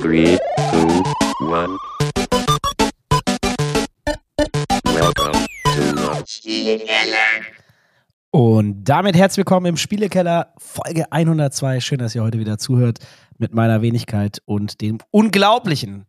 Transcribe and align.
Three, 0.00 0.38
two, 0.70 1.02
one. 1.40 1.78
Welcome 4.84 5.46
to 5.64 6.24
Spielekeller. 6.26 7.16
Und 8.30 8.84
damit 8.84 9.16
herzlich 9.16 9.38
willkommen 9.38 9.66
im 9.66 9.76
Spielekeller, 9.76 10.54
Folge 10.58 11.10
102. 11.12 11.80
Schön, 11.80 11.98
dass 11.98 12.14
ihr 12.14 12.22
heute 12.22 12.38
wieder 12.38 12.58
zuhört 12.58 12.98
mit 13.38 13.54
meiner 13.54 13.82
Wenigkeit 13.82 14.40
und 14.44 14.80
dem 14.80 14.98
unglaublichen. 15.10 16.06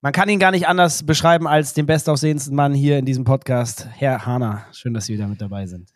Man 0.00 0.12
kann 0.12 0.28
ihn 0.28 0.38
gar 0.38 0.50
nicht 0.50 0.66
anders 0.66 1.04
beschreiben 1.04 1.46
als 1.46 1.74
den 1.74 1.86
bestaussehendsten 1.86 2.54
Mann 2.56 2.74
hier 2.74 2.98
in 2.98 3.04
diesem 3.04 3.24
Podcast, 3.24 3.86
Herr 3.92 4.26
Hahner. 4.26 4.66
Schön, 4.72 4.94
dass 4.94 5.06
Sie 5.06 5.14
wieder 5.14 5.28
mit 5.28 5.40
dabei 5.40 5.66
sind. 5.66 5.90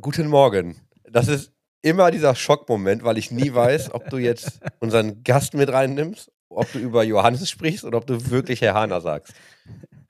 Guten 0.00 0.26
Morgen. 0.28 0.76
Das 1.10 1.28
ist 1.28 1.52
immer 1.82 2.10
dieser 2.10 2.34
Schockmoment, 2.34 3.04
weil 3.04 3.18
ich 3.18 3.30
nie 3.30 3.54
weiß, 3.54 3.94
ob 3.94 4.08
du 4.10 4.16
jetzt 4.16 4.60
unseren 4.80 5.22
Gast 5.22 5.54
mit 5.54 5.72
reinnimmst, 5.72 6.32
ob 6.56 6.70
du 6.72 6.78
über 6.78 7.02
Johannes 7.02 7.48
sprichst 7.48 7.84
oder 7.84 7.98
ob 7.98 8.06
du 8.06 8.30
wirklich 8.30 8.60
Herr 8.60 8.74
Hahner 8.74 9.00
sagst. 9.00 9.34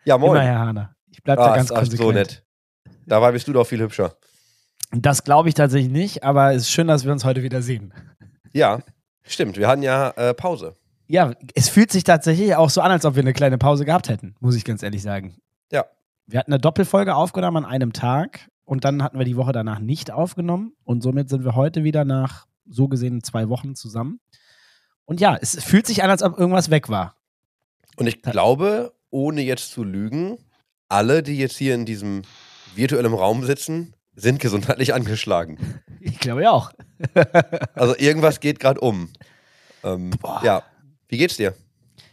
Ja, 0.04 0.18
moin. 0.18 0.36
Immer 0.36 0.44
Herr 0.44 0.58
Hahner. 0.58 0.96
Ich 1.10 1.22
bleibe 1.22 1.42
ah, 1.42 1.48
da 1.48 1.56
ganz 1.56 1.68
konsequent. 1.68 2.00
so 2.00 2.12
nett. 2.12 2.44
Dabei 3.06 3.32
bist 3.32 3.46
du 3.48 3.52
doch 3.52 3.66
viel 3.66 3.80
hübscher. 3.80 4.16
Das 4.92 5.24
glaube 5.24 5.48
ich 5.48 5.54
tatsächlich 5.54 5.92
nicht, 5.92 6.22
aber 6.22 6.52
es 6.52 6.62
ist 6.62 6.70
schön, 6.70 6.86
dass 6.86 7.04
wir 7.04 7.12
uns 7.12 7.24
heute 7.24 7.42
wieder 7.42 7.62
sehen. 7.62 7.92
Ja, 8.52 8.80
stimmt. 9.22 9.56
Wir 9.56 9.68
hatten 9.68 9.82
ja 9.82 10.10
äh, 10.10 10.34
Pause. 10.34 10.74
Ja, 11.06 11.32
es 11.54 11.68
fühlt 11.68 11.90
sich 11.90 12.04
tatsächlich 12.04 12.54
auch 12.56 12.70
so 12.70 12.80
an, 12.80 12.90
als 12.90 13.04
ob 13.04 13.14
wir 13.14 13.22
eine 13.22 13.32
kleine 13.32 13.58
Pause 13.58 13.84
gehabt 13.84 14.08
hätten, 14.08 14.36
muss 14.40 14.56
ich 14.56 14.64
ganz 14.64 14.82
ehrlich 14.82 15.02
sagen. 15.02 15.36
Ja. 15.70 15.84
Wir 16.26 16.38
hatten 16.38 16.52
eine 16.52 16.60
Doppelfolge 16.60 17.14
aufgenommen 17.14 17.58
an 17.58 17.70
einem 17.70 17.92
Tag 17.92 18.48
und 18.64 18.84
dann 18.84 19.02
hatten 19.02 19.18
wir 19.18 19.26
die 19.26 19.36
Woche 19.36 19.52
danach 19.52 19.80
nicht 19.80 20.10
aufgenommen 20.10 20.72
und 20.84 21.02
somit 21.02 21.28
sind 21.28 21.44
wir 21.44 21.54
heute 21.54 21.84
wieder 21.84 22.04
nach 22.04 22.46
so 22.66 22.88
gesehen 22.88 23.22
zwei 23.22 23.48
Wochen 23.48 23.74
zusammen. 23.74 24.20
Und 25.06 25.20
ja, 25.20 25.36
es 25.40 25.62
fühlt 25.62 25.86
sich 25.86 26.02
an, 26.02 26.10
als 26.10 26.22
ob 26.22 26.38
irgendwas 26.38 26.70
weg 26.70 26.88
war. 26.88 27.16
Und 27.96 28.06
ich 28.06 28.22
glaube, 28.22 28.92
ohne 29.10 29.42
jetzt 29.42 29.70
zu 29.70 29.84
lügen, 29.84 30.38
alle, 30.88 31.22
die 31.22 31.38
jetzt 31.38 31.56
hier 31.56 31.74
in 31.74 31.84
diesem 31.84 32.22
virtuellen 32.74 33.14
Raum 33.14 33.44
sitzen, 33.44 33.94
sind 34.16 34.40
gesundheitlich 34.40 34.94
angeschlagen. 34.94 35.58
Ich 36.00 36.18
glaube 36.18 36.42
ja 36.42 36.50
auch. 36.50 36.72
Also 37.74 37.96
irgendwas 37.96 38.40
geht 38.40 38.60
gerade 38.60 38.80
um. 38.80 39.10
Ähm, 39.82 40.12
ja. 40.42 40.62
Wie 41.08 41.18
geht's 41.18 41.36
dir? 41.36 41.54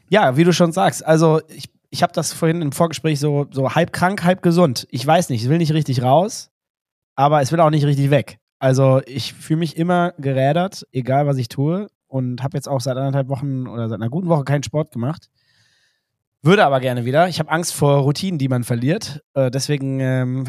Ja, 0.09 0.35
wie 0.35 0.43
du 0.43 0.51
schon 0.51 0.71
sagst, 0.73 1.05
also 1.05 1.41
ich, 1.47 1.69
ich 1.89 2.03
habe 2.03 2.11
das 2.11 2.33
vorhin 2.33 2.61
im 2.61 2.71
Vorgespräch 2.71 3.19
so, 3.19 3.47
so 3.51 3.73
halb 3.73 3.93
krank, 3.93 4.23
halb 4.23 4.41
gesund. 4.41 4.87
Ich 4.91 5.05
weiß 5.05 5.29
nicht, 5.29 5.43
es 5.43 5.49
will 5.49 5.59
nicht 5.59 5.73
richtig 5.73 6.01
raus, 6.01 6.49
aber 7.15 7.41
es 7.41 7.51
will 7.51 7.59
auch 7.61 7.69
nicht 7.69 7.85
richtig 7.85 8.09
weg. 8.09 8.39
Also 8.59 9.01
ich 9.05 9.33
fühle 9.33 9.59
mich 9.59 9.77
immer 9.77 10.13
gerädert, 10.17 10.85
egal 10.91 11.27
was 11.27 11.37
ich 11.37 11.47
tue 11.47 11.87
und 12.11 12.43
habe 12.43 12.57
jetzt 12.57 12.67
auch 12.67 12.81
seit 12.81 12.97
anderthalb 12.97 13.29
Wochen 13.29 13.67
oder 13.67 13.87
seit 13.87 13.99
einer 13.99 14.09
guten 14.09 14.27
Woche 14.27 14.43
keinen 14.43 14.63
Sport 14.63 14.91
gemacht. 14.91 15.29
Würde 16.43 16.65
aber 16.65 16.79
gerne 16.79 17.05
wieder. 17.05 17.27
Ich 17.27 17.39
habe 17.39 17.51
Angst 17.51 17.73
vor 17.73 17.99
Routinen, 17.99 18.39
die 18.39 18.47
man 18.47 18.63
verliert. 18.63 19.23
Äh, 19.35 19.51
deswegen, 19.51 19.99
ähm, 19.99 20.43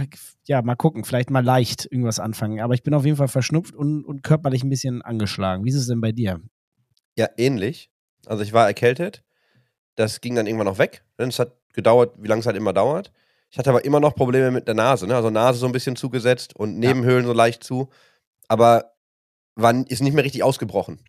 ja, 0.47 0.63
mal 0.63 0.75
gucken. 0.75 1.05
Vielleicht 1.05 1.31
mal 1.31 1.45
leicht 1.45 1.87
irgendwas 1.91 2.19
anfangen. 2.19 2.61
Aber 2.61 2.73
ich 2.73 2.83
bin 2.83 2.95
auf 2.95 3.05
jeden 3.05 3.19
Fall 3.19 3.29
verschnupft 3.29 3.75
und, 3.75 4.05
und 4.05 4.23
körperlich 4.23 4.65
ein 4.65 4.71
bisschen 4.71 5.03
angeschlagen. 5.03 5.65
Wie 5.65 5.69
ist 5.69 5.77
es 5.77 5.87
denn 5.87 6.01
bei 6.01 6.11
dir? 6.11 6.41
Ja, 7.17 7.29
ähnlich. 7.37 7.91
Also 8.27 8.43
ich 8.43 8.55
war 8.55 8.67
erkältet. 8.67 9.23
Das 9.95 10.23
ging 10.23 10.35
dann 10.35 10.47
irgendwann 10.47 10.67
noch 10.67 10.79
weg. 10.79 11.05
Es 11.19 11.39
hat 11.39 11.53
gedauert, 11.75 12.15
wie 12.19 12.29
lange 12.29 12.41
es 12.41 12.47
halt 12.47 12.57
immer 12.57 12.73
dauert. 12.73 13.13
Ich 13.51 13.59
hatte 13.59 13.69
aber 13.69 13.85
immer 13.85 14.01
noch 14.01 14.15
Probleme 14.15 14.51
mit 14.51 14.67
der 14.67 14.75
Nase. 14.75 15.07
Ne? 15.07 15.15
Also 15.15 15.29
Nase 15.29 15.59
so 15.59 15.67
ein 15.67 15.73
bisschen 15.73 15.95
zugesetzt 15.95 16.57
und 16.57 16.79
Nebenhöhlen 16.79 17.27
so 17.27 17.35
leicht 17.35 17.63
zu. 17.63 17.91
Aber 18.49 18.93
war, 19.57 19.75
ist 19.89 20.01
nicht 20.01 20.15
mehr 20.15 20.25
richtig 20.25 20.43
ausgebrochen. 20.43 21.01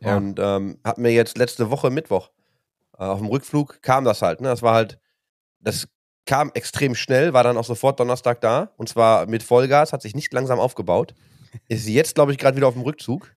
Ja. 0.00 0.16
Und 0.16 0.38
ähm, 0.38 0.78
hat 0.84 0.98
mir 0.98 1.12
jetzt 1.12 1.38
letzte 1.38 1.70
Woche 1.70 1.90
Mittwoch 1.90 2.30
äh, 2.98 3.04
auf 3.04 3.18
dem 3.18 3.28
Rückflug 3.28 3.80
kam 3.82 4.04
das 4.04 4.22
halt. 4.22 4.40
Ne? 4.40 4.48
Das 4.48 4.62
war 4.62 4.74
halt, 4.74 4.98
das 5.60 5.88
kam 6.26 6.50
extrem 6.54 6.94
schnell, 6.94 7.32
war 7.32 7.44
dann 7.44 7.56
auch 7.56 7.64
sofort 7.64 7.98
Donnerstag 8.00 8.40
da. 8.40 8.72
Und 8.76 8.88
zwar 8.88 9.26
mit 9.26 9.42
Vollgas, 9.42 9.92
hat 9.92 10.02
sich 10.02 10.14
nicht 10.14 10.32
langsam 10.32 10.58
aufgebaut. 10.58 11.14
Ist 11.68 11.88
jetzt, 11.88 12.14
glaube 12.14 12.32
ich, 12.32 12.38
gerade 12.38 12.56
wieder 12.56 12.68
auf 12.68 12.74
dem 12.74 12.82
Rückzug. 12.82 13.34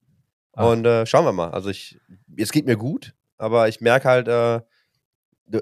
Ah. 0.53 0.65
Und 0.65 0.85
äh, 0.85 1.05
schauen 1.05 1.25
wir 1.25 1.31
mal. 1.31 1.51
Also 1.51 1.69
ich, 1.69 1.97
es 2.35 2.51
geht 2.51 2.65
mir 2.65 2.75
gut, 2.75 3.13
aber 3.37 3.69
ich 3.69 3.79
merke 3.79 4.09
halt, 4.09 4.27
äh, 4.27 4.61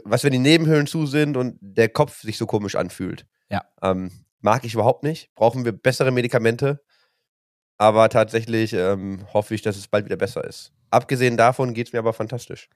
was 0.05 0.23
wenn 0.23 0.31
die 0.31 0.39
Nebenhöhlen 0.39 0.87
zu 0.87 1.05
sind 1.05 1.37
und 1.37 1.57
der 1.61 1.89
Kopf 1.89 2.21
sich 2.21 2.37
so 2.37 2.45
komisch 2.45 2.75
anfühlt. 2.75 3.25
Ja. 3.49 3.63
Ähm, 3.81 4.11
mag 4.41 4.63
ich 4.65 4.73
überhaupt 4.73 5.03
nicht. 5.03 5.33
Brauchen 5.35 5.65
wir 5.65 5.71
bessere 5.71 6.11
Medikamente. 6.11 6.81
Aber 7.77 8.09
tatsächlich 8.09 8.73
ähm, 8.73 9.25
hoffe 9.33 9.55
ich, 9.55 9.61
dass 9.61 9.77
es 9.77 9.87
bald 9.87 10.05
wieder 10.05 10.17
besser 10.17 10.43
ist. 10.43 10.73
Abgesehen 10.91 11.37
davon 11.37 11.73
geht 11.73 11.87
es 11.87 11.93
mir 11.93 11.99
aber 11.99 12.13
fantastisch. 12.13 12.69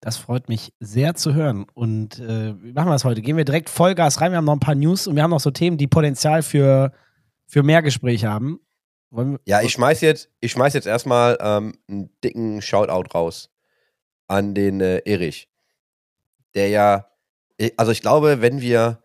Das 0.00 0.16
freut 0.16 0.48
mich 0.48 0.72
sehr 0.80 1.14
zu 1.14 1.34
hören. 1.34 1.66
Und 1.74 2.18
äh, 2.18 2.54
wie 2.62 2.72
machen 2.72 2.88
wir 2.88 2.92
das 2.92 3.04
heute? 3.04 3.20
Gehen 3.20 3.36
wir 3.36 3.44
direkt 3.44 3.68
Vollgas 3.68 4.20
rein. 4.20 4.32
Wir 4.32 4.38
haben 4.38 4.46
noch 4.46 4.54
ein 4.54 4.60
paar 4.60 4.74
News 4.74 5.06
und 5.06 5.14
wir 5.14 5.22
haben 5.22 5.30
noch 5.30 5.40
so 5.40 5.50
Themen, 5.50 5.76
die 5.76 5.86
Potenzial 5.86 6.42
für, 6.42 6.92
für 7.46 7.62
mehr 7.62 7.82
Gespräche 7.82 8.28
haben. 8.28 8.60
Wir, 9.10 9.38
Ja, 9.44 9.60
ich 9.60 9.72
schmeiß 9.72 10.00
jetzt, 10.00 10.30
ich 10.40 10.52
schmeiß 10.52 10.72
jetzt 10.72 10.86
erstmal 10.86 11.36
ähm, 11.40 11.74
einen 11.88 12.10
dicken 12.24 12.62
Shoutout 12.62 13.10
raus 13.12 13.50
an 14.26 14.54
den 14.54 14.80
äh, 14.80 15.02
Erich. 15.04 15.48
Der 16.54 16.68
ja, 16.68 17.06
eh, 17.58 17.72
also 17.76 17.92
ich 17.92 18.00
glaube, 18.00 18.40
wenn 18.40 18.62
wir, 18.62 19.02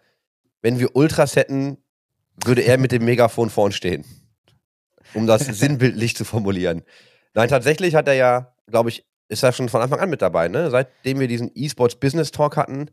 wenn 0.61 0.79
wir 0.79 0.95
Ultras 0.95 1.35
hätten, 1.35 1.77
würde 2.43 2.61
er 2.61 2.77
mit 2.77 2.93
dem 2.93 3.03
Megafon 3.03 3.49
vorn 3.49 3.73
stehen. 3.73 4.05
Um 5.13 5.27
das 5.27 5.45
sinnbildlich 5.45 6.15
zu 6.15 6.23
formulieren. 6.23 6.83
Nein, 7.35 7.49
tatsächlich 7.49 7.93
hat 7.95 8.07
er 8.07 8.13
ja, 8.15 8.53
glaube 8.67 8.89
ich, 8.89 9.05
ist 9.27 9.43
er 9.43 9.51
schon 9.51 9.69
von 9.69 9.81
Anfang 9.81 9.99
an 9.99 10.09
mit 10.09 10.21
dabei, 10.21 10.47
ne? 10.47 10.69
Seitdem 10.71 11.19
wir 11.19 11.27
diesen 11.27 11.51
E-Sports 11.53 11.95
Business 11.95 12.31
Talk 12.31 12.57
hatten. 12.57 12.89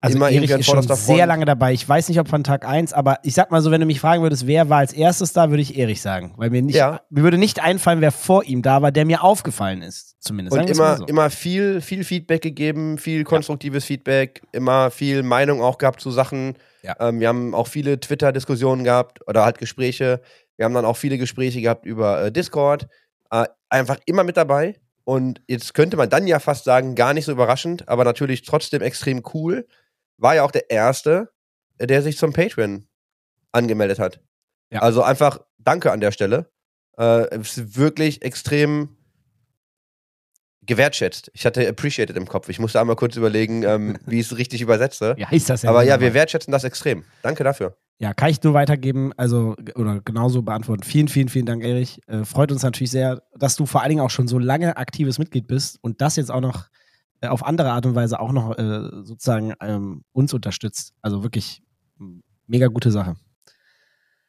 also 0.00 0.16
immer 0.16 0.30
Erich 0.30 0.50
ist 0.50 0.66
schon 0.66 0.80
sehr 0.82 0.96
Front. 0.96 1.26
lange 1.26 1.44
dabei. 1.44 1.72
Ich 1.72 1.86
weiß 1.88 2.08
nicht, 2.08 2.20
ob 2.20 2.28
von 2.28 2.44
Tag 2.44 2.64
1, 2.64 2.92
aber 2.92 3.18
ich 3.24 3.34
sag 3.34 3.50
mal 3.50 3.60
so, 3.60 3.70
wenn 3.72 3.80
du 3.80 3.86
mich 3.86 3.98
fragen 4.00 4.22
würdest, 4.22 4.46
wer 4.46 4.68
war 4.70 4.78
als 4.78 4.92
erstes 4.92 5.32
da, 5.32 5.50
würde 5.50 5.60
ich 5.62 5.76
Erich 5.76 6.00
sagen. 6.00 6.34
Weil 6.36 6.50
mir 6.50 6.62
nicht, 6.62 6.76
Ja. 6.76 7.00
mir 7.10 7.24
würde 7.24 7.36
nicht 7.38 7.60
einfallen, 7.60 8.00
wer 8.00 8.12
vor 8.12 8.44
ihm 8.44 8.62
da 8.62 8.80
war, 8.82 8.92
der 8.92 9.04
mir 9.04 9.24
aufgefallen 9.24 9.82
ist. 9.82 10.16
Zumindest. 10.20 10.56
Und 10.56 10.70
immer, 10.70 10.96
so. 10.98 11.06
immer 11.06 11.28
viel, 11.30 11.80
viel 11.80 12.04
Feedback 12.04 12.42
gegeben, 12.42 12.96
viel 12.98 13.24
konstruktives 13.24 13.84
Feedback, 13.84 14.42
immer 14.52 14.90
viel 14.92 15.24
Meinung 15.24 15.60
auch 15.60 15.78
gehabt 15.78 16.00
zu 16.00 16.12
Sachen. 16.12 16.54
Ja. 16.82 16.94
Ähm, 17.00 17.18
wir 17.18 17.26
haben 17.28 17.54
auch 17.54 17.66
viele 17.66 17.98
Twitter-Diskussionen 17.98 18.84
gehabt 18.84 19.26
oder 19.26 19.44
halt 19.44 19.58
Gespräche. 19.58 20.20
Wir 20.56 20.64
haben 20.64 20.74
dann 20.74 20.84
auch 20.84 20.96
viele 20.96 21.18
Gespräche 21.18 21.60
gehabt 21.60 21.84
über 21.86 22.22
äh, 22.22 22.32
Discord. 22.32 22.86
Äh, 23.30 23.46
einfach 23.68 23.98
immer 24.06 24.24
mit 24.24 24.36
dabei. 24.36 24.80
Und 25.04 25.40
jetzt 25.46 25.72
könnte 25.74 25.96
man 25.96 26.10
dann 26.10 26.26
ja 26.26 26.38
fast 26.38 26.64
sagen, 26.64 26.94
gar 26.94 27.14
nicht 27.14 27.24
so 27.24 27.32
überraschend, 27.32 27.88
aber 27.88 28.04
natürlich 28.04 28.42
trotzdem 28.42 28.82
extrem 28.82 29.22
cool. 29.32 29.66
War 30.18 30.34
ja 30.34 30.42
auch 30.42 30.50
der 30.50 30.70
Erste, 30.70 31.30
der 31.80 32.02
sich 32.02 32.18
zum 32.18 32.32
Patreon 32.32 32.86
angemeldet 33.52 33.98
hat. 33.98 34.20
Ja. 34.70 34.80
Also 34.80 35.02
einfach 35.02 35.40
Danke 35.58 35.92
an 35.92 36.00
der 36.00 36.12
Stelle. 36.12 36.50
Äh, 36.98 37.26
es 37.34 37.56
ist 37.56 37.76
wirklich 37.76 38.22
extrem 38.22 38.96
gewertschätzt. 40.62 41.30
Ich 41.34 41.46
hatte 41.46 41.66
appreciated 41.66 42.16
im 42.16 42.28
Kopf. 42.28 42.48
Ich 42.48 42.58
musste 42.58 42.80
einmal 42.80 42.96
kurz 42.96 43.16
überlegen, 43.16 43.62
ähm, 43.64 43.98
wie 44.06 44.20
ich 44.20 44.26
es 44.26 44.36
richtig 44.36 44.60
übersetze. 44.60 45.16
Wie 45.16 45.26
heißt 45.26 45.50
das 45.50 45.62
denn? 45.62 45.70
Aber 45.70 45.82
ja, 45.82 46.00
wir 46.00 46.14
wertschätzen 46.14 46.52
das 46.52 46.64
extrem. 46.64 47.04
Danke 47.22 47.42
dafür. 47.44 47.76
Ja, 48.00 48.14
kann 48.14 48.30
ich 48.30 48.42
nur 48.42 48.54
weitergeben, 48.54 49.12
also 49.16 49.56
oder 49.74 50.00
genauso 50.00 50.42
beantworten. 50.42 50.84
Vielen, 50.84 51.08
vielen, 51.08 51.28
vielen 51.28 51.46
Dank, 51.46 51.64
Erich. 51.64 52.00
Äh, 52.06 52.24
freut 52.24 52.52
uns 52.52 52.62
natürlich 52.62 52.92
sehr, 52.92 53.22
dass 53.34 53.56
du 53.56 53.66
vor 53.66 53.82
allen 53.82 53.90
Dingen 53.90 54.02
auch 54.02 54.10
schon 54.10 54.28
so 54.28 54.38
lange 54.38 54.76
aktives 54.76 55.18
Mitglied 55.18 55.48
bist 55.48 55.78
und 55.82 56.00
das 56.00 56.14
jetzt 56.14 56.30
auch 56.30 56.40
noch 56.40 56.68
äh, 57.20 57.26
auf 57.26 57.44
andere 57.44 57.72
Art 57.72 57.86
und 57.86 57.96
Weise 57.96 58.20
auch 58.20 58.30
noch 58.30 58.56
äh, 58.56 58.82
sozusagen 59.02 59.52
ähm, 59.60 60.04
uns 60.12 60.32
unterstützt. 60.32 60.92
Also 61.02 61.24
wirklich 61.24 61.62
mega 62.46 62.68
gute 62.68 62.92
Sache. 62.92 63.16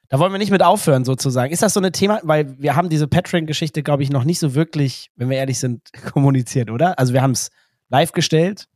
Da 0.09 0.18
wollen 0.18 0.31
wir 0.31 0.40
nicht 0.40 0.52
mit 0.52 0.63
aufhören, 0.63 1.06
sozusagen. 1.06 1.53
Ist 1.53 1.62
das 1.62 1.75
so 1.75 1.79
ein 1.79 1.94
Thema? 1.94 2.19
Weil 2.24 2.59
wir 2.59 2.75
haben 2.75 2.90
diese 2.90 3.08
Patreon-Geschichte, 3.08 3.84
glaube 3.84 4.02
ich, 4.02 4.09
noch 4.09 4.24
nicht 4.24 4.40
so 4.40 4.56
wirklich, 4.56 5.12
wenn 5.16 5.29
wir 5.29 5.38
ehrlich 5.38 5.59
sind, 5.59 5.81
kommuniziert, 6.13 6.72
oder? 6.72 6.97
Also 6.97 7.13
wir 7.13 7.22
haben 7.22 7.31
es 7.31 7.52
live 7.90 8.12
gestellt. 8.12 8.67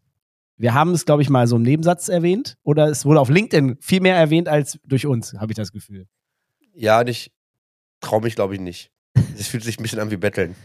Wir 0.64 0.74
haben 0.74 0.92
es, 0.94 1.04
glaube 1.04 1.22
ich, 1.22 1.30
mal 1.30 1.46
so 1.46 1.58
im 1.58 1.62
Nebensatz 1.62 2.08
erwähnt. 2.08 2.56
Oder 2.64 2.88
es 2.88 3.04
wurde 3.04 3.20
auf 3.20 3.28
LinkedIn 3.28 3.80
viel 3.82 4.00
mehr 4.00 4.16
erwähnt 4.16 4.48
als 4.48 4.80
durch 4.86 5.06
uns, 5.06 5.34
habe 5.34 5.52
ich 5.52 5.58
das 5.58 5.74
Gefühl. 5.74 6.08
Ja, 6.74 7.02
und 7.02 7.10
ich 7.10 7.34
traue 8.00 8.22
mich, 8.22 8.36
glaube 8.36 8.54
ich, 8.54 8.62
nicht. 8.62 8.90
Es 9.38 9.48
fühlt 9.48 9.66
sich 9.66 9.78
ein 9.78 9.84
bisschen 9.84 10.00
an 10.00 10.10
wie 10.10 10.16
Betteln. 10.16 10.56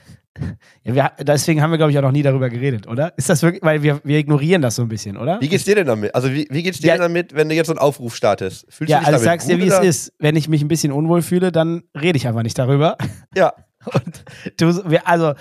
Ja, 0.85 0.95
wir, 0.95 1.13
deswegen 1.25 1.61
haben 1.61 1.73
wir, 1.73 1.79
glaube 1.79 1.91
ich, 1.91 1.99
auch 1.99 2.03
noch 2.03 2.13
nie 2.13 2.23
darüber 2.23 2.49
geredet, 2.49 2.87
oder? 2.87 3.13
Ist 3.19 3.29
das 3.29 3.43
wirklich, 3.43 3.61
weil 3.65 3.83
wir, 3.83 4.01
wir 4.05 4.19
ignorieren 4.19 4.63
das 4.63 4.77
so 4.77 4.83
ein 4.83 4.89
bisschen, 4.89 5.17
oder? 5.17 5.41
Wie 5.41 5.49
geht's 5.49 5.65
dir 5.65 5.75
denn 5.75 5.89
damit? 5.89 6.15
Also, 6.15 6.33
wie, 6.33 6.47
wie 6.49 6.63
geht's 6.63 6.79
dir 6.79 6.87
Ja. 6.87 6.93
denn 6.95 7.03
damit, 7.03 7.35
wenn 7.35 7.49
du 7.49 7.57
jetzt 7.57 7.67
so 7.67 7.73
einen 7.73 7.81
Aufruf 7.81 8.15
startest? 8.15 8.67
Fühlst 8.73 8.93
ja, 8.93 8.99
du 8.99 9.05
dich 9.05 9.15
also 9.15 9.25
damit 9.25 9.41
sag's 9.41 9.47
dir, 9.49 9.59
wie 9.59 9.67
es 9.67 9.79
oder? 9.79 9.83
ist. 9.83 10.13
Wenn 10.21 10.37
ich 10.37 10.49
mich 10.49 10.63
ein 10.63 10.69
bisschen 10.69 10.93
unwohl 10.93 11.23
fühle, 11.23 11.51
dann 11.51 11.83
rede 12.01 12.17
ich 12.19 12.29
einfach 12.29 12.45
nicht 12.45 12.57
darüber. 12.57 12.97
Ja. 13.35 13.53
Und 13.93 14.25
du, 14.61 15.01
also, 15.05 15.35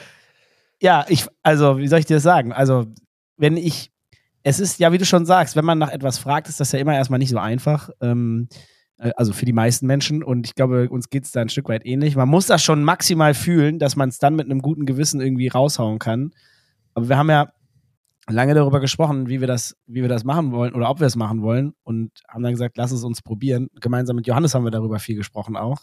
ja, 0.81 1.06
ich, 1.09 1.27
also, 1.44 1.77
wie 1.77 1.88
soll 1.88 2.00
ich 2.00 2.07
dir 2.07 2.15
das 2.15 2.24
sagen? 2.24 2.51
Also, 2.54 2.88
wenn 3.38 3.56
ich, 3.56 3.92
es 4.47 4.61
ist 4.61 4.79
ja, 4.79 4.94
wie 4.94 4.97
du 4.97 5.03
schon 5.03 5.25
sagst, 5.25 5.57
wenn 5.57 5.65
man 5.65 5.77
nach 5.77 5.91
etwas 5.91 6.17
fragt, 6.17 6.47
ist 6.47 6.61
das 6.61 6.71
ja 6.71 6.79
immer 6.79 6.95
erstmal 6.95 7.19
nicht 7.19 7.31
so 7.31 7.38
einfach. 7.38 7.89
Ähm, 7.99 8.47
äh, 8.97 9.11
also 9.17 9.33
für 9.33 9.44
die 9.44 9.51
meisten 9.51 9.88
Menschen. 9.88 10.23
Und 10.23 10.47
ich 10.47 10.55
glaube, 10.55 10.88
uns 10.89 11.09
geht 11.09 11.25
es 11.25 11.33
da 11.33 11.41
ein 11.41 11.49
Stück 11.49 11.67
weit 11.67 11.85
ähnlich. 11.85 12.15
Man 12.15 12.29
muss 12.29 12.47
das 12.47 12.63
schon 12.63 12.81
maximal 12.81 13.33
fühlen, 13.33 13.77
dass 13.77 13.97
man 13.97 14.07
es 14.07 14.19
dann 14.19 14.38
mit 14.38 14.45
einem 14.45 14.61
guten 14.61 14.85
Gewissen 14.85 15.19
irgendwie 15.19 15.49
raushauen 15.49 15.99
kann. 15.99 16.31
Aber 16.94 17.09
wir 17.09 17.17
haben 17.17 17.29
ja 17.29 17.51
lange 18.29 18.53
darüber 18.53 18.79
gesprochen, 18.79 19.27
wie 19.27 19.41
wir 19.41 19.47
das, 19.47 19.75
wie 19.85 20.01
wir 20.01 20.09
das 20.09 20.23
machen 20.23 20.53
wollen 20.53 20.73
oder 20.73 20.89
ob 20.89 21.01
wir 21.01 21.07
es 21.07 21.17
machen 21.17 21.41
wollen 21.41 21.73
und 21.83 22.11
haben 22.29 22.44
dann 22.44 22.53
gesagt, 22.53 22.77
lass 22.77 22.91
es 22.91 23.03
uns 23.03 23.21
probieren. 23.21 23.67
Gemeinsam 23.81 24.15
mit 24.15 24.27
Johannes 24.27 24.55
haben 24.55 24.63
wir 24.63 24.71
darüber 24.71 24.99
viel 24.99 25.17
gesprochen 25.17 25.57
auch. 25.57 25.81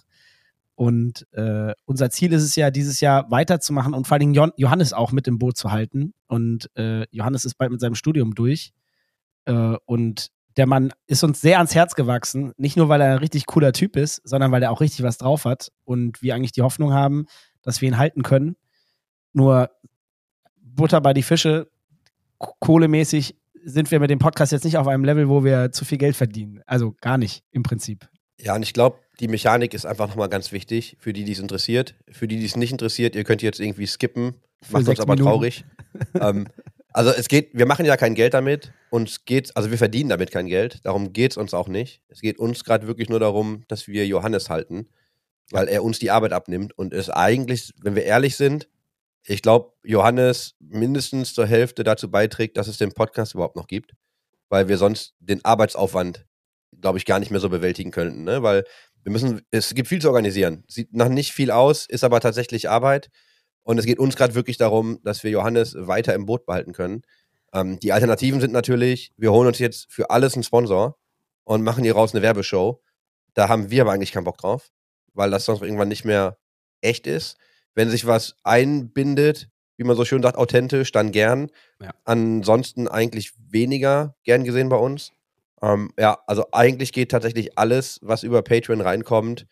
Und 0.75 1.26
äh, 1.32 1.72
unser 1.84 2.08
Ziel 2.08 2.32
ist 2.32 2.43
es 2.43 2.56
ja, 2.56 2.70
dieses 2.70 3.00
Jahr 3.00 3.31
weiterzumachen 3.31 3.93
und 3.93 4.06
vor 4.06 4.16
allen 4.16 4.32
Dingen 4.32 4.52
Johannes 4.56 4.94
auch 4.94 5.12
mit 5.12 5.28
im 5.28 5.38
Boot 5.38 5.58
zu 5.58 5.70
halten. 5.70 6.14
Und 6.34 6.69
äh, 6.76 7.06
Johannes 7.12 7.44
ist 7.44 7.54
bald 7.54 7.70
mit 7.70 7.81
seinem 7.81 7.94
Studium 7.94 8.34
durch. 8.34 8.72
Äh, 9.44 9.76
und 9.84 10.32
der 10.56 10.66
Mann 10.66 10.92
ist 11.06 11.22
uns 11.22 11.40
sehr 11.40 11.58
ans 11.58 11.76
Herz 11.76 11.94
gewachsen. 11.94 12.52
Nicht 12.56 12.76
nur, 12.76 12.88
weil 12.88 13.00
er 13.00 13.12
ein 13.12 13.19
richtig 13.19 13.46
cooler 13.46 13.72
Typ 13.72 13.94
ist, 13.94 14.20
sondern 14.25 14.50
weil 14.50 14.64
er 14.64 14.72
auch 14.72 14.81
richtig 14.81 15.04
was 15.04 15.16
drauf 15.16 15.44
hat. 15.44 15.70
Und 15.84 16.22
wir 16.22 16.34
eigentlich 16.34 16.50
die 16.50 16.62
Hoffnung 16.62 16.92
haben, 16.92 17.26
dass 17.62 17.81
wir 17.81 17.88
ihn 17.88 17.98
halten 17.98 18.25
können. 18.25 18.56
Nur 19.32 19.70
Butter 20.60 21.00
bei 21.00 21.14
die 21.14 21.22
Fische, 21.22 21.70
kohlemäßig 22.38 23.37
sind 23.64 23.92
wir 23.92 24.00
mit 24.00 24.10
dem 24.10 24.19
Podcast 24.19 24.50
jetzt 24.50 24.64
nicht 24.64 24.76
auf 24.76 24.88
einem 24.88 25.04
Level, 25.04 25.28
wo 25.28 25.44
wir 25.44 25.70
zu 25.70 25.84
viel 25.84 25.98
Geld 25.98 26.16
verdienen. 26.16 26.62
Also 26.66 26.96
gar 27.00 27.16
nicht 27.16 27.44
im 27.52 27.62
Prinzip. 27.62 28.08
Ja, 28.40 28.56
und 28.56 28.64
ich 28.64 28.72
glaube, 28.72 28.98
die 29.20 29.28
Mechanik 29.28 29.72
ist 29.72 29.87
einfach 29.87 30.08
nochmal 30.08 30.28
ganz 30.28 30.50
wichtig 30.50 30.96
für 30.98 31.12
die, 31.12 31.22
die 31.22 31.30
es 31.30 31.38
interessiert. 31.38 31.94
Für 32.10 32.26
die, 32.26 32.40
die 32.40 32.44
es 32.44 32.56
nicht 32.56 32.72
interessiert, 32.72 33.14
ihr 33.14 33.22
könnt 33.22 33.40
jetzt 33.40 33.60
irgendwie 33.60 33.87
skippen, 33.87 34.34
macht 34.70 34.88
uns 34.88 35.00
aber 35.00 35.14
Minuten. 35.14 35.31
traurig. 35.31 35.64
ähm, 36.20 36.49
also 36.93 37.11
es 37.11 37.28
geht, 37.28 37.50
wir 37.52 37.66
machen 37.66 37.87
ja 37.87 37.96
kein 37.96 38.14
Geld 38.14 38.34
damit. 38.34 38.72
Uns 38.90 39.25
geht, 39.25 39.56
also 39.56 39.70
wir 39.70 39.78
verdienen 39.78 40.11
damit 40.11 40.31
kein 40.31 40.46
Geld. 40.46 40.81
Darum 40.84 41.12
geht 41.12 41.32
es 41.32 41.37
uns 41.37 41.52
auch 41.52 41.69
nicht. 41.69 42.02
Es 42.08 42.20
geht 42.20 42.38
uns 42.38 42.64
gerade 42.64 42.87
wirklich 42.87 43.08
nur 43.08 43.20
darum, 43.20 43.64
dass 43.69 43.88
wir 43.88 44.06
Johannes 44.06 44.49
halten, 44.49 44.88
weil 45.50 45.69
er 45.69 45.82
uns 45.82 45.99
die 45.99 46.11
Arbeit 46.11 46.32
abnimmt 46.32 46.76
und 46.78 46.94
es 46.94 47.11
eigentlich, 47.11 47.72
wenn 47.82 47.96
wir 47.96 48.05
ehrlich 48.05 48.37
sind, 48.37 48.69
ich 49.26 49.43
glaube, 49.43 49.72
Johannes 49.82 50.55
mindestens 50.61 51.34
zur 51.34 51.46
Hälfte 51.46 51.82
dazu 51.82 52.11
beiträgt, 52.11 52.56
dass 52.56 52.69
es 52.69 52.78
den 52.78 52.93
Podcast 52.93 53.34
überhaupt 53.34 53.56
noch 53.56 53.66
gibt, 53.66 53.94
weil 54.49 54.69
wir 54.69 54.76
sonst 54.76 55.14
den 55.19 55.44
Arbeitsaufwand, 55.44 56.26
glaube 56.81 56.99
ich, 56.99 57.06
gar 57.06 57.19
nicht 57.19 57.31
mehr 57.31 57.40
so 57.40 57.49
bewältigen 57.49 57.90
könnten, 57.90 58.25
ne? 58.25 58.43
Weil 58.43 58.64
wir 59.02 59.12
müssen, 59.12 59.43
es 59.50 59.75
gibt 59.75 59.88
viel 59.88 60.00
zu 60.00 60.08
organisieren. 60.08 60.64
Sieht 60.69 60.94
noch 60.94 61.08
nicht 61.08 61.32
viel 61.32 61.50
aus, 61.50 61.87
ist 61.87 62.05
aber 62.05 62.20
tatsächlich 62.20 62.69
Arbeit. 62.69 63.11
Und 63.64 63.78
es 63.78 63.87
geht 63.87 63.99
uns 63.99 64.16
gerade 64.16 64.34
wirklich 64.34 64.56
darum, 64.56 65.00
dass 65.02 65.25
wir 65.25 65.31
Johannes 65.31 65.75
weiter 65.76 66.14
im 66.14 66.26
Boot 66.26 66.46
behalten 66.46 66.72
können. 66.72 67.02
Ähm, 67.52 67.81
die 67.81 67.93
Alternativen 67.93 68.40
sind 68.40 68.52
natürlich, 68.52 69.12
wir 69.16 69.32
holen 69.32 69.49
uns 69.49 69.58
jetzt 69.58 69.90
für 69.90 70.11
alles 70.11 70.34
einen 70.34 70.44
Sponsor 70.44 70.96
und 71.44 71.62
machen 71.62 71.82
hier 71.82 71.94
raus 71.94 72.14
eine 72.14 72.22
Werbeshow. 72.22 72.81
Da 73.34 73.49
haben 73.49 73.70
wir 73.70 73.82
aber 73.82 73.93
eigentlich 73.93 74.12
keinen 74.12 74.25
Bock 74.25 74.38
drauf, 74.38 74.70
weil 75.12 75.31
das 75.31 75.44
sonst 75.44 75.62
irgendwann 75.62 75.88
nicht 75.88 76.05
mehr 76.05 76.38
echt 76.81 77.06
ist 77.06 77.37
wenn 77.75 77.90
sich 77.90 78.06
was 78.06 78.37
einbindet, 78.43 79.49
wie 79.76 79.84
man 79.84 79.96
so 79.96 80.05
schön 80.05 80.22
sagt, 80.22 80.38
authentisch, 80.38 80.93
dann 80.93 81.11
gern. 81.11 81.50
Ja. 81.82 81.90
Ansonsten 82.05 82.88
eigentlich 82.88 83.32
weniger 83.37 84.16
gern 84.22 84.44
gesehen 84.44 84.69
bei 84.69 84.76
uns. 84.76 85.12
Ähm, 85.61 85.93
ja, 85.99 86.19
also 86.26 86.46
eigentlich 86.52 86.93
geht 86.93 87.11
tatsächlich 87.11 87.58
alles, 87.58 87.99
was 88.02 88.22
über 88.22 88.43
Patreon 88.43 88.81
reinkommt, 88.81 89.46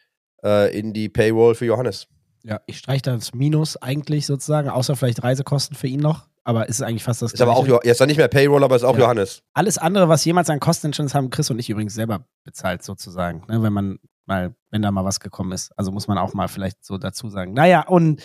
äh, 0.45 0.77
in 0.77 0.93
die 0.93 1.09
Paywall 1.09 1.55
für 1.55 1.67
Johannes. 1.67 2.07
Ja, 2.45 2.61
ich 2.67 2.79
streiche 2.79 3.03
das 3.03 3.35
Minus 3.35 3.77
eigentlich 3.77 4.27
sozusagen, 4.27 4.69
außer 4.69 4.97
vielleicht 4.97 5.23
Reisekosten 5.23 5.77
für 5.77 5.87
ihn 5.87 6.01
noch. 6.01 6.27
Aber 6.45 6.69
ist 6.69 6.83
eigentlich 6.83 7.05
fast 7.05 7.23
das 7.23 7.33
Ist 7.33 7.41
aber 7.41 7.57
auch, 7.57 7.85
jetzt 7.85 8.01
dann 8.01 8.09
nicht 8.09 8.17
mehr 8.17 8.27
Payroll, 8.27 8.65
aber 8.65 8.75
ist 8.75 8.83
auch 8.83 8.95
ja. 8.95 9.03
Johannes. 9.03 9.45
Alles 9.55 9.79
andere, 9.79 10.09
was 10.09 10.25
jemals 10.25 10.51
an 10.51 10.59
Kosten 10.59 10.89
entstanden 10.89 11.07
ist, 11.07 11.15
haben 11.15 11.31
Chris 11.31 11.51
und 11.51 11.59
ich 11.61 11.71
übrigens 11.71 11.95
selber 11.95 12.27
bezahlt 12.43 12.83
sozusagen. 12.83 13.45
Ne, 13.49 13.63
wenn 13.63 13.73
man 13.73 13.99
mal, 14.27 14.55
wenn 14.71 14.83
da 14.83 14.91
mal 14.91 15.05
was 15.05 15.21
gekommen 15.21 15.53
ist. 15.53 15.71
Also 15.77 15.93
muss 15.93 16.09
man 16.09 16.19
auch 16.19 16.35
mal 16.35 16.49
vielleicht 16.49 16.85
so 16.85 16.99
dazu 16.99 17.29
sagen. 17.29 17.53
Naja, 17.53 17.87
und 17.87 18.23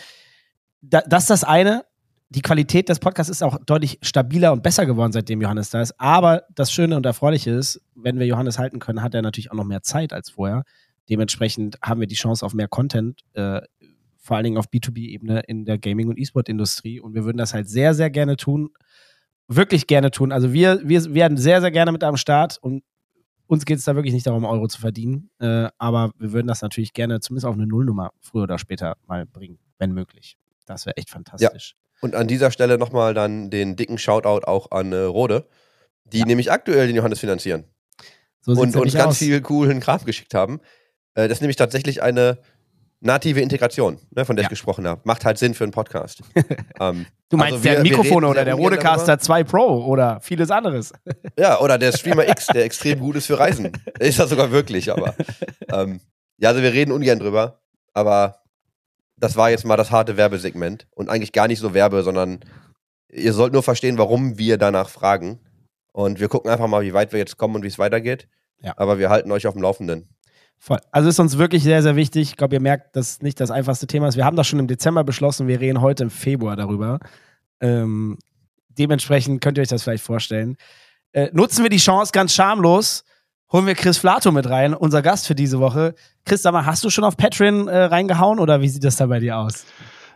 da, 0.81 1.02
das 1.02 1.24
ist 1.24 1.30
das 1.30 1.44
eine. 1.44 1.86
Die 2.30 2.42
Qualität 2.42 2.90
des 2.90 3.00
Podcasts 3.00 3.30
ist 3.30 3.42
auch 3.42 3.58
deutlich 3.66 4.00
stabiler 4.02 4.52
und 4.52 4.62
besser 4.62 4.86
geworden, 4.86 5.13
seitdem 5.13 5.42
Johannes 5.42 5.70
da 5.70 5.81
ist. 5.81 6.00
Aber 6.00 6.44
das 6.54 6.72
Schöne 6.72 6.98
und 6.98 7.06
Erfreuliche 7.06 7.52
ist, 7.52 7.81
wenn 7.96 8.20
wir 8.20 8.25
Johannes 8.25 8.60
halten 8.60 8.80
können, 8.80 9.02
hat 9.02 9.13
er 9.13 9.22
natürlich 9.22 9.52
auch 9.52 9.56
noch 9.56 9.63
mehr 9.63 9.81
Zeit 9.81 10.12
als 10.12 10.31
vorher. 10.31 10.63
Dementsprechend 11.10 11.78
haben 11.81 12.02
wir 12.02 12.08
die 12.08 12.16
Chance 12.16 12.46
auf 12.46 12.54
mehr 12.54 12.68
Content, 12.68 13.22
äh, 13.34 13.62
vor 14.27 14.35
allen 14.35 14.44
Dingen 14.44 14.57
auf 14.57 14.68
B2B-Ebene 14.68 15.39
in 15.47 15.63
der 15.63 15.77
Gaming- 15.77 16.09
und 16.09 16.19
E-Sport-Industrie. 16.19 17.00
Und 17.00 17.15
wir 17.15 17.24
würden 17.24 17.38
das 17.38 17.53
halt 17.53 17.69
sehr, 17.69 17.94
sehr 17.94 18.09
gerne 18.09 18.35
tun. 18.35 18.71
Wirklich 19.47 19.88
gerne 19.88 20.12
tun. 20.12 20.33
Also 20.33 20.51
wir, 20.51 20.81
wir 20.83 21.13
werden 21.13 21.38
sehr, 21.38 21.62
sehr 21.62 21.71
gerne 21.71 21.94
mit 21.94 22.03
am 22.03 22.18
Start 22.18 22.57
und 22.62 22.83
uns 23.47 23.63
geht 23.63 23.79
es 23.79 23.85
da 23.85 23.95
wirklich 23.95 24.13
nicht 24.13 24.27
darum, 24.27 24.44
Euro 24.44 24.68
zu 24.68 24.81
verdienen. 24.81 25.29
Äh, 25.39 25.69
aber 25.77 26.12
wir 26.18 26.33
würden 26.33 26.47
das 26.47 26.62
natürlich 26.62 26.91
gerne 26.91 27.21
zumindest 27.21 27.45
auf 27.45 27.56
eine 27.56 27.65
Nullnummer 27.65 28.12
früher 28.19 28.44
oder 28.44 28.59
später 28.59 28.97
mal 29.07 29.25
bringen, 29.25 29.59
wenn 29.79 29.94
möglich. 29.94 30.38
Das 30.65 30.85
wäre 30.85 30.97
echt 30.97 31.09
fantastisch. 31.09 31.75
Ja. 31.77 31.88
Und 32.01 32.13
an 32.13 32.27
dieser 32.27 32.51
Stelle 32.51 32.77
nochmal 32.77 33.13
dann 33.13 33.50
den 33.50 33.77
dicken 33.77 33.97
Shoutout 33.97 34.45
auch 34.45 34.71
an 34.71 34.91
äh, 34.91 34.97
Rode, 34.97 35.47
die 36.03 36.19
ja. 36.19 36.25
nämlich 36.25 36.51
aktuell 36.51 36.88
den 36.88 36.97
Johannes 36.97 37.19
finanzieren. 37.19 37.63
So 38.41 38.51
und 38.51 38.75
uns 38.75 38.94
ganz 38.94 39.12
aus. 39.12 39.18
viel 39.19 39.39
coolen 39.39 39.79
Kram 39.79 40.03
geschickt 40.03 40.33
haben. 40.33 40.59
Äh, 41.15 41.29
das 41.29 41.38
ist 41.38 41.41
nämlich 41.41 41.56
tatsächlich 41.56 42.01
eine 42.01 42.39
native 43.00 43.40
Integration, 43.40 44.00
ne, 44.12 44.26
von 44.26 44.36
der 44.36 44.44
ja. 44.44 44.48
ich 44.48 44.50
gesprochen 44.50 44.88
habe. 44.88 45.02
Macht 45.04 45.26
halt 45.26 45.38
Sinn 45.38 45.54
für 45.54 45.64
einen 45.64 45.72
Podcast. 45.72 46.22
ähm, 46.80 47.06
du 47.30 47.38
meinst 47.38 47.54
also 47.54 47.64
wir, 47.64 47.72
der 47.74 47.84
Mikrofon 47.84 48.24
oder 48.24 48.44
der 48.44 48.56
Rodecaster 48.56 49.20
2 49.20 49.44
Pro 49.44 49.86
oder 49.86 50.20
vieles 50.22 50.52
anderes. 50.52 50.94
ja, 51.38 51.60
oder 51.60 51.78
der 51.78 51.92
Streamer 51.92 52.28
X, 52.28 52.48
der 52.48 52.66
extrem 52.66 53.00
gut 53.00 53.16
ist 53.16 53.28
für 53.28 53.40
Reisen. 53.40 53.72
Ist 54.00 54.20
das 54.20 54.30
sogar 54.30 54.52
wirklich, 54.52 54.92
aber. 54.92 55.16
Ähm, 55.72 56.02
ja, 56.38 56.50
also 56.50 56.62
wir 56.62 56.74
reden 56.74 56.92
ungern 56.92 57.20
drüber, 57.20 57.62
aber 57.94 58.42
das 59.18 59.36
war 59.36 59.50
jetzt 59.50 59.66
mal 59.66 59.78
das 59.78 59.92
harte 59.92 60.18
Werbesegment 60.18 60.88
und 60.92 61.10
eigentlich 61.10 61.32
gar 61.32 61.48
nicht 61.48 61.60
so 61.60 61.74
Werbe, 61.74 62.04
sondern 62.04 62.40
ihr 63.10 63.34
sollt 63.34 63.54
nur 63.54 63.64
verstehen, 63.64 63.98
warum 63.98 64.38
wir 64.38 64.58
danach 64.58 64.90
fragen. 64.90 65.40
Und 65.92 66.20
wir 66.20 66.28
gucken 66.28 66.52
einfach 66.52 66.68
mal, 66.68 66.84
wie 66.84 66.94
weit 66.94 67.12
wir 67.12 67.20
jetzt 67.20 67.38
kommen 67.38 67.56
und 67.56 67.64
wie 67.64 67.68
es 67.68 67.80
weitergeht. 67.80 68.28
Ja. 68.62 68.74
Aber 68.78 69.00
wir 69.00 69.10
halten 69.10 69.32
euch 69.32 69.48
auf 69.48 69.54
dem 69.54 69.64
Laufenden. 69.64 70.10
Voll. 70.59 70.80
Also 70.92 71.09
ist 71.09 71.19
uns 71.19 71.38
wirklich 71.38 71.63
sehr, 71.63 71.81
sehr 71.83 71.95
wichtig. 71.95 72.30
Ich 72.30 72.38
glaube, 72.38 72.56
ihr 72.56 72.62
merkt, 72.62 72.95
dass 72.95 73.21
nicht 73.21 73.39
das 73.39 73.51
einfachste 73.51 73.88
Thema 73.88 74.07
ist. 74.07 74.18
Wir 74.18 74.25
haben 74.25 74.36
das 74.36 74.48
schon 74.48 74.59
im 74.59 74.68
Dezember 74.68 75.04
beschlossen. 75.04 75.48
Wir 75.48 75.59
reden 75.59 75.81
heute 75.81 76.04
im 76.04 76.09
Februar 76.09 76.56
darüber. 76.56 77.00
Ähm, 77.62 78.18
dementsprechend 78.69 79.42
könnt 79.42 79.57
ihr 79.57 79.62
euch 79.62 79.68
das 79.68 79.83
vielleicht 79.83 80.04
vorstellen. 80.04 80.57
Äh, 81.13 81.30
nutzen 81.31 81.63
wir 81.63 81.69
die 81.69 81.77
Chance 81.77 82.12
ganz 82.12 82.33
schamlos. 82.33 83.04
Holen 83.51 83.65
wir 83.65 83.75
Chris 83.75 83.98
Flato 83.98 84.31
mit 84.33 84.50
rein, 84.50 84.74
unser 84.74 85.01
Gast 85.01 85.25
für 85.25 85.36
diese 85.36 85.59
Woche. 85.59 85.95
Chris, 86.25 86.42
sag 86.42 86.51
mal, 86.51 86.65
hast 86.65 86.83
du 86.83 86.89
schon 86.89 87.06
auf 87.06 87.15
Patreon 87.15 87.69
äh, 87.69 87.83
reingehauen 87.83 88.39
oder 88.39 88.62
wie 88.62 88.68
sieht 88.68 88.83
das 88.83 88.98
da 88.98 89.06
bei 89.06 89.19
dir 89.19 89.38
aus? 89.38 89.65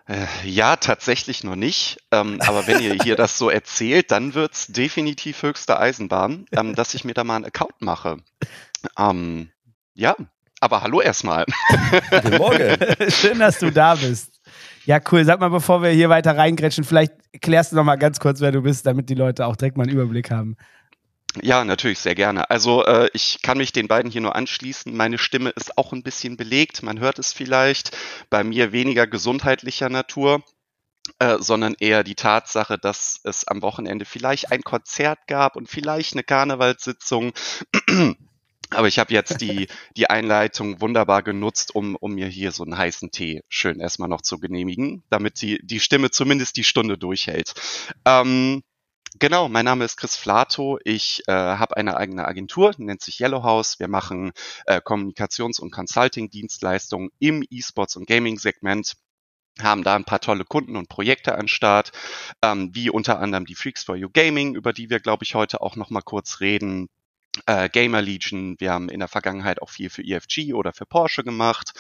Äh, 0.06 0.26
ja, 0.44 0.76
tatsächlich 0.76 1.46
noch 1.46 1.56
nicht. 1.56 2.00
Ähm, 2.12 2.40
aber 2.42 2.68
wenn 2.68 2.82
ihr 2.82 2.96
hier 3.02 3.16
das 3.16 3.38
so 3.38 3.50
erzählt, 3.50 4.12
dann 4.12 4.34
wird 4.34 4.54
es 4.54 4.68
definitiv 4.68 5.44
höchste 5.44 5.80
Eisenbahn, 5.80 6.46
ähm, 6.52 6.76
dass 6.76 6.94
ich 6.94 7.06
mir 7.06 7.14
da 7.14 7.24
mal 7.24 7.38
einen 7.38 7.46
Account 7.46 7.82
mache. 7.82 8.18
Ähm, 8.98 9.50
ja, 10.02 10.16
aber 10.60 10.82
hallo 10.82 11.00
erstmal. 11.00 11.46
Guten 12.10 12.38
Morgen. 12.38 12.76
Schön, 13.10 13.40
dass 13.40 13.60
du 13.60 13.72
da 13.72 13.96
bist. 13.96 14.42
Ja, 14.86 15.00
cool. 15.12 15.24
Sag 15.24 15.40
mal, 15.40 15.50
bevor 15.50 15.84
wir 15.84 15.92
hier 15.92 16.10
weiter 16.10 16.36
reingrätschen, 16.36 16.84
vielleicht 16.84 17.14
klärst 17.40 17.72
du 17.72 17.76
noch 17.76 17.84
mal 17.84 17.98
ganz 17.98 18.20
kurz, 18.20 18.42
wer 18.42 18.52
du 18.52 18.64
bist, 18.64 18.86
damit 18.88 19.10
die 19.10 19.16
Leute 19.16 19.46
auch 19.46 19.56
direkt 19.56 19.78
mal 19.78 19.84
einen 19.84 19.94
Überblick 19.94 20.32
haben. 20.32 20.58
Ja, 21.42 21.64
natürlich, 21.64 22.00
sehr 22.00 22.16
gerne. 22.16 22.50
Also 22.50 22.84
äh, 22.84 23.10
ich 23.14 23.42
kann 23.44 23.60
mich 23.60 23.72
den 23.74 23.88
beiden 23.88 24.12
hier 24.12 24.22
nur 24.22 24.36
anschließen. 24.36 24.94
Meine 24.96 25.20
Stimme 25.20 25.52
ist 25.52 25.78
auch 25.78 25.94
ein 25.94 26.04
bisschen 26.04 26.36
belegt, 26.36 26.82
man 26.82 27.00
hört 27.00 27.20
es 27.20 27.32
vielleicht. 27.32 27.96
Bei 28.32 28.44
mir 28.44 28.72
weniger 28.72 29.06
gesundheitlicher 29.06 29.90
Natur. 29.90 30.44
Äh, 31.20 31.38
sondern 31.40 31.76
eher 31.80 32.04
die 32.04 32.16
Tatsache, 32.16 32.78
dass 32.78 33.20
es 33.24 33.48
am 33.48 33.62
Wochenende 33.64 34.06
vielleicht 34.06 34.52
ein 34.52 34.62
Konzert 34.62 35.20
gab 35.28 35.56
und 35.56 35.68
vielleicht 35.68 36.14
eine 36.14 36.24
Karnevalssitzung 36.24 37.34
aber 38.72 38.88
ich 38.88 39.00
habe 39.00 39.14
jetzt 39.14 39.42
die, 39.42 39.68
die 39.96 40.10
Einleitung 40.10 40.82
wunderbar 40.82 41.24
genutzt, 41.24 41.76
um, 41.76 41.96
um 41.96 42.14
mir 42.14 42.28
hier 42.28 42.52
so 42.52 42.64
einen 42.64 42.78
heißen 42.78 43.12
Tee 43.12 43.42
schön 43.50 43.80
erstmal 43.80 44.10
noch 44.10 44.22
zu 44.22 44.40
genehmigen, 44.40 45.04
damit 45.10 45.42
die, 45.42 45.60
die 45.64 45.80
Stimme 45.80 46.12
zumindest 46.12 46.58
die 46.58 46.64
Stunde 46.64 46.98
durchhält. 46.98 47.54
Ähm, 48.06 48.64
Genau, 49.20 49.50
mein 49.50 49.66
Name 49.66 49.84
ist 49.84 49.98
Chris 49.98 50.16
Flato. 50.16 50.80
Ich 50.86 51.22
äh, 51.28 51.34
habe 51.34 51.76
eine 51.76 51.98
eigene 51.98 52.26
Agentur, 52.26 52.74
nennt 52.78 53.02
sich 53.02 53.20
Yellow 53.20 53.44
House. 53.44 53.78
Wir 53.78 53.90
machen 53.90 54.32
äh, 54.66 54.80
Kommunikations- 54.80 55.60
und 55.60 55.70
Consulting-Dienstleistungen 55.72 57.10
im 57.20 57.44
E-Sports- 57.50 57.98
und 57.98 58.08
Gaming-Segment 58.08 58.94
haben 59.60 59.84
da 59.84 59.96
ein 59.96 60.06
paar 60.06 60.22
tolle 60.22 60.46
Kunden 60.46 60.78
und 60.78 60.88
Projekte 60.88 61.38
an 61.38 61.50
Start, 61.50 61.92
ähm, 62.42 62.72
wie 62.74 62.90
unter 62.90 63.20
anderem 63.20 63.46
die 63.46 63.56
Freaks 63.56 63.84
for 63.84 63.98
You 63.98 64.10
Gaming, 64.10 64.56
über 64.56 64.72
die 64.72 64.90
wir, 64.90 65.02
glaube 65.02 65.26
ich, 65.26 65.36
heute 65.36 65.62
auch 65.62 65.76
noch 65.76 65.90
mal 65.90 66.02
kurz 66.02 66.40
reden, 66.40 66.88
äh, 67.46 67.70
Gamer 67.70 68.02
Legion, 68.02 68.56
wir 68.60 68.72
haben 68.74 68.90
in 68.90 69.00
der 69.00 69.08
Vergangenheit 69.08 69.62
auch 69.62 69.70
viel 69.70 69.90
für 69.90 70.04
EFG 70.04 70.54
oder 70.54 70.74
für 70.74 70.86
Porsche 70.86 71.24
gemacht, 71.24 71.72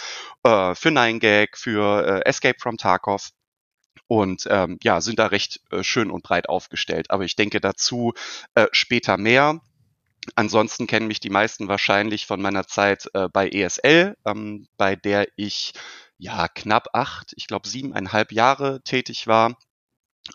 äh, 0.43 0.75
für 0.75 0.89
9gag, 0.89 1.57
für 1.57 2.21
äh, 2.25 2.29
Escape 2.29 2.59
from 2.59 2.77
Tarkov 2.77 3.29
und 4.07 4.47
ähm, 4.49 4.77
ja, 4.83 5.01
sind 5.01 5.19
da 5.19 5.27
recht 5.27 5.61
äh, 5.71 5.83
schön 5.83 6.11
und 6.11 6.23
breit 6.23 6.49
aufgestellt. 6.49 7.11
Aber 7.11 7.23
ich 7.25 7.35
denke 7.35 7.61
dazu 7.61 8.13
äh, 8.55 8.67
später 8.71 9.17
mehr. 9.17 9.61
Ansonsten 10.35 10.87
kennen 10.87 11.07
mich 11.07 11.19
die 11.19 11.29
meisten 11.29 11.67
wahrscheinlich 11.67 12.25
von 12.27 12.41
meiner 12.41 12.67
Zeit 12.67 13.09
äh, 13.13 13.27
bei 13.29 13.49
ESL, 13.49 14.15
ähm, 14.25 14.67
bei 14.77 14.95
der 14.95 15.27
ich 15.35 15.73
ja 16.17 16.47
knapp 16.47 16.89
acht, 16.93 17.33
ich 17.37 17.47
glaube 17.47 17.67
siebeneinhalb 17.67 18.31
Jahre 18.31 18.81
tätig 18.83 19.27
war 19.27 19.57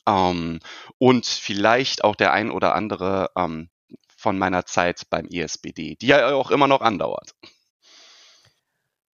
Ähm, 0.09 0.61
und 0.99 1.27
vielleicht 1.27 2.05
auch 2.05 2.17
der 2.17 2.33
ein 2.33 2.51
oder 2.51 2.75
andere 2.75 3.31
ähm, 3.37 3.69
von 4.27 4.39
meiner 4.39 4.67
Zeit 4.67 5.09
beim 5.09 5.29
ESBD, 5.31 5.95
die 6.01 6.09
ja 6.09 6.35
auch 6.35 6.51
immer 6.51 6.67
noch 6.67 6.81
andauert. 6.81 7.37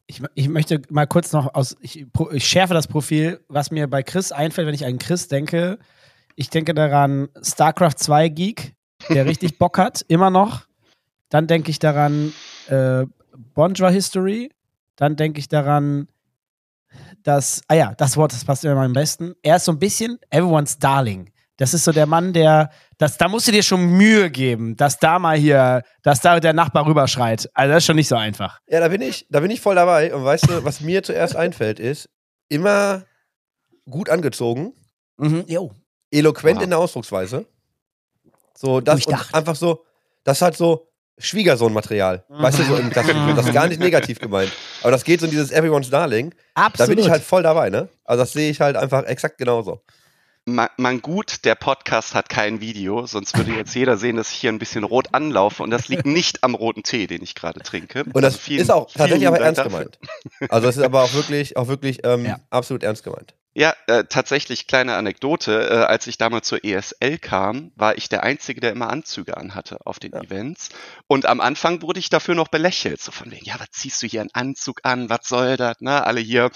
Ich, 0.07 0.23
ich 0.37 0.49
möchte 0.49 0.83
mal 0.89 1.09
kurz 1.09 1.33
noch 1.33 1.53
aus, 1.53 1.77
ich, 1.81 2.07
ich 2.31 2.47
schärfe 2.47 2.75
das 2.75 2.87
Profil, 2.87 3.45
was 3.49 3.73
mir 3.73 3.89
bei 3.89 4.05
Chris 4.05 4.31
einfällt, 4.31 4.69
wenn 4.69 4.75
ich 4.75 4.87
an 4.87 5.01
Chris 5.01 5.27
denke. 5.27 5.81
Ich 6.37 6.49
denke 6.49 6.75
daran 6.75 7.29
StarCraft 7.43 7.97
2 7.97 8.29
Geek, 8.29 8.77
der 9.09 9.27
richtig 9.27 9.59
Bock 9.59 9.79
hat, 9.79 10.05
immer 10.07 10.31
noch. 10.31 10.67
Dann 11.29 11.49
denke 11.49 11.73
ich 11.73 11.81
daran 11.81 12.33
äh, 12.69 13.05
Bonjour 13.55 13.91
History. 13.91 14.53
Dann 14.95 15.17
denke 15.17 15.41
ich 15.41 15.49
daran, 15.49 16.07
dass, 17.25 17.63
ah 17.67 17.75
ja, 17.75 17.95
das 17.97 18.17
Wort, 18.17 18.33
das 18.33 18.45
passt 18.45 18.65
immer 18.65 18.83
am 18.83 18.93
besten. 18.93 19.35
Er 19.43 19.57
ist 19.57 19.65
so 19.65 19.73
ein 19.73 19.81
bisschen 19.81 20.21
everyone's 20.31 20.79
darling. 20.79 21.33
Das 21.61 21.75
ist 21.75 21.85
so 21.85 21.93
der 21.93 22.07
Mann, 22.07 22.33
der, 22.33 22.71
das, 22.97 23.19
da 23.19 23.29
musst 23.29 23.47
du 23.47 23.53
dir 23.53 23.63
schon 23.63 23.85
Mühe 23.85 24.31
geben, 24.31 24.77
dass 24.77 24.99
da 24.99 25.19
mal 25.19 25.37
hier, 25.37 25.83
dass 26.03 26.21
da 26.21 26.41
der 26.41 26.55
Nachbar 26.55 26.87
rüberschreit. 26.87 27.51
Also 27.53 27.75
das 27.75 27.83
ist 27.83 27.87
schon 27.87 27.97
nicht 27.97 28.09
so 28.09 28.17
einfach. 28.17 28.61
Ja, 28.67 28.81
da 28.81 28.89
bin 28.89 29.03
ich, 29.03 29.27
da 29.29 29.41
bin 29.41 29.51
ich 29.51 29.61
voll 29.61 29.75
dabei. 29.75 30.15
Und 30.15 30.25
weißt 30.25 30.49
du, 30.49 30.65
was 30.65 30.81
mir 30.81 31.03
zuerst 31.03 31.37
einfällt, 31.37 31.79
ist 31.79 32.09
immer 32.49 33.03
gut 33.89 34.09
angezogen, 34.09 34.73
Mhm, 35.19 35.45
jo. 35.49 35.73
eloquent 36.11 36.57
Wow. 36.57 36.65
in 36.65 36.71
der 36.71 36.79
Ausdrucksweise. 36.79 37.45
So, 38.57 38.81
das 38.81 39.05
und 39.07 39.35
einfach 39.35 39.55
so, 39.57 39.85
das 40.25 40.41
hat 40.41 40.57
so 40.57 40.89
Schwiegersohn-Material. 41.19 42.25
Weißt 42.29 42.59
du, 42.59 42.63
so 42.63 42.77
im 42.77 42.89
klassischen, 42.91 43.37
das 43.37 43.47
ist 43.47 43.53
gar 43.53 43.69
nicht 43.69 43.81
negativ 43.81 44.19
gemeint. 44.19 44.51
Aber 44.81 44.93
das 44.93 45.05
geht 45.05 45.21
so 45.21 45.27
in 45.27 45.31
dieses 45.33 45.51
Everyone's 45.51 45.91
Darling. 45.91 46.31
Da 46.55 46.63
Absolut. 46.63 46.97
bin 46.97 46.99
ich 47.05 47.11
halt 47.11 47.23
voll 47.23 47.43
dabei, 47.43 47.69
ne? 47.69 47.89
Also 48.05 48.23
das 48.23 48.33
sehe 48.33 48.51
ich 48.51 48.61
halt 48.63 48.77
einfach 48.77 49.05
exakt 49.05 49.37
genauso. 49.37 49.83
Man, 50.47 51.01
gut, 51.03 51.45
der 51.45 51.55
Podcast 51.55 52.15
hat 52.15 52.29
kein 52.29 52.61
Video, 52.61 53.07
sonst 53.07 53.37
würde 53.37 53.53
jetzt 53.53 53.75
jeder 53.75 53.97
sehen, 53.97 54.17
dass 54.17 54.31
ich 54.33 54.39
hier 54.39 54.51
ein 54.51 54.59
bisschen 54.59 54.85
rot 54.85 55.09
anlaufe 55.13 55.63
und 55.63 55.71
das 55.71 55.89
liegt 55.89 56.07
nicht 56.07 56.43
am 56.43 56.55
roten 56.55 56.83
Tee, 56.83 57.07
den 57.07 57.23
ich 57.23 57.35
gerade 57.35 57.61
trinke. 57.61 58.05
Und 58.05 58.15
das 58.17 58.35
Also 58.35 58.39
vielen- 58.39 58.63
ist 58.63 58.71
auch 58.71 58.91
tatsächlich 58.91 59.29
aber 59.29 59.39
ernst 59.39 59.59
dafür. 59.59 59.71
gemeint. 59.71 59.99
Also 60.49 60.67
das 60.67 60.77
ist 60.79 60.83
aber 60.83 61.03
auch 61.03 61.13
wirklich, 61.13 61.57
auch 61.57 61.69
wirklich 61.69 62.01
ähm, 62.05 62.25
Ja. 62.25 62.41
absolut 62.51 62.83
ernst 62.83 63.05
gemeint. 63.05 63.35
Ja, 63.53 63.75
äh, 63.89 64.05
tatsächlich 64.09 64.67
kleine 64.69 64.95
Anekdote. 64.95 65.69
Äh, 65.69 65.75
als 65.85 66.07
ich 66.07 66.17
damals 66.19 66.47
zur 66.47 66.65
ESL 66.65 67.19
kam, 67.19 67.73
war 67.75 67.99
ich 67.99 68.09
der 68.09 68.23
Einzige, 68.23 68.61
der 68.61 68.71
immer 68.71 68.91
Anzüge 68.91 69.37
anhatte 69.37 69.79
auf 69.85 69.99
den 69.99 70.13
Ja. 70.13 70.21
Events. 70.23 70.69
Und 71.09 71.27
am 71.27 71.41
Anfang 71.41 71.83
wurde 71.83 71.99
ich 71.99 72.11
dafür 72.11 72.37
noch 72.37 72.47
belächelt. 72.49 73.01
So 73.03 73.11
von 73.11 73.31
wegen, 73.33 73.45
ja, 73.45 73.57
was 73.59 73.71
ziehst 73.73 74.01
du 74.03 74.07
hier 74.07 74.21
einen 74.21 74.31
Anzug 74.35 74.81
an? 74.85 75.11
Was 75.11 75.27
soll 75.29 75.57
das? 75.57 75.81
Ne? 75.81 76.05
Alle 76.07 76.21
hier 76.21 76.51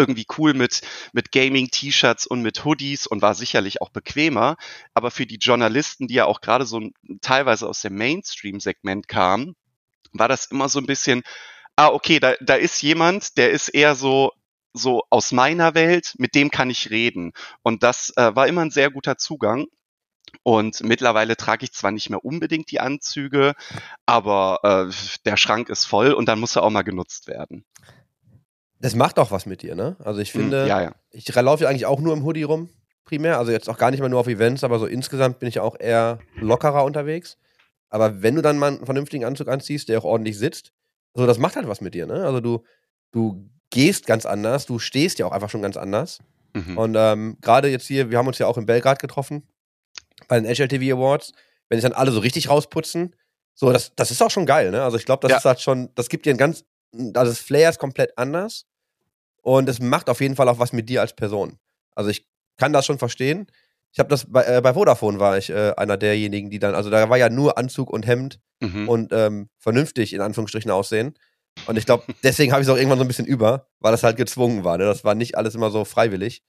irgendwie 0.00 0.26
cool 0.38 0.54
mit, 0.54 0.80
mit 1.12 1.30
Gaming-T-Shirts 1.30 2.26
und 2.26 2.42
mit 2.42 2.64
Hoodies 2.64 3.06
und 3.06 3.22
war 3.22 3.34
sicherlich 3.34 3.82
auch 3.82 3.90
bequemer. 3.90 4.56
Aber 4.94 5.10
für 5.10 5.26
die 5.26 5.36
Journalisten, 5.36 6.08
die 6.08 6.14
ja 6.14 6.24
auch 6.24 6.40
gerade 6.40 6.66
so 6.66 6.80
teilweise 7.20 7.68
aus 7.68 7.82
dem 7.82 7.94
Mainstream-Segment 7.94 9.06
kamen, 9.06 9.54
war 10.12 10.28
das 10.28 10.46
immer 10.46 10.68
so 10.68 10.78
ein 10.78 10.86
bisschen, 10.86 11.22
ah, 11.76 11.88
okay, 11.88 12.18
da, 12.20 12.34
da 12.40 12.54
ist 12.54 12.82
jemand, 12.82 13.36
der 13.36 13.50
ist 13.50 13.68
eher 13.68 13.94
so, 13.94 14.32
so 14.72 15.02
aus 15.10 15.32
meiner 15.32 15.74
Welt, 15.74 16.14
mit 16.18 16.34
dem 16.34 16.50
kann 16.50 16.70
ich 16.70 16.90
reden. 16.90 17.32
Und 17.62 17.82
das 17.82 18.12
äh, 18.16 18.34
war 18.34 18.48
immer 18.48 18.62
ein 18.62 18.70
sehr 18.70 18.90
guter 18.90 19.16
Zugang. 19.18 19.66
Und 20.42 20.82
mittlerweile 20.82 21.36
trage 21.36 21.64
ich 21.64 21.72
zwar 21.72 21.90
nicht 21.90 22.08
mehr 22.08 22.24
unbedingt 22.24 22.70
die 22.70 22.80
Anzüge, 22.80 23.54
aber 24.06 24.60
äh, 24.62 24.94
der 25.24 25.36
Schrank 25.36 25.68
ist 25.68 25.84
voll 25.84 26.12
und 26.12 26.26
dann 26.26 26.38
muss 26.38 26.56
er 26.56 26.62
auch 26.62 26.70
mal 26.70 26.82
genutzt 26.82 27.26
werden. 27.26 27.64
Das 28.80 28.94
macht 28.94 29.18
auch 29.18 29.30
was 29.30 29.46
mit 29.46 29.62
dir, 29.62 29.74
ne? 29.74 29.96
Also 30.02 30.20
ich 30.20 30.32
finde, 30.32 30.62
Hm, 30.62 30.68
ja, 30.68 30.82
ja. 30.82 30.94
ich 31.10 31.32
laufe 31.34 31.64
ja 31.64 31.70
eigentlich 31.70 31.86
auch 31.86 32.00
nur 32.00 32.14
im 32.14 32.24
Hoodie 32.24 32.42
rum, 32.44 32.70
primär. 33.04 33.38
Also 33.38 33.52
jetzt 33.52 33.68
auch 33.68 33.76
gar 33.78 33.90
nicht 33.90 34.00
mal 34.00 34.08
nur 34.08 34.20
auf 34.20 34.26
Events, 34.26 34.64
aber 34.64 34.78
so 34.78 34.86
insgesamt 34.86 35.38
bin 35.38 35.48
ich 35.48 35.60
auch 35.60 35.76
eher 35.78 36.18
lockerer 36.40 36.84
unterwegs. 36.84 37.36
Aber 37.90 38.22
wenn 38.22 38.36
du 38.36 38.42
dann 38.42 38.56
mal 38.58 38.68
einen 38.68 38.84
vernünftigen 38.86 39.24
Anzug 39.24 39.48
anziehst, 39.48 39.88
der 39.88 39.98
auch 39.98 40.04
ordentlich 40.04 40.38
sitzt, 40.38 40.72
so 41.14 41.26
das 41.26 41.38
macht 41.38 41.56
halt 41.56 41.68
was 41.68 41.80
mit 41.80 41.94
dir, 41.94 42.06
ne? 42.06 42.24
Also 42.24 42.40
du, 42.40 42.64
du 43.12 43.50
gehst 43.70 44.06
ganz 44.06 44.24
anders, 44.26 44.64
du 44.66 44.78
stehst 44.78 45.18
ja 45.18 45.26
auch 45.26 45.32
einfach 45.32 45.50
schon 45.50 45.62
ganz 45.62 45.76
anders. 45.76 46.20
Mhm. 46.54 46.78
Und 46.78 46.94
ähm, 46.98 47.36
gerade 47.40 47.68
jetzt 47.68 47.86
hier, 47.86 48.10
wir 48.10 48.16
haben 48.18 48.26
uns 48.28 48.38
ja 48.38 48.46
auch 48.46 48.56
in 48.58 48.66
Belgrad 48.66 48.98
getroffen, 48.98 49.42
bei 50.28 50.40
den 50.40 50.46
HLTV 50.52 50.94
Awards, 50.96 51.32
wenn 51.68 51.78
sich 51.78 51.82
dann 51.88 51.92
alle 51.98 52.12
so 52.12 52.20
richtig 52.20 52.48
rausputzen, 52.48 53.14
so, 53.54 53.72
das, 53.72 53.92
das 53.94 54.10
ist 54.10 54.22
auch 54.22 54.30
schon 54.30 54.46
geil, 54.46 54.70
ne? 54.70 54.82
Also 54.82 54.96
ich 54.96 55.04
glaube, 55.04 55.20
das 55.22 55.30
Ja. 55.32 55.36
ist 55.38 55.44
halt 55.44 55.60
schon, 55.60 55.90
das 55.94 56.08
gibt 56.08 56.24
dir 56.26 56.30
ein 56.32 56.38
ganz, 56.38 56.64
also 56.92 57.30
das 57.30 57.38
Flair 57.40 57.68
ist 57.68 57.78
komplett 57.78 58.16
anders 58.16 58.66
und 59.42 59.68
es 59.68 59.80
macht 59.80 60.08
auf 60.10 60.20
jeden 60.20 60.36
Fall 60.36 60.48
auch 60.48 60.58
was 60.58 60.72
mit 60.72 60.88
dir 60.88 61.00
als 61.00 61.14
Person. 61.14 61.58
Also 61.94 62.10
ich 62.10 62.26
kann 62.56 62.72
das 62.72 62.86
schon 62.86 62.98
verstehen. 62.98 63.46
Ich 63.92 63.98
habe 63.98 64.08
das 64.08 64.30
bei, 64.30 64.44
äh, 64.44 64.60
bei 64.60 64.74
Vodafone 64.74 65.18
war 65.18 65.36
ich 65.38 65.50
äh, 65.50 65.72
einer 65.76 65.96
derjenigen, 65.96 66.50
die 66.50 66.58
dann, 66.60 66.74
also 66.74 66.90
da 66.90 67.08
war 67.10 67.16
ja 67.18 67.28
nur 67.28 67.58
Anzug 67.58 67.90
und 67.90 68.06
Hemd 68.06 68.40
Mhm. 68.62 68.88
und 68.90 69.12
ähm, 69.14 69.48
vernünftig 69.58 70.12
in 70.12 70.20
Anführungsstrichen 70.20 70.70
aussehen. 70.70 71.14
Und 71.66 71.78
ich 71.78 71.86
glaube, 71.86 72.04
deswegen 72.22 72.52
habe 72.52 72.60
ich 72.60 72.68
es 72.68 72.72
auch 72.72 72.76
irgendwann 72.76 72.98
so 72.98 73.04
ein 73.04 73.08
bisschen 73.08 73.24
über, 73.24 73.68
weil 73.78 73.90
das 73.92 74.02
halt 74.02 74.18
gezwungen 74.18 74.64
war. 74.64 74.76
Ne? 74.76 74.84
Das 74.84 75.02
war 75.02 75.14
nicht 75.14 75.38
alles 75.38 75.54
immer 75.54 75.70
so 75.70 75.86
freiwillig. 75.86 76.42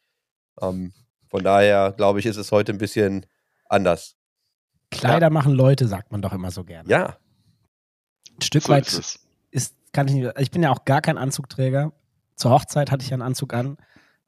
Ähm, 0.62 0.92
von 1.30 1.42
daher, 1.42 1.94
glaube 1.96 2.20
ich, 2.20 2.26
ist 2.26 2.36
es 2.36 2.52
heute 2.52 2.74
ein 2.74 2.78
bisschen 2.80 3.26
anders. 3.70 4.18
Kleider 4.92 5.30
machen 5.30 5.54
Leute, 5.54 5.88
sagt 5.88 6.12
man 6.12 6.22
doch 6.22 6.34
immer 6.34 6.52
so 6.52 6.66
gerne. 6.66 6.90
Ja, 6.90 7.18
Ein 8.38 8.42
Stück 8.42 8.64
so 8.64 8.74
weit 8.74 8.88
ist 8.88 9.00
es. 9.00 9.20
ist, 9.52 9.76
kann 9.94 10.10
ich 10.10 10.16
nicht, 10.16 10.30
ich 10.38 10.52
bin 10.52 10.62
ja 10.64 10.72
auch 10.72 10.84
gar 10.84 11.00
kein 11.02 11.18
Anzugträger. 11.18 11.94
Zur 12.42 12.52
Hochzeit 12.52 12.92
hatte 12.92 13.04
ich 13.04 13.10
ja 13.10 13.16
einen 13.16 13.22
Anzug 13.22 13.54
an. 13.54 13.78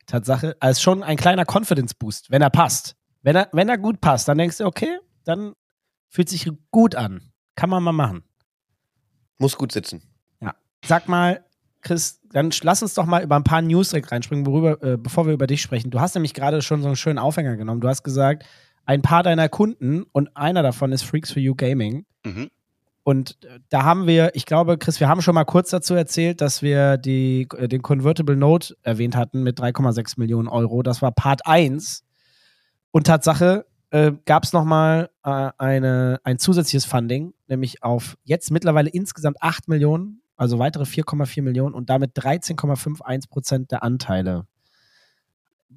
Tatsache, 0.06 0.56
als 0.60 0.82
schon 0.82 1.02
ein 1.02 1.18
kleiner 1.18 1.46
Confidence 1.46 1.94
Boost, 1.94 2.30
wenn 2.30 2.42
er 2.42 2.50
passt. 2.50 2.96
Wenn 3.22 3.36
er, 3.36 3.50
wenn 3.54 3.70
er 3.70 3.78
gut 3.78 4.02
passt, 4.02 4.28
dann 4.28 4.38
denkst 4.38 4.58
du, 4.58 4.66
okay, 4.66 5.00
dann 5.24 5.54
fühlt 6.10 6.30
sich 6.30 6.50
gut 6.72 6.94
an. 6.96 7.32
Kann 7.56 7.70
man 7.70 7.82
mal 7.82 7.92
machen. 7.92 8.24
muss 9.40 9.58
gut 9.58 9.72
sitzen. 9.72 10.04
Sag 10.86 11.08
mal, 11.08 11.46
Chris, 11.82 12.20
dann 12.30 12.52
lass 12.62 12.82
uns 12.82 12.94
doch 12.94 13.06
mal 13.06 13.24
über 13.24 13.36
ein 13.36 13.44
paar 13.44 13.62
News 13.62 13.90
direkt 13.90 14.12
reinspringen, 14.12 14.46
worüber, 14.46 14.82
äh, 14.84 14.98
bevor 14.98 15.26
wir 15.26 15.34
über 15.34 15.48
dich 15.48 15.62
sprechen. 15.62 15.92
Du 15.92 16.00
hast 16.00 16.14
nämlich 16.14 16.34
gerade 16.34 16.62
schon 16.62 16.82
so 16.82 16.88
einen 16.88 16.96
schönen 16.98 17.20
Aufhänger 17.20 17.56
genommen. 17.56 17.82
Du 17.82 17.88
hast 17.88 18.04
gesagt, 18.04 18.46
ein 18.86 19.02
paar 19.02 19.24
deiner 19.24 19.48
Kunden 19.50 20.04
und 20.12 20.36
einer 20.36 20.62
davon 20.62 20.92
ist 20.92 21.04
Freaks 21.04 21.32
for 21.32 21.42
You 21.42 21.56
Gaming. 21.56 22.06
Mhm. 22.26 22.52
Und 23.04 23.38
äh, 23.44 23.60
da 23.70 23.84
haben 23.84 24.08
wir, 24.08 24.32
ich 24.34 24.46
glaube, 24.46 24.78
Chris, 24.78 25.00
wir 25.00 25.10
haben 25.10 25.22
schon 25.22 25.36
mal 25.36 25.44
kurz 25.44 25.70
dazu 25.70 25.94
erzählt, 25.94 26.42
dass 26.42 26.62
wir 26.62 26.98
die, 26.98 27.48
äh, 27.58 27.68
den 27.68 27.82
Convertible 27.82 28.38
Note 28.38 28.76
erwähnt 28.82 29.16
hatten 29.16 29.44
mit 29.44 29.60
3,6 29.60 30.20
Millionen 30.20 30.48
Euro. 30.48 30.84
Das 30.84 31.02
war 31.02 31.12
Part 31.12 31.46
1. 31.46 32.06
Und 32.92 33.08
Tatsache 33.08 33.66
äh, 33.90 34.14
gab 34.26 34.44
es 34.44 34.54
nochmal 34.54 35.10
äh, 35.24 35.52
eine, 35.58 36.22
ein 36.24 36.40
zusätzliches 36.40 36.86
Funding, 36.86 37.34
nämlich 37.48 37.84
auf 37.84 38.18
jetzt 38.24 38.52
mittlerweile 38.52 38.90
insgesamt 38.90 39.38
8 39.42 39.68
Millionen, 39.68 40.22
also 40.38 40.58
weitere 40.60 40.84
4,4 40.84 41.42
Millionen 41.42 41.76
und 41.76 41.90
damit 41.90 42.16
13,51 42.18 43.30
Prozent 43.30 43.72
der 43.72 43.84
Anteile. 43.84 44.48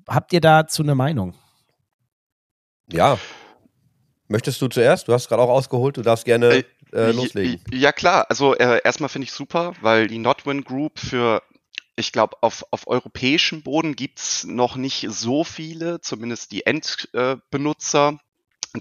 Habt 0.08 0.32
ihr 0.32 0.40
dazu 0.40 0.82
eine 0.82 0.94
Meinung? 0.94 1.34
Ja. 2.90 3.18
Möchtest 4.28 4.60
du 4.62 4.68
zuerst? 4.68 5.08
Du 5.08 5.12
hast 5.12 5.28
gerade 5.28 5.42
auch 5.42 5.50
ausgeholt, 5.50 5.96
du 5.96 6.02
darfst 6.02 6.24
gerne 6.24 6.58
Äh, 6.58 6.64
äh, 6.96 7.12
loslegen. 7.12 7.60
Ja, 7.72 7.92
klar. 7.92 8.26
Also 8.28 8.54
äh, 8.54 8.80
erstmal 8.84 9.08
finde 9.08 9.24
ich 9.24 9.32
super, 9.32 9.74
weil 9.80 10.06
die 10.06 10.18
Notwin 10.18 10.64
Group 10.64 10.98
für, 10.98 11.42
ich 11.96 12.12
glaube, 12.12 12.36
auf, 12.40 12.64
auf 12.70 12.86
europäischem 12.88 13.62
Boden 13.62 13.96
gibt's 13.96 14.44
noch 14.44 14.76
nicht 14.76 15.06
so 15.10 15.44
viele, 15.44 16.00
zumindest 16.00 16.52
die 16.52 16.66
Endbenutzer, 16.66 18.18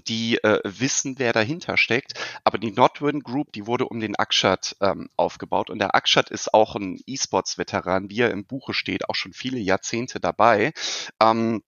die 0.08 0.42
äh, 0.42 0.60
wissen, 0.64 1.18
wer 1.18 1.32
dahinter 1.32 1.76
steckt. 1.76 2.14
Aber 2.44 2.58
die 2.58 2.72
Notwin 2.72 3.20
Group, 3.20 3.52
die 3.52 3.66
wurde 3.66 3.86
um 3.86 4.00
den 4.00 4.16
Akshat 4.16 4.76
ähm, 4.80 5.08
aufgebaut. 5.16 5.70
Und 5.70 5.78
der 5.78 5.94
Akshat 5.94 6.30
ist 6.30 6.52
auch 6.52 6.76
ein 6.76 7.00
E-Sports-Veteran, 7.06 8.10
wie 8.10 8.20
er 8.20 8.30
im 8.30 8.44
Buche 8.44 8.74
steht, 8.74 9.08
auch 9.08 9.14
schon 9.14 9.32
viele 9.32 9.58
Jahrzehnte 9.58 10.20
dabei. 10.20 10.72
Ähm, 11.20 11.62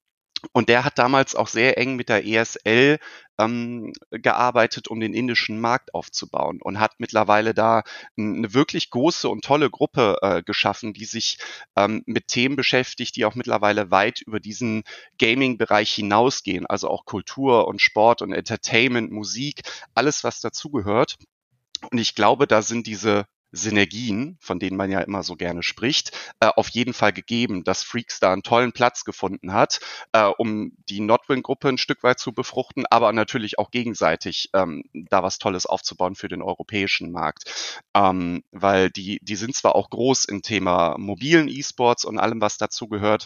und 0.51 0.69
der 0.69 0.85
hat 0.85 0.97
damals 0.97 1.35
auch 1.35 1.47
sehr 1.47 1.77
eng 1.77 1.95
mit 1.95 2.09
der 2.09 2.25
ESL 2.25 2.99
ähm, 3.39 3.93
gearbeitet, 4.11 4.87
um 4.87 4.99
den 4.99 5.13
indischen 5.13 5.59
Markt 5.59 5.93
aufzubauen 5.93 6.59
und 6.61 6.79
hat 6.79 6.93
mittlerweile 6.99 7.53
da 7.53 7.83
eine 8.17 8.53
wirklich 8.53 8.89
große 8.89 9.29
und 9.29 9.43
tolle 9.43 9.69
Gruppe 9.69 10.17
äh, 10.21 10.43
geschaffen, 10.43 10.93
die 10.93 11.05
sich 11.05 11.37
ähm, 11.75 12.03
mit 12.05 12.27
Themen 12.27 12.55
beschäftigt, 12.55 13.15
die 13.15 13.25
auch 13.25 13.35
mittlerweile 13.35 13.91
weit 13.91 14.21
über 14.21 14.39
diesen 14.39 14.83
Gaming-Bereich 15.17 15.91
hinausgehen, 15.91 16.65
also 16.65 16.89
auch 16.89 17.05
Kultur 17.05 17.67
und 17.67 17.81
Sport 17.81 18.21
und 18.21 18.33
Entertainment, 18.33 19.11
Musik, 19.11 19.61
alles 19.93 20.23
was 20.23 20.41
dazugehört. 20.41 21.17
Und 21.91 21.97
ich 21.97 22.15
glaube, 22.15 22.45
da 22.45 22.61
sind 22.61 22.87
diese 22.87 23.25
Synergien, 23.51 24.37
von 24.39 24.59
denen 24.59 24.77
man 24.77 24.91
ja 24.91 24.99
immer 25.01 25.23
so 25.23 25.35
gerne 25.35 25.63
spricht, 25.63 26.11
äh, 26.39 26.47
auf 26.47 26.69
jeden 26.69 26.93
Fall 26.93 27.13
gegeben, 27.13 27.63
dass 27.63 27.83
Freaks 27.83 28.19
da 28.19 28.31
einen 28.31 28.43
tollen 28.43 28.71
Platz 28.71 29.03
gefunden 29.05 29.53
hat, 29.53 29.79
äh, 30.11 30.25
um 30.37 30.73
die 30.89 30.99
Notwin-Gruppe 30.99 31.69
ein 31.69 31.77
Stück 31.77 32.03
weit 32.03 32.19
zu 32.19 32.33
befruchten, 32.33 32.85
aber 32.89 33.11
natürlich 33.13 33.59
auch 33.59 33.71
gegenseitig 33.71 34.49
ähm, 34.53 34.83
da 34.93 35.23
was 35.23 35.39
Tolles 35.39 35.65
aufzubauen 35.65 36.15
für 36.15 36.27
den 36.27 36.41
europäischen 36.41 37.11
Markt. 37.11 37.79
Ähm, 37.95 38.43
weil 38.51 38.89
die, 38.89 39.19
die 39.21 39.35
sind 39.35 39.55
zwar 39.55 39.75
auch 39.75 39.89
groß 39.89 40.25
im 40.25 40.41
Thema 40.41 40.95
mobilen 40.97 41.47
E-Sports 41.47 42.05
und 42.05 42.19
allem, 42.19 42.41
was 42.41 42.57
dazu 42.57 42.87
gehört, 42.87 43.25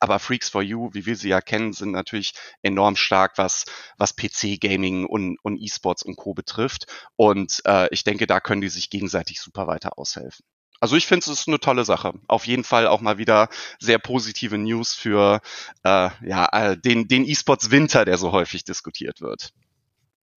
Aber 0.00 0.18
Freaks 0.18 0.48
for 0.48 0.62
You, 0.62 0.90
wie 0.94 1.06
wir 1.06 1.16
sie 1.16 1.28
ja 1.28 1.40
kennen, 1.40 1.72
sind 1.72 1.92
natürlich 1.92 2.34
enorm 2.62 2.96
stark, 2.96 3.38
was, 3.38 3.66
was 3.98 4.16
PC-Gaming 4.16 5.06
und, 5.06 5.38
und 5.42 5.58
E-Sports 5.58 6.02
und 6.02 6.16
Co. 6.16 6.34
betrifft. 6.34 6.86
Und 7.14 7.62
äh, 7.66 7.88
ich 7.92 8.02
denke, 8.02 8.26
da 8.26 8.40
können 8.40 8.60
die 8.60 8.68
sich 8.68 8.90
gegenseitig 8.90 9.40
super 9.40 9.66
weiter 9.66 9.98
aushelfen. 9.98 10.44
Also 10.80 10.96
ich 10.96 11.06
finde, 11.06 11.24
es 11.24 11.40
ist 11.40 11.48
eine 11.48 11.60
tolle 11.60 11.84
Sache. 11.84 12.14
Auf 12.28 12.46
jeden 12.46 12.64
Fall 12.64 12.86
auch 12.86 13.00
mal 13.00 13.16
wieder 13.16 13.48
sehr 13.78 13.98
positive 13.98 14.58
News 14.58 14.94
für 14.94 15.40
äh, 15.84 16.10
ja, 16.22 16.76
den, 16.76 17.08
den 17.08 17.24
E-Sports 17.24 17.70
Winter, 17.70 18.04
der 18.04 18.18
so 18.18 18.32
häufig 18.32 18.64
diskutiert 18.64 19.20
wird. 19.20 19.52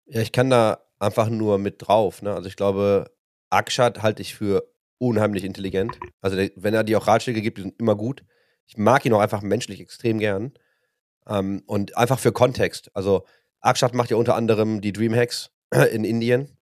Ja, 0.05 0.21
ich 0.21 0.31
kann 0.31 0.49
da 0.49 0.79
einfach 0.99 1.29
nur 1.29 1.57
mit 1.57 1.75
drauf. 1.79 2.21
Ne? 2.21 2.33
Also 2.33 2.47
ich 2.47 2.55
glaube, 2.55 3.11
Akshat 3.49 4.01
halte 4.01 4.21
ich 4.21 4.35
für 4.35 4.63
unheimlich 4.97 5.43
intelligent. 5.43 5.99
Also 6.21 6.35
der, 6.35 6.51
wenn 6.55 6.73
er 6.73 6.83
dir 6.83 6.99
auch 6.99 7.07
Ratschläge 7.07 7.41
gibt, 7.41 7.57
die 7.57 7.63
sind 7.63 7.79
immer 7.79 7.95
gut. 7.95 8.23
Ich 8.69 8.77
mag 8.77 9.03
ihn 9.03 9.13
auch 9.13 9.19
einfach 9.19 9.41
menschlich 9.41 9.81
extrem 9.81 10.19
gern. 10.19 10.53
Ähm, 11.27 11.63
und 11.65 11.97
einfach 11.97 12.19
für 12.19 12.31
Kontext. 12.31 12.91
Also 12.93 13.25
Akshat 13.61 13.95
macht 13.95 14.11
ja 14.11 14.17
unter 14.17 14.35
anderem 14.35 14.79
die 14.79 14.93
Dreamhacks 14.93 15.49
in 15.91 16.03
Indien. 16.03 16.55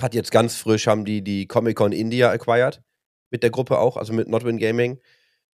Hat 0.00 0.14
jetzt 0.14 0.30
ganz 0.30 0.56
frisch, 0.56 0.86
haben 0.86 1.04
die 1.04 1.22
die 1.22 1.46
Comic-Con 1.46 1.90
India 1.90 2.30
acquired. 2.30 2.80
Mit 3.30 3.42
der 3.42 3.50
Gruppe 3.50 3.78
auch, 3.78 3.96
also 3.96 4.12
mit 4.12 4.28
Notwin 4.28 4.58
Gaming. 4.58 5.00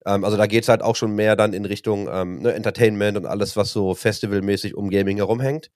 Ähm, 0.05 0.25
also 0.25 0.37
da 0.37 0.47
geht 0.47 0.65
es 0.65 0.69
halt 0.69 0.83
auch 0.83 0.95
schon 0.95 1.15
mehr 1.15 1.37
dann 1.37 1.55
in 1.55 1.65
Richtung 1.65 2.07
ähm, 2.13 2.43
ne, 2.43 2.53
Entertainment 2.53 3.17
und 3.17 3.25
alles, 3.25 3.57
was 3.57 3.73
so 3.73 3.95
festivalmäßig 3.95 4.75
um 4.75 4.91
Gaming 4.91 5.17
herumhängt. 5.17 5.71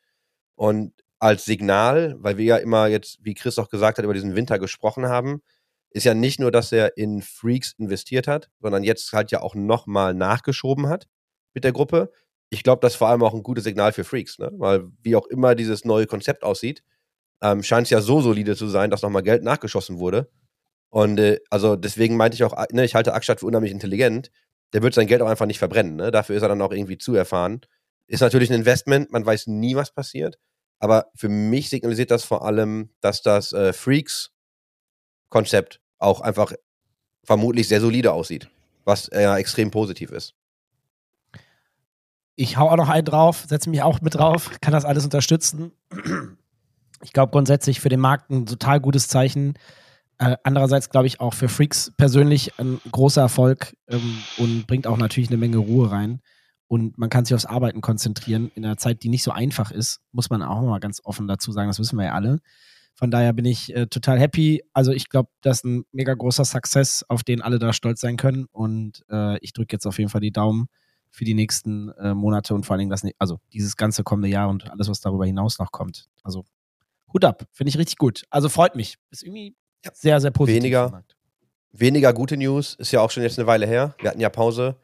Und 0.57 0.93
als 1.19 1.47
Signal, 1.47 2.17
weil 2.19 2.37
wir 2.37 2.45
ja 2.45 2.57
immer 2.59 2.87
jetzt, 2.89 3.19
wie 3.23 3.33
Chris 3.33 3.59
auch 3.59 3.71
gesagt 3.71 3.97
hat, 3.97 4.05
über 4.05 4.13
diesen 4.13 4.37
Winter 4.37 4.59
gesprochen 4.59 5.07
haben, 5.07 5.41
ist 5.97 6.05
ja 6.05 6.13
nicht 6.13 6.39
nur, 6.39 6.51
dass 6.51 6.73
er 6.73 6.99
in 6.99 7.23
Freaks 7.23 7.73
investiert 7.79 8.29
hat, 8.29 8.51
sondern 8.61 8.85
jetzt 8.85 9.11
halt 9.15 9.31
ja 9.31 9.41
auch 9.41 9.55
nochmal 9.55 10.13
nachgeschoben 10.13 10.89
hat 10.89 11.09
mit 11.55 11.65
der 11.65 11.73
Gruppe. 11.73 12.13
Ich 12.51 12.63
glaube, 12.63 12.81
das 12.83 12.93
ist 12.93 12.99
vor 12.99 13.09
allem 13.09 13.23
auch 13.23 13.33
ein 13.33 13.43
gutes 13.43 13.65
Signal 13.65 13.93
für 13.93 14.05
Freaks, 14.05 14.39
ne? 14.39 14.51
weil 14.59 14.89
wie 15.03 15.17
auch 15.17 15.27
immer 15.27 15.55
dieses 15.55 15.87
neue 15.87 16.07
Konzept 16.07 16.43
aussieht, 16.43 16.85
ähm, 17.43 17.63
scheint 17.63 17.87
es 17.87 17.91
ja 17.91 18.03
so 18.03 18.21
solide 18.21 18.57
zu 18.57 18.69
sein, 18.69 18.91
dass 18.91 19.01
nochmal 19.01 19.23
Geld 19.23 19.43
nachgeschossen 19.43 19.99
wurde. 19.99 20.31
Und 20.91 21.19
äh, 21.19 21.41
also 21.49 21.77
deswegen 21.77 22.19
meinte 22.19 22.35
ich 22.35 22.45
auch, 22.45 22.55
ne, 22.73 22.85
ich 22.85 22.95
halte 22.95 23.15
Akshat 23.15 23.41
für 23.41 23.47
unheimlich 23.47 23.73
intelligent. 23.73 24.31
Der 24.75 24.83
wird 24.83 24.93
sein 24.93 25.07
Geld 25.07 25.23
auch 25.23 25.31
einfach 25.31 25.47
nicht 25.47 25.59
verbrennen. 25.59 25.97
Ne? 25.97 26.11
Dafür 26.11 26.37
ist 26.37 26.43
er 26.43 26.51
dann 26.51 26.61
auch 26.61 26.73
irgendwie 26.73 26.99
zu 26.99 27.15
erfahren. 27.15 27.63
Ist 28.07 28.21
natürlich 28.21 28.51
ein 28.51 28.57
Investment, 28.57 29.13
man 29.13 29.25
weiß 29.25 29.47
nie, 29.47 29.77
was 29.77 29.93
passiert. 29.93 30.37
Aber 30.79 31.07
für 31.15 31.31
mich 31.31 31.71
signalisiert 31.71 32.11
das 32.11 32.25
vor 32.25 32.45
allem, 32.45 32.91
dass 33.01 33.23
das 33.23 33.55
äh, 33.55 33.73
Freaks-Konzept 33.73 35.81
auch 35.99 36.21
einfach 36.21 36.53
vermutlich 37.25 37.69
sehr 37.69 37.81
solide 37.81 38.13
aussieht, 38.13 38.49
was 38.85 39.11
ja 39.13 39.37
extrem 39.37 39.71
positiv 39.71 40.11
ist. 40.11 40.35
Ich 42.37 42.57
hau 42.59 42.71
auch 42.71 42.77
noch 42.77 42.89
einen 42.89 43.05
drauf, 43.05 43.45
setze 43.49 43.71
mich 43.71 43.83
auch 43.83 44.01
mit 44.01 44.15
drauf, 44.15 44.51
kann 44.61 44.73
das 44.73 44.85
alles 44.85 45.05
unterstützen. 45.05 45.73
Ich 47.03 47.13
glaube 47.13 47.33
grundsätzlich 47.33 47.81
für 47.81 47.89
den 47.89 48.01
Markt 48.01 48.31
ein 48.31 48.47
total 48.47 48.81
gutes 48.81 49.09
Zeichen. 49.09 49.55
Äh, 50.19 50.37
andererseits 50.45 50.91
glaube 50.91 51.07
ich 51.07 51.21
auch 51.21 51.35
für 51.35 51.49
Freaks 51.49 51.93
persönlich 51.97 52.59
ein 52.59 52.81
großer 52.91 53.23
Erfolg 53.23 53.75
ähm, 53.89 54.19
und 54.39 54.67
bringt 54.67 54.87
auch 54.87 54.97
natürlich 54.97 55.31
eine 55.31 55.39
Menge 55.39 55.59
Ruhe 55.59 55.91
rein 55.91 56.21
und 56.69 56.99
man 56.99 57.11
kann 57.11 57.25
sich 57.25 57.35
aufs 57.35 57.47
Arbeiten 57.47 57.81
konzentrieren. 57.81 58.51
In 58.55 58.65
einer 58.65 58.77
Zeit, 58.77 59.03
die 59.03 59.09
nicht 59.09 59.23
so 59.23 59.31
einfach 59.31 59.71
ist, 59.71 60.01
muss 60.13 60.31
man 60.31 60.43
auch 60.43 60.63
mal 60.63 60.81
ganz 60.81 61.01
offen 61.05 61.29
dazu 61.29 61.53
sagen, 61.53 61.69
das 61.69 61.79
wissen 61.79 61.97
wir 61.97 62.07
ja 62.07 62.13
alle. 62.13 62.41
Von 62.97 63.11
daher 63.11 63.33
bin 63.33 63.45
ich 63.45 63.75
äh, 63.75 63.87
total 63.87 64.19
happy. 64.19 64.63
Also 64.73 64.91
ich 64.91 65.09
glaube, 65.09 65.29
das 65.43 65.59
ist 65.59 65.65
ein 65.65 65.85
mega 65.93 66.15
großer 66.15 66.45
Success, 66.45 67.05
auf 67.09 67.23
den 67.23 67.43
alle 67.43 67.59
da 67.59 67.73
stolz 67.73 68.01
sein 68.01 68.17
können. 68.17 68.47
Und 68.51 69.05
äh, 69.11 69.39
ich 69.41 69.53
drücke 69.53 69.75
jetzt 69.75 69.87
auf 69.87 69.99
jeden 69.99 70.11
Fall 70.11 70.23
die 70.23 70.33
Daumen 70.33 70.69
für 71.11 71.25
die 71.25 71.35
nächsten 71.35 71.91
äh, 71.91 72.15
Monate 72.15 72.55
und 72.55 72.65
vor 72.65 72.75
allen 72.75 72.81
Dingen 72.81 72.91
das, 72.91 73.03
also 73.19 73.39
dieses 73.53 73.77
ganze 73.77 74.03
kommende 74.03 74.29
Jahr 74.29 74.49
und 74.49 74.71
alles, 74.71 74.89
was 74.89 75.01
darüber 75.01 75.27
hinaus 75.27 75.59
noch 75.59 75.73
kommt. 75.73 76.09
Also 76.23 76.45
Hut 77.13 77.25
ab, 77.25 77.45
finde 77.53 77.69
ich 77.69 77.79
richtig 77.79 77.99
gut. 77.99 78.25
Also 78.31 78.49
freut 78.49 78.75
mich. 78.75 78.97
Ist 79.11 79.23
irgendwie 79.23 79.55
ja. 79.85 79.91
sehr, 79.95 80.21
sehr 80.21 80.31
positiv. 80.31 80.63
Weniger, 80.63 81.05
weniger 81.73 82.13
gute 82.13 82.37
News, 82.37 82.75
ist 82.75 82.93
ja 82.93 83.01
auch 83.01 83.11
schon 83.11 83.23
jetzt 83.23 83.39
eine 83.39 83.47
Weile 83.47 83.67
her. 83.67 83.95
Wir 84.01 84.11
hatten 84.11 84.21
ja 84.21 84.31
Pause 84.31 84.77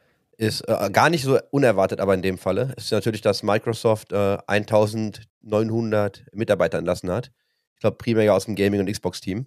ist 0.42 0.62
äh, 0.62 0.90
gar 0.90 1.10
nicht 1.10 1.22
so 1.22 1.38
unerwartet, 1.50 2.00
aber 2.00 2.14
in 2.14 2.22
dem 2.22 2.38
Falle 2.38 2.74
ist 2.76 2.90
natürlich, 2.90 3.20
dass 3.20 3.42
Microsoft 3.42 4.12
äh, 4.12 4.38
1900 4.46 6.24
Mitarbeiter 6.32 6.78
entlassen 6.78 7.10
hat. 7.10 7.30
Ich 7.82 7.84
glaube, 7.84 7.96
primär 7.96 8.22
ja 8.22 8.32
aus 8.32 8.44
dem 8.44 8.54
Gaming- 8.54 8.78
und 8.78 8.88
Xbox-Team. 8.88 9.46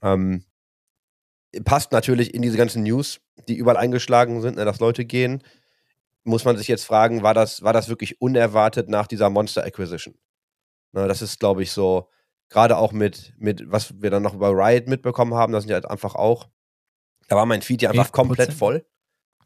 Ähm, 0.00 0.44
passt 1.64 1.90
natürlich 1.90 2.34
in 2.34 2.40
diese 2.40 2.56
ganzen 2.56 2.84
News, 2.84 3.20
die 3.48 3.56
überall 3.56 3.76
eingeschlagen 3.78 4.40
sind, 4.40 4.58
ne, 4.58 4.64
dass 4.64 4.78
Leute 4.78 5.04
gehen. 5.04 5.42
Muss 6.22 6.44
man 6.44 6.56
sich 6.56 6.68
jetzt 6.68 6.84
fragen, 6.84 7.24
war 7.24 7.34
das, 7.34 7.62
war 7.62 7.72
das 7.72 7.88
wirklich 7.88 8.20
unerwartet 8.20 8.88
nach 8.88 9.08
dieser 9.08 9.28
Monster 9.28 9.64
Acquisition? 9.64 10.14
Na, 10.92 11.08
das 11.08 11.20
ist, 11.20 11.40
glaube 11.40 11.64
ich, 11.64 11.72
so, 11.72 12.08
gerade 12.48 12.76
auch 12.76 12.92
mit, 12.92 13.34
mit, 13.38 13.64
was 13.66 14.00
wir 14.00 14.10
dann 14.10 14.22
noch 14.22 14.34
über 14.34 14.50
Riot 14.50 14.86
mitbekommen 14.86 15.34
haben, 15.34 15.52
das 15.52 15.64
sind 15.64 15.70
ja 15.70 15.78
einfach 15.90 16.14
auch, 16.14 16.48
da 17.26 17.34
war 17.34 17.46
mein 17.46 17.62
Feed 17.62 17.82
ja 17.82 17.90
einfach 17.90 18.12
komplett 18.12 18.52
voll 18.52 18.86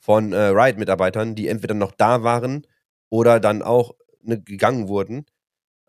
von 0.00 0.34
äh, 0.34 0.48
Riot-Mitarbeitern, 0.48 1.34
die 1.34 1.48
entweder 1.48 1.72
noch 1.72 1.92
da 1.92 2.22
waren 2.22 2.66
oder 3.08 3.40
dann 3.40 3.62
auch 3.62 3.94
ne, 4.20 4.38
gegangen 4.38 4.86
wurden. 4.86 5.24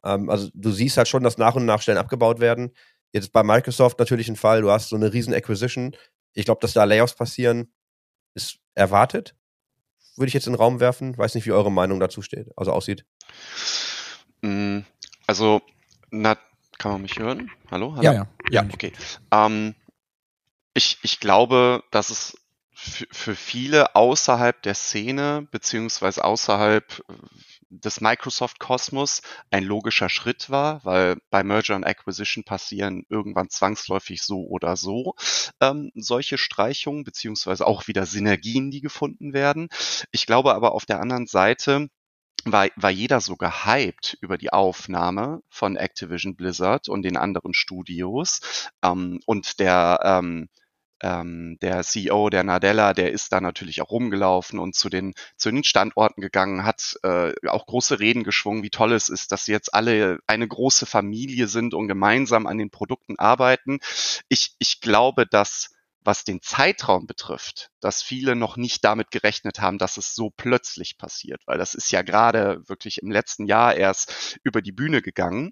Ähm, 0.03 0.29
also 0.29 0.49
du 0.53 0.71
siehst 0.71 0.97
halt 0.97 1.07
schon, 1.07 1.23
dass 1.23 1.38
nach 1.38 1.55
und 1.55 1.65
nach 1.65 1.81
Stellen 1.81 1.97
abgebaut 1.97 2.39
werden. 2.39 2.71
Jetzt 3.13 3.31
bei 3.31 3.43
Microsoft 3.43 3.99
natürlich 3.99 4.29
ein 4.29 4.36
Fall, 4.36 4.62
du 4.62 4.71
hast 4.71 4.89
so 4.89 4.95
eine 4.95 5.13
riesen 5.13 5.33
Acquisition. 5.33 5.95
Ich 6.33 6.45
glaube, 6.45 6.60
dass 6.62 6.73
da 6.73 6.83
Layoffs 6.83 7.15
passieren, 7.15 7.71
ist 8.33 8.60
erwartet. 8.75 9.36
Würde 10.15 10.27
ich 10.27 10.33
jetzt 10.33 10.47
in 10.47 10.53
den 10.53 10.60
Raum 10.60 10.79
werfen. 10.79 11.17
Weiß 11.17 11.36
nicht, 11.36 11.45
wie 11.45 11.51
eure 11.51 11.71
Meinung 11.71 11.99
dazu 11.99 12.21
steht, 12.21 12.49
also 12.55 12.71
aussieht. 12.71 13.05
Mm, 14.41 14.79
also, 15.25 15.62
na, 16.10 16.38
kann 16.77 16.91
man 16.91 17.01
mich 17.01 17.17
hören? 17.17 17.51
Hallo? 17.71 17.93
Hallo? 17.93 18.03
Ja, 18.03 18.13
ja. 18.13 18.27
Ja, 18.49 18.65
okay. 18.71 18.93
Ähm, 19.31 19.75
ich, 20.73 20.99
ich 21.01 21.19
glaube, 21.19 21.83
dass 21.91 22.10
es 22.10 22.38
für 22.77 23.36
viele 23.36 23.95
außerhalb 23.95 24.62
der 24.62 24.75
Szene 24.75 25.47
beziehungsweise 25.49 26.23
außerhalb 26.23 27.03
äh, 27.10 27.13
des 27.69 28.01
Microsoft-Kosmos 28.01 29.21
ein 29.51 29.63
logischer 29.63 30.10
Schritt 30.10 30.49
war, 30.49 30.84
weil 30.86 31.17
bei 31.30 31.43
Merger 31.43 31.75
und 31.75 31.84
Acquisition 31.84 32.43
passieren 32.43 33.03
irgendwann 33.10 33.49
zwangsläufig 33.49 34.23
so 34.23 34.45
oder 34.47 34.75
so 34.75 35.15
ähm, 35.62 35.91
solche 35.95 36.38
Streichungen 36.38 37.03
beziehungsweise 37.03 37.65
auch 37.67 37.88
wieder 37.88 38.06
Synergien, 38.06 38.71
die 38.71 38.82
gefunden 38.82 39.34
werden. 39.34 39.69
Ich 40.12 40.25
glaube 40.25 40.53
aber 40.53 40.73
auf 40.73 40.86
der 40.86 41.01
anderen 41.01 41.27
Seite 41.27 41.89
war, 42.45 42.69
war 42.75 42.91
jeder 42.91 43.19
so 43.21 43.36
gehypt 43.36 44.17
über 44.21 44.38
die 44.38 44.51
Aufnahme 44.53 45.41
von 45.49 45.75
Activision 45.75 46.36
Blizzard 46.36 46.89
und 46.89 47.03
den 47.03 47.17
anderen 47.17 47.53
Studios 47.53 48.69
ähm, 48.84 49.19
und 49.25 49.60
der 49.60 49.99
ähm, 50.03 50.49
ähm, 51.01 51.57
der 51.62 51.83
CEO 51.83 52.29
der 52.29 52.43
Nadella, 52.43 52.93
der 52.93 53.12
ist 53.12 53.31
da 53.31 53.41
natürlich 53.41 53.81
auch 53.81 53.91
rumgelaufen 53.91 54.60
und 54.60 54.75
zu 54.75 54.89
den, 54.89 55.13
zu 55.36 55.51
den 55.51 55.63
Standorten 55.63 56.21
gegangen, 56.21 56.63
hat 56.65 56.97
äh, 57.03 57.33
auch 57.47 57.65
große 57.65 57.99
Reden 57.99 58.23
geschwungen, 58.23 58.63
wie 58.63 58.69
toll 58.69 58.93
es 58.93 59.10
ist, 59.10 59.31
dass 59.31 59.45
sie 59.45 59.51
jetzt 59.51 59.73
alle 59.73 60.19
eine 60.27 60.47
große 60.47 60.86
Familie 60.86 61.47
sind 61.47 61.73
und 61.73 61.88
gemeinsam 61.88 62.47
an 62.47 62.57
den 62.57 62.71
Produkten 62.71 63.17
arbeiten. 63.19 63.79
Ich, 64.29 64.55
ich 64.60 64.81
glaube, 64.81 65.25
dass 65.25 65.73
was 66.07 66.23
den 66.23 66.41
Zeitraum 66.41 67.05
betrifft, 67.05 67.69
dass 67.81 68.01
viele 68.01 68.38
noch 68.38 68.55
nicht 68.55 68.86
damit 68.86 69.12
gerechnet 69.12 69.60
haben, 69.60 69.77
dass 69.77 69.97
es 69.97 70.15
so 70.15 70.29
plötzlich 70.29 70.97
passiert, 70.97 71.41
weil 71.45 71.57
das 71.57 71.73
ist 71.73 71.91
ja 71.91 72.01
gerade 72.01 72.62
wirklich 72.69 73.01
im 73.01 73.12
letzten 73.12 73.45
Jahr 73.45 73.75
erst 73.75 74.39
über 74.41 74.62
die 74.62 74.71
Bühne 74.71 75.01
gegangen 75.01 75.51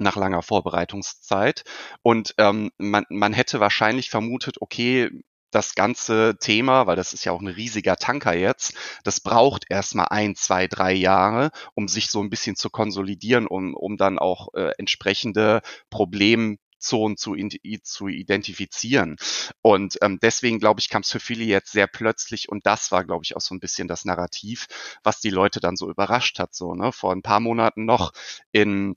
nach 0.00 0.16
langer 0.16 0.42
Vorbereitungszeit. 0.42 1.64
Und 2.02 2.34
ähm, 2.38 2.70
man, 2.78 3.04
man 3.10 3.32
hätte 3.32 3.60
wahrscheinlich 3.60 4.10
vermutet, 4.10 4.60
okay, 4.60 5.10
das 5.50 5.74
ganze 5.74 6.36
Thema, 6.38 6.86
weil 6.86 6.96
das 6.96 7.12
ist 7.12 7.24
ja 7.24 7.32
auch 7.32 7.40
ein 7.40 7.46
riesiger 7.46 7.96
Tanker 7.96 8.34
jetzt, 8.34 8.74
das 9.04 9.20
braucht 9.20 9.64
erstmal 9.70 10.08
ein, 10.10 10.34
zwei, 10.34 10.66
drei 10.66 10.92
Jahre, 10.92 11.50
um 11.74 11.88
sich 11.88 12.10
so 12.10 12.20
ein 12.20 12.30
bisschen 12.30 12.56
zu 12.56 12.70
konsolidieren, 12.70 13.46
um, 13.46 13.74
um 13.74 13.96
dann 13.96 14.18
auch 14.18 14.48
äh, 14.54 14.72
entsprechende 14.78 15.62
Problemzonen 15.90 17.16
zu, 17.16 17.34
zu 17.82 18.08
identifizieren. 18.08 19.16
Und 19.62 19.98
ähm, 20.02 20.18
deswegen, 20.22 20.58
glaube 20.58 20.80
ich, 20.80 20.90
kam 20.90 21.02
es 21.02 21.10
für 21.10 21.20
viele 21.20 21.44
jetzt 21.44 21.72
sehr 21.72 21.86
plötzlich 21.86 22.48
und 22.48 22.66
das 22.66 22.92
war, 22.92 23.04
glaube 23.04 23.24
ich, 23.24 23.34
auch 23.36 23.40
so 23.40 23.54
ein 23.54 23.60
bisschen 23.60 23.88
das 23.88 24.04
Narrativ, 24.04 24.66
was 25.02 25.20
die 25.20 25.30
Leute 25.30 25.60
dann 25.60 25.76
so 25.76 25.88
überrascht 25.88 26.38
hat. 26.38 26.54
So, 26.54 26.74
ne? 26.74 26.92
Vor 26.92 27.12
ein 27.12 27.22
paar 27.22 27.40
Monaten 27.40 27.84
noch 27.86 28.12
in 28.52 28.96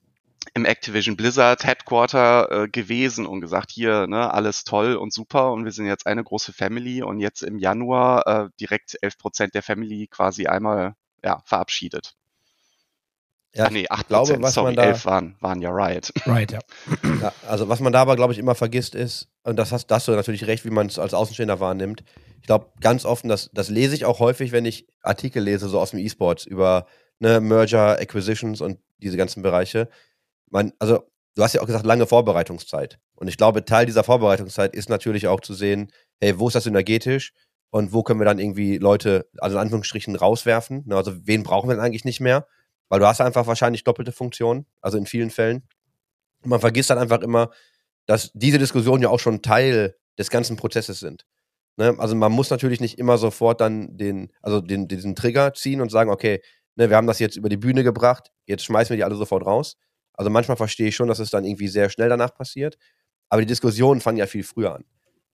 im 0.53 0.65
Activision 0.65 1.15
Blizzard 1.15 1.63
Headquarter 1.63 2.63
äh, 2.63 2.67
gewesen 2.67 3.25
und 3.25 3.41
gesagt, 3.41 3.71
hier, 3.71 4.07
ne, 4.07 4.33
alles 4.33 4.63
toll 4.63 4.95
und 4.95 5.13
super 5.13 5.51
und 5.51 5.65
wir 5.65 5.71
sind 5.71 5.85
jetzt 5.85 6.07
eine 6.07 6.23
große 6.23 6.53
Family 6.53 7.03
und 7.03 7.19
jetzt 7.19 7.43
im 7.43 7.57
Januar 7.57 8.27
äh, 8.27 8.49
direkt 8.59 8.97
11 9.01 9.17
Prozent 9.17 9.53
der 9.53 9.63
Family 9.63 10.07
quasi 10.07 10.47
einmal 10.47 10.95
ja, 11.23 11.41
verabschiedet. 11.45 12.15
Ja, 13.53 13.65
Ach 13.65 13.69
nee, 13.69 13.85
8 13.89 14.07
glaube, 14.07 14.41
was 14.41 14.53
sorry, 14.53 14.67
man 14.67 14.75
da, 14.77 14.83
11 14.83 15.05
waren, 15.05 15.35
waren 15.41 15.61
ja 15.61 15.71
Riot. 15.71 16.13
Riot, 16.25 16.51
ja. 16.53 16.59
ja. 17.21 17.33
Also 17.47 17.67
was 17.67 17.81
man 17.81 17.91
da 17.91 18.01
aber, 18.01 18.15
glaube 18.15 18.31
ich, 18.33 18.39
immer 18.39 18.55
vergisst 18.55 18.95
ist, 18.95 19.29
und 19.43 19.57
das 19.57 19.71
hast, 19.71 19.87
das 19.87 19.97
hast 19.97 20.07
du 20.07 20.13
natürlich 20.13 20.47
recht, 20.47 20.63
wie 20.63 20.69
man 20.69 20.87
es 20.87 20.97
als 20.97 21.13
Außenstehender 21.13 21.59
wahrnimmt, 21.59 22.03
ich 22.39 22.47
glaube, 22.47 22.71
ganz 22.79 23.05
offen, 23.05 23.27
das, 23.27 23.51
das 23.53 23.69
lese 23.69 23.93
ich 23.93 24.05
auch 24.05 24.19
häufig, 24.19 24.51
wenn 24.51 24.65
ich 24.65 24.87
Artikel 25.01 25.43
lese, 25.43 25.67
so 25.67 25.79
aus 25.79 25.91
dem 25.91 25.99
E-Sports 25.99 26.45
über 26.45 26.87
ne, 27.19 27.41
Merger, 27.41 27.99
Acquisitions 27.99 28.61
und 28.61 28.79
diese 28.97 29.17
ganzen 29.17 29.43
Bereiche. 29.43 29.89
Man, 30.51 30.71
also, 30.77 30.99
du 31.35 31.43
hast 31.43 31.53
ja 31.53 31.61
auch 31.61 31.65
gesagt, 31.65 31.85
lange 31.85 32.05
Vorbereitungszeit. 32.05 32.99
Und 33.15 33.27
ich 33.27 33.37
glaube, 33.37 33.65
Teil 33.65 33.85
dieser 33.87 34.03
Vorbereitungszeit 34.03 34.75
ist 34.75 34.89
natürlich 34.89 35.27
auch 35.27 35.39
zu 35.39 35.53
sehen, 35.53 35.91
hey, 36.19 36.37
wo 36.37 36.47
ist 36.47 36.53
das 36.53 36.65
synergetisch 36.65 37.33
und 37.71 37.93
wo 37.93 38.03
können 38.03 38.19
wir 38.19 38.25
dann 38.25 38.37
irgendwie 38.37 38.77
Leute, 38.77 39.27
also 39.39 39.55
in 39.57 39.61
Anführungsstrichen, 39.61 40.15
rauswerfen? 40.15 40.83
Ne, 40.85 40.95
also, 40.95 41.13
wen 41.25 41.43
brauchen 41.43 41.69
wir 41.69 41.75
denn 41.75 41.83
eigentlich 41.83 42.05
nicht 42.05 42.19
mehr? 42.19 42.47
Weil 42.89 42.99
du 42.99 43.07
hast 43.07 43.21
einfach 43.21 43.47
wahrscheinlich 43.47 43.83
doppelte 43.83 44.11
Funktionen, 44.11 44.67
also 44.81 44.97
in 44.97 45.05
vielen 45.05 45.31
Fällen. 45.31 45.63
Und 46.43 46.49
man 46.49 46.59
vergisst 46.59 46.89
dann 46.89 46.97
einfach 46.97 47.21
immer, 47.21 47.49
dass 48.05 48.31
diese 48.33 48.57
Diskussionen 48.57 49.03
ja 49.03 49.09
auch 49.09 49.19
schon 49.19 49.41
Teil 49.41 49.95
des 50.17 50.29
ganzen 50.29 50.57
Prozesses 50.57 50.99
sind. 50.99 51.25
Ne? 51.77 51.95
Also 51.97 52.15
man 52.15 52.31
muss 52.31 52.49
natürlich 52.49 52.81
nicht 52.81 52.99
immer 52.99 53.17
sofort 53.17 53.61
dann 53.61 53.97
den, 53.97 54.31
also 54.41 54.61
den, 54.61 54.87
diesen 54.87 55.15
Trigger 55.15 55.53
ziehen 55.53 55.81
und 55.81 55.89
sagen, 55.89 56.09
okay, 56.09 56.41
ne, 56.75 56.89
wir 56.89 56.97
haben 56.97 57.07
das 57.07 57.19
jetzt 57.19 57.37
über 57.37 57.49
die 57.49 57.57
Bühne 57.57 57.83
gebracht, 57.83 58.31
jetzt 58.45 58.65
schmeißen 58.65 58.89
wir 58.91 58.97
die 58.97 59.03
alle 59.03 59.15
sofort 59.15 59.45
raus. 59.45 59.77
Also 60.13 60.29
manchmal 60.29 60.57
verstehe 60.57 60.87
ich 60.89 60.95
schon, 60.95 61.07
dass 61.07 61.19
es 61.19 61.29
dann 61.29 61.45
irgendwie 61.45 61.67
sehr 61.67 61.89
schnell 61.89 62.09
danach 62.09 62.33
passiert. 62.33 62.77
Aber 63.29 63.41
die 63.41 63.47
Diskussionen 63.47 64.01
fangen 64.01 64.17
ja 64.17 64.27
viel 64.27 64.43
früher 64.43 64.75
an. 64.75 64.83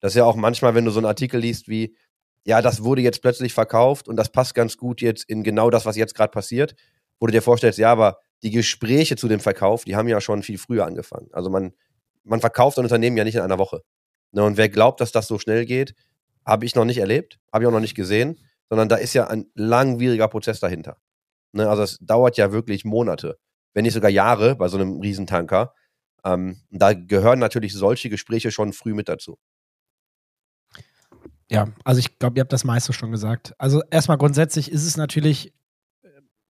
Das 0.00 0.12
ist 0.12 0.16
ja 0.16 0.24
auch 0.24 0.36
manchmal, 0.36 0.74
wenn 0.74 0.84
du 0.84 0.90
so 0.90 1.00
einen 1.00 1.06
Artikel 1.06 1.40
liest 1.40 1.68
wie, 1.68 1.96
ja, 2.44 2.62
das 2.62 2.84
wurde 2.84 3.02
jetzt 3.02 3.20
plötzlich 3.20 3.52
verkauft 3.52 4.08
und 4.08 4.16
das 4.16 4.30
passt 4.30 4.54
ganz 4.54 4.76
gut 4.76 5.00
jetzt 5.00 5.24
in 5.28 5.42
genau 5.42 5.70
das, 5.70 5.84
was 5.84 5.96
jetzt 5.96 6.14
gerade 6.14 6.30
passiert, 6.30 6.74
wo 7.18 7.26
du 7.26 7.32
dir 7.32 7.42
vorstellst, 7.42 7.78
ja, 7.78 7.90
aber 7.90 8.18
die 8.42 8.50
Gespräche 8.50 9.16
zu 9.16 9.28
dem 9.28 9.40
Verkauf, 9.40 9.84
die 9.84 9.96
haben 9.96 10.08
ja 10.08 10.20
schon 10.20 10.42
viel 10.42 10.58
früher 10.58 10.86
angefangen. 10.86 11.28
Also 11.32 11.50
man, 11.50 11.72
man 12.24 12.40
verkauft 12.40 12.78
ein 12.78 12.84
Unternehmen 12.84 13.16
ja 13.16 13.24
nicht 13.24 13.34
in 13.34 13.40
einer 13.40 13.58
Woche. 13.58 13.82
Ne, 14.32 14.44
und 14.44 14.56
wer 14.56 14.68
glaubt, 14.68 15.00
dass 15.00 15.12
das 15.12 15.26
so 15.26 15.38
schnell 15.38 15.64
geht, 15.64 15.94
habe 16.44 16.64
ich 16.64 16.74
noch 16.74 16.84
nicht 16.84 16.98
erlebt, 16.98 17.38
habe 17.52 17.64
ich 17.64 17.68
auch 17.68 17.72
noch 17.72 17.80
nicht 17.80 17.94
gesehen, 17.94 18.38
sondern 18.68 18.88
da 18.88 18.96
ist 18.96 19.14
ja 19.14 19.26
ein 19.26 19.46
langwieriger 19.54 20.28
Prozess 20.28 20.60
dahinter. 20.60 20.98
Ne, 21.52 21.68
also 21.68 21.82
es 21.82 21.98
dauert 22.00 22.36
ja 22.36 22.52
wirklich 22.52 22.84
Monate, 22.84 23.38
wenn 23.74 23.84
nicht 23.84 23.94
sogar 23.94 24.10
Jahre 24.10 24.56
bei 24.56 24.68
so 24.68 24.78
einem 24.78 25.00
Riesentanker. 25.00 25.74
Ähm, 26.24 26.60
da 26.70 26.94
gehören 26.94 27.38
natürlich 27.38 27.74
solche 27.74 28.10
Gespräche 28.10 28.50
schon 28.50 28.72
früh 28.72 28.94
mit 28.94 29.08
dazu. 29.08 29.38
Ja, 31.50 31.68
also 31.84 31.98
ich 31.98 32.18
glaube, 32.18 32.38
ihr 32.38 32.42
habt 32.42 32.52
das 32.52 32.64
meiste 32.64 32.92
schon 32.92 33.10
gesagt. 33.10 33.54
Also 33.58 33.82
erstmal 33.90 34.18
grundsätzlich 34.18 34.70
ist 34.70 34.84
es 34.84 34.96
natürlich, 34.96 35.54
äh, 36.02 36.08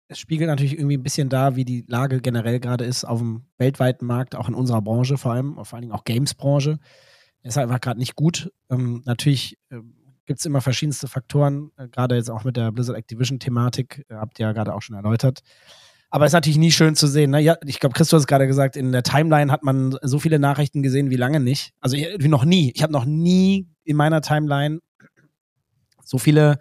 es 0.09 0.19
spiegelt 0.19 0.49
natürlich 0.49 0.79
irgendwie 0.79 0.97
ein 0.97 1.03
bisschen 1.03 1.29
da, 1.29 1.57
wie 1.57 1.65
die 1.65 1.85
Lage 1.87 2.21
generell 2.21 2.61
gerade 2.61 2.85
ist 2.85 3.05
auf 3.05 3.19
dem 3.19 3.45
weltweiten 3.59 4.07
Markt, 4.07 4.35
auch 4.35 4.49
in 4.49 4.55
unserer 4.55 4.81
Branche 4.81 5.19
vor 5.19 5.33
allem, 5.33 5.63
vor 5.65 5.75
allen 5.75 5.83
Dingen 5.83 5.93
auch 5.93 6.05
Games-Branche. 6.05 6.79
Ist 7.43 7.59
einfach 7.59 7.81
gerade 7.81 8.01
nicht 8.01 8.17
gut. 8.17 8.51
Ähm, 8.71 9.03
natürlich 9.05 9.57
ähm, 9.71 9.95
gibt 10.27 10.41
es 10.41 10.47
immer 10.47 10.61
verschiedenste 10.61 11.09
Faktoren, 11.09 11.71
äh, 11.77 11.89
gerade 11.89 12.17
jetzt 12.17 12.31
auch 12.31 12.45
mit 12.45 12.57
der 12.57 12.73
Blizzard 12.73 12.97
Activision-Thematik, 12.97 14.05
äh, 14.09 14.15
habt 14.15 14.39
ihr 14.39 14.47
ja 14.47 14.53
gerade 14.53 14.75
auch 14.75 14.83
schon 14.83 14.97
erläutert. 14.97 15.41
Aber 16.11 16.25
es 16.25 16.31
ist 16.31 16.35
natürlich 16.35 16.59
nie 16.59 16.71
schön 16.71 16.95
zu 16.95 17.07
sehen. 17.07 17.31
Ne? 17.33 17.41
Ja, 17.41 17.57
ich 17.65 17.81
glaube, 17.81 17.95
Christoph 17.95 18.19
hat 18.19 18.23
es 18.23 18.27
gerade 18.27 18.47
gesagt, 18.47 18.77
in 18.77 18.93
der 18.93 19.03
Timeline 19.03 19.51
hat 19.51 19.63
man 19.63 19.97
so 20.03 20.19
viele 20.19 20.39
Nachrichten 20.39 20.83
gesehen 20.83 21.11
wie 21.11 21.17
lange 21.17 21.41
nicht. 21.41 21.73
Also 21.81 21.97
wie 21.97 22.29
noch 22.29 22.45
nie. 22.45 22.73
Ich 22.75 22.83
habe 22.83 22.93
noch 22.93 23.05
nie 23.05 23.69
in 23.85 23.97
meiner 23.97 24.21
Timeline 24.21 24.81
so 26.05 26.19
viele 26.19 26.59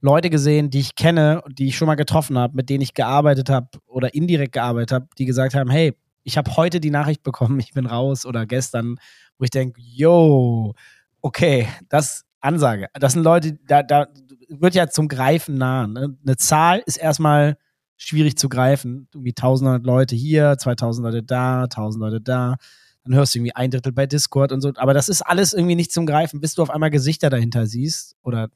Leute 0.00 0.30
gesehen, 0.30 0.70
die 0.70 0.80
ich 0.80 0.94
kenne, 0.94 1.42
die 1.48 1.68
ich 1.68 1.76
schon 1.76 1.86
mal 1.86 1.94
getroffen 1.94 2.38
habe, 2.38 2.54
mit 2.56 2.70
denen 2.70 2.82
ich 2.82 2.94
gearbeitet 2.94 3.50
habe 3.50 3.68
oder 3.86 4.14
indirekt 4.14 4.52
gearbeitet 4.52 4.92
habe, 4.92 5.08
die 5.18 5.24
gesagt 5.24 5.54
haben, 5.54 5.70
hey, 5.70 5.94
ich 6.24 6.36
habe 6.36 6.56
heute 6.56 6.80
die 6.80 6.90
Nachricht 6.90 7.22
bekommen, 7.22 7.58
ich 7.58 7.72
bin 7.72 7.86
raus 7.86 8.26
oder 8.26 8.46
gestern, 8.46 8.96
wo 9.38 9.44
ich 9.44 9.50
denke, 9.50 9.80
yo, 9.80 10.74
okay, 11.20 11.68
das 11.88 12.24
Ansage. 12.40 12.88
Das 12.94 13.14
sind 13.14 13.22
Leute, 13.22 13.58
da, 13.66 13.82
da 13.82 14.06
wird 14.48 14.74
ja 14.74 14.88
zum 14.88 15.08
Greifen 15.08 15.56
nah. 15.56 15.86
Ne? 15.86 16.16
Eine 16.24 16.36
Zahl 16.36 16.82
ist 16.86 16.96
erstmal 16.96 17.56
schwierig 17.98 18.38
zu 18.38 18.48
greifen. 18.48 19.08
Irgendwie 19.12 19.32
1100 19.32 19.84
Leute 19.84 20.16
hier, 20.16 20.56
2000 20.56 21.04
Leute 21.04 21.22
da, 21.22 21.64
1000 21.64 22.00
Leute 22.00 22.20
da. 22.20 22.56
Dann 23.04 23.14
hörst 23.14 23.34
du 23.34 23.38
irgendwie 23.38 23.54
ein 23.54 23.70
Drittel 23.70 23.92
bei 23.92 24.06
Discord 24.06 24.52
und 24.52 24.60
so. 24.60 24.72
Aber 24.76 24.94
das 24.94 25.08
ist 25.08 25.22
alles 25.22 25.52
irgendwie 25.52 25.74
nicht 25.74 25.92
zum 25.92 26.06
Greifen, 26.06 26.40
bis 26.40 26.54
du 26.54 26.62
auf 26.62 26.70
einmal 26.70 26.90
Gesichter 26.90 27.28
dahinter 27.28 27.66
siehst 27.66 28.16
oder 28.22 28.48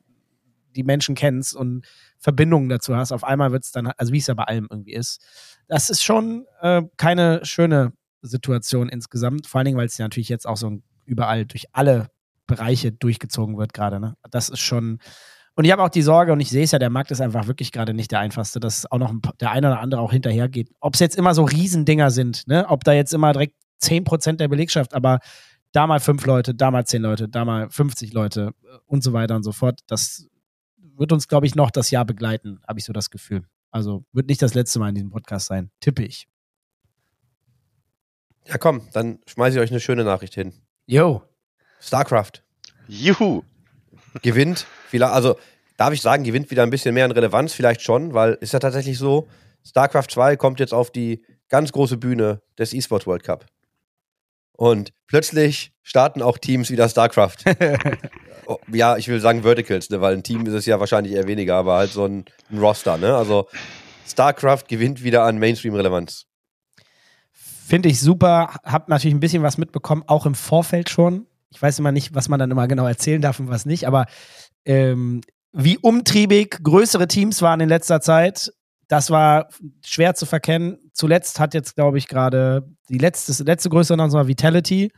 die 0.74 0.84
Menschen 0.84 1.14
kennst 1.14 1.54
und 1.54 1.84
Verbindungen 2.18 2.68
dazu 2.68 2.96
hast. 2.96 3.12
Auf 3.12 3.24
einmal 3.24 3.52
wird 3.52 3.64
es 3.64 3.72
dann, 3.72 3.88
also 3.88 4.12
wie 4.12 4.18
es 4.18 4.26
ja 4.26 4.34
bei 4.34 4.44
allem 4.44 4.68
irgendwie 4.70 4.94
ist. 4.94 5.20
Das 5.68 5.90
ist 5.90 6.02
schon 6.02 6.46
äh, 6.60 6.82
keine 6.96 7.44
schöne 7.44 7.92
Situation 8.22 8.88
insgesamt. 8.88 9.46
Vor 9.46 9.58
allen 9.58 9.66
Dingen, 9.66 9.78
weil 9.78 9.86
es 9.86 9.98
ja 9.98 10.04
natürlich 10.04 10.28
jetzt 10.28 10.46
auch 10.46 10.56
so 10.56 10.80
überall 11.04 11.44
durch 11.44 11.66
alle 11.72 12.10
Bereiche 12.46 12.92
durchgezogen 12.92 13.58
wird 13.58 13.72
gerade. 13.72 14.00
Ne? 14.00 14.16
Das 14.30 14.48
ist 14.48 14.60
schon. 14.60 14.98
Und 15.54 15.64
ich 15.64 15.72
habe 15.72 15.82
auch 15.82 15.90
die 15.90 16.02
Sorge, 16.02 16.32
und 16.32 16.40
ich 16.40 16.48
sehe 16.48 16.64
es 16.64 16.70
ja, 16.70 16.78
der 16.78 16.90
Markt 16.90 17.10
ist 17.10 17.20
einfach 17.20 17.46
wirklich 17.46 17.72
gerade 17.72 17.92
nicht 17.92 18.10
der 18.10 18.20
einfachste, 18.20 18.58
dass 18.58 18.90
auch 18.90 18.98
noch 18.98 19.10
ein, 19.10 19.20
der 19.40 19.50
eine 19.50 19.68
oder 19.68 19.80
andere 19.80 20.00
auch 20.00 20.12
hinterhergeht. 20.12 20.70
Ob 20.80 20.94
es 20.94 21.00
jetzt 21.00 21.16
immer 21.16 21.34
so 21.34 21.44
Riesendinger 21.44 22.10
sind, 22.10 22.46
ne? 22.48 22.66
ob 22.68 22.84
da 22.84 22.92
jetzt 22.92 23.12
immer 23.12 23.32
direkt 23.32 23.56
10% 23.82 24.36
der 24.36 24.48
Belegschaft, 24.48 24.94
aber 24.94 25.20
da 25.72 25.86
mal 25.86 26.00
fünf 26.00 26.24
Leute, 26.26 26.54
da 26.54 26.70
mal 26.70 26.86
zehn 26.86 27.02
Leute, 27.02 27.28
da 27.28 27.44
mal 27.44 27.68
50 27.70 28.12
Leute 28.12 28.52
und 28.86 29.02
so 29.02 29.12
weiter 29.12 29.36
und 29.36 29.42
so 29.42 29.52
fort. 29.52 29.80
Das 29.86 30.28
wird 30.96 31.12
uns, 31.12 31.28
glaube 31.28 31.46
ich, 31.46 31.54
noch 31.54 31.70
das 31.70 31.90
Jahr 31.90 32.04
begleiten, 32.04 32.60
habe 32.66 32.78
ich 32.78 32.84
so 32.84 32.92
das 32.92 33.10
Gefühl. 33.10 33.44
Also 33.70 34.04
wird 34.12 34.28
nicht 34.28 34.42
das 34.42 34.54
letzte 34.54 34.78
Mal 34.78 34.90
in 34.90 34.94
diesem 34.94 35.10
Podcast 35.10 35.46
sein, 35.46 35.70
tippe 35.80 36.04
ich. 36.04 36.28
Ja, 38.46 38.58
komm, 38.58 38.88
dann 38.92 39.20
schmeiße 39.26 39.56
ich 39.56 39.62
euch 39.62 39.70
eine 39.70 39.80
schöne 39.80 40.04
Nachricht 40.04 40.34
hin. 40.34 40.52
Yo. 40.86 41.22
StarCraft. 41.80 42.42
Juhu. 42.88 43.42
Gewinnt, 44.20 44.66
vielleicht, 44.88 45.12
also 45.12 45.36
darf 45.76 45.92
ich 45.92 46.02
sagen, 46.02 46.24
gewinnt 46.24 46.50
wieder 46.50 46.62
ein 46.62 46.70
bisschen 46.70 46.94
mehr 46.94 47.04
an 47.04 47.12
Relevanz, 47.12 47.54
vielleicht 47.54 47.82
schon, 47.82 48.12
weil 48.12 48.34
ist 48.40 48.52
ja 48.52 48.58
tatsächlich 48.58 48.98
so, 48.98 49.28
StarCraft 49.64 50.08
2 50.10 50.36
kommt 50.36 50.60
jetzt 50.60 50.74
auf 50.74 50.90
die 50.90 51.24
ganz 51.48 51.72
große 51.72 51.96
Bühne 51.96 52.42
des 52.58 52.74
eSports 52.74 53.06
World 53.06 53.22
Cup. 53.22 53.46
Und 54.52 54.92
plötzlich 55.06 55.72
starten 55.82 56.22
auch 56.22 56.38
Teams 56.38 56.70
wieder 56.70 56.88
StarCraft. 56.88 57.36
Oh, 58.44 58.58
ja, 58.72 58.96
ich 58.96 59.06
will 59.06 59.20
sagen 59.20 59.42
Verticals, 59.42 59.88
ne, 59.88 60.00
weil 60.00 60.14
ein 60.14 60.24
Team 60.24 60.44
ist 60.46 60.52
es 60.52 60.66
ja 60.66 60.80
wahrscheinlich 60.80 61.14
eher 61.14 61.28
weniger, 61.28 61.54
aber 61.54 61.76
halt 61.76 61.92
so 61.92 62.06
ein, 62.06 62.24
ein 62.50 62.58
Roster, 62.58 62.96
ne? 62.96 63.14
Also 63.14 63.46
StarCraft 64.04 64.64
gewinnt 64.66 65.04
wieder 65.04 65.22
an 65.22 65.38
Mainstream-Relevanz. 65.38 66.26
Finde 67.32 67.88
ich 67.88 68.00
super. 68.00 68.56
Hab 68.64 68.88
natürlich 68.88 69.14
ein 69.14 69.20
bisschen 69.20 69.44
was 69.44 69.58
mitbekommen, 69.58 70.02
auch 70.08 70.26
im 70.26 70.34
Vorfeld 70.34 70.90
schon. 70.90 71.28
Ich 71.52 71.60
weiß 71.60 71.78
immer 71.78 71.92
nicht, 71.92 72.14
was 72.14 72.28
man 72.28 72.40
dann 72.40 72.50
immer 72.50 72.66
genau 72.66 72.86
erzählen 72.86 73.20
darf 73.20 73.38
und 73.40 73.48
was 73.48 73.66
nicht, 73.66 73.86
aber 73.86 74.06
ähm, 74.64 75.20
wie 75.52 75.78
umtriebig 75.78 76.62
größere 76.62 77.08
Teams 77.08 77.42
waren 77.42 77.60
in 77.60 77.68
letzter 77.68 78.00
Zeit, 78.00 78.52
das 78.88 79.10
war 79.10 79.48
schwer 79.84 80.14
zu 80.14 80.26
verkennen. 80.26 80.78
Zuletzt 80.92 81.40
hat 81.40 81.54
jetzt, 81.54 81.76
glaube 81.76 81.98
ich, 81.98 82.08
gerade 82.08 82.68
die 82.88 82.98
letzte, 82.98 83.42
letzte 83.44 83.70
größere 83.70 83.96
war 84.12 84.28
Vitality. 84.28 84.92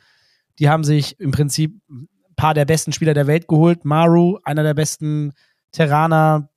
Die 0.59 0.69
haben 0.69 0.85
sich 0.85 1.19
im 1.21 1.31
Prinzip 1.31 1.81
ein 1.89 2.09
paar 2.37 2.55
der 2.55 2.65
besten 2.65 2.93
Spieler 2.93 3.15
der 3.15 3.27
Welt 3.27 3.47
geholt. 3.49 3.85
Maru, 3.85 4.39
einer 4.45 4.63
der 4.63 4.75
besten 4.75 5.33
Terraner 5.73 6.49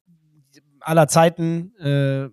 aller 0.80 1.08
Zeiten. 1.08 1.76
Äh, 1.76 2.30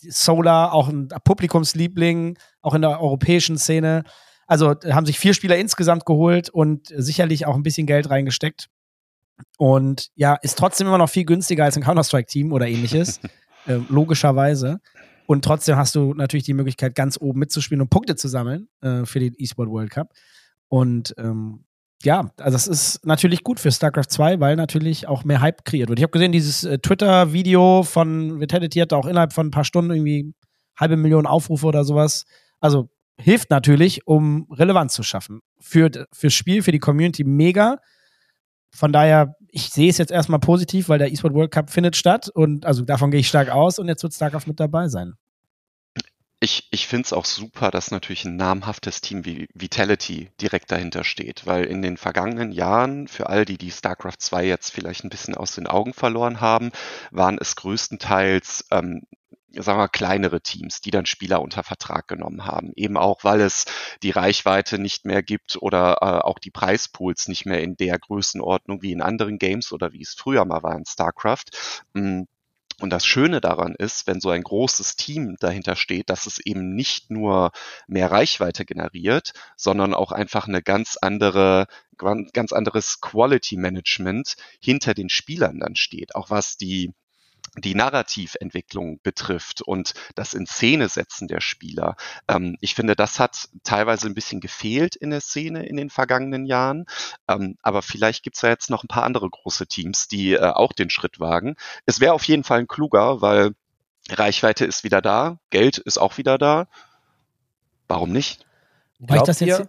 Solar, 0.00 0.72
auch 0.72 0.88
ein 0.88 1.08
Publikumsliebling, 1.24 2.38
auch 2.62 2.74
in 2.74 2.82
der 2.82 3.00
europäischen 3.00 3.58
Szene. 3.58 4.04
Also 4.48 4.74
haben 4.90 5.06
sich 5.06 5.18
vier 5.18 5.34
Spieler 5.34 5.56
insgesamt 5.56 6.06
geholt 6.06 6.48
und 6.48 6.88
sicherlich 6.96 7.46
auch 7.46 7.54
ein 7.54 7.62
bisschen 7.62 7.86
Geld 7.86 8.10
reingesteckt. 8.10 8.68
Und 9.58 10.08
ja, 10.16 10.34
ist 10.34 10.58
trotzdem 10.58 10.88
immer 10.88 10.98
noch 10.98 11.10
viel 11.10 11.24
günstiger 11.24 11.64
als 11.64 11.76
ein 11.76 11.84
Counter-Strike-Team 11.84 12.52
oder 12.52 12.66
ähnliches. 12.66 13.20
äh, 13.66 13.78
logischerweise. 13.88 14.80
Und 15.26 15.44
trotzdem 15.44 15.76
hast 15.76 15.94
du 15.94 16.14
natürlich 16.14 16.44
die 16.44 16.54
Möglichkeit, 16.54 16.94
ganz 16.94 17.20
oben 17.20 17.38
mitzuspielen 17.38 17.82
und 17.82 17.90
Punkte 17.90 18.16
zu 18.16 18.28
sammeln 18.28 18.68
äh, 18.80 19.04
für 19.04 19.20
den 19.20 19.34
E-Sport 19.36 19.68
World 19.68 19.90
Cup. 19.90 20.08
Und 20.68 21.14
ähm, 21.18 21.66
ja, 22.02 22.30
also 22.38 22.52
das 22.52 22.66
ist 22.66 23.04
natürlich 23.04 23.44
gut 23.44 23.60
für 23.60 23.70
StarCraft 23.70 24.08
2, 24.08 24.40
weil 24.40 24.56
natürlich 24.56 25.06
auch 25.06 25.24
mehr 25.24 25.40
Hype 25.40 25.64
kreiert 25.64 25.90
wird. 25.90 25.98
Ich 25.98 26.02
habe 26.02 26.12
gesehen, 26.12 26.32
dieses 26.32 26.64
äh, 26.64 26.78
Twitter-Video 26.78 27.82
von 27.82 28.40
Vitality 28.40 28.78
hat 28.78 28.92
auch 28.92 29.06
innerhalb 29.06 29.32
von 29.32 29.48
ein 29.48 29.50
paar 29.50 29.64
Stunden 29.64 29.90
irgendwie 29.90 30.32
halbe 30.78 30.96
Million 30.96 31.26
Aufrufe 31.26 31.66
oder 31.66 31.84
sowas. 31.84 32.24
Also 32.60 32.88
hilft 33.20 33.50
natürlich, 33.50 34.06
um 34.06 34.46
Relevanz 34.50 34.94
zu 34.94 35.02
schaffen. 35.02 35.40
Für, 35.58 35.90
fürs 36.12 36.34
Spiel, 36.34 36.62
für 36.62 36.72
die 36.72 36.78
Community 36.78 37.24
mega. 37.24 37.78
Von 38.70 38.92
daher, 38.92 39.34
ich 39.50 39.70
sehe 39.70 39.90
es 39.90 39.98
jetzt 39.98 40.12
erstmal 40.12 40.40
positiv, 40.40 40.88
weil 40.88 40.98
der 40.98 41.10
eSport 41.12 41.34
World 41.34 41.50
Cup 41.50 41.70
findet 41.70 41.96
statt 41.96 42.28
und 42.28 42.66
also 42.66 42.84
davon 42.84 43.10
gehe 43.10 43.20
ich 43.20 43.28
stark 43.28 43.48
aus 43.48 43.78
und 43.78 43.88
jetzt 43.88 44.02
wird 44.02 44.14
StarCraft 44.14 44.46
mit 44.46 44.60
dabei 44.60 44.88
sein. 44.88 45.14
Ich, 46.40 46.68
ich 46.70 46.86
finde 46.86 47.06
es 47.06 47.12
auch 47.12 47.24
super, 47.24 47.72
dass 47.72 47.90
natürlich 47.90 48.24
ein 48.24 48.36
namhaftes 48.36 49.00
Team 49.00 49.24
wie 49.24 49.48
Vitality 49.54 50.30
direkt 50.40 50.70
dahinter 50.70 51.02
steht, 51.02 51.46
weil 51.46 51.64
in 51.64 51.82
den 51.82 51.96
vergangenen 51.96 52.52
Jahren, 52.52 53.08
für 53.08 53.28
all 53.28 53.44
die, 53.44 53.58
die 53.58 53.72
StarCraft 53.72 54.18
2 54.20 54.46
jetzt 54.46 54.70
vielleicht 54.70 55.02
ein 55.02 55.10
bisschen 55.10 55.34
aus 55.34 55.56
den 55.56 55.66
Augen 55.66 55.94
verloren 55.94 56.40
haben, 56.40 56.70
waren 57.10 57.38
es 57.40 57.56
größtenteils 57.56 58.66
ähm, 58.70 59.02
sagen 59.52 59.78
wir, 59.78 59.88
kleinere 59.88 60.40
Teams, 60.40 60.80
die 60.80 60.90
dann 60.90 61.06
Spieler 61.06 61.40
unter 61.40 61.62
Vertrag 61.62 62.08
genommen 62.08 62.44
haben. 62.44 62.72
Eben 62.76 62.96
auch, 62.96 63.24
weil 63.24 63.40
es 63.40 63.64
die 64.02 64.10
Reichweite 64.10 64.78
nicht 64.78 65.04
mehr 65.04 65.22
gibt 65.22 65.56
oder 65.60 65.98
äh, 66.00 66.26
auch 66.26 66.38
die 66.38 66.50
Preispools 66.50 67.28
nicht 67.28 67.46
mehr 67.46 67.62
in 67.62 67.76
der 67.76 67.98
Größenordnung 67.98 68.82
wie 68.82 68.92
in 68.92 69.02
anderen 69.02 69.38
Games 69.38 69.72
oder 69.72 69.92
wie 69.92 70.02
es 70.02 70.14
früher 70.14 70.44
mal 70.44 70.62
war 70.62 70.76
in 70.76 70.84
StarCraft. 70.84 71.46
Mm, 71.94 72.22
und 72.80 72.90
das 72.90 73.04
Schöne 73.04 73.40
daran 73.40 73.74
ist, 73.76 74.06
wenn 74.06 74.20
so 74.20 74.30
ein 74.30 74.42
großes 74.42 74.94
Team 74.94 75.36
dahinter 75.40 75.74
steht, 75.74 76.10
dass 76.10 76.26
es 76.26 76.38
eben 76.38 76.76
nicht 76.76 77.10
nur 77.10 77.50
mehr 77.88 78.10
Reichweite 78.10 78.64
generiert, 78.64 79.32
sondern 79.56 79.94
auch 79.94 80.12
einfach 80.12 80.46
eine 80.46 80.62
ganz 80.62 80.96
andere, 81.00 81.66
ganz 81.96 82.52
anderes 82.52 83.00
Quality 83.00 83.56
Management 83.56 84.36
hinter 84.60 84.94
den 84.94 85.08
Spielern 85.08 85.58
dann 85.58 85.74
steht. 85.74 86.14
Auch 86.14 86.30
was 86.30 86.56
die 86.56 86.92
die 87.60 87.74
Narrativentwicklung 87.74 89.00
betrifft 89.02 89.62
und 89.62 89.94
das 90.14 90.34
in 90.34 90.46
Szene 90.46 90.88
setzen 90.88 91.28
der 91.28 91.40
Spieler. 91.40 91.96
Ähm, 92.28 92.56
ich 92.60 92.74
finde, 92.74 92.96
das 92.96 93.18
hat 93.18 93.48
teilweise 93.64 94.06
ein 94.06 94.14
bisschen 94.14 94.40
gefehlt 94.40 94.96
in 94.96 95.10
der 95.10 95.20
Szene 95.20 95.66
in 95.66 95.76
den 95.76 95.90
vergangenen 95.90 96.46
Jahren. 96.46 96.86
Ähm, 97.28 97.56
aber 97.62 97.82
vielleicht 97.82 98.22
gibt 98.22 98.36
es 98.36 98.42
ja 98.42 98.48
jetzt 98.48 98.70
noch 98.70 98.84
ein 98.84 98.88
paar 98.88 99.04
andere 99.04 99.28
große 99.28 99.66
Teams, 99.66 100.08
die 100.08 100.34
äh, 100.34 100.40
auch 100.40 100.72
den 100.72 100.90
Schritt 100.90 101.20
wagen. 101.20 101.56
Es 101.86 102.00
wäre 102.00 102.12
auf 102.12 102.24
jeden 102.24 102.44
Fall 102.44 102.60
ein 102.60 102.68
kluger, 102.68 103.20
weil 103.20 103.52
Reichweite 104.10 104.64
ist 104.64 104.84
wieder 104.84 105.02
da, 105.02 105.38
Geld 105.50 105.78
ist 105.78 105.98
auch 105.98 106.18
wieder 106.18 106.38
da. 106.38 106.68
Warum 107.88 108.12
nicht? 108.12 108.44
Glaubt 109.00 109.28
das 109.28 109.40
jetzt 109.40 109.60
ihr, 109.60 109.68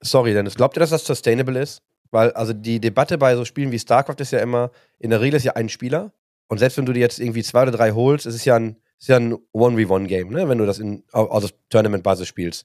sorry, 0.00 0.32
Dennis, 0.32 0.54
glaubt 0.54 0.76
ihr, 0.76 0.80
dass 0.80 0.90
das 0.90 1.04
sustainable 1.04 1.60
ist? 1.60 1.82
Weil, 2.10 2.32
also 2.32 2.52
die 2.52 2.80
Debatte 2.80 3.18
bei 3.18 3.36
so 3.36 3.44
Spielen 3.44 3.72
wie 3.72 3.78
StarCraft 3.78 4.20
ist 4.20 4.32
ja 4.32 4.38
immer, 4.38 4.70
in 4.98 5.10
der 5.10 5.20
Regel 5.20 5.36
ist 5.36 5.44
ja 5.44 5.54
ein 5.54 5.68
Spieler 5.68 6.12
und 6.48 6.58
selbst 6.58 6.78
wenn 6.78 6.86
du 6.86 6.92
dir 6.92 7.00
jetzt 7.00 7.18
irgendwie 7.18 7.42
zwei 7.42 7.62
oder 7.62 7.72
drei 7.72 7.92
holst, 7.92 8.26
ist 8.26 8.34
es 8.34 8.44
ja 8.44 8.56
ein, 8.56 8.76
ist 8.98 9.08
ja 9.08 9.16
ein 9.16 9.34
1v1-Game, 9.52 10.30
ne? 10.30 10.48
wenn 10.48 10.58
du 10.58 10.66
das 10.66 10.78
in, 10.78 11.04
aus 11.12 11.52
Tournament-Basis 11.70 12.28
spielst. 12.28 12.64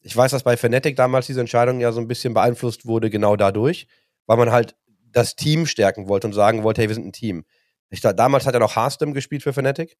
Ich 0.00 0.16
weiß, 0.16 0.32
dass 0.32 0.42
bei 0.42 0.56
Fnatic 0.56 0.96
damals 0.96 1.26
diese 1.26 1.40
Entscheidung 1.40 1.80
ja 1.80 1.92
so 1.92 2.00
ein 2.00 2.08
bisschen 2.08 2.34
beeinflusst 2.34 2.86
wurde, 2.86 3.10
genau 3.10 3.36
dadurch, 3.36 3.86
weil 4.26 4.36
man 4.36 4.50
halt 4.50 4.74
das 5.12 5.36
Team 5.36 5.66
stärken 5.66 6.08
wollte 6.08 6.26
und 6.26 6.32
sagen 6.32 6.62
wollte, 6.64 6.80
hey, 6.80 6.88
wir 6.88 6.94
sind 6.94 7.06
ein 7.06 7.12
Team. 7.12 7.44
Ich, 7.90 8.00
damals 8.00 8.46
hat 8.46 8.54
er 8.54 8.60
noch 8.60 8.74
Hearthstone 8.74 9.12
gespielt 9.12 9.42
für 9.42 9.52
Fnatic. 9.52 9.96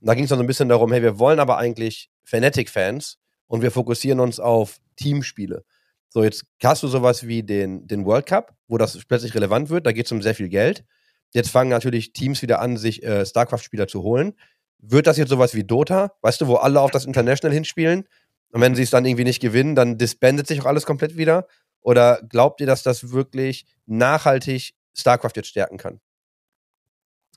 Und 0.00 0.06
da 0.06 0.14
ging 0.14 0.24
es 0.24 0.30
dann 0.30 0.38
so 0.38 0.44
ein 0.44 0.48
bisschen 0.48 0.68
darum, 0.68 0.92
hey, 0.92 1.02
wir 1.02 1.18
wollen 1.18 1.40
aber 1.40 1.56
eigentlich 1.56 2.10
Fnatic-Fans 2.24 3.18
und 3.46 3.62
wir 3.62 3.70
fokussieren 3.70 4.20
uns 4.20 4.38
auf 4.38 4.78
Teamspiele. 4.96 5.64
So, 6.10 6.24
jetzt 6.24 6.44
hast 6.62 6.82
du 6.82 6.88
sowas 6.88 7.26
wie 7.26 7.42
den, 7.42 7.86
den 7.86 8.04
World 8.04 8.26
Cup, 8.26 8.54
wo 8.66 8.78
das 8.78 9.04
plötzlich 9.06 9.34
relevant 9.34 9.70
wird. 9.70 9.86
Da 9.86 9.92
geht 9.92 10.06
es 10.06 10.12
um 10.12 10.22
sehr 10.22 10.34
viel 10.34 10.48
Geld. 10.48 10.84
Jetzt 11.32 11.50
fangen 11.50 11.70
natürlich 11.70 12.12
Teams 12.12 12.42
wieder 12.42 12.60
an, 12.60 12.76
sich 12.76 13.02
äh, 13.02 13.24
StarCraft-Spieler 13.24 13.88
zu 13.88 14.02
holen. 14.02 14.34
Wird 14.78 15.06
das 15.06 15.16
jetzt 15.16 15.28
sowas 15.28 15.54
wie 15.54 15.64
Dota, 15.64 16.12
weißt 16.22 16.40
du, 16.40 16.46
wo 16.46 16.56
alle 16.56 16.80
auf 16.80 16.90
das 16.90 17.04
International 17.04 17.52
hinspielen? 17.52 18.04
Und 18.50 18.60
wenn 18.60 18.74
sie 18.74 18.82
es 18.82 18.90
dann 18.90 19.04
irgendwie 19.04 19.24
nicht 19.24 19.40
gewinnen, 19.40 19.74
dann 19.74 19.98
disbandet 19.98 20.46
sich 20.46 20.60
auch 20.62 20.66
alles 20.66 20.86
komplett 20.86 21.16
wieder? 21.16 21.46
Oder 21.80 22.22
glaubt 22.28 22.60
ihr, 22.60 22.66
dass 22.66 22.82
das 22.82 23.10
wirklich 23.10 23.66
nachhaltig 23.86 24.74
StarCraft 24.94 25.32
jetzt 25.36 25.48
stärken 25.48 25.78
kann? 25.78 26.00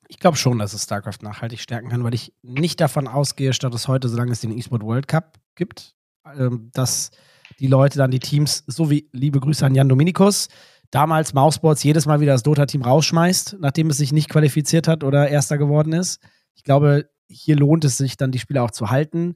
Ich 0.08 0.19
glaube 0.19 0.38
schon, 0.38 0.60
dass 0.60 0.73
es 0.73 0.84
StarCraft 0.84 1.19
nachhaltig 1.21 1.60
stärken 1.60 1.89
kann, 1.89 2.04
weil 2.04 2.13
ich 2.13 2.34
nicht 2.41 2.82
davon 2.82 3.08
ausgehe, 3.08 3.54
statt 3.54 3.73
es 3.73 3.88
heute, 3.88 4.10
solange 4.10 4.32
es 4.32 4.41
den 4.41 4.58
eSport 4.58 4.84
World 4.84 5.08
Cup 5.08 5.39
gibt, 5.56 5.95
ähm, 6.25 6.69
dass 6.73 7.12
die 7.60 7.67
Leute 7.67 7.97
dann 7.97 8.12
die 8.12 8.19
Teams, 8.19 8.63
so 8.67 8.89
wie 8.89 9.10
liebe 9.12 9.39
Grüße 9.39 9.65
an 9.65 9.75
Jan 9.75 9.89
Dominikus, 9.89 10.49
damals 10.91 11.34
Mousesports 11.34 11.84
jedes 11.84 12.06
Mal 12.06 12.19
wieder 12.19 12.34
das 12.34 12.43
Dota-Team 12.43 12.84
rausschmeißt, 12.84 13.58
nachdem 13.60 13.89
es 13.89 13.97
sich 13.97 14.12
nicht 14.12 14.30
qualifiziert 14.30 14.88
hat 14.88 15.04
oder 15.04 15.30
Erster 15.30 15.58
geworden 15.58 15.93
ist. 15.93 16.19
Ich 16.54 16.63
glaube, 16.63 17.10
hier 17.27 17.56
lohnt 17.56 17.86
es 17.86 17.97
sich 17.97 18.17
dann, 18.17 18.32
die 18.32 18.39
Spieler 18.39 18.63
auch 18.63 18.71
zu 18.71 18.91
halten. 18.91 19.36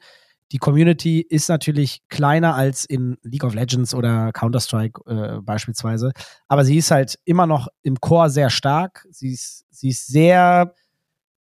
Die 0.52 0.58
Community 0.58 1.22
ist 1.22 1.50
natürlich 1.50 2.02
kleiner 2.10 2.54
als 2.56 2.86
in 2.86 3.18
League 3.24 3.44
of 3.44 3.56
Legends 3.56 3.96
oder 3.96 4.32
Counter-Strike 4.32 5.02
äh, 5.08 5.41
beispielsweise, 5.41 6.12
aber 6.48 6.63
sie 6.65 6.78
ist 6.78 6.91
halt 6.91 7.18
immer 7.26 7.48
noch 7.48 7.68
im 7.82 8.00
Core 8.00 8.30
sehr 8.30 8.52
stark. 8.52 9.08
Sie 9.10 9.32
ist, 9.32 9.65
sie 9.72 9.89
ist 9.89 10.06
sehr 10.06 10.76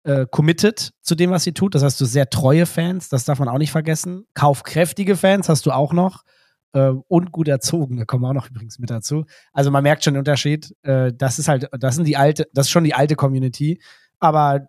äh, 0.04 0.26
committed 0.30 0.93
zu 1.02 1.15
dem, 1.15 1.32
was 1.32 1.43
sie 1.43 1.52
tut. 1.52 1.76
Das 1.76 1.84
heißt, 1.84 1.99
du 1.99 2.06
sehr 2.06 2.30
treue 2.30 2.65
Fans, 2.65 3.10
das 3.10 3.26
darf 3.26 3.39
man 3.39 3.49
auch 3.49 3.58
nicht 3.58 3.71
vergessen. 3.71 4.26
Kaufkräftige 4.36 5.17
Fans 5.17 5.49
hast 5.49 5.65
du 5.65 5.71
auch 5.71 5.91
noch 5.91 6.23
äh, 6.73 6.91
und 7.07 7.31
gut 7.31 7.47
erzogen. 7.47 7.97
Da 7.97 8.05
kommen 8.05 8.23
wir 8.23 8.29
auch 8.29 8.33
noch 8.33 8.49
übrigens 8.49 8.79
mit 8.79 8.89
dazu. 8.89 9.25
Also 9.53 9.71
man 9.71 9.83
merkt 9.83 10.03
schon 10.03 10.13
den 10.13 10.19
Unterschied. 10.19 10.75
Äh, 10.83 11.13
das 11.15 11.39
ist 11.39 11.47
halt, 11.47 11.69
das 11.71 11.95
sind 11.95 12.05
die 12.05 12.17
alte, 12.17 12.47
das 12.53 12.67
ist 12.67 12.71
schon 12.71 12.83
die 12.83 12.93
alte 12.93 13.15
Community. 13.15 13.81
Aber 14.19 14.67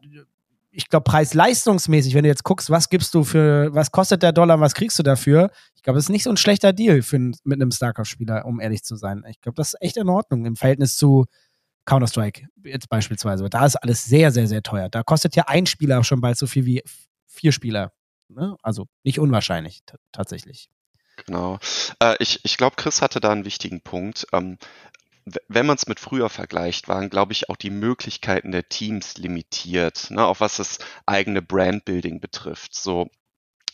ich 0.71 0.89
glaube, 0.89 1.05
preis-leistungsmäßig, 1.05 2.15
wenn 2.15 2.25
du 2.25 2.29
jetzt 2.29 2.43
guckst, 2.43 2.69
was 2.69 2.89
gibst 2.89 3.15
du 3.15 3.23
für, 3.23 3.73
was 3.75 3.93
kostet 3.93 4.23
der 4.23 4.33
Dollar, 4.33 4.61
was 4.61 4.75
kriegst 4.75 4.99
du 4.99 5.03
dafür? 5.03 5.51
Ich 5.77 5.83
glaube, 5.83 5.97
das 5.97 6.07
ist 6.07 6.11
nicht 6.11 6.25
so 6.25 6.31
ein 6.31 6.37
schlechter 6.37 6.73
Deal 6.73 7.03
für, 7.03 7.19
mit 7.19 7.43
einem 7.47 7.71
StarCraft-Spieler, 7.71 8.45
um 8.45 8.61
ehrlich 8.61 8.83
zu 8.83 8.97
sein. 8.97 9.23
Ich 9.29 9.41
glaube, 9.41 9.57
das 9.57 9.75
ist 9.75 9.83
echt 9.83 9.97
in 9.97 10.09
Ordnung 10.09 10.47
im 10.47 10.57
Verhältnis 10.57 10.97
zu 10.97 11.27
Counter-Strike 11.85 12.49
jetzt 12.65 12.89
beispielsweise. 12.89 13.49
Da 13.49 13.65
ist 13.65 13.77
alles 13.77 14.05
sehr, 14.05 14.33
sehr, 14.33 14.49
sehr 14.49 14.63
teuer. 14.63 14.89
Da 14.89 15.03
kostet 15.03 15.37
ja 15.37 15.45
ein 15.47 15.67
Spieler 15.67 16.03
schon 16.03 16.21
bald 16.21 16.39
so 16.39 16.47
viel 16.47 16.65
wie 16.65 16.83
vier 17.27 17.53
Spieler. 17.53 17.93
Ne? 18.29 18.57
Also 18.63 18.87
nicht 19.05 19.21
unwahrscheinlich 19.21 19.83
tatsächlich. 20.13 20.69
Genau. 21.17 21.59
Äh, 22.01 22.17
ich 22.21 22.41
ich 22.45 22.57
glaube, 22.57 22.77
Chris 22.77 23.01
hatte 23.03 23.21
da 23.21 23.31
einen 23.31 23.45
wichtigen 23.45 23.81
Punkt. 23.81 24.27
Ähm, 24.33 24.59
wenn 25.49 25.67
man 25.67 25.77
es 25.77 25.87
mit 25.87 26.01
früher 26.01 26.29
vergleicht, 26.31 26.89
waren, 26.89 27.11
glaube 27.11 27.33
ich, 27.33 27.49
auch 27.51 27.57
die 27.57 27.71
Möglichkeiten 27.71 28.53
der 28.53 28.69
Teams 28.69 29.17
limitiert, 29.19 30.11
ne, 30.11 30.25
auch 30.27 30.41
was 30.41 30.57
das 30.57 30.79
eigene 31.07 31.43
Brandbuilding 31.43 32.21
betrifft. 32.21 32.75
So, 32.75 33.11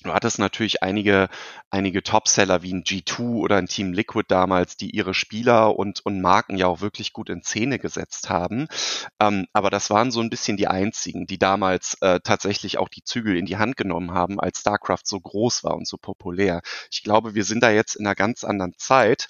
Du 0.02 0.14
hattest 0.14 0.38
natürlich 0.38 0.82
einige, 0.82 1.28
einige 1.68 2.02
Topseller 2.02 2.62
wie 2.62 2.72
ein 2.72 2.84
G2 2.84 3.20
oder 3.36 3.56
ein 3.58 3.66
Team 3.66 3.92
Liquid 3.92 4.24
damals, 4.28 4.78
die 4.78 4.90
ihre 4.90 5.12
Spieler 5.12 5.76
und, 5.76 6.04
und 6.06 6.22
Marken 6.22 6.56
ja 6.56 6.68
auch 6.68 6.80
wirklich 6.80 7.12
gut 7.12 7.28
in 7.28 7.42
Szene 7.42 7.78
gesetzt 7.78 8.30
haben. 8.30 8.66
Ähm, 9.20 9.46
aber 9.52 9.68
das 9.68 9.90
waren 9.90 10.10
so 10.10 10.20
ein 10.20 10.30
bisschen 10.30 10.56
die 10.56 10.68
einzigen, 10.68 11.26
die 11.26 11.38
damals 11.38 11.98
äh, 12.00 12.18
tatsächlich 12.24 12.78
auch 12.78 12.88
die 12.88 13.04
Zügel 13.04 13.36
in 13.36 13.44
die 13.44 13.58
Hand 13.58 13.76
genommen 13.76 14.14
haben, 14.14 14.40
als 14.40 14.60
StarCraft 14.60 15.04
so 15.04 15.20
groß 15.20 15.64
war 15.64 15.76
und 15.76 15.86
so 15.86 15.98
populär. 15.98 16.62
Ich 16.90 17.02
glaube, 17.02 17.34
wir 17.34 17.44
sind 17.44 17.62
da 17.62 17.70
jetzt 17.70 17.94
in 17.94 18.06
einer 18.06 18.14
ganz 18.14 18.42
anderen 18.42 18.74
Zeit 18.78 19.28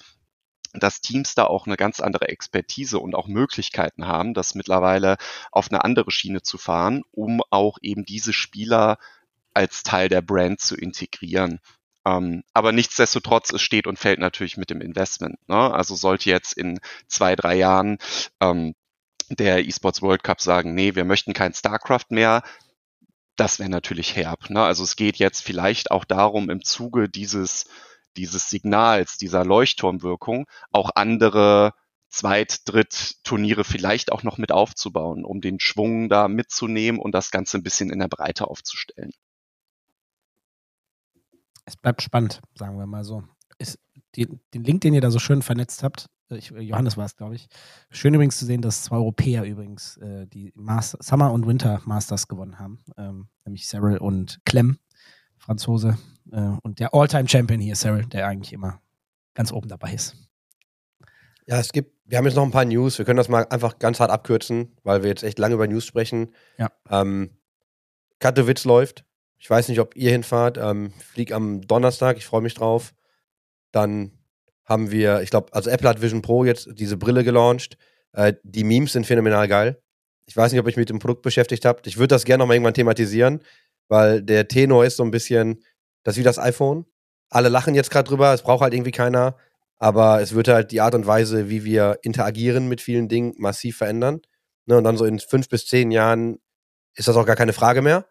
dass 0.73 1.01
Teams 1.01 1.35
da 1.35 1.43
auch 1.43 1.65
eine 1.67 1.75
ganz 1.75 1.99
andere 1.99 2.29
Expertise 2.29 2.97
und 2.97 3.13
auch 3.13 3.27
Möglichkeiten 3.27 4.07
haben, 4.07 4.33
das 4.33 4.55
mittlerweile 4.55 5.17
auf 5.51 5.69
eine 5.69 5.83
andere 5.83 6.11
Schiene 6.11 6.43
zu 6.43 6.57
fahren, 6.57 7.03
um 7.11 7.41
auch 7.49 7.77
eben 7.81 8.05
diese 8.05 8.31
Spieler 8.31 8.97
als 9.53 9.83
Teil 9.83 10.09
der 10.09 10.21
Brand 10.21 10.59
zu 10.59 10.75
integrieren. 10.75 11.59
Ähm, 12.05 12.43
aber 12.53 12.71
nichtsdestotrotz, 12.71 13.51
es 13.53 13.61
steht 13.61 13.87
und 13.87 13.99
fällt 13.99 14.19
natürlich 14.19 14.57
mit 14.57 14.69
dem 14.69 14.81
Investment. 14.81 15.37
Ne? 15.47 15.73
Also 15.73 15.95
sollte 15.95 16.29
jetzt 16.29 16.53
in 16.53 16.79
zwei, 17.07 17.35
drei 17.35 17.55
Jahren 17.55 17.97
ähm, 18.39 18.73
der 19.29 19.65
eSports 19.65 20.01
World 20.01 20.23
Cup 20.23 20.41
sagen, 20.41 20.73
nee, 20.73 20.95
wir 20.95 21.05
möchten 21.05 21.33
kein 21.33 21.53
StarCraft 21.53 22.07
mehr, 22.09 22.43
das 23.37 23.59
wäre 23.59 23.69
natürlich 23.69 24.15
herb. 24.15 24.49
Ne? 24.49 24.61
Also 24.61 24.83
es 24.83 24.95
geht 24.95 25.17
jetzt 25.17 25.41
vielleicht 25.41 25.91
auch 25.91 26.05
darum, 26.05 26.49
im 26.49 26.63
Zuge 26.63 27.07
dieses, 27.07 27.65
dieses 28.17 28.49
Signals, 28.49 29.17
dieser 29.17 29.45
Leuchtturmwirkung, 29.45 30.47
auch 30.71 30.91
andere 30.95 31.73
Zweit-, 32.09 32.67
Dritt-Turniere 32.67 33.63
vielleicht 33.63 34.11
auch 34.11 34.23
noch 34.23 34.37
mit 34.37 34.51
aufzubauen, 34.51 35.23
um 35.23 35.39
den 35.39 35.59
Schwung 35.59 36.09
da 36.09 36.27
mitzunehmen 36.27 36.99
und 36.99 37.13
das 37.13 37.31
Ganze 37.31 37.57
ein 37.57 37.63
bisschen 37.63 37.89
in 37.89 37.99
der 37.99 38.09
Breite 38.09 38.47
aufzustellen 38.47 39.11
es 41.71 41.77
bleibt 41.77 42.01
spannend, 42.01 42.41
sagen 42.55 42.77
wir 42.77 42.85
mal 42.85 43.03
so. 43.03 43.23
Ist 43.57 43.79
die, 44.15 44.27
den 44.53 44.63
Link, 44.63 44.81
den 44.81 44.93
ihr 44.93 45.01
da 45.01 45.11
so 45.11 45.19
schön 45.19 45.41
vernetzt 45.41 45.83
habt, 45.83 46.09
äh, 46.29 46.37
ich, 46.37 46.49
Johannes 46.49 46.97
war 46.97 47.05
es, 47.05 47.15
glaube 47.15 47.35
ich. 47.35 47.47
Schön 47.89 48.13
übrigens 48.13 48.37
zu 48.37 48.45
sehen, 48.45 48.61
dass 48.61 48.83
zwei 48.83 48.97
Europäer 48.97 49.43
übrigens 49.43 49.97
äh, 49.97 50.27
die 50.27 50.51
Master, 50.55 50.97
Summer 51.01 51.31
und 51.31 51.47
Winter 51.47 51.81
Masters 51.85 52.27
gewonnen 52.27 52.59
haben, 52.59 52.83
ähm, 52.97 53.27
nämlich 53.45 53.67
Cyril 53.67 53.97
und 53.97 54.39
Clem, 54.45 54.77
Franzose. 55.37 55.97
Äh, 56.31 56.51
und 56.63 56.79
der 56.79 56.93
All-Time-Champion 56.93 57.59
hier, 57.59 57.75
Cyril, 57.75 58.05
der 58.05 58.27
eigentlich 58.27 58.53
immer 58.53 58.81
ganz 59.33 59.51
oben 59.51 59.69
dabei 59.69 59.93
ist. 59.93 60.15
Ja, 61.47 61.57
es 61.59 61.71
gibt, 61.71 61.95
wir 62.05 62.17
haben 62.17 62.25
jetzt 62.25 62.35
noch 62.35 62.43
ein 62.43 62.51
paar 62.51 62.65
News. 62.65 62.97
Wir 62.97 63.05
können 63.05 63.17
das 63.17 63.29
mal 63.29 63.45
einfach 63.49 63.79
ganz 63.79 63.99
hart 63.99 64.11
abkürzen, 64.11 64.75
weil 64.83 65.03
wir 65.03 65.09
jetzt 65.09 65.23
echt 65.23 65.39
lange 65.39 65.55
über 65.55 65.67
News 65.67 65.85
sprechen. 65.85 66.33
Ja. 66.57 66.69
Ähm, 66.89 67.37
Katowice 68.19 68.65
läuft. 68.65 69.05
Ich 69.41 69.49
weiß 69.49 69.69
nicht, 69.69 69.79
ob 69.79 69.95
ihr 69.95 70.11
hinfahrt. 70.11 70.59
Ähm, 70.59 70.93
flieg 70.99 71.33
am 71.33 71.61
Donnerstag, 71.61 72.17
ich 72.17 72.25
freue 72.25 72.41
mich 72.41 72.53
drauf. 72.53 72.93
Dann 73.71 74.11
haben 74.65 74.91
wir, 74.91 75.21
ich 75.23 75.31
glaube, 75.31 75.51
also 75.51 75.71
Apple 75.71 75.89
hat 75.89 76.01
Vision 76.01 76.21
Pro 76.21 76.45
jetzt 76.45 76.69
diese 76.73 76.95
Brille 76.95 77.23
gelauncht. 77.23 77.77
Äh, 78.13 78.33
die 78.43 78.63
Memes 78.63 78.93
sind 78.93 79.07
phänomenal 79.07 79.47
geil. 79.47 79.81
Ich 80.27 80.37
weiß 80.37 80.51
nicht, 80.51 80.61
ob 80.61 80.67
ich 80.67 80.77
mit 80.77 80.89
dem 80.89 80.99
Produkt 80.99 81.23
beschäftigt 81.23 81.65
habe. 81.65 81.81
Ich 81.85 81.97
würde 81.97 82.09
das 82.09 82.23
gerne 82.23 82.43
nochmal 82.43 82.55
irgendwann 82.55 82.75
thematisieren, 82.75 83.41
weil 83.87 84.21
der 84.21 84.47
Tenor 84.47 84.85
ist 84.85 84.97
so 84.97 85.03
ein 85.03 85.11
bisschen, 85.11 85.63
das 86.03 86.13
ist 86.13 86.19
wie 86.19 86.23
das 86.23 86.37
iPhone. 86.37 86.85
Alle 87.29 87.49
lachen 87.49 87.73
jetzt 87.73 87.89
gerade 87.89 88.07
drüber, 88.07 88.33
es 88.35 88.43
braucht 88.43 88.61
halt 88.61 88.75
irgendwie 88.75 88.91
keiner. 88.91 89.37
Aber 89.79 90.21
es 90.21 90.35
wird 90.35 90.49
halt 90.49 90.71
die 90.71 90.81
Art 90.81 90.93
und 90.93 91.07
Weise, 91.07 91.49
wie 91.49 91.63
wir 91.63 91.97
interagieren 92.03 92.67
mit 92.67 92.79
vielen 92.79 93.09
Dingen, 93.09 93.33
massiv 93.37 93.77
verändern. 93.77 94.21
Ne, 94.67 94.77
und 94.77 94.83
dann 94.83 94.97
so 94.97 95.05
in 95.05 95.17
fünf 95.17 95.49
bis 95.49 95.65
zehn 95.65 95.89
Jahren 95.89 96.37
ist 96.93 97.07
das 97.07 97.15
auch 97.15 97.25
gar 97.25 97.35
keine 97.35 97.53
Frage 97.53 97.81
mehr. 97.81 98.05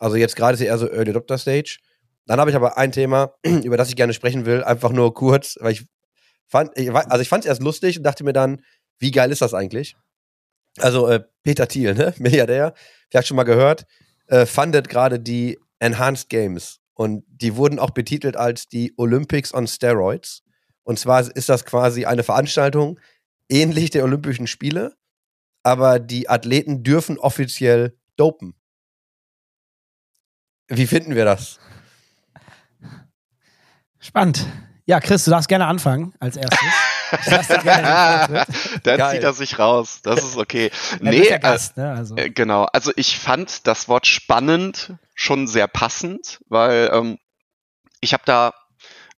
Also 0.00 0.16
jetzt 0.16 0.34
gerade 0.34 0.54
ist 0.54 0.58
sie 0.58 0.66
eher 0.66 0.78
so 0.78 0.90
Early 0.90 1.10
Adopter 1.10 1.38
Stage. 1.38 1.78
Dann 2.26 2.40
habe 2.40 2.50
ich 2.50 2.56
aber 2.56 2.76
ein 2.78 2.90
Thema, 2.90 3.34
über 3.44 3.76
das 3.76 3.88
ich 3.88 3.96
gerne 3.96 4.14
sprechen 4.14 4.46
will, 4.46 4.64
einfach 4.64 4.90
nur 4.90 5.14
kurz, 5.14 5.56
weil 5.60 5.72
ich 5.72 5.86
fand, 6.48 6.76
also 6.76 7.22
ich 7.22 7.28
fand 7.28 7.44
es 7.44 7.48
erst 7.48 7.62
lustig 7.62 7.98
und 7.98 8.02
dachte 8.02 8.24
mir 8.24 8.32
dann, 8.32 8.62
wie 8.98 9.10
geil 9.10 9.30
ist 9.30 9.42
das 9.42 9.54
eigentlich? 9.54 9.94
Also 10.78 11.06
äh, 11.08 11.22
Peter 11.42 11.68
Thiel, 11.68 11.94
ne, 11.94 12.14
Milliardär, 12.18 12.74
vielleicht 13.10 13.28
schon 13.28 13.36
mal 13.36 13.44
gehört, 13.44 13.86
äh, 14.26 14.46
fundet 14.46 14.88
gerade 14.88 15.20
die 15.20 15.58
Enhanced 15.78 16.28
Games 16.28 16.80
und 16.94 17.24
die 17.28 17.56
wurden 17.56 17.78
auch 17.78 17.90
betitelt 17.90 18.36
als 18.36 18.66
die 18.66 18.92
Olympics 18.96 19.54
on 19.54 19.66
Steroids. 19.66 20.42
Und 20.82 20.98
zwar 20.98 21.20
ist 21.34 21.48
das 21.48 21.64
quasi 21.64 22.04
eine 22.04 22.22
Veranstaltung 22.22 22.98
ähnlich 23.48 23.90
der 23.90 24.04
Olympischen 24.04 24.46
Spiele, 24.46 24.94
aber 25.62 25.98
die 25.98 26.28
Athleten 26.28 26.82
dürfen 26.82 27.18
offiziell 27.18 27.96
dopen. 28.16 28.54
Wie 30.70 30.86
finden 30.86 31.14
wir 31.14 31.24
das? 31.24 31.58
Spannend. 33.98 34.46
Ja, 34.86 35.00
Chris, 35.00 35.24
du 35.24 35.30
darfst 35.30 35.48
gerne 35.48 35.66
anfangen 35.66 36.14
als 36.20 36.36
erstes. 36.36 36.58
Ich. 36.62 36.68
Dann 37.64 38.98
Geil. 38.98 39.14
zieht 39.14 39.22
er 39.24 39.32
sich 39.32 39.58
raus. 39.58 40.00
Das 40.02 40.22
ist 40.22 40.36
okay. 40.36 40.70
Ja, 41.02 41.10
nee, 41.10 41.26
äh, 41.26 41.38
Gast, 41.40 41.76
ne? 41.76 41.92
Also. 41.92 42.16
Äh, 42.16 42.30
Genau, 42.30 42.64
also 42.72 42.92
ich 42.96 43.18
fand 43.18 43.66
das 43.66 43.88
Wort 43.88 44.06
spannend 44.06 44.94
schon 45.14 45.46
sehr 45.48 45.66
passend, 45.66 46.40
weil 46.48 46.90
ähm, 46.92 47.18
ich 48.00 48.12
habe 48.12 48.22
da, 48.26 48.52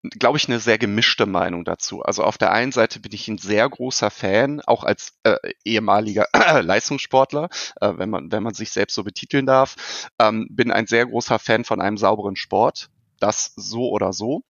glaube 0.03 0.39
ich, 0.39 0.49
eine 0.49 0.59
sehr 0.61 0.79
gemischte 0.79 1.27
Meinung 1.27 1.65
dazu. 1.65 2.03
Also 2.03 2.25
auf 2.25 2.39
der 2.39 2.53
einen 2.53 2.73
Seite 2.73 3.01
bin 3.01 3.13
ich 3.13 3.29
ein 3.29 3.39
sehr 3.39 3.69
großer 3.69 4.11
Fan, 4.11 4.61
auch 4.61 4.85
als 4.85 5.19
äh, 5.23 5.37
ehemaliger 5.65 6.27
Leistungssportler, 6.63 7.49
äh, 7.81 7.93
wenn 7.97 8.11
man 8.11 8.33
wenn 8.33 8.43
man 8.43 8.55
sich 8.55 8.71
selbst 8.71 8.95
so 8.95 9.05
betiteln 9.05 9.47
darf, 9.47 10.11
ähm, 10.19 10.49
bin 10.51 10.71
ein 10.73 10.87
sehr 10.87 11.07
großer 11.07 11.39
Fan 11.39 11.65
von 11.65 11.81
einem 11.81 11.97
sauberen 11.97 12.37
Sport. 12.37 12.89
Das 13.21 13.53
so 13.57 13.89
oder 13.91 14.13
so. 14.13 14.43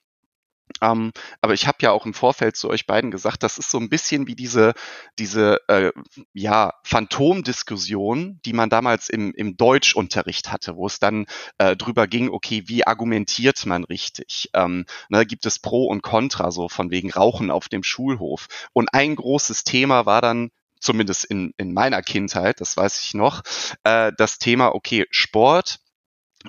Ähm, 0.80 1.12
aber 1.40 1.54
ich 1.54 1.66
habe 1.66 1.78
ja 1.80 1.92
auch 1.92 2.06
im 2.06 2.14
Vorfeld 2.14 2.56
zu 2.56 2.68
euch 2.68 2.86
beiden 2.86 3.10
gesagt, 3.10 3.42
das 3.42 3.58
ist 3.58 3.70
so 3.70 3.78
ein 3.78 3.88
bisschen 3.88 4.26
wie 4.26 4.34
diese, 4.34 4.72
diese 5.18 5.60
äh, 5.68 5.92
ja, 6.32 6.72
Phantomdiskussion, 6.84 8.40
die 8.44 8.52
man 8.52 8.70
damals 8.70 9.08
im, 9.08 9.32
im 9.34 9.56
Deutschunterricht 9.56 10.50
hatte, 10.50 10.76
wo 10.76 10.86
es 10.86 10.98
dann 10.98 11.26
äh, 11.58 11.76
drüber 11.76 12.06
ging, 12.06 12.30
okay, 12.30 12.64
wie 12.66 12.86
argumentiert 12.86 13.64
man 13.66 13.84
richtig? 13.84 14.50
Ähm, 14.54 14.86
ne, 15.08 15.26
gibt 15.26 15.46
es 15.46 15.58
Pro 15.58 15.86
und 15.86 16.02
Contra, 16.02 16.50
so 16.50 16.68
von 16.68 16.90
wegen 16.90 17.12
Rauchen 17.12 17.50
auf 17.50 17.68
dem 17.68 17.82
Schulhof. 17.82 18.48
Und 18.72 18.92
ein 18.92 19.14
großes 19.16 19.64
Thema 19.64 20.06
war 20.06 20.20
dann, 20.20 20.50
zumindest 20.80 21.24
in, 21.24 21.54
in 21.58 21.72
meiner 21.72 22.02
Kindheit, 22.02 22.60
das 22.60 22.76
weiß 22.76 23.00
ich 23.04 23.14
noch, 23.14 23.42
äh, 23.84 24.10
das 24.16 24.38
Thema, 24.38 24.74
okay, 24.74 25.06
Sport, 25.10 25.78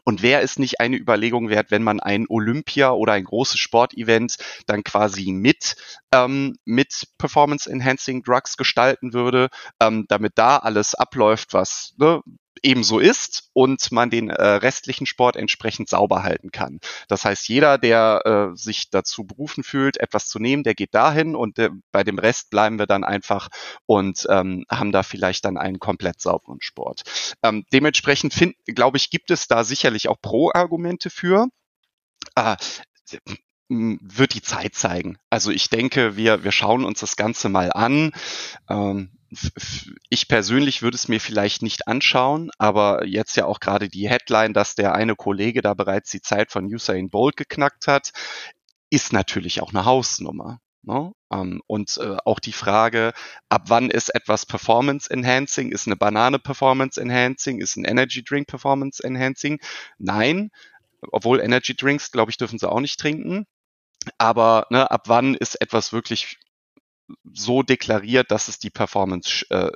und 0.04 0.22
wer 0.22 0.42
ist 0.42 0.60
nicht 0.60 0.80
eine 0.80 0.98
Überlegung 0.98 1.50
wert, 1.50 1.72
wenn 1.72 1.84
man 1.84 2.00
ein 2.00 2.26
Olympia 2.30 2.92
oder 2.92 3.14
ein 3.14 3.24
großes 3.24 3.60
Sportevent 3.60 4.38
dann 4.66 4.84
quasi 4.84 5.32
mit, 5.32 5.76
ähm, 6.14 6.56
mit 6.66 7.08
Performance 7.18 7.70
Enhancing 7.70 8.24
Drugs 8.24 8.58
gestalten 8.58 9.14
würde, 9.14 9.50
ähm, 9.80 10.06
damit 10.08 10.34
da 10.36 10.58
alles 10.58 10.96
abläuft, 10.96 11.54
was 11.54 11.94
ne, 11.98 12.22
ebenso 12.64 13.00
ist 13.00 13.50
und 13.54 13.92
man 13.92 14.10
den 14.10 14.30
äh, 14.30 14.44
restlichen 14.44 15.06
Sport 15.06 15.36
entsprechend 15.36 15.90
sauber 15.90 16.24
halten 16.24 16.52
kann. 16.52 16.80
Das 17.08 17.26
heißt, 17.26 17.48
jeder, 17.48 17.78
der 17.78 18.52
äh, 18.54 18.58
sich 18.58 18.90
dazu 18.90 19.26
berufen 19.26 19.64
fühlt, 19.64 19.98
etwas 19.98 20.28
zu 20.28 20.40
nehmen, 20.40 20.64
der 20.64 20.74
geht 20.74 20.96
dahin 20.96 21.36
und 21.36 21.60
äh, 21.60 21.70
bei 21.92 22.04
dem 22.04 22.18
Rest 22.18 22.50
bleiben 22.50 22.80
wir 22.80 22.88
dann 22.88 23.04
einfach 23.04 23.50
und 23.86 24.26
ähm, 24.30 24.66
haben 24.72 24.92
da 24.92 25.04
vielleicht 25.04 25.46
dann 25.46 25.58
einen 25.58 25.80
komplett 25.80 26.22
sauberen 26.22 26.62
Sport. 26.62 27.04
Ähm, 27.44 27.66
dementsprechend 27.74 28.34
find, 28.34 28.56
glaube 28.66 28.98
ich, 28.98 29.10
gibt 29.10 29.30
es 29.30 29.48
da 29.48 29.64
sicherlich 29.64 30.08
auch 30.08 30.20
Pro-Argumente 30.22 31.10
für. 31.10 31.48
Äh, 32.36 32.56
wird 33.70 34.34
die 34.34 34.42
Zeit 34.42 34.76
zeigen. 34.76 35.18
Also 35.30 35.52
ich 35.52 35.70
denke, 35.70 36.16
wir, 36.16 36.44
wir 36.44 36.52
schauen 36.52 36.86
uns 36.86 37.00
das 37.00 37.16
Ganze 37.16 37.50
mal 37.50 37.72
an. 37.72 38.12
Ähm, 38.70 39.12
ich 40.10 40.28
persönlich 40.28 40.82
würde 40.82 40.96
es 40.96 41.08
mir 41.08 41.20
vielleicht 41.20 41.62
nicht 41.62 41.88
anschauen, 41.88 42.52
aber 42.58 43.06
jetzt 43.06 43.36
ja 43.36 43.46
auch 43.46 43.60
gerade 43.60 43.90
die 43.90 44.10
Headline, 44.10 44.54
dass 44.54 44.76
der 44.76 44.96
eine 44.96 45.16
Kollege 45.16 45.62
da 45.62 45.74
bereits 45.74 46.12
die 46.12 46.22
Zeit 46.22 46.52
von 46.52 46.66
Usain 46.66 47.10
Bolt 47.10 47.38
geknackt 47.38 47.88
hat, 47.88 48.12
ist 48.90 49.14
natürlich 49.14 49.62
auch 49.62 49.74
eine 49.74 49.86
Hausnummer. 49.86 50.60
Ne? 50.84 51.14
Ähm, 51.32 51.62
und 51.68 51.98
äh, 51.98 52.18
auch 52.26 52.40
die 52.40 52.54
Frage, 52.54 53.14
ab 53.50 53.64
wann 53.68 53.90
ist 53.90 54.14
etwas 54.14 54.46
Performance 54.46 55.10
Enhancing? 55.10 55.72
Ist 55.72 55.88
eine 55.88 55.96
Banane 55.96 56.40
Performance 56.40 57.00
Enhancing? 57.00 57.62
Ist 57.62 57.78
ein 57.78 57.86
Energy 57.86 58.24
Drink 58.24 58.48
Performance 58.48 59.02
Enhancing? 59.04 59.60
Nein, 59.98 60.52
obwohl 61.12 61.40
Energy 61.40 61.76
Drinks, 61.76 62.12
glaube 62.12 62.32
ich, 62.32 62.38
dürfen 62.38 62.60
sie 62.60 62.70
auch 62.70 62.82
nicht 62.82 63.00
trinken. 63.00 63.46
Aber 64.18 64.68
ne, 64.70 64.92
ab 64.92 65.04
wann 65.08 65.36
ist 65.36 65.60
etwas 65.62 65.94
wirklich 65.94 66.38
so 67.34 67.64
deklariert, 67.64 68.32
dass 68.32 68.48
es 68.48 68.60
die 68.60 68.70
Performance 68.70 69.46
äh, 69.50 69.72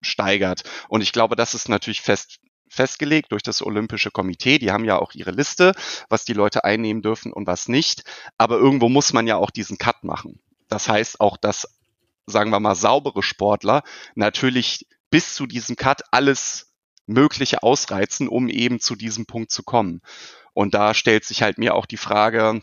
steigert? 0.00 0.62
Und 0.88 1.02
ich 1.02 1.12
glaube, 1.12 1.36
das 1.36 1.54
ist 1.54 1.68
natürlich 1.68 2.00
fest 2.00 2.40
festgelegt 2.68 3.30
durch 3.30 3.42
das 3.42 3.62
Olympische 3.62 4.10
Komitee. 4.10 4.58
Die 4.58 4.72
haben 4.72 4.84
ja 4.84 4.98
auch 4.98 5.12
ihre 5.14 5.30
Liste, 5.30 5.72
was 6.08 6.24
die 6.24 6.32
Leute 6.32 6.64
einnehmen 6.64 7.02
dürfen 7.02 7.32
und 7.32 7.46
was 7.46 7.68
nicht. 7.68 8.02
Aber 8.36 8.56
irgendwo 8.56 8.88
muss 8.88 9.12
man 9.12 9.26
ja 9.28 9.36
auch 9.36 9.50
diesen 9.50 9.78
Cut 9.78 10.02
machen. 10.02 10.40
Das 10.68 10.88
heißt 10.88 11.20
auch, 11.20 11.36
dass, 11.36 11.68
sagen 12.26 12.50
wir 12.50 12.58
mal, 12.58 12.74
saubere 12.74 13.22
Sportler 13.22 13.82
natürlich 14.16 14.88
bis 15.08 15.34
zu 15.34 15.46
diesem 15.46 15.76
Cut 15.76 16.02
alles 16.10 16.74
Mögliche 17.06 17.62
ausreizen, 17.62 18.28
um 18.28 18.48
eben 18.48 18.80
zu 18.80 18.96
diesem 18.96 19.26
Punkt 19.26 19.50
zu 19.50 19.62
kommen. 19.62 20.00
Und 20.52 20.74
da 20.74 20.94
stellt 20.94 21.24
sich 21.24 21.42
halt 21.42 21.58
mir 21.58 21.74
auch 21.74 21.86
die 21.86 21.96
Frage, 21.96 22.60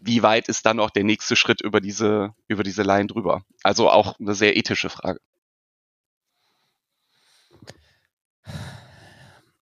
wie 0.00 0.22
weit 0.22 0.48
ist 0.48 0.66
dann 0.66 0.80
auch 0.80 0.90
der 0.90 1.04
nächste 1.04 1.36
Schritt 1.36 1.60
über 1.60 1.80
diese, 1.80 2.34
über 2.48 2.62
diese 2.62 2.82
Line 2.82 3.06
drüber? 3.06 3.44
Also 3.62 3.90
auch 3.90 4.18
eine 4.18 4.34
sehr 4.34 4.56
ethische 4.56 4.90
Frage. 4.90 5.20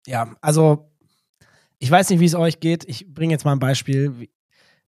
Ja, 0.06 0.36
also 0.42 0.92
ich 1.78 1.90
weiß 1.90 2.10
nicht, 2.10 2.20
wie 2.20 2.26
es 2.26 2.36
euch 2.36 2.60
geht. 2.60 2.84
Ich 2.86 3.14
bringe 3.14 3.32
jetzt 3.32 3.46
mal 3.46 3.54
ein 3.54 3.60
Beispiel. 3.60 4.30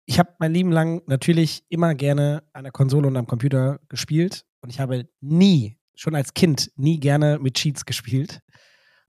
Ich 0.06 0.18
habe 0.18 0.34
mein 0.38 0.52
Leben 0.52 0.72
lang 0.72 1.02
natürlich 1.06 1.64
immer 1.68 1.94
gerne 1.94 2.42
an 2.52 2.64
der 2.64 2.72
Konsole 2.72 3.06
und 3.06 3.16
am 3.16 3.26
Computer 3.26 3.80
gespielt 3.88 4.44
und 4.60 4.70
ich 4.70 4.80
habe 4.80 5.08
nie, 5.20 5.76
schon 5.94 6.14
als 6.14 6.34
Kind, 6.34 6.70
nie 6.76 6.98
gerne 6.98 7.38
mit 7.38 7.54
Cheats 7.54 7.84
gespielt. 7.84 8.40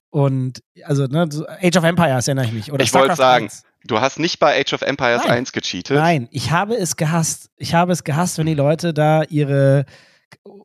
Und 0.10 0.62
also, 0.84 1.06
ne, 1.06 1.22
Age 1.62 1.78
of 1.78 1.84
Empires 1.86 2.28
erinnere 2.28 2.46
ich 2.46 2.52
mich. 2.52 2.72
Oder 2.72 2.84
Ich 2.84 2.94
wollte 2.94 3.16
sagen, 3.16 3.46
1. 3.46 3.64
Du 3.86 4.00
hast 4.00 4.20
nicht 4.20 4.40
bei 4.40 4.60
Age 4.60 4.74
of 4.74 4.82
Empires 4.82 5.24
Nein. 5.24 5.40
1 5.40 5.52
gecheatet. 5.54 5.98
Nein, 5.98 6.28
ich 6.32 6.52
habe 6.52 6.76
es 6.76 6.96
gehasst. 6.96 7.50
Ich 7.58 7.74
habe 7.74 7.92
es 7.92 8.04
gehasst, 8.04 8.38
wenn 8.38 8.46
die 8.46 8.54
Leute 8.54 8.94
da 8.94 9.24
ihre 9.24 9.86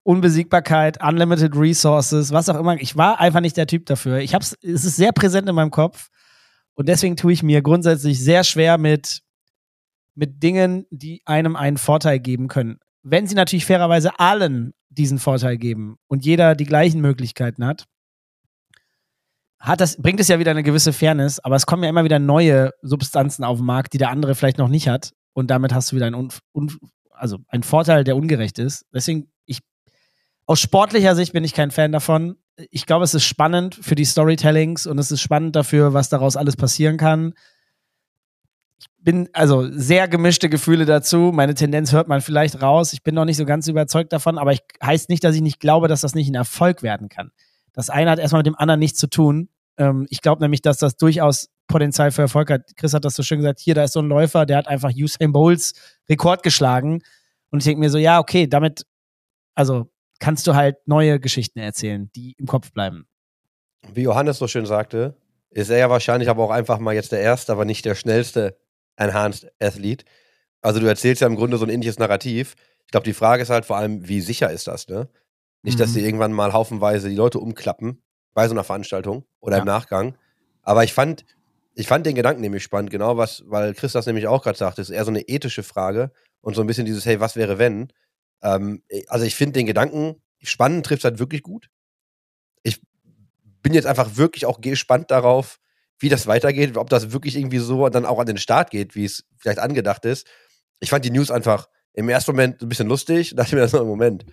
Unbesiegbarkeit, 0.02 1.02
Unlimited 1.02 1.57
Resources, 1.57 2.33
was 2.33 2.48
auch 2.48 2.59
immer. 2.59 2.81
Ich 2.81 2.96
war 2.96 3.20
einfach 3.20 3.40
nicht 3.40 3.57
der 3.57 3.66
Typ 3.66 3.87
dafür. 3.87 4.18
Ich 4.18 4.35
hab's, 4.35 4.57
es 4.62 4.85
ist 4.85 4.96
sehr 4.96 5.12
präsent 5.12 5.48
in 5.48 5.55
meinem 5.55 5.70
Kopf. 5.70 6.09
Und 6.74 6.88
deswegen 6.88 7.16
tue 7.16 7.33
ich 7.33 7.42
mir 7.42 7.62
grundsätzlich 7.62 8.22
sehr 8.22 8.44
schwer 8.44 8.79
mit, 8.79 9.22
mit 10.14 10.42
Dingen, 10.42 10.87
die 10.90 11.22
einem 11.24 11.57
einen 11.57 11.79
Vorteil 11.79 12.20
geben 12.20 12.48
können. 12.48 12.79
Wenn 13.02 13.26
sie 13.26 13.35
natürlich 13.35 13.64
fairerweise 13.64 14.18
allen 14.20 14.74
diesen 14.90 15.18
Vorteil 15.18 15.57
geben 15.57 15.96
und 16.07 16.24
jeder 16.24 16.55
die 16.55 16.64
gleichen 16.64 17.00
Möglichkeiten 17.00 17.64
hat, 17.64 17.87
hat 19.66 19.81
das, 19.81 20.00
bringt 20.00 20.20
es 20.20 20.29
ja 20.29 20.38
wieder 20.38 20.52
eine 20.52 20.62
gewisse 20.62 20.92
Fairness, 20.92 21.40
aber 21.40 21.57
es 21.57 21.66
kommen 21.66 21.83
ja 21.83 21.90
immer 21.90 22.05
wieder 22.05 22.20
neue 22.20 22.70
Substanzen 22.83 23.42
auf 23.42 23.59
den 23.59 23.66
Markt, 23.66 23.92
die 23.92 23.98
der 23.98 24.11
andere 24.11 24.37
vielleicht 24.37 24.59
noch 24.59 24.68
nicht 24.68 24.88
hat. 24.88 25.12
Und 25.33 25.50
damit 25.50 25.74
hast 25.74 25.90
du 25.90 25.96
wieder 25.96 26.07
einen, 26.07 26.31
Un 26.55 26.70
also 27.11 27.38
einen 27.48 27.64
Vorteil, 27.64 28.05
der 28.05 28.16
ungerecht 28.16 28.61
ist. 28.61 28.87
Deswegen, 28.94 29.29
ich, 29.44 29.59
aus 30.46 30.61
sportlicher 30.61 31.16
Sicht 31.16 31.33
bin 31.33 31.42
ich 31.42 31.52
kein 31.52 31.72
Fan 31.72 31.90
davon. 31.90 32.37
Ich 32.70 32.87
glaube, 32.87 33.05
es 33.05 33.12
ist 33.12 33.24
spannend 33.24 33.74
für 33.74 33.96
die 33.96 34.05
Storytellings 34.05 34.87
und 34.87 34.98
es 34.98 35.11
ist 35.11 35.20
spannend 35.20 35.57
dafür, 35.57 35.92
was 35.92 36.09
daraus 36.09 36.37
alles 36.37 36.57
passieren 36.57 36.96
kann. 36.96 37.35
Ich 38.79 38.87
bin 38.98 39.29
also 39.33 39.68
sehr 39.70 40.07
gemischte 40.07 40.48
Gefühle 40.48 40.85
dazu. 40.85 41.33
Meine 41.35 41.55
Tendenz 41.55 41.92
hört 41.92 42.07
man 42.07 42.20
vielleicht 42.20 42.62
raus. 42.62 42.92
Ich 42.92 43.02
bin 43.02 43.16
noch 43.16 43.24
nicht 43.24 43.37
so 43.37 43.44
ganz 43.44 43.66
überzeugt 43.66 44.12
davon, 44.12 44.38
aber 44.38 44.52
ich 44.52 44.61
heißt 44.83 45.09
nicht, 45.09 45.24
dass 45.24 45.35
ich 45.35 45.42
nicht 45.42 45.59
glaube, 45.59 45.88
dass 45.88 46.02
das 46.02 46.14
nicht 46.14 46.29
ein 46.29 46.35
Erfolg 46.35 46.83
werden 46.83 47.09
kann. 47.09 47.33
Das 47.72 47.90
eine 47.90 48.10
hat 48.10 48.19
erstmal 48.19 48.40
mit 48.40 48.46
dem 48.46 48.56
anderen 48.56 48.81
nichts 48.81 48.98
zu 48.98 49.08
tun. 49.08 49.48
Ähm, 49.79 50.06
ich 50.10 50.20
glaube 50.22 50.42
nämlich, 50.42 50.62
dass 50.62 50.79
das 50.79 50.96
durchaus 50.96 51.48
Potenzial 51.66 52.10
für 52.12 52.22
Erfolg 52.22 52.50
hat. 52.50 52.77
Chris 52.77 52.94
hat 52.94 53.04
das 53.04 53.14
so 53.16 53.22
schön 53.22 53.38
gesagt. 53.38 53.60
Hier, 53.60 53.74
da 53.74 53.85
ist 53.85 53.92
so 53.92 54.00
ein 54.00 54.08
Läufer, 54.08 54.46
der 54.46 54.58
hat 54.58 54.68
einfach 54.68 54.90
Usain 54.94 55.33
Bolts 55.33 55.74
Rekord 56.08 56.42
geschlagen. 56.42 57.02
Und 57.50 57.58
ich 57.58 57.64
denke 57.64 57.81
mir 57.81 57.90
so, 57.90 57.98
ja, 57.98 58.18
okay, 58.20 58.46
damit, 58.46 58.87
also 59.54 59.88
kannst 60.20 60.46
du 60.46 60.54
halt 60.54 60.77
neue 60.87 61.20
Geschichten 61.20 61.58
erzählen, 61.58 62.10
die 62.14 62.35
im 62.38 62.46
Kopf 62.46 62.72
bleiben. 62.72 63.06
Wie 63.92 64.02
Johannes 64.02 64.38
so 64.38 64.48
schön 64.48 64.66
sagte, 64.66 65.16
ist 65.50 65.70
er 65.70 65.79
ja 65.79 65.90
wahrscheinlich 65.90 66.29
aber 66.29 66.42
auch 66.44 66.50
einfach 66.50 66.79
mal 66.79 66.94
jetzt 66.94 67.12
der 67.12 67.20
Erste, 67.20 67.52
aber 67.52 67.64
nicht 67.64 67.85
der 67.85 67.94
schnellste 67.94 68.56
Enhanced 68.96 69.50
Athlete. 69.60 70.04
Also 70.62 70.81
du 70.81 70.87
erzählst 70.87 71.20
ja 71.20 71.27
im 71.27 71.37
Grunde 71.37 71.58
so 71.58 71.64
ein 71.64 71.70
ähnliches 71.70 71.98
Narrativ. 71.98 72.54
Ich 72.85 72.90
glaube, 72.90 73.04
die 73.04 73.12
Frage 73.12 73.42
ist 73.42 73.50
halt 73.50 73.64
vor 73.64 73.77
allem, 73.77 74.08
wie 74.08 74.20
sicher 74.20 74.50
ist 74.50 74.66
das, 74.66 74.88
ne? 74.88 75.08
Nicht, 75.62 75.79
dass 75.81 75.90
Mhm. 75.90 75.94
sie 75.94 76.04
irgendwann 76.04 76.33
mal 76.33 76.52
haufenweise 76.52 77.08
die 77.08 77.16
Leute 77.16 77.38
umklappen 77.40 78.02
bei 78.37 78.47
so 78.47 78.53
einer 78.55 78.65
Veranstaltung 78.65 79.25
oder 79.41 79.57
Ja. 79.57 79.61
im 79.63 79.67
Nachgang. 79.67 80.15
Aber 80.63 80.85
ich 80.85 80.93
fand, 80.93 81.25
ich 81.75 81.89
fand 81.89 82.05
den 82.05 82.15
Gedanken 82.15 82.43
nämlich 82.43 82.63
spannend, 82.63 82.91
genau 82.91 83.17
was, 83.17 83.43
weil 83.47 83.73
Chris 83.73 83.93
das 83.93 84.05
nämlich 84.05 84.27
auch 84.27 84.43
gerade 84.43 84.59
sagte, 84.59 84.83
ist 84.83 84.91
eher 84.91 85.07
so 85.07 85.11
eine 85.11 85.23
ethische 85.23 85.63
Frage 85.63 86.13
und 86.43 86.55
so 86.55 86.61
ein 86.61 86.67
bisschen 86.67 86.85
dieses, 86.85 87.07
hey, 87.07 87.19
was 87.19 87.35
wäre 87.35 87.59
wenn? 87.59 87.91
Ähm, 88.43 88.83
also 89.09 89.25
ich 89.25 89.35
finde 89.35 89.55
den 89.55 89.65
Gedanken 89.67 90.21
spannend, 90.43 90.85
trifft 90.85 91.05
halt 91.05 91.19
wirklich 91.19 91.43
gut. 91.43 91.71
Ich 92.63 92.83
bin 93.63 93.73
jetzt 93.73 93.87
einfach 93.87 94.17
wirklich 94.17 94.45
auch 94.45 94.61
gespannt 94.61 95.11
darauf, 95.11 95.59
wie 95.99 96.11
das 96.11 96.27
weitergeht, 96.27 96.77
ob 96.77 96.91
das 96.91 97.13
wirklich 97.13 97.37
irgendwie 97.37 97.59
so 97.59 97.89
dann 97.89 98.05
auch 98.05 98.19
an 98.19 98.27
den 98.27 98.37
Start 98.37 98.71
geht, 98.71 98.95
wie 98.95 99.07
es 99.07 99.25
vielleicht 99.39 99.61
angedacht 99.61 100.05
ist. 100.05 100.27
Ich 100.79 100.91
fand 100.91 101.07
die 101.07 101.11
News 101.11 101.31
einfach 101.31 101.71
im 101.95 102.11
ersten 102.11 102.33
Moment 102.33 102.61
ein 102.61 102.69
bisschen 102.69 102.87
lustig, 102.87 103.33
dachte 103.35 103.57
mir 103.57 103.67
so 103.67 103.81
im 103.81 103.89
Moment, 103.89 104.27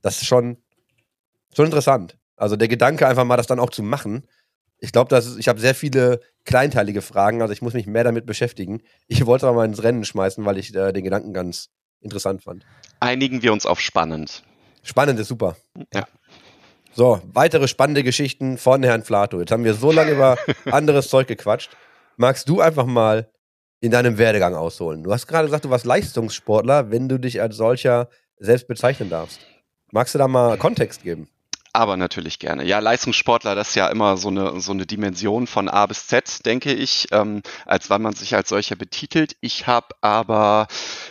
das 0.00 0.22
ist 0.22 0.28
schon, 0.28 0.56
schon 1.54 1.66
interessant. 1.66 2.16
Also 2.40 2.56
der 2.56 2.68
Gedanke 2.68 3.06
einfach 3.06 3.24
mal 3.24 3.36
das 3.36 3.46
dann 3.46 3.60
auch 3.60 3.68
zu 3.68 3.82
machen. 3.82 4.26
Ich 4.78 4.92
glaube, 4.92 5.14
ich 5.38 5.46
habe 5.46 5.60
sehr 5.60 5.74
viele 5.74 6.20
kleinteilige 6.46 7.02
Fragen, 7.02 7.42
also 7.42 7.52
ich 7.52 7.60
muss 7.60 7.74
mich 7.74 7.86
mehr 7.86 8.02
damit 8.02 8.24
beschäftigen. 8.24 8.80
Ich 9.08 9.26
wollte 9.26 9.46
aber 9.46 9.56
mal 9.56 9.66
ins 9.66 9.82
Rennen 9.82 10.06
schmeißen, 10.06 10.42
weil 10.46 10.56
ich 10.56 10.74
äh, 10.74 10.92
den 10.92 11.04
Gedanken 11.04 11.34
ganz 11.34 11.68
interessant 12.00 12.42
fand. 12.42 12.64
Einigen 12.98 13.42
wir 13.42 13.52
uns 13.52 13.66
auf 13.66 13.78
spannend. 13.78 14.42
Spannend 14.82 15.20
ist 15.20 15.28
super. 15.28 15.56
Ja. 15.92 16.06
So, 16.94 17.20
weitere 17.30 17.68
spannende 17.68 18.02
Geschichten 18.02 18.56
von 18.56 18.82
Herrn 18.82 19.04
Flato. 19.04 19.38
Jetzt 19.38 19.52
haben 19.52 19.64
wir 19.64 19.74
so 19.74 19.92
lange 19.92 20.12
über 20.12 20.38
anderes 20.64 21.10
Zeug 21.10 21.28
gequatscht. 21.28 21.76
Magst 22.16 22.48
du 22.48 22.62
einfach 22.62 22.86
mal 22.86 23.30
in 23.80 23.90
deinem 23.90 24.16
Werdegang 24.16 24.54
ausholen? 24.54 25.02
Du 25.02 25.12
hast 25.12 25.26
gerade 25.26 25.46
gesagt, 25.46 25.66
du 25.66 25.70
warst 25.70 25.84
Leistungssportler, 25.84 26.90
wenn 26.90 27.06
du 27.06 27.18
dich 27.18 27.42
als 27.42 27.56
solcher 27.56 28.08
selbst 28.38 28.66
bezeichnen 28.66 29.10
darfst. 29.10 29.40
Magst 29.92 30.14
du 30.14 30.18
da 30.18 30.26
mal 30.26 30.56
Kontext 30.56 31.02
geben? 31.02 31.28
Aber 31.72 31.96
natürlich 31.96 32.40
gerne. 32.40 32.64
Ja, 32.64 32.80
Leistungssportler, 32.80 33.54
das 33.54 33.70
ist 33.70 33.74
ja 33.76 33.86
immer 33.88 34.16
so 34.16 34.28
eine, 34.28 34.60
so 34.60 34.72
eine 34.72 34.86
Dimension 34.86 35.46
von 35.46 35.68
A 35.68 35.86
bis 35.86 36.08
Z, 36.08 36.44
denke 36.44 36.72
ich, 36.72 37.06
ähm, 37.12 37.42
als 37.64 37.90
wann 37.90 38.02
man 38.02 38.14
sich 38.14 38.34
als 38.34 38.48
solcher 38.48 38.74
betitelt. 38.74 39.36
Ich 39.40 39.68
habe 39.68 39.94
aber 40.00 40.66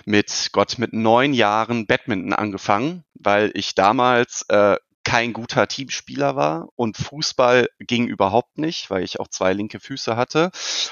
mit 0.05 0.49
Gott 0.51 0.77
mit 0.77 0.91
neun 0.91 1.33
Jahren 1.33 1.85
Badminton 1.85 2.33
angefangen, 2.33 3.05
weil 3.13 3.51
ich 3.53 3.73
damals 3.73 4.45
äh, 4.49 4.75
kein 5.03 5.33
guter 5.33 5.67
Teamspieler 5.67 6.35
war 6.35 6.69
und 6.75 6.97
Fußball 6.97 7.69
ging 7.79 8.07
überhaupt 8.07 8.57
nicht, 8.57 8.89
weil 8.89 9.03
ich 9.03 9.19
auch 9.19 9.27
zwei 9.27 9.53
linke 9.53 9.79
Füße 9.79 10.15
hatte. 10.15 10.51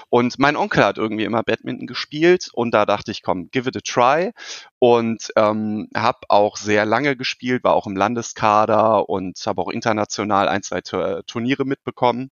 Und 0.09 0.39
mein 0.39 0.55
Onkel 0.55 0.83
hat 0.83 0.97
irgendwie 0.97 1.25
immer 1.25 1.43
Badminton 1.43 1.87
gespielt 1.87 2.49
und 2.53 2.71
da 2.71 2.85
dachte 2.85 3.11
ich, 3.11 3.21
komm, 3.21 3.49
give 3.51 3.69
it 3.69 3.77
a 3.77 3.81
try 3.83 4.31
und 4.79 5.31
ähm, 5.35 5.89
habe 5.95 6.19
auch 6.29 6.57
sehr 6.57 6.85
lange 6.85 7.15
gespielt, 7.15 7.63
war 7.63 7.73
auch 7.73 7.87
im 7.87 7.95
Landeskader 7.95 9.09
und 9.09 9.37
habe 9.45 9.61
auch 9.61 9.69
international 9.69 10.47
ein, 10.47 10.63
zwei 10.63 10.81
Turniere 10.81 11.65
mitbekommen 11.65 12.31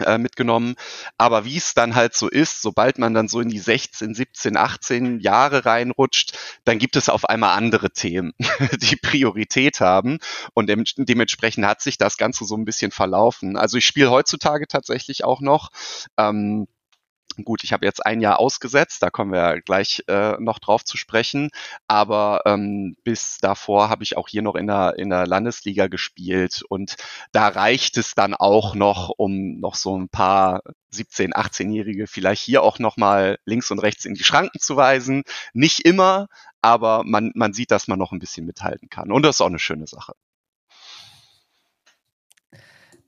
äh, 0.00 0.18
mitgenommen. 0.18 0.74
Aber 1.18 1.44
wie 1.44 1.56
es 1.56 1.74
dann 1.74 1.94
halt 1.94 2.14
so 2.14 2.28
ist, 2.28 2.62
sobald 2.62 2.98
man 2.98 3.14
dann 3.14 3.28
so 3.28 3.40
in 3.40 3.48
die 3.48 3.58
16, 3.58 4.14
17, 4.14 4.56
18 4.56 5.20
Jahre 5.20 5.64
reinrutscht, 5.64 6.36
dann 6.64 6.78
gibt 6.78 6.96
es 6.96 7.08
auf 7.08 7.28
einmal 7.28 7.56
andere 7.56 7.90
Themen, 7.90 8.32
die 8.80 8.96
Priorität 8.96 9.80
haben. 9.80 10.18
Und 10.54 10.68
dem, 10.68 10.84
dementsprechend 10.96 11.66
hat 11.66 11.80
sich 11.80 11.98
das 11.98 12.16
Ganze 12.16 12.44
so 12.44 12.56
ein 12.56 12.64
bisschen 12.64 12.90
verlaufen. 12.90 13.56
Also 13.56 13.78
ich 13.78 13.86
spiele 13.86 14.10
heutzutage 14.10 14.66
tatsächlich 14.66 15.24
auch 15.24 15.40
noch. 15.40 15.70
Ähm, 16.16 16.66
Gut, 17.42 17.64
ich 17.64 17.72
habe 17.72 17.84
jetzt 17.84 18.04
ein 18.04 18.20
Jahr 18.20 18.38
ausgesetzt, 18.38 19.02
da 19.02 19.10
kommen 19.10 19.32
wir 19.32 19.60
gleich 19.62 20.04
äh, 20.06 20.36
noch 20.38 20.58
drauf 20.58 20.84
zu 20.84 20.96
sprechen. 20.96 21.50
Aber 21.88 22.42
ähm, 22.46 22.96
bis 23.02 23.38
davor 23.40 23.88
habe 23.88 24.04
ich 24.04 24.16
auch 24.16 24.28
hier 24.28 24.42
noch 24.42 24.54
in 24.54 24.66
der, 24.66 24.94
in 24.98 25.10
der 25.10 25.26
Landesliga 25.26 25.88
gespielt 25.88 26.62
und 26.68 26.96
da 27.32 27.48
reicht 27.48 27.96
es 27.96 28.14
dann 28.14 28.34
auch 28.34 28.74
noch, 28.74 29.10
um 29.16 29.58
noch 29.58 29.74
so 29.74 29.98
ein 29.98 30.08
paar 30.08 30.62
17-, 30.92 31.32
18-Jährige 31.32 32.06
vielleicht 32.06 32.42
hier 32.42 32.62
auch 32.62 32.78
nochmal 32.78 33.38
links 33.44 33.70
und 33.70 33.80
rechts 33.80 34.04
in 34.04 34.14
die 34.14 34.24
Schranken 34.24 34.60
zu 34.60 34.76
weisen. 34.76 35.24
Nicht 35.52 35.80
immer, 35.80 36.28
aber 36.62 37.02
man, 37.04 37.32
man 37.34 37.52
sieht, 37.52 37.70
dass 37.70 37.88
man 37.88 37.98
noch 37.98 38.12
ein 38.12 38.20
bisschen 38.20 38.46
mithalten 38.46 38.88
kann. 38.88 39.10
Und 39.12 39.22
das 39.22 39.36
ist 39.36 39.40
auch 39.40 39.46
eine 39.46 39.58
schöne 39.58 39.86
Sache. 39.86 40.14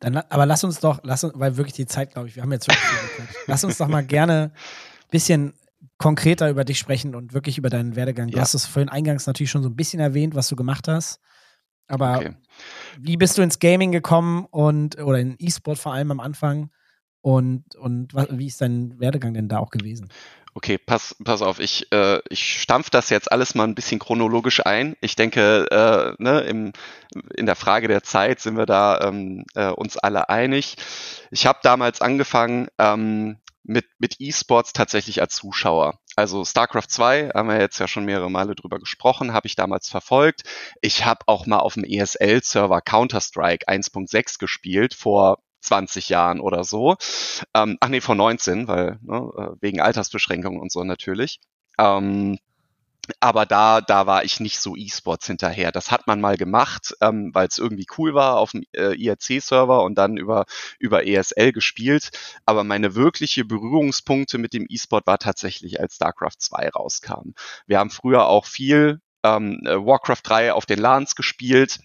Dann, 0.01 0.17
aber 0.17 0.45
lass 0.47 0.63
uns 0.65 0.79
doch, 0.81 1.01
lass 1.05 1.25
uns, 1.25 1.33
weil 1.37 1.57
wirklich 1.57 1.75
die 1.75 1.87
Zeit, 1.87 2.13
glaube 2.13 2.29
ich, 2.29 2.37
wir 2.37 2.43
haben 2.43 2.53
jetzt 2.53 2.69
wirklich 2.69 2.85
viel 2.85 2.99
gequatscht. 3.09 3.41
Lass 3.47 3.65
uns 3.65 3.79
doch 3.79 3.89
mal 3.89 4.05
gerne 4.05 4.53
ein 4.55 5.11
bisschen 5.11 5.55
konkreter 5.99 6.51
über 6.51 6.65
dich 6.65 6.79
sprechen 6.79 7.15
und 7.15 7.33
wirklich 7.33 7.57
über 7.57 7.71
deinen 7.71 7.97
Werdegang. 7.97 8.29
Du 8.29 8.37
Ja. 8.37 8.43
hast 8.43 8.53
es 8.55 8.67
vorhin 8.67 8.89
eingangs 8.91 9.27
natürlich 9.27 9.51
schon 9.51 9.63
so 9.63 9.69
ein 9.71 9.77
bisschen 9.77 10.01
erwähnt, 10.01 10.35
was 10.35 10.49
du 10.49 10.57
gemacht 10.57 10.87
hast. 10.89 11.21
Aber 11.89 12.19
Okay. 12.19 12.37
wie 13.01 13.17
bist 13.17 13.39
du 13.39 13.43
ins 13.43 13.59
Gaming 13.59 13.93
gekommen 13.93 14.45
und 14.51 14.99
oder 15.01 15.19
in 15.19 15.37
E-Sport 15.39 15.79
vor 15.79 15.95
allem 15.95 16.11
am 16.11 16.21
Anfang? 16.21 16.71
Und, 17.23 17.75
und 17.77 18.13
wa- 18.15 18.27
wie 18.31 18.47
ist 18.47 18.61
dein 18.61 19.01
Werdegang 19.01 19.33
denn 19.35 19.49
da 19.49 19.59
auch 19.59 19.71
gewesen? 19.71 20.09
Okay, 20.57 20.79
pass, 20.79 21.15
pass 21.23 21.43
auf, 21.43 21.61
ich, 21.61 21.93
äh, 21.93 22.23
ich 22.31 22.63
stampf 22.63 22.89
das 22.89 23.11
jetzt 23.11 23.31
alles 23.31 23.55
mal 23.55 23.65
ein 23.65 23.75
bisschen 23.75 23.99
chronologisch 23.99 24.65
ein. 24.65 24.97
Ich 25.03 25.15
denke, 25.15 25.67
äh, 25.71 26.23
ne, 26.23 26.41
im, 26.41 26.73
in 27.37 27.45
der 27.45 27.57
Frage 27.57 27.89
der 27.89 28.03
Zeit 28.03 28.41
sind 28.41 28.57
wir 28.57 28.65
da 28.65 29.03
ähm, 29.03 29.45
äh, 29.55 29.69
uns 29.69 29.99
alle 29.99 30.31
einig. 30.31 30.77
Ich 31.31 31.45
habe 31.45 31.59
damals 31.63 32.01
angefangen 32.01 32.69
ähm, 32.79 33.37
mit, 33.65 33.85
mit 33.99 34.17
E-Sports 34.19 34.73
tatsächlich 34.73 35.21
als 35.21 35.35
Zuschauer. 35.35 35.99
Also 36.17 36.43
StarCraft 36.47 36.89
2, 36.89 37.33
haben 37.35 37.51
wir 37.51 37.61
jetzt 37.61 37.79
ja 37.79 37.87
schon 37.87 38.07
mehrere 38.07 38.31
Male 38.31 38.55
drüber 38.55 38.79
gesprochen, 38.79 39.35
habe 39.35 39.49
ich 39.49 39.57
damals 39.57 39.91
verfolgt. 39.91 40.45
Ich 40.81 41.05
habe 41.05 41.21
auch 41.27 41.45
mal 41.45 41.59
auf 41.59 41.75
dem 41.75 41.85
ESL-Server 41.85 42.81
Counter-Strike 42.81 43.69
1.6 43.69 44.39
gespielt 44.39 44.95
vor 44.95 45.43
20 45.67 46.09
Jahren 46.09 46.41
oder 46.41 46.65
so. 46.65 46.97
Ähm, 47.55 47.77
ach 47.81 47.89
nee, 47.89 48.01
vor 48.01 48.15
19, 48.15 48.69
weil 48.69 48.99
ne, 49.03 49.31
äh, 49.37 49.57
wegen 49.61 49.81
Altersbeschränkungen 49.81 50.61
und 50.61 50.73
so 50.73 50.85
natürlich. 50.85 51.41
Ähm, 51.79 52.39
aber 53.21 53.47
da, 53.47 53.81
da 53.81 54.07
war 54.07 54.25
ich 54.25 54.41
nicht 54.41 54.59
so 54.59 54.75
E-Sports 54.77 55.27
hinterher. 55.27 55.73
Das 55.73 55.91
hat 55.91 56.07
man 56.07 56.21
mal 56.21 56.37
gemacht, 56.37 56.95
ähm, 57.01 57.31
weil 57.33 57.47
es 57.49 57.59
irgendwie 57.59 57.87
cool 57.99 58.15
war 58.15 58.39
auf 58.39 58.53
dem 58.53 58.65
äh, 58.73 58.95
IRC-Server 58.95 59.83
und 59.83 59.97
dann 59.97 60.17
über, 60.17 60.47
über 60.79 61.07
ESL 61.07 61.53
gespielt. 61.53 62.11
Aber 62.47 62.65
meine 62.65 62.95
wirkliche 62.95 63.45
Berührungspunkte 63.45 64.39
mit 64.39 64.53
dem 64.53 64.67
E-Sport 64.69 65.07
war 65.07 65.19
tatsächlich, 65.19 65.81
als 65.81 65.97
StarCraft 65.97 66.39
2 66.39 66.71
rauskam. 66.71 67.33
Wir 67.67 67.79
haben 67.79 67.91
früher 67.91 68.27
auch 68.27 68.47
viel 68.47 69.01
ähm, 69.23 69.61
äh, 69.65 69.77
Warcraft 69.77 70.23
3 70.25 70.53
auf 70.53 70.67
den 70.67 70.79
LANs 70.79 71.15
gespielt. 71.15 71.79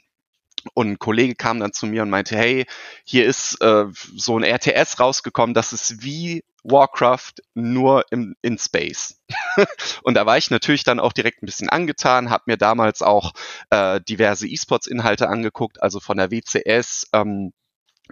Und 0.74 0.92
ein 0.92 1.00
Kollege 1.00 1.36
kam 1.36 1.60
dann 1.60 1.74
zu 1.74 1.88
mir 1.88 2.04
und 2.04 2.10
meinte, 2.10 2.36
hey, 2.36 2.66
hier 3.04 3.26
ist 3.26 3.62
äh, 3.62 3.86
so 4.16 4.38
ein 4.38 4.44
RTS 4.44 5.00
rausgekommen, 5.00 5.54
das 5.54 5.74
ist 5.74 6.04
wie 6.04 6.44
Warcraft 6.64 7.34
nur 7.54 8.06
im, 8.12 8.36
in 8.42 8.58
Space. 8.58 9.20
und 10.04 10.16
da 10.16 10.26
war 10.26 10.38
ich 10.38 10.52
natürlich 10.52 10.84
dann 10.84 11.00
auch 11.00 11.14
direkt 11.14 11.42
ein 11.42 11.48
bisschen 11.48 11.70
angetan, 11.70 12.30
habe 12.30 12.44
mir 12.46 12.58
damals 12.58 13.02
auch 13.02 13.34
äh, 13.70 14.00
diverse 14.02 14.48
E-Sports-Inhalte 14.48 15.28
angeguckt, 15.28 15.82
also 15.82 16.00
von 16.00 16.18
der 16.18 16.32
WCS 16.32 17.08
ähm, 17.14 17.54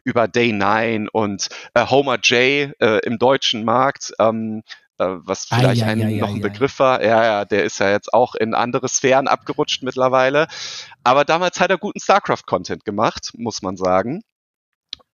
über 0.03 0.27
Day 0.27 0.51
9 0.51 1.09
und 1.09 1.49
äh, 1.73 1.85
Homer 1.85 2.17
J 2.19 2.73
äh, 2.79 2.99
im 3.03 3.19
deutschen 3.19 3.63
Markt. 3.65 4.13
Ähm, 4.19 4.59
äh, 4.59 4.88
was 4.99 5.45
vielleicht 5.45 5.83
Ei, 5.83 5.85
ei, 5.85 5.91
ein, 5.91 6.01
ei, 6.01 6.17
noch 6.19 6.27
ei, 6.27 6.31
ein 6.31 6.37
ei. 6.37 6.41
Begriff 6.41 6.79
war. 6.79 7.01
Ja, 7.03 7.23
ja, 7.23 7.45
der 7.45 7.63
ist 7.63 7.79
ja 7.79 7.89
jetzt 7.89 8.13
auch 8.13 8.35
in 8.35 8.53
andere 8.53 8.87
Sphären 8.87 9.27
abgerutscht 9.27 9.83
mittlerweile. 9.83 10.47
Aber 11.03 11.25
damals 11.25 11.59
hat 11.59 11.69
er 11.69 11.77
guten 11.77 11.99
StarCraft-Content 11.99 12.85
gemacht, 12.85 13.31
muss 13.35 13.61
man 13.61 13.77
sagen. 13.77 14.21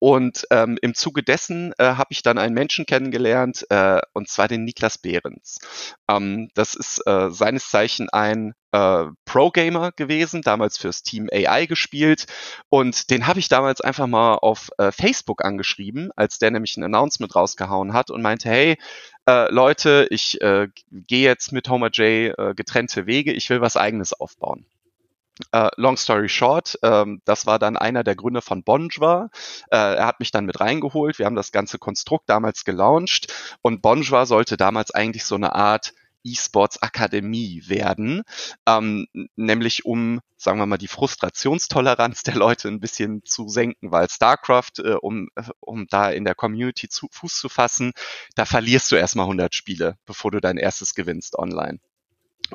Und 0.05 0.45
ähm, 0.51 0.77
im 0.83 0.93
Zuge 0.93 1.23
dessen 1.23 1.73
äh, 1.79 1.95
habe 1.95 2.09
ich 2.11 2.21
dann 2.21 2.37
einen 2.37 2.53
Menschen 2.53 2.85
kennengelernt, 2.85 3.65
äh, 3.71 3.99
und 4.13 4.29
zwar 4.29 4.47
den 4.47 4.63
Niklas 4.63 4.99
Behrens. 4.99 5.57
Ähm, 6.07 6.49
das 6.53 6.75
ist 6.75 7.01
äh, 7.07 7.31
seines 7.31 7.71
Zeichen 7.71 8.11
ein 8.11 8.53
äh, 8.71 9.05
Pro-Gamer 9.25 9.93
gewesen, 9.93 10.43
damals 10.43 10.77
fürs 10.77 11.01
Team 11.01 11.27
AI 11.33 11.65
gespielt. 11.65 12.27
Und 12.69 13.09
den 13.09 13.25
habe 13.25 13.39
ich 13.39 13.49
damals 13.49 13.81
einfach 13.81 14.05
mal 14.05 14.35
auf 14.35 14.69
äh, 14.77 14.91
Facebook 14.91 15.43
angeschrieben, 15.43 16.11
als 16.15 16.37
der 16.37 16.51
nämlich 16.51 16.77
ein 16.77 16.83
Announcement 16.83 17.35
rausgehauen 17.35 17.93
hat 17.93 18.11
und 18.11 18.21
meinte, 18.21 18.47
hey, 18.47 18.77
äh, 19.27 19.51
Leute, 19.51 20.05
ich 20.11 20.39
äh, 20.39 20.67
gehe 20.91 21.23
jetzt 21.27 21.51
mit 21.51 21.67
Homer 21.67 21.89
J 21.89 22.37
äh, 22.37 22.53
getrennte 22.53 23.07
Wege, 23.07 23.33
ich 23.33 23.49
will 23.49 23.61
was 23.61 23.75
eigenes 23.75 24.13
aufbauen. 24.13 24.67
Äh, 25.51 25.69
long 25.75 25.97
story 25.97 26.29
short, 26.29 26.79
ähm, 26.81 27.21
das 27.25 27.45
war 27.45 27.59
dann 27.59 27.75
einer 27.75 28.03
der 28.03 28.15
Gründer 28.15 28.41
von 28.41 28.63
Bonjour. 28.63 29.29
Äh, 29.69 29.75
er 29.75 30.05
hat 30.05 30.19
mich 30.21 30.31
dann 30.31 30.45
mit 30.45 30.61
reingeholt. 30.61 31.19
Wir 31.19 31.25
haben 31.25 31.35
das 31.35 31.51
ganze 31.51 31.77
Konstrukt 31.77 32.29
damals 32.29 32.63
gelauncht 32.63 33.33
und 33.61 33.81
Bonjour 33.81 34.25
sollte 34.25 34.55
damals 34.55 34.91
eigentlich 34.91 35.25
so 35.25 35.35
eine 35.35 35.53
Art 35.53 35.93
E-Sports 36.25 36.81
Akademie 36.81 37.63
werden, 37.67 38.23
ähm, 38.65 39.07
nämlich 39.35 39.85
um, 39.85 40.21
sagen 40.37 40.57
wir 40.57 40.65
mal, 40.65 40.77
die 40.77 40.87
Frustrationstoleranz 40.87 42.23
der 42.23 42.35
Leute 42.35 42.67
ein 42.67 42.79
bisschen 42.79 43.23
zu 43.23 43.47
senken, 43.47 43.91
weil 43.91 44.09
StarCraft, 44.09 44.79
äh, 44.79 44.93
um, 44.93 45.29
äh, 45.35 45.43
um 45.59 45.85
da 45.87 46.09
in 46.09 46.25
der 46.25 46.35
Community 46.35 46.89
zu, 46.89 47.07
Fuß 47.11 47.39
zu 47.39 47.47
fassen, 47.49 47.93
da 48.35 48.45
verlierst 48.45 48.91
du 48.91 48.95
erstmal 48.95 49.25
100 49.25 49.53
Spiele, 49.53 49.97
bevor 50.05 50.31
du 50.31 50.41
dein 50.41 50.57
erstes 50.57 50.95
gewinnst 50.95 51.37
online. 51.37 51.79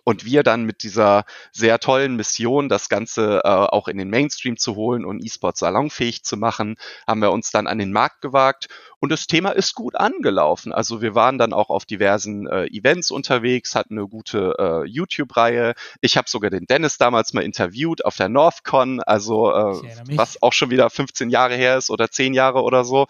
Und 0.04 0.24
wir 0.24 0.42
dann 0.42 0.64
mit 0.64 0.82
dieser 0.82 1.24
sehr 1.52 1.78
tollen 1.78 2.16
Mission, 2.16 2.68
das 2.68 2.88
Ganze 2.88 3.40
äh, 3.44 3.48
auch 3.48 3.88
in 3.88 3.98
den 3.98 4.10
Mainstream 4.10 4.56
zu 4.56 4.76
holen 4.76 5.04
und 5.04 5.24
E-Sport 5.24 5.56
salonfähig 5.56 6.22
zu 6.22 6.36
machen, 6.36 6.76
haben 7.06 7.20
wir 7.20 7.32
uns 7.32 7.50
dann 7.50 7.66
an 7.66 7.78
den 7.78 7.92
Markt 7.92 8.20
gewagt. 8.20 8.68
Und 9.00 9.10
das 9.10 9.26
Thema 9.26 9.50
ist 9.50 9.74
gut 9.74 9.96
angelaufen. 9.96 10.72
Also 10.72 11.00
wir 11.00 11.14
waren 11.14 11.38
dann 11.38 11.52
auch 11.52 11.70
auf 11.70 11.86
diversen 11.86 12.46
äh, 12.46 12.66
Events 12.66 13.10
unterwegs, 13.10 13.74
hatten 13.74 13.98
eine 13.98 14.06
gute 14.06 14.54
äh, 14.58 14.88
YouTube-Reihe. 14.88 15.74
Ich 16.00 16.16
habe 16.16 16.28
sogar 16.28 16.50
den 16.50 16.66
Dennis 16.66 16.98
damals 16.98 17.32
mal 17.32 17.42
interviewt 17.42 18.04
auf 18.04 18.16
der 18.16 18.28
NorthCon, 18.28 19.00
also 19.00 19.52
äh, 19.52 20.16
was 20.16 20.42
auch 20.42 20.52
schon 20.52 20.70
wieder 20.70 20.90
15 20.90 21.30
Jahre 21.30 21.54
her 21.54 21.78
ist 21.78 21.90
oder 21.90 22.10
10 22.10 22.34
Jahre 22.34 22.62
oder 22.62 22.84
so. 22.84 23.06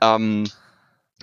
Ähm, 0.00 0.44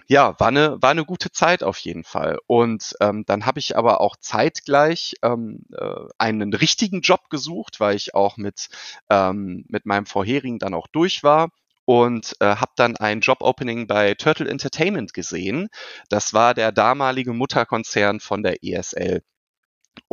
ja, 0.08 0.40
war 0.40 0.50
eine, 0.50 0.82
war 0.82 0.92
eine 0.92 1.06
gute 1.06 1.32
Zeit 1.32 1.64
auf 1.64 1.78
jeden 1.80 2.04
Fall. 2.04 2.38
Und 2.48 2.96
ähm, 3.02 3.24
dann 3.26 3.46
habe 3.46 3.60
ich 3.60 3.78
aber 3.78 4.02
auch 4.02 4.16
zeitgleich 4.18 5.16
ähm, 5.24 5.66
äh, 5.74 6.06
einen 6.18 6.54
richtigen 6.54 7.02
Job 7.02 7.30
gesucht, 7.30 7.80
weil 7.80 7.96
ich 7.96 8.14
auch 8.14 8.38
mit, 8.38 8.70
ähm, 9.10 9.66
mit 9.68 9.86
meinem 9.86 10.06
vorherigen 10.06 10.60
dann 10.60 10.74
auch 10.74 10.88
durch 10.88 11.24
war 11.24 11.50
und 11.86 12.36
äh, 12.40 12.56
habe 12.58 12.72
dann 12.76 12.98
ein 12.98 13.22
Job-Opening 13.22 13.88
bei 13.88 14.16
Turtle 14.16 14.50
Entertainment 14.50 15.14
gesehen. 15.14 15.70
Das 16.10 16.34
war 16.34 16.54
der 16.54 16.72
damalige 16.72 17.34
Mutterkonzern 17.34 18.20
von 18.20 18.44
der 18.44 18.64
ESL. 18.64 19.22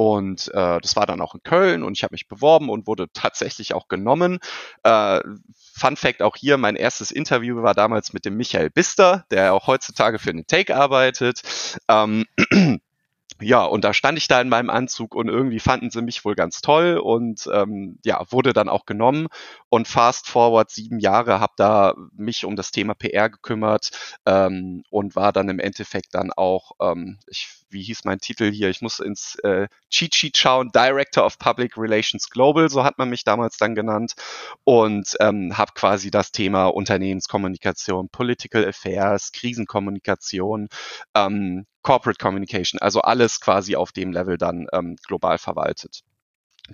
Und 0.03 0.48
äh, 0.53 0.80
das 0.80 0.96
war 0.96 1.07
dann 1.07 1.20
auch 1.20 1.36
in 1.36 1.44
Köln 1.44 1.84
und 1.84 1.96
ich 1.96 2.03
habe 2.03 2.14
mich 2.14 2.26
beworben 2.26 2.70
und 2.70 2.88
wurde 2.88 3.07
tatsächlich 3.12 3.72
auch 3.72 3.86
genommen. 3.86 4.40
Äh, 4.82 5.20
Fun 5.74 5.96
Fact 5.96 6.22
auch 6.22 6.34
hier, 6.36 6.59
mein 6.59 6.74
erstes 6.74 7.12
Interview 7.12 7.62
war 7.62 7.74
damals 7.74 8.12
mit 8.12 8.24
dem 8.24 8.36
Michael 8.36 8.70
Bister, 8.70 9.24
der 9.30 9.55
auch 9.55 9.68
heutzutage 9.68 10.18
für 10.18 10.32
den 10.32 10.44
Take 10.44 10.74
arbeitet. 10.74 11.42
Ähm, 11.88 12.26
ja, 13.43 13.64
und 13.64 13.84
da 13.84 13.93
stand 13.93 14.18
ich 14.18 14.28
da 14.28 14.40
in 14.40 14.49
meinem 14.49 14.70
Anzug 14.70 15.14
und 15.14 15.28
irgendwie 15.28 15.61
fanden 15.61 15.90
sie 15.90 16.03
mich 16.03 16.24
wohl 16.24 16.34
ganz 16.34 16.61
toll 16.61 16.99
und 16.99 17.49
ähm, 17.53 17.99
ja, 18.05 18.24
wurde 18.30 18.53
dann 18.53 18.68
auch 18.68 18.86
genommen 18.86 19.28
und 19.68 19.88
fast 19.88 20.28
forward 20.28 20.70
sieben 20.70 20.99
Jahre 20.99 21.40
habe 21.40 21.53
da 21.57 21.95
mich 22.12 22.45
um 22.45 22.57
das 22.57 22.70
Thema 22.70 22.95
PR 22.95 23.30
gekümmert 23.30 23.90
ähm, 24.26 24.84
und 24.90 25.16
war 25.16 25.32
dann 25.32 25.49
im 25.49 25.59
Endeffekt 25.59 26.14
dann 26.14 26.32
auch, 26.32 26.72
ähm, 26.80 27.18
ich, 27.26 27.49
wie 27.70 27.82
hieß 27.82 28.05
mein 28.05 28.18
Titel 28.18 28.51
hier, 28.51 28.70
ich 28.70 28.82
muss 28.82 29.01
ins 29.01 29.36
äh, 29.36 29.68
Cheat 29.90 30.14
Sheet 30.14 30.36
schauen, 30.36 30.70
Director 30.72 31.24
of 31.24 31.38
Public 31.38 31.76
Relations 31.76 32.30
Global, 32.30 32.68
so 32.68 32.84
hat 32.84 32.99
man 32.99 33.11
mich 33.11 33.24
damals 33.24 33.57
dann 33.57 33.74
genannt 33.74 34.14
und 34.64 35.14
ähm, 35.20 35.57
habe 35.57 35.72
quasi 35.74 36.11
das 36.11 36.32
Thema 36.32 36.66
Unternehmenskommunikation, 36.66 38.09
Political 38.09 38.68
Affairs, 38.68 39.32
Krisenkommunikation, 39.32 40.68
ähm, 41.14 41.66
Corporate 41.83 42.18
Communication, 42.18 42.80
also 42.80 43.01
alles 43.03 43.41
quasi 43.41 43.76
auf 43.76 43.93
dem 43.93 44.12
Level 44.12 44.39
dann 44.39 44.66
ähm, 44.72 44.97
global 45.07 45.39
verwaltet. 45.39 46.03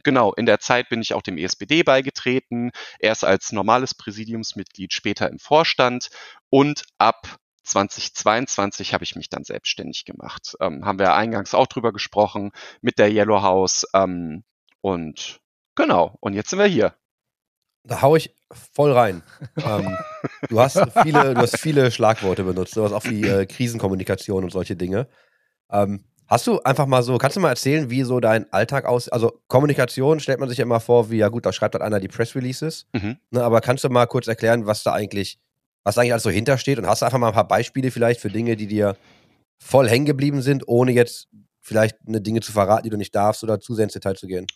Genau, 0.05 0.35
in 0.35 0.47
der 0.47 0.61
Zeit 0.61 0.91
bin 0.91 1.01
ich 1.01 1.15
auch 1.15 1.23
dem 1.23 1.39
ESBD 1.39 1.83
beigetreten, 1.83 2.71
erst 2.99 3.25
als 3.25 3.53
normales 3.53 3.95
Präsidiumsmitglied, 3.95 4.93
später 4.93 5.31
im 5.31 5.39
Vorstand 5.39 6.11
und 6.51 6.85
ab 6.99 7.39
2022 7.63 8.95
habe 8.95 9.05
ich 9.05 9.17
mich 9.17 9.29
dann 9.29 9.45
selbstständig 9.45 10.05
gemacht. 10.05 10.57
Ähm, 10.61 10.85
haben 10.85 10.99
wir 10.99 11.15
eingangs 11.15 11.55
auch 11.55 11.67
drüber 11.67 11.93
gesprochen 11.93 12.53
mit 12.81 12.99
der 12.99 13.11
Yellow 13.11 13.43
House 13.43 13.87
ähm, 13.95 14.45
und 14.81 15.41
genau, 15.75 16.17
und 16.21 16.35
jetzt 16.35 16.51
sind 16.51 16.59
wir 16.59 16.67
hier. 16.67 16.95
Da 17.89 18.03
hau 18.03 18.14
ich 18.16 18.34
voll 18.72 18.93
rein. 18.93 19.22
ähm, 19.64 19.97
du, 20.49 20.61
hast 20.61 20.80
viele, 21.03 21.34
du 21.34 21.41
hast 21.41 21.59
viele 21.59 21.91
Schlagworte 21.91 22.45
benutzt, 22.45 22.74
sowas 22.74 22.93
auch 22.93 23.05
wie 23.05 23.26
äh, 23.26 23.47
Krisenkommunikation 23.47 24.45
und 24.45 24.51
solche 24.51 24.76
Dinge. 24.76 25.09
Ähm, 25.70 26.05
Hast 26.28 26.47
du 26.47 26.61
einfach 26.61 26.86
mal 26.86 27.03
so, 27.03 27.16
kannst 27.16 27.39
du 27.39 27.41
mal 27.41 27.49
erzählen, 27.49 27.89
wie 27.89 28.03
so 28.03 28.20
dein 28.20 28.53
Alltag 28.53 28.84
aussieht? 28.84 29.14
Also 29.14 29.41
Kommunikation 29.49 30.20
stellt 30.20 30.39
man 30.39 30.51
sich 30.51 30.59
ja 30.59 30.64
immer 30.64 30.78
vor, 30.78 31.11
wie, 31.11 31.16
ja 31.16 31.28
gut, 31.28 31.47
da 31.47 31.55
schreibt 31.55 31.74
halt 31.74 31.82
einer 31.82 32.01
die 32.01 32.09
Press 32.09 32.34
Releases. 32.34 32.86
Mhm. 32.93 33.16
Ne, 33.30 33.43
aber 33.43 33.62
kannst 33.62 33.82
du 33.82 33.89
mal 33.89 34.05
kurz 34.05 34.28
erklären, 34.28 34.66
was 34.66 34.82
da 34.82 34.93
eigentlich, 34.93 35.39
was 35.84 35.95
da 35.95 36.03
eigentlich 36.03 36.12
alles 36.12 36.24
so 36.24 36.30
hintersteht? 36.30 36.78
Und 36.78 36.86
hast 36.86 37.01
du 37.01 37.07
einfach 37.07 37.18
mal 37.18 37.28
ein 37.28 37.34
paar 37.34 37.49
Beispiele 37.49 37.91
vielleicht 37.91 38.20
für 38.20 38.28
Dinge, 38.28 38.57
die 38.57 38.66
dir 38.66 38.95
voll 39.59 39.89
hängen 39.89 40.05
geblieben 40.05 40.43
sind, 40.43 40.68
ohne 40.68 40.93
jetzt 40.93 41.28
vielleicht 41.62 41.97
eine 42.07 42.20
Dinge 42.20 42.41
zu 42.41 42.53
verraten, 42.53 42.84
die 42.84 42.91
du 42.91 42.99
nicht 42.99 43.14
darfst 43.14 43.43
oder 43.43 43.59
zu 43.59 43.74
sehr 43.74 43.84
ins 43.84 43.95
Detail 43.95 44.14
zu 44.14 44.26
gehen? 44.26 44.47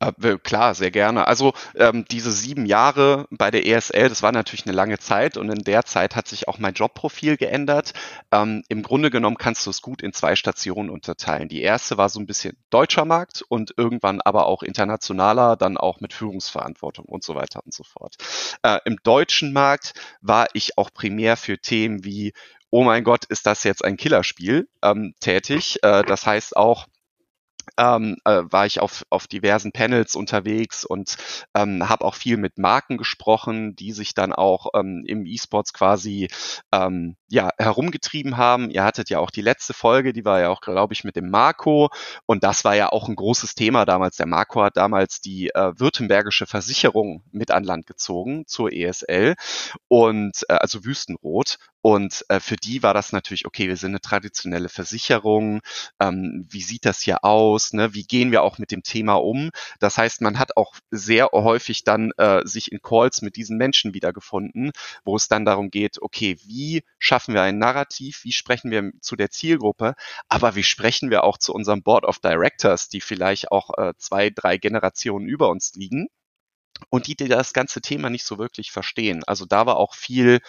Äh, 0.00 0.38
klar, 0.38 0.74
sehr 0.74 0.90
gerne. 0.90 1.26
Also 1.26 1.52
ähm, 1.74 2.06
diese 2.10 2.32
sieben 2.32 2.64
Jahre 2.64 3.26
bei 3.30 3.50
der 3.50 3.66
ESL, 3.66 4.08
das 4.08 4.22
war 4.22 4.32
natürlich 4.32 4.64
eine 4.66 4.74
lange 4.74 4.98
Zeit 4.98 5.36
und 5.36 5.50
in 5.50 5.62
der 5.62 5.84
Zeit 5.84 6.16
hat 6.16 6.26
sich 6.26 6.48
auch 6.48 6.58
mein 6.58 6.72
Jobprofil 6.72 7.36
geändert. 7.36 7.92
Ähm, 8.32 8.62
Im 8.68 8.82
Grunde 8.82 9.10
genommen 9.10 9.36
kannst 9.36 9.66
du 9.66 9.70
es 9.70 9.82
gut 9.82 10.02
in 10.02 10.14
zwei 10.14 10.36
Stationen 10.36 10.88
unterteilen. 10.88 11.48
Die 11.48 11.60
erste 11.60 11.98
war 11.98 12.08
so 12.08 12.18
ein 12.18 12.26
bisschen 12.26 12.56
deutscher 12.70 13.04
Markt 13.04 13.42
und 13.48 13.74
irgendwann 13.76 14.22
aber 14.22 14.46
auch 14.46 14.62
internationaler, 14.62 15.56
dann 15.56 15.76
auch 15.76 16.00
mit 16.00 16.14
Führungsverantwortung 16.14 17.04
und 17.04 17.22
so 17.22 17.34
weiter 17.34 17.60
und 17.64 17.74
so 17.74 17.84
fort. 17.84 18.16
Äh, 18.62 18.78
Im 18.86 18.96
deutschen 19.02 19.52
Markt 19.52 19.92
war 20.22 20.46
ich 20.54 20.78
auch 20.78 20.90
primär 20.94 21.36
für 21.36 21.58
Themen 21.58 22.04
wie 22.04 22.32
oh 22.70 22.84
mein 22.84 23.04
Gott, 23.04 23.24
ist 23.24 23.46
das 23.46 23.64
jetzt 23.64 23.84
ein 23.84 23.96
Killerspiel 23.96 24.68
ähm, 24.82 25.14
tätig. 25.20 25.78
Äh, 25.82 26.04
das 26.04 26.24
heißt 26.24 26.56
auch, 26.56 26.86
ähm, 27.76 28.16
äh, 28.24 28.42
war 28.44 28.66
ich 28.66 28.80
auf, 28.80 29.04
auf 29.10 29.26
diversen 29.26 29.72
Panels 29.72 30.14
unterwegs 30.14 30.84
und 30.84 31.16
ähm, 31.54 31.88
habe 31.88 32.04
auch 32.04 32.14
viel 32.14 32.36
mit 32.36 32.58
Marken 32.58 32.98
gesprochen, 32.98 33.74
die 33.76 33.92
sich 33.92 34.14
dann 34.14 34.32
auch 34.32 34.68
ähm, 34.74 35.04
im 35.06 35.26
E-Sports 35.26 35.72
quasi 35.72 36.28
ähm, 36.72 37.16
ja, 37.28 37.50
herumgetrieben 37.58 38.36
haben. 38.36 38.70
Ihr 38.70 38.84
hattet 38.84 39.10
ja 39.10 39.18
auch 39.18 39.30
die 39.30 39.42
letzte 39.42 39.74
Folge, 39.74 40.12
die 40.12 40.24
war 40.24 40.40
ja 40.40 40.48
auch, 40.48 40.60
glaube 40.60 40.94
ich, 40.94 41.04
mit 41.04 41.16
dem 41.16 41.30
Marco 41.30 41.90
und 42.26 42.44
das 42.44 42.64
war 42.64 42.74
ja 42.74 42.90
auch 42.90 43.08
ein 43.08 43.16
großes 43.16 43.54
Thema 43.54 43.84
damals. 43.84 44.16
Der 44.16 44.26
Marco 44.26 44.62
hat 44.62 44.76
damals 44.76 45.20
die 45.20 45.48
äh, 45.48 45.72
württembergische 45.78 46.46
Versicherung 46.46 47.22
mit 47.30 47.50
an 47.50 47.64
Land 47.64 47.86
gezogen 47.86 48.44
zur 48.46 48.72
ESL 48.72 49.36
und 49.88 50.44
äh, 50.48 50.54
also 50.54 50.84
Wüstenrot 50.84 51.58
und 51.82 52.26
äh, 52.28 52.40
für 52.40 52.56
die 52.56 52.82
war 52.82 52.92
das 52.92 53.12
natürlich, 53.12 53.46
okay, 53.46 53.68
wir 53.68 53.76
sind 53.76 53.92
eine 53.92 54.00
traditionelle 54.00 54.68
Versicherung. 54.68 55.60
Ähm, 55.98 56.46
wie 56.48 56.60
sieht 56.60 56.84
das 56.84 57.00
hier 57.00 57.24
aus? 57.24 57.72
Ne? 57.72 57.94
Wie 57.94 58.04
gehen 58.04 58.32
wir 58.32 58.42
auch 58.42 58.58
mit 58.58 58.70
dem 58.70 58.82
Thema 58.82 59.14
um? 59.14 59.50
Das 59.78 59.96
heißt, 59.96 60.20
man 60.20 60.38
hat 60.38 60.56
auch 60.58 60.74
sehr 60.90 61.28
häufig 61.32 61.84
dann 61.84 62.12
äh, 62.18 62.42
sich 62.44 62.70
in 62.70 62.82
Calls 62.82 63.22
mit 63.22 63.36
diesen 63.36 63.56
Menschen 63.56 63.94
wiedergefunden, 63.94 64.72
wo 65.04 65.16
es 65.16 65.28
dann 65.28 65.46
darum 65.46 65.70
geht, 65.70 66.02
okay, 66.02 66.36
wie 66.44 66.82
schaffen 66.98 67.32
wir 67.34 67.42
ein 67.42 67.58
Narrativ? 67.58 68.24
Wie 68.24 68.32
sprechen 68.32 68.70
wir 68.70 68.92
zu 69.00 69.16
der 69.16 69.30
Zielgruppe? 69.30 69.94
Aber 70.28 70.56
wie 70.56 70.64
sprechen 70.64 71.10
wir 71.10 71.24
auch 71.24 71.38
zu 71.38 71.54
unserem 71.54 71.82
Board 71.82 72.04
of 72.04 72.18
Directors, 72.18 72.90
die 72.90 73.00
vielleicht 73.00 73.50
auch 73.52 73.70
äh, 73.78 73.94
zwei, 73.96 74.28
drei 74.28 74.58
Generationen 74.58 75.26
über 75.26 75.48
uns 75.48 75.72
liegen? 75.74 76.08
Und 76.90 77.06
die, 77.06 77.14
die 77.14 77.28
das 77.28 77.52
ganze 77.52 77.80
Thema 77.80 78.10
nicht 78.10 78.24
so 78.24 78.38
wirklich 78.38 78.70
verstehen. 78.70 79.22
Also 79.26 79.44
da 79.44 79.66
war 79.66 79.76
auch 79.76 79.94
viel 79.94 80.40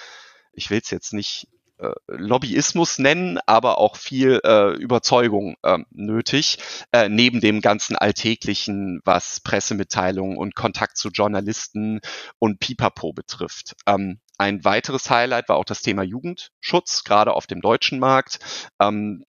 ich 0.54 0.70
will 0.70 0.80
es 0.84 0.89
jetzt 0.89 1.14
nicht 1.14 1.47
äh, 1.82 1.93
Lobbyismus 2.08 2.99
nennen, 2.99 3.39
aber 3.45 3.80
auch 3.80 3.95
viel 3.95 4.39
äh, 4.43 4.74
Überzeugung 4.76 5.56
äh, 5.64 5.80
nötig, 5.89 6.60
äh, 6.91 7.10
neben 7.10 7.41
dem 7.41 7.62
ganzen 7.62 7.95
Alltäglichen, 7.95 9.02
was 9.04 9.39
Pressemitteilungen 9.39 10.38
und 10.38 10.56
Kontakt 10.56 10.97
zu 10.97 11.10
Journalisten 11.10 11.99
und 12.39 12.60
Pipapo 12.60 13.14
betrifft. 13.14 13.76
Ähm, 13.88 14.20
ein 14.38 14.64
weiteres 14.64 15.10
Highlight 15.10 15.49
war 15.49 15.58
auch 15.58 15.66
das 15.66 15.82
Thema 15.82 16.04
Jugendschutz, 16.04 17.04
gerade 17.04 17.34
auf 17.34 17.47
dem 17.47 17.62
deutschen 17.62 17.99
Markt. 17.99 18.39
Ähm, 18.80 19.24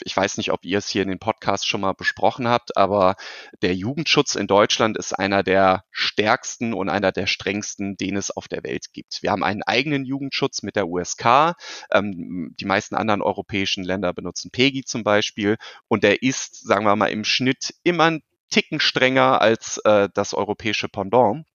ich 0.00 0.16
weiß 0.16 0.36
nicht, 0.36 0.52
ob 0.52 0.64
ihr 0.64 0.78
es 0.78 0.88
hier 0.88 1.02
in 1.02 1.08
den 1.08 1.18
Podcast 1.18 1.66
schon 1.66 1.80
mal 1.80 1.92
besprochen 1.92 2.48
habt, 2.48 2.76
aber 2.76 3.16
der 3.62 3.74
Jugendschutz 3.74 4.34
in 4.34 4.46
Deutschland 4.46 4.96
ist 4.96 5.12
einer 5.12 5.42
der 5.42 5.84
stärksten 5.90 6.74
und 6.74 6.88
einer 6.88 7.12
der 7.12 7.26
strengsten, 7.26 7.96
den 7.96 8.16
es 8.16 8.30
auf 8.30 8.48
der 8.48 8.62
Welt 8.64 8.92
gibt. 8.92 9.22
Wir 9.22 9.30
haben 9.30 9.44
einen 9.44 9.62
eigenen 9.62 10.04
Jugendschutz 10.04 10.62
mit 10.62 10.76
der 10.76 10.88
USK. 10.88 11.54
Ähm, 11.92 12.54
die 12.58 12.64
meisten 12.64 12.94
anderen 12.94 13.22
europäischen 13.22 13.84
Länder 13.84 14.12
benutzen 14.12 14.50
PEGI 14.50 14.84
zum 14.84 15.04
Beispiel 15.04 15.56
und 15.88 16.02
der 16.04 16.22
ist, 16.22 16.66
sagen 16.66 16.84
wir 16.84 16.96
mal, 16.96 17.08
im 17.08 17.24
Schnitt 17.24 17.74
immer 17.82 18.04
ein 18.04 18.22
Ticken 18.50 18.80
strenger 18.80 19.40
als 19.40 19.78
äh, 19.78 20.08
das 20.12 20.34
europäische 20.34 20.88
Pendant. 20.88 21.46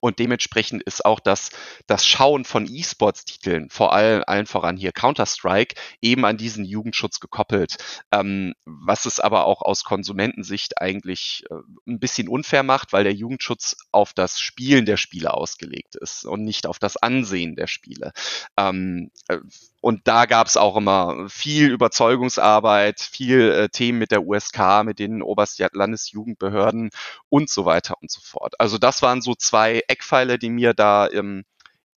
Und 0.00 0.18
dementsprechend 0.18 0.82
ist 0.82 1.04
auch 1.04 1.20
das, 1.20 1.50
das 1.86 2.06
Schauen 2.06 2.44
von 2.44 2.66
E-Sports-Titeln, 2.66 3.70
vor 3.70 3.92
allem 3.92 4.24
allen 4.26 4.46
voran 4.46 4.76
hier 4.76 4.92
Counter-Strike, 4.92 5.74
eben 6.00 6.24
an 6.24 6.36
diesen 6.36 6.64
Jugendschutz 6.64 7.20
gekoppelt. 7.20 7.76
Ähm, 8.10 8.54
was 8.64 9.06
es 9.06 9.20
aber 9.20 9.44
auch 9.44 9.62
aus 9.62 9.84
Konsumentensicht 9.84 10.80
eigentlich 10.80 11.44
äh, 11.50 11.54
ein 11.86 12.00
bisschen 12.00 12.28
unfair 12.28 12.62
macht, 12.62 12.92
weil 12.92 13.04
der 13.04 13.14
Jugendschutz 13.14 13.76
auf 13.92 14.14
das 14.14 14.40
Spielen 14.40 14.86
der 14.86 14.96
Spiele 14.96 15.34
ausgelegt 15.34 15.96
ist 15.96 16.24
und 16.24 16.42
nicht 16.42 16.66
auf 16.66 16.78
das 16.78 16.96
Ansehen 16.96 17.54
der 17.56 17.66
Spiele. 17.66 18.12
Ähm, 18.56 19.10
äh, 19.28 19.38
und 19.80 20.06
da 20.06 20.26
gab 20.26 20.46
es 20.46 20.56
auch 20.56 20.76
immer 20.76 21.28
viel 21.28 21.70
Überzeugungsarbeit, 21.70 23.00
viel 23.00 23.50
äh, 23.50 23.68
Themen 23.68 23.98
mit 23.98 24.10
der 24.10 24.24
USK, 24.26 24.84
mit 24.84 24.98
den 24.98 25.22
Oberlandesjugendbehörden 25.22 26.90
und 27.28 27.50
so 27.50 27.64
weiter 27.64 27.94
und 28.00 28.10
so 28.10 28.20
fort. 28.22 28.54
Also 28.58 28.78
das 28.78 29.02
waren 29.02 29.22
so 29.22 29.34
zwei 29.34 29.82
Eckpfeiler, 29.88 30.38
die 30.38 30.50
mir 30.50 30.74
da 30.74 31.06
im 31.06 31.44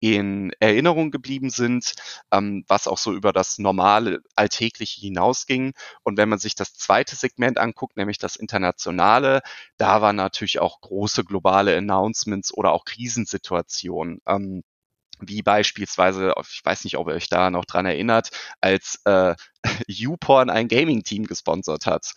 in 0.03 0.51
Erinnerung 0.59 1.11
geblieben 1.11 1.49
sind, 1.49 1.93
ähm, 2.29 2.65
was 2.67 2.89
auch 2.89 2.97
so 2.97 3.13
über 3.13 3.31
das 3.31 3.57
normale 3.57 4.19
Alltägliche 4.35 4.99
hinausging. 4.99 5.71
Und 6.03 6.17
wenn 6.17 6.27
man 6.27 6.39
sich 6.39 6.55
das 6.55 6.73
zweite 6.73 7.15
Segment 7.15 7.57
anguckt, 7.57 7.95
nämlich 7.95 8.17
das 8.17 8.35
internationale, 8.35 9.41
da 9.77 10.01
waren 10.01 10.17
natürlich 10.17 10.59
auch 10.59 10.81
große 10.81 11.23
globale 11.23 11.77
Announcements 11.77 12.53
oder 12.53 12.73
auch 12.73 12.83
Krisensituationen. 12.83 14.19
Ähm, 14.27 14.63
wie 15.19 15.41
beispielsweise, 15.41 16.33
ich 16.51 16.61
weiß 16.63 16.83
nicht, 16.83 16.97
ob 16.97 17.07
ihr 17.07 17.13
euch 17.13 17.29
da 17.29 17.49
noch 17.49 17.65
dran 17.65 17.85
erinnert, 17.85 18.29
als 18.61 18.99
äh, 19.05 19.35
YouPorn 19.87 20.49
ein 20.49 20.67
Gaming-Team 20.67 21.25
gesponsert 21.25 21.85
hat 21.85 22.13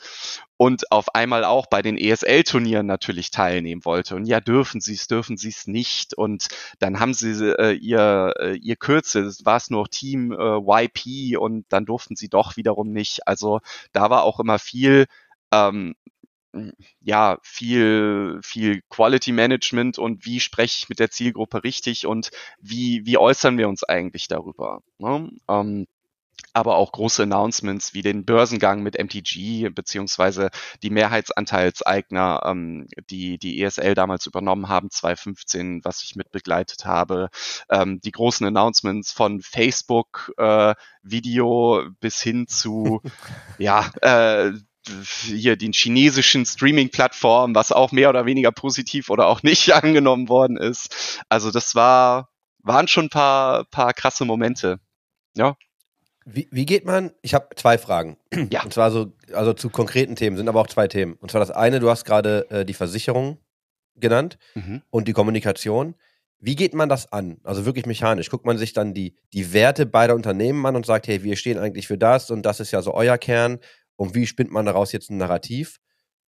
und 0.57 0.91
auf 0.91 1.15
einmal 1.15 1.45
auch 1.45 1.67
bei 1.67 1.83
den 1.83 1.99
ESL-Turnieren 1.99 2.87
natürlich 2.87 3.31
teilnehmen 3.31 3.85
wollte. 3.85 4.17
Und 4.17 4.27
ja, 4.27 4.41
dürfen 4.41 4.81
sie 4.81 4.95
es, 4.95 5.07
dürfen 5.07 5.37
sie 5.37 5.51
es 5.51 5.67
nicht. 5.67 6.15
Und 6.15 6.49
dann 6.79 6.99
haben 6.99 7.15
sie 7.15 7.33
äh, 7.59 7.73
ihr, 7.73 8.35
äh, 8.39 8.57
ihr 8.57 8.77
Kürzel, 8.77 9.33
war 9.45 9.57
es 9.57 9.71
nur 9.71 9.89
Team 9.89 10.33
äh, 10.33 10.85
YP 10.85 11.39
und 11.39 11.67
dann 11.69 11.85
durften 11.85 12.17
sie 12.17 12.29
doch 12.29 12.57
wiederum 12.57 12.93
nicht. 12.93 13.27
Also 13.29 13.61
da 13.93 14.11
war 14.11 14.25
auch 14.25 14.41
immer 14.41 14.59
viel 14.59 15.07
ähm, 15.53 15.95
ja, 17.01 17.39
viel, 17.43 18.41
viel 18.43 18.83
Quality 18.89 19.33
Management 19.33 19.99
und 19.99 20.25
wie 20.25 20.41
spreche 20.41 20.79
ich 20.83 20.89
mit 20.89 20.99
der 20.99 21.11
Zielgruppe 21.11 21.65
richtig 21.65 22.07
und 22.07 22.31
wie, 22.61 23.03
wie 23.05 23.19
äußern 23.19 23.59
wir 23.59 23.69
uns 23.69 23.85
eigentlich 23.85 24.29
darüber. 24.29 24.81
Ne? 24.99 25.31
Ähm, 25.49 25.87
aber 26.57 26.77
auch 26.77 26.93
große 26.93 27.25
Announcements 27.25 27.93
wie 27.93 28.01
den 28.01 28.25
Börsengang 28.25 28.83
mit 28.83 28.99
MTG 28.99 29.69
beziehungsweise 29.69 30.49
die 30.83 30.89
Mehrheitsanteilseigner, 30.89 32.41
ähm, 32.47 32.87
die 33.11 33.39
die 33.39 33.63
ESL 33.63 33.95
damals 33.95 34.27
übernommen 34.27 34.69
haben, 34.69 34.91
2015, 34.91 35.85
was 35.85 36.03
ich 36.03 36.17
mitbegleitet 36.17 36.87
habe, 36.87 37.29
ähm, 37.69 38.01
die 38.01 38.11
großen 38.11 38.47
Announcements 38.47 39.13
von 39.13 39.43
Facebook 39.43 40.33
äh, 40.39 40.75
Video 41.03 41.85
bis 42.01 42.23
hin 42.23 42.47
zu 42.49 43.03
ja 43.59 43.91
äh, 44.01 44.53
hier 45.27 45.57
den 45.57 45.73
chinesischen 45.73 46.45
Streaming-Plattformen, 46.47 47.55
was 47.55 47.73
auch 47.73 47.93
mehr 47.93 48.09
oder 48.09 48.27
weniger 48.27 48.53
positiv 48.53 49.11
oder 49.11 49.27
auch 49.27 49.43
nicht 49.43 49.73
angenommen 49.75 50.29
worden 50.29 50.57
ist. 50.57 51.21
Also 51.29 51.51
das 51.51 51.75
war, 51.75 52.31
waren 52.63 52.89
schon 52.89 53.07
ein 53.07 53.11
paar, 53.11 53.65
paar 53.65 53.93
krasse 53.95 54.25
Momente. 54.25 54.79
Ja. 55.37 55.57
Wie, 56.25 56.49
wie 56.51 56.67
geht 56.67 56.85
man? 56.85 57.13
Ich 57.23 57.35
habe 57.35 57.49
zwei 57.57 57.79
Fragen. 57.79 58.17
Ja. 58.51 58.63
Und 58.65 58.73
zwar 58.73 58.91
so, 58.91 59.13
also 59.33 59.53
zu 59.53 59.71
konkreten 59.71 60.17
Themen, 60.17 60.37
sind 60.37 60.49
aber 60.49 60.61
auch 60.61 60.67
zwei 60.67 60.89
Themen. 60.89 61.15
Und 61.15 61.31
zwar 61.31 61.41
das 61.41 61.51
eine, 61.51 61.81
du 61.81 61.89
hast 61.91 62.05
gerade 62.05 62.51
äh, 62.51 62.65
die 62.65 62.75
Versicherung 62.75 63.39
genannt 63.95 64.39
Mhm. 64.55 64.83
und 64.91 65.09
die 65.09 65.13
Kommunikation. 65.13 65.95
Wie 66.39 66.55
geht 66.55 66.75
man 66.75 66.89
das 66.91 67.13
an? 67.13 67.39
Also 67.45 67.65
wirklich 67.65 67.87
mechanisch. 67.87 68.29
Guckt 68.29 68.45
man 68.45 68.59
sich 68.59 68.73
dann 68.75 68.93
die, 68.93 69.17
die 69.33 69.53
Werte 69.55 69.87
beider 69.87 70.15
Unternehmen 70.15 70.67
an 70.67 70.77
und 70.77 70.85
sagt, 70.85 71.09
hey, 71.09 71.23
wir 71.23 71.35
stehen 71.37 71.59
eigentlich 71.59 71.87
für 71.87 71.97
das 71.97 72.31
und 72.31 72.43
das 72.43 72.61
ist 72.61 72.73
ja 72.73 72.83
so 72.83 72.93
euer 72.93 73.17
Kern. 73.17 73.59
Und 73.97 74.15
wie 74.15 74.27
spinnt 74.27 74.51
man 74.51 74.67
daraus 74.67 74.93
jetzt 74.93 75.11
ein 75.11 75.17
Narrativ? 75.17 75.79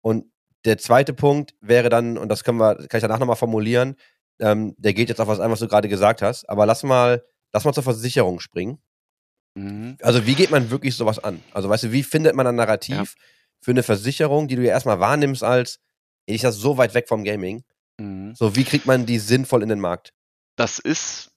Und 0.02 0.32
der 0.66 0.78
zweite 0.78 1.14
Punkt 1.14 1.56
wäre 1.62 1.90
dann, 1.90 2.18
und 2.18 2.30
das 2.30 2.44
können 2.44 2.60
wir, 2.60 2.76
kann 2.88 2.98
ich 2.98 3.02
danach 3.02 3.20
nochmal 3.20 3.36
formulieren, 3.36 3.96
ähm, 4.40 4.76
der 4.78 4.94
geht 4.94 5.10
jetzt 5.10 5.22
auf 5.22 5.28
was 5.28 5.40
ein, 5.40 5.52
was 5.52 5.60
du 5.60 5.68
gerade 5.68 5.88
gesagt 5.88 6.22
hast, 6.22 6.48
aber 6.50 6.66
lass 6.66 6.84
mal, 6.84 7.24
lass 7.54 7.64
mal 7.64 7.74
zur 7.74 7.84
Versicherung 7.84 8.40
springen. 8.40 8.80
Mhm. 9.56 9.98
Also 10.02 10.26
wie 10.26 10.36
geht 10.36 10.52
man 10.52 10.70
wirklich 10.70 10.96
sowas 10.96 11.20
an? 11.20 11.42
Also 11.54 11.70
weißt 11.70 11.86
du, 11.86 11.92
wie 11.92 12.04
findet 12.04 12.36
man 12.36 12.48
ein 12.48 12.56
Narrativ 12.56 13.16
für 13.62 13.72
eine 13.72 13.84
Versicherung, 13.84 14.48
die 14.48 14.56
du 14.56 14.64
ja 14.64 14.72
erstmal 14.72 15.00
wahrnimmst 15.00 15.44
als, 15.44 15.80
ist 16.28 16.44
das 16.44 16.56
so 16.56 16.78
weit 16.78 16.94
weg 16.94 17.08
vom 17.08 17.24
Gaming? 17.24 17.64
Mhm. 17.98 18.36
So, 18.36 18.56
wie 18.56 18.64
kriegt 18.64 18.86
man 18.86 19.06
die 19.06 19.20
sinnvoll 19.20 19.64
in 19.64 19.70
den 19.70 19.80
Markt? 19.80 20.14
Das 20.56 20.80
ist 20.80 21.32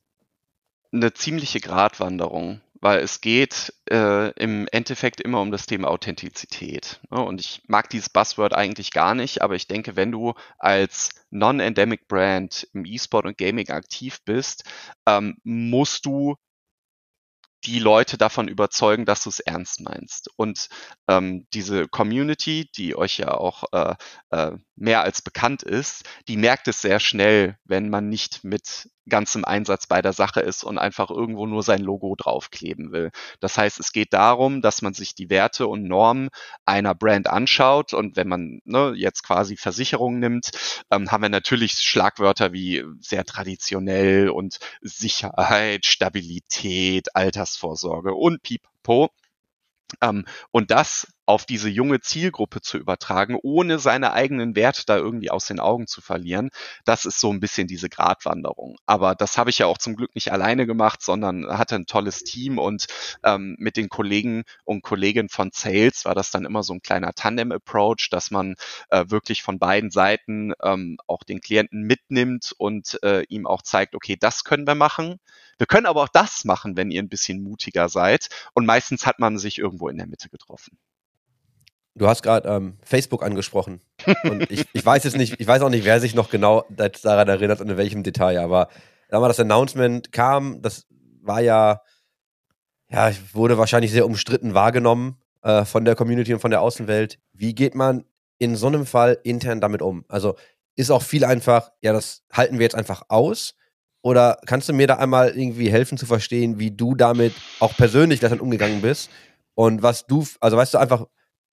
eine 0.92 1.12
ziemliche 1.12 1.60
Gratwanderung, 1.60 2.60
weil 2.80 3.00
es 3.00 3.20
geht 3.20 3.72
äh, 3.90 4.30
im 4.32 4.68
Endeffekt 4.70 5.20
immer 5.20 5.40
um 5.40 5.50
das 5.50 5.66
Thema 5.66 5.88
Authentizität. 5.88 7.00
Ne? 7.10 7.20
Und 7.22 7.40
ich 7.40 7.62
mag 7.66 7.90
dieses 7.90 8.08
Buzzword 8.08 8.54
eigentlich 8.54 8.90
gar 8.90 9.14
nicht, 9.14 9.42
aber 9.42 9.54
ich 9.54 9.66
denke, 9.66 9.96
wenn 9.96 10.12
du 10.12 10.34
als 10.58 11.10
Non-Endemic 11.30 12.08
Brand 12.08 12.68
im 12.72 12.84
E-Sport 12.84 13.26
und 13.26 13.38
Gaming 13.38 13.70
aktiv 13.70 14.18
bist, 14.24 14.64
ähm, 15.06 15.36
musst 15.44 16.06
du 16.06 16.36
die 17.64 17.78
Leute 17.80 18.16
davon 18.16 18.48
überzeugen, 18.48 19.04
dass 19.04 19.24
du 19.24 19.30
es 19.30 19.40
ernst 19.40 19.80
meinst. 19.80 20.30
Und 20.36 20.68
ähm, 21.08 21.46
diese 21.52 21.88
Community, 21.88 22.70
die 22.76 22.96
euch 22.96 23.18
ja 23.18 23.32
auch 23.32 23.64
äh, 23.72 23.94
äh, 24.30 24.52
mehr 24.76 25.02
als 25.02 25.22
bekannt 25.22 25.62
ist, 25.64 26.04
die 26.28 26.36
merkt 26.36 26.68
es 26.68 26.80
sehr 26.80 27.00
schnell, 27.00 27.58
wenn 27.64 27.90
man 27.90 28.08
nicht 28.08 28.44
mit 28.44 28.88
ganzem 29.08 29.44
Einsatz 29.44 29.86
bei 29.86 30.02
der 30.02 30.12
Sache 30.12 30.40
ist 30.40 30.64
und 30.64 30.78
einfach 30.78 31.10
irgendwo 31.10 31.46
nur 31.46 31.62
sein 31.62 31.80
Logo 31.80 32.14
draufkleben 32.16 32.92
will. 32.92 33.10
Das 33.40 33.56
heißt, 33.58 33.80
es 33.80 33.92
geht 33.92 34.12
darum, 34.12 34.62
dass 34.62 34.82
man 34.82 34.94
sich 34.94 35.14
die 35.14 35.30
Werte 35.30 35.66
und 35.66 35.84
Normen 35.84 36.28
einer 36.66 36.94
Brand 36.94 37.28
anschaut 37.28 37.94
und 37.94 38.16
wenn 38.16 38.28
man 38.28 38.60
ne, 38.64 38.92
jetzt 38.96 39.22
quasi 39.22 39.56
Versicherungen 39.56 40.20
nimmt, 40.20 40.50
ähm, 40.90 41.10
haben 41.10 41.22
wir 41.22 41.28
natürlich 41.28 41.72
Schlagwörter 41.72 42.52
wie 42.52 42.84
sehr 43.00 43.24
traditionell 43.24 44.30
und 44.30 44.58
Sicherheit, 44.80 45.86
Stabilität, 45.86 47.14
Altersvorsorge 47.14 48.14
und 48.14 48.42
Pipapo. 48.42 49.10
Ähm, 50.02 50.26
und 50.50 50.70
das 50.70 51.06
auf 51.28 51.44
diese 51.44 51.68
junge 51.68 52.00
Zielgruppe 52.00 52.62
zu 52.62 52.78
übertragen, 52.78 53.38
ohne 53.42 53.78
seine 53.78 54.14
eigenen 54.14 54.56
Werte 54.56 54.84
da 54.86 54.96
irgendwie 54.96 55.30
aus 55.30 55.44
den 55.44 55.60
Augen 55.60 55.86
zu 55.86 56.00
verlieren, 56.00 56.48
das 56.86 57.04
ist 57.04 57.20
so 57.20 57.30
ein 57.30 57.38
bisschen 57.38 57.66
diese 57.68 57.90
Gratwanderung. 57.90 58.78
Aber 58.86 59.14
das 59.14 59.36
habe 59.36 59.50
ich 59.50 59.58
ja 59.58 59.66
auch 59.66 59.76
zum 59.76 59.94
Glück 59.94 60.14
nicht 60.14 60.32
alleine 60.32 60.66
gemacht, 60.66 61.02
sondern 61.02 61.46
hatte 61.46 61.74
ein 61.74 61.84
tolles 61.84 62.24
Team 62.24 62.58
und 62.58 62.86
ähm, 63.24 63.56
mit 63.58 63.76
den 63.76 63.90
Kollegen 63.90 64.44
und 64.64 64.82
Kolleginnen 64.82 65.28
von 65.28 65.50
Sales 65.52 66.06
war 66.06 66.14
das 66.14 66.30
dann 66.30 66.46
immer 66.46 66.62
so 66.62 66.72
ein 66.72 66.80
kleiner 66.80 67.12
Tandem-Approach, 67.12 68.08
dass 68.10 68.30
man 68.30 68.54
äh, 68.88 69.04
wirklich 69.08 69.42
von 69.42 69.58
beiden 69.58 69.90
Seiten 69.90 70.54
ähm, 70.62 70.96
auch 71.06 71.24
den 71.24 71.42
Klienten 71.42 71.82
mitnimmt 71.82 72.54
und 72.56 72.98
äh, 73.02 73.24
ihm 73.28 73.46
auch 73.46 73.60
zeigt, 73.60 73.94
okay, 73.94 74.16
das 74.18 74.44
können 74.44 74.66
wir 74.66 74.74
machen. 74.74 75.20
Wir 75.58 75.66
können 75.66 75.86
aber 75.86 76.04
auch 76.04 76.08
das 76.08 76.46
machen, 76.46 76.78
wenn 76.78 76.90
ihr 76.90 77.02
ein 77.02 77.10
bisschen 77.10 77.42
mutiger 77.42 77.90
seid. 77.90 78.28
Und 78.54 78.64
meistens 78.64 79.04
hat 79.04 79.18
man 79.18 79.36
sich 79.36 79.58
irgendwo 79.58 79.90
in 79.90 79.98
der 79.98 80.06
Mitte 80.06 80.30
getroffen. 80.30 80.78
Du 81.98 82.06
hast 82.08 82.22
gerade 82.22 82.48
ähm, 82.48 82.78
Facebook 82.82 83.22
angesprochen. 83.22 83.80
Und 84.24 84.50
ich, 84.50 84.66
ich 84.72 84.86
weiß 84.86 85.04
jetzt 85.04 85.16
nicht, 85.16 85.40
ich 85.40 85.46
weiß 85.46 85.62
auch 85.62 85.68
nicht, 85.68 85.84
wer 85.84 86.00
sich 86.00 86.14
noch 86.14 86.30
genau 86.30 86.64
daran 86.70 87.28
erinnert 87.28 87.60
und 87.60 87.68
in 87.68 87.76
welchem 87.76 88.02
Detail, 88.02 88.38
aber 88.38 88.68
da 89.08 89.20
mal 89.20 89.28
das 89.28 89.40
Announcement 89.40 90.12
kam, 90.12 90.62
das 90.62 90.86
war 91.22 91.40
ja, 91.40 91.82
ja, 92.90 93.10
wurde 93.32 93.58
wahrscheinlich 93.58 93.90
sehr 93.90 94.06
umstritten 94.06 94.54
wahrgenommen 94.54 95.16
äh, 95.42 95.64
von 95.64 95.84
der 95.84 95.96
Community 95.96 96.32
und 96.32 96.40
von 96.40 96.50
der 96.50 96.62
Außenwelt. 96.62 97.18
Wie 97.32 97.54
geht 97.54 97.74
man 97.74 98.04
in 98.38 98.56
so 98.56 98.68
einem 98.68 98.86
Fall 98.86 99.18
intern 99.24 99.60
damit 99.60 99.82
um? 99.82 100.04
Also 100.08 100.36
ist 100.76 100.90
auch 100.90 101.02
viel 101.02 101.24
einfach, 101.24 101.72
ja, 101.80 101.92
das 101.92 102.22
halten 102.32 102.58
wir 102.58 102.64
jetzt 102.64 102.76
einfach 102.76 103.02
aus. 103.08 103.54
Oder 104.00 104.38
kannst 104.46 104.68
du 104.68 104.72
mir 104.72 104.86
da 104.86 104.94
einmal 104.94 105.30
irgendwie 105.30 105.70
helfen 105.70 105.98
zu 105.98 106.06
verstehen, 106.06 106.60
wie 106.60 106.70
du 106.70 106.94
damit 106.94 107.34
auch 107.58 107.76
persönlich 107.76 108.20
dann 108.20 108.38
umgegangen 108.38 108.80
bist? 108.80 109.10
Und 109.54 109.82
was 109.82 110.06
du, 110.06 110.24
also 110.40 110.56
weißt 110.56 110.74
du 110.74 110.78
einfach, 110.78 111.06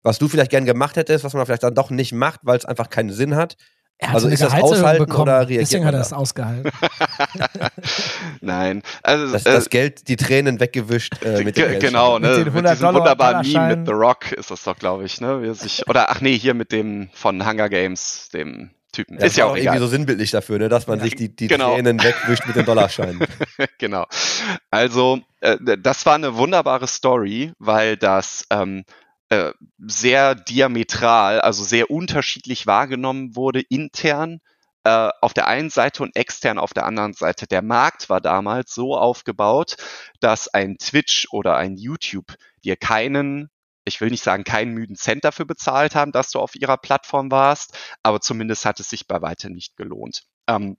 was 0.05 0.19
du 0.19 0.27
vielleicht 0.27 0.51
gern 0.51 0.65
gemacht 0.65 0.97
hättest, 0.97 1.23
was 1.23 1.33
man 1.33 1.45
vielleicht 1.45 1.63
dann 1.63 1.73
doch 1.73 1.89
nicht 1.89 2.13
macht, 2.13 2.41
weil 2.43 2.57
es 2.57 2.65
einfach 2.65 2.89
keinen 2.89 3.11
Sinn 3.11 3.35
hat. 3.35 3.57
Er 3.97 4.09
hat 4.09 4.15
Also 4.15 4.27
eine 4.27 4.33
ist 4.33 4.43
das 4.43 4.53
aushalten 4.53 5.05
bekommen, 5.05 5.23
oder 5.23 5.39
reagiert 5.39 5.61
Deswegen 5.61 5.85
hat 5.85 5.93
er 5.93 5.99
das 5.99 6.13
ausgehalten. 6.13 6.69
Nein, 8.41 8.83
also 9.01 9.31
Das, 9.31 9.45
äh, 9.45 9.53
das 9.53 9.69
Geld, 9.69 10.07
die 10.09 10.17
Tränen 10.17 10.59
weggewischt 10.59 11.23
äh, 11.23 11.43
mit 11.45 11.57
dem 11.57 11.79
genau, 11.79 12.19
Mit 12.19 12.29
ne? 12.29 12.37
Mit, 12.39 12.47
100 12.47 12.73
diesem 12.73 12.93
wunderbaren 12.93 13.41
Meme 13.41 13.53
Dollarschein. 13.53 13.79
mit 13.79 13.87
The 13.87 13.93
Rock 13.93 14.31
ist 14.33 14.51
das 14.51 14.63
doch, 14.63 14.77
glaube 14.77 15.05
ich, 15.05 15.21
ne? 15.21 15.41
Wie 15.41 15.47
er 15.47 15.55
sich, 15.55 15.87
oder 15.87 16.11
ach 16.11 16.21
nee, 16.21 16.37
hier 16.37 16.53
mit 16.53 16.71
dem 16.71 17.09
von 17.13 17.47
Hunger 17.47 17.69
Games, 17.69 18.29
dem 18.33 18.71
Typen. 18.91 19.17
Das 19.17 19.29
ist 19.29 19.37
ja 19.37 19.45
war 19.45 19.51
auch 19.51 19.55
irgendwie 19.55 19.69
egal. 19.69 19.79
so 19.79 19.87
sinnbildlich 19.87 20.31
dafür, 20.31 20.59
ne, 20.59 20.69
dass 20.69 20.87
man 20.87 20.99
sich 20.99 21.15
die, 21.15 21.33
die 21.33 21.47
genau. 21.47 21.73
Tränen 21.73 22.03
wegwischt 22.03 22.45
mit 22.45 22.55
den 22.55 22.65
Dollarscheinen. 22.65 23.25
genau. 23.77 24.05
Also, 24.71 25.21
äh, 25.41 25.57
das 25.79 26.05
war 26.05 26.15
eine 26.15 26.35
wunderbare 26.35 26.87
Story, 26.87 27.53
weil 27.59 27.97
das 27.97 28.45
ähm, 28.51 28.83
äh, 29.35 29.53
sehr 29.79 30.35
diametral, 30.35 31.41
also 31.41 31.63
sehr 31.63 31.91
unterschiedlich 31.91 32.67
wahrgenommen 32.67 33.35
wurde 33.35 33.61
intern 33.61 34.39
äh, 34.83 35.09
auf 35.21 35.33
der 35.33 35.47
einen 35.47 35.69
Seite 35.69 36.03
und 36.03 36.15
extern 36.15 36.59
auf 36.59 36.73
der 36.73 36.85
anderen 36.85 37.13
Seite. 37.13 37.47
Der 37.47 37.61
Markt 37.61 38.09
war 38.09 38.21
damals 38.21 38.73
so 38.73 38.95
aufgebaut, 38.95 39.77
dass 40.19 40.47
ein 40.47 40.77
Twitch 40.77 41.27
oder 41.31 41.57
ein 41.57 41.77
YouTube 41.77 42.35
dir 42.63 42.77
keinen 42.77 43.49
ich 43.87 44.01
will 44.01 44.09
nicht 44.09 44.23
sagen, 44.23 44.43
keinen 44.43 44.73
müden 44.73 44.95
Cent 44.95 45.23
dafür 45.23 45.45
bezahlt 45.45 45.93
haben, 45.93 46.11
dass 46.11 46.31
du 46.31 46.39
auf 46.39 46.55
ihrer 46.55 46.77
Plattform 46.77 47.29
warst, 47.29 47.77
aber 48.01 48.19
zumindest 48.19 48.65
hat 48.65 48.79
es 48.79 48.89
sich 48.89 49.07
bei 49.07 49.21
weitem 49.21 49.53
nicht 49.53 49.77
gelohnt. 49.77 50.23
Ähm, 50.47 50.77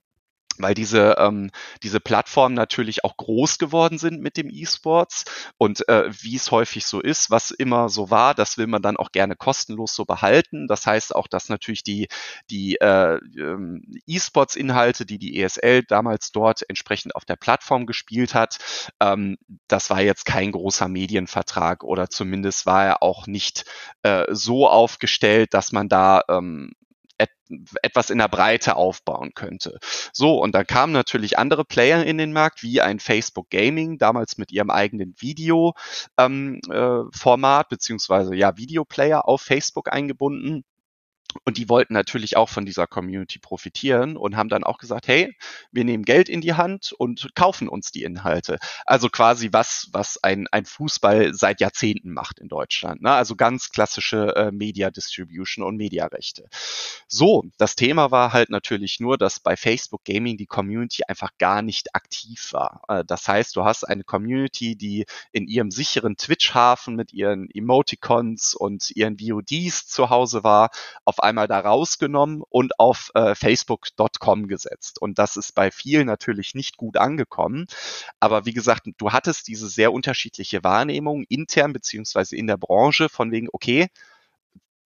weil 0.62 0.74
diese, 0.74 1.16
ähm, 1.18 1.50
diese 1.82 2.00
Plattformen 2.00 2.54
natürlich 2.54 3.04
auch 3.04 3.16
groß 3.16 3.58
geworden 3.58 3.98
sind 3.98 4.20
mit 4.20 4.36
dem 4.36 4.50
E-Sports 4.50 5.24
und 5.58 5.88
äh, 5.88 6.10
wie 6.22 6.36
es 6.36 6.50
häufig 6.50 6.86
so 6.86 7.00
ist, 7.00 7.30
was 7.30 7.50
immer 7.50 7.88
so 7.88 8.10
war, 8.10 8.34
das 8.34 8.58
will 8.58 8.66
man 8.66 8.82
dann 8.82 8.96
auch 8.96 9.12
gerne 9.12 9.36
kostenlos 9.36 9.94
so 9.94 10.04
behalten. 10.04 10.66
Das 10.68 10.86
heißt 10.86 11.14
auch, 11.14 11.28
dass 11.28 11.48
natürlich 11.48 11.82
die, 11.82 12.08
die 12.50 12.76
äh, 12.76 13.18
ähm, 13.38 13.82
E-Sports-Inhalte, 14.06 15.06
die 15.06 15.18
die 15.18 15.40
ESL 15.42 15.82
damals 15.82 16.32
dort 16.32 16.68
entsprechend 16.68 17.14
auf 17.14 17.24
der 17.24 17.36
Plattform 17.36 17.86
gespielt 17.86 18.34
hat, 18.34 18.58
ähm, 19.00 19.36
das 19.68 19.90
war 19.90 20.00
jetzt 20.00 20.26
kein 20.26 20.52
großer 20.52 20.88
Medienvertrag 20.88 21.84
oder 21.84 22.10
zumindest 22.10 22.66
war 22.66 22.84
er 22.84 23.02
auch 23.02 23.26
nicht 23.26 23.64
äh, 24.02 24.24
so 24.30 24.68
aufgestellt, 24.68 25.54
dass 25.54 25.72
man 25.72 25.88
da 25.88 26.22
ähm, 26.28 26.72
et 27.18 27.30
etwas 27.82 28.10
in 28.10 28.18
der 28.18 28.28
Breite 28.28 28.76
aufbauen 28.76 29.32
könnte. 29.34 29.78
So, 30.12 30.42
und 30.42 30.54
da 30.54 30.64
kamen 30.64 30.92
natürlich 30.92 31.38
andere 31.38 31.64
Player 31.64 32.04
in 32.04 32.18
den 32.18 32.32
Markt, 32.32 32.62
wie 32.62 32.80
ein 32.80 32.98
Facebook 33.00 33.50
Gaming, 33.50 33.98
damals 33.98 34.36
mit 34.38 34.52
ihrem 34.52 34.70
eigenen 34.70 35.14
Video-Format, 35.18 36.16
ähm, 36.18 36.60
äh, 36.70 37.64
beziehungsweise 37.68 38.34
ja, 38.34 38.56
Videoplayer 38.56 39.28
auf 39.28 39.42
Facebook 39.42 39.92
eingebunden 39.92 40.64
und 41.44 41.58
die 41.58 41.68
wollten 41.68 41.94
natürlich 41.94 42.36
auch 42.36 42.48
von 42.48 42.66
dieser 42.66 42.86
Community 42.86 43.38
profitieren 43.38 44.16
und 44.16 44.36
haben 44.36 44.48
dann 44.48 44.64
auch 44.64 44.78
gesagt, 44.78 45.08
hey, 45.08 45.36
wir 45.72 45.84
nehmen 45.84 46.04
Geld 46.04 46.28
in 46.28 46.40
die 46.40 46.54
Hand 46.54 46.92
und 46.92 47.34
kaufen 47.34 47.68
uns 47.68 47.92
die 47.92 48.02
Inhalte. 48.02 48.58
Also 48.84 49.08
quasi 49.08 49.50
was, 49.52 49.88
was 49.92 50.22
ein, 50.22 50.46
ein 50.52 50.64
Fußball 50.64 51.34
seit 51.34 51.60
Jahrzehnten 51.60 52.12
macht 52.12 52.38
in 52.38 52.48
Deutschland. 52.48 53.02
Ne? 53.02 53.12
Also 53.12 53.36
ganz 53.36 53.70
klassische 53.70 54.34
äh, 54.36 54.52
Media 54.52 54.90
Distribution 54.90 55.64
und 55.64 55.76
Mediarechte. 55.76 56.48
So, 57.08 57.44
das 57.58 57.76
Thema 57.76 58.10
war 58.10 58.32
halt 58.32 58.50
natürlich 58.50 59.00
nur, 59.00 59.18
dass 59.18 59.40
bei 59.40 59.56
Facebook 59.56 60.04
Gaming 60.04 60.36
die 60.36 60.46
Community 60.46 61.02
einfach 61.06 61.30
gar 61.38 61.62
nicht 61.62 61.94
aktiv 61.94 62.52
war. 62.52 62.82
Äh, 62.88 63.04
das 63.04 63.28
heißt, 63.28 63.56
du 63.56 63.64
hast 63.64 63.84
eine 63.84 64.04
Community, 64.04 64.76
die 64.76 65.06
in 65.32 65.46
ihrem 65.46 65.70
sicheren 65.70 66.16
Twitch-Hafen 66.16 66.96
mit 66.96 67.12
ihren 67.12 67.48
Emoticons 67.50 68.54
und 68.54 68.90
ihren 68.90 69.18
VODs 69.18 69.86
zu 69.86 70.10
Hause 70.10 70.44
war, 70.44 70.70
auf 71.04 71.20
einmal 71.26 71.48
da 71.48 71.60
rausgenommen 71.60 72.42
und 72.48 72.78
auf 72.78 73.10
äh, 73.14 73.34
facebook.com 73.34 74.48
gesetzt. 74.48 75.00
Und 75.00 75.18
das 75.18 75.36
ist 75.36 75.54
bei 75.54 75.70
vielen 75.70 76.06
natürlich 76.06 76.54
nicht 76.54 76.76
gut 76.76 76.96
angekommen. 76.96 77.66
Aber 78.20 78.46
wie 78.46 78.52
gesagt, 78.52 78.86
du 78.98 79.12
hattest 79.12 79.48
diese 79.48 79.68
sehr 79.68 79.92
unterschiedliche 79.92 80.64
Wahrnehmung 80.64 81.24
intern 81.28 81.72
beziehungsweise 81.72 82.36
in 82.36 82.46
der 82.46 82.56
Branche 82.56 83.08
von 83.08 83.30
wegen, 83.30 83.48
okay, 83.52 83.88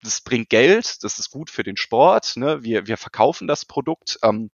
das 0.02 0.20
bringt 0.20 0.50
Geld, 0.50 1.04
das 1.04 1.18
ist 1.18 1.30
gut 1.30 1.48
für 1.48 1.62
den 1.62 1.76
Sport, 1.76 2.36
ne? 2.36 2.62
wir, 2.64 2.88
wir 2.88 2.96
verkaufen 2.96 3.46
das 3.46 3.64
Produkt. 3.64 4.18
Ähm, 4.22 4.50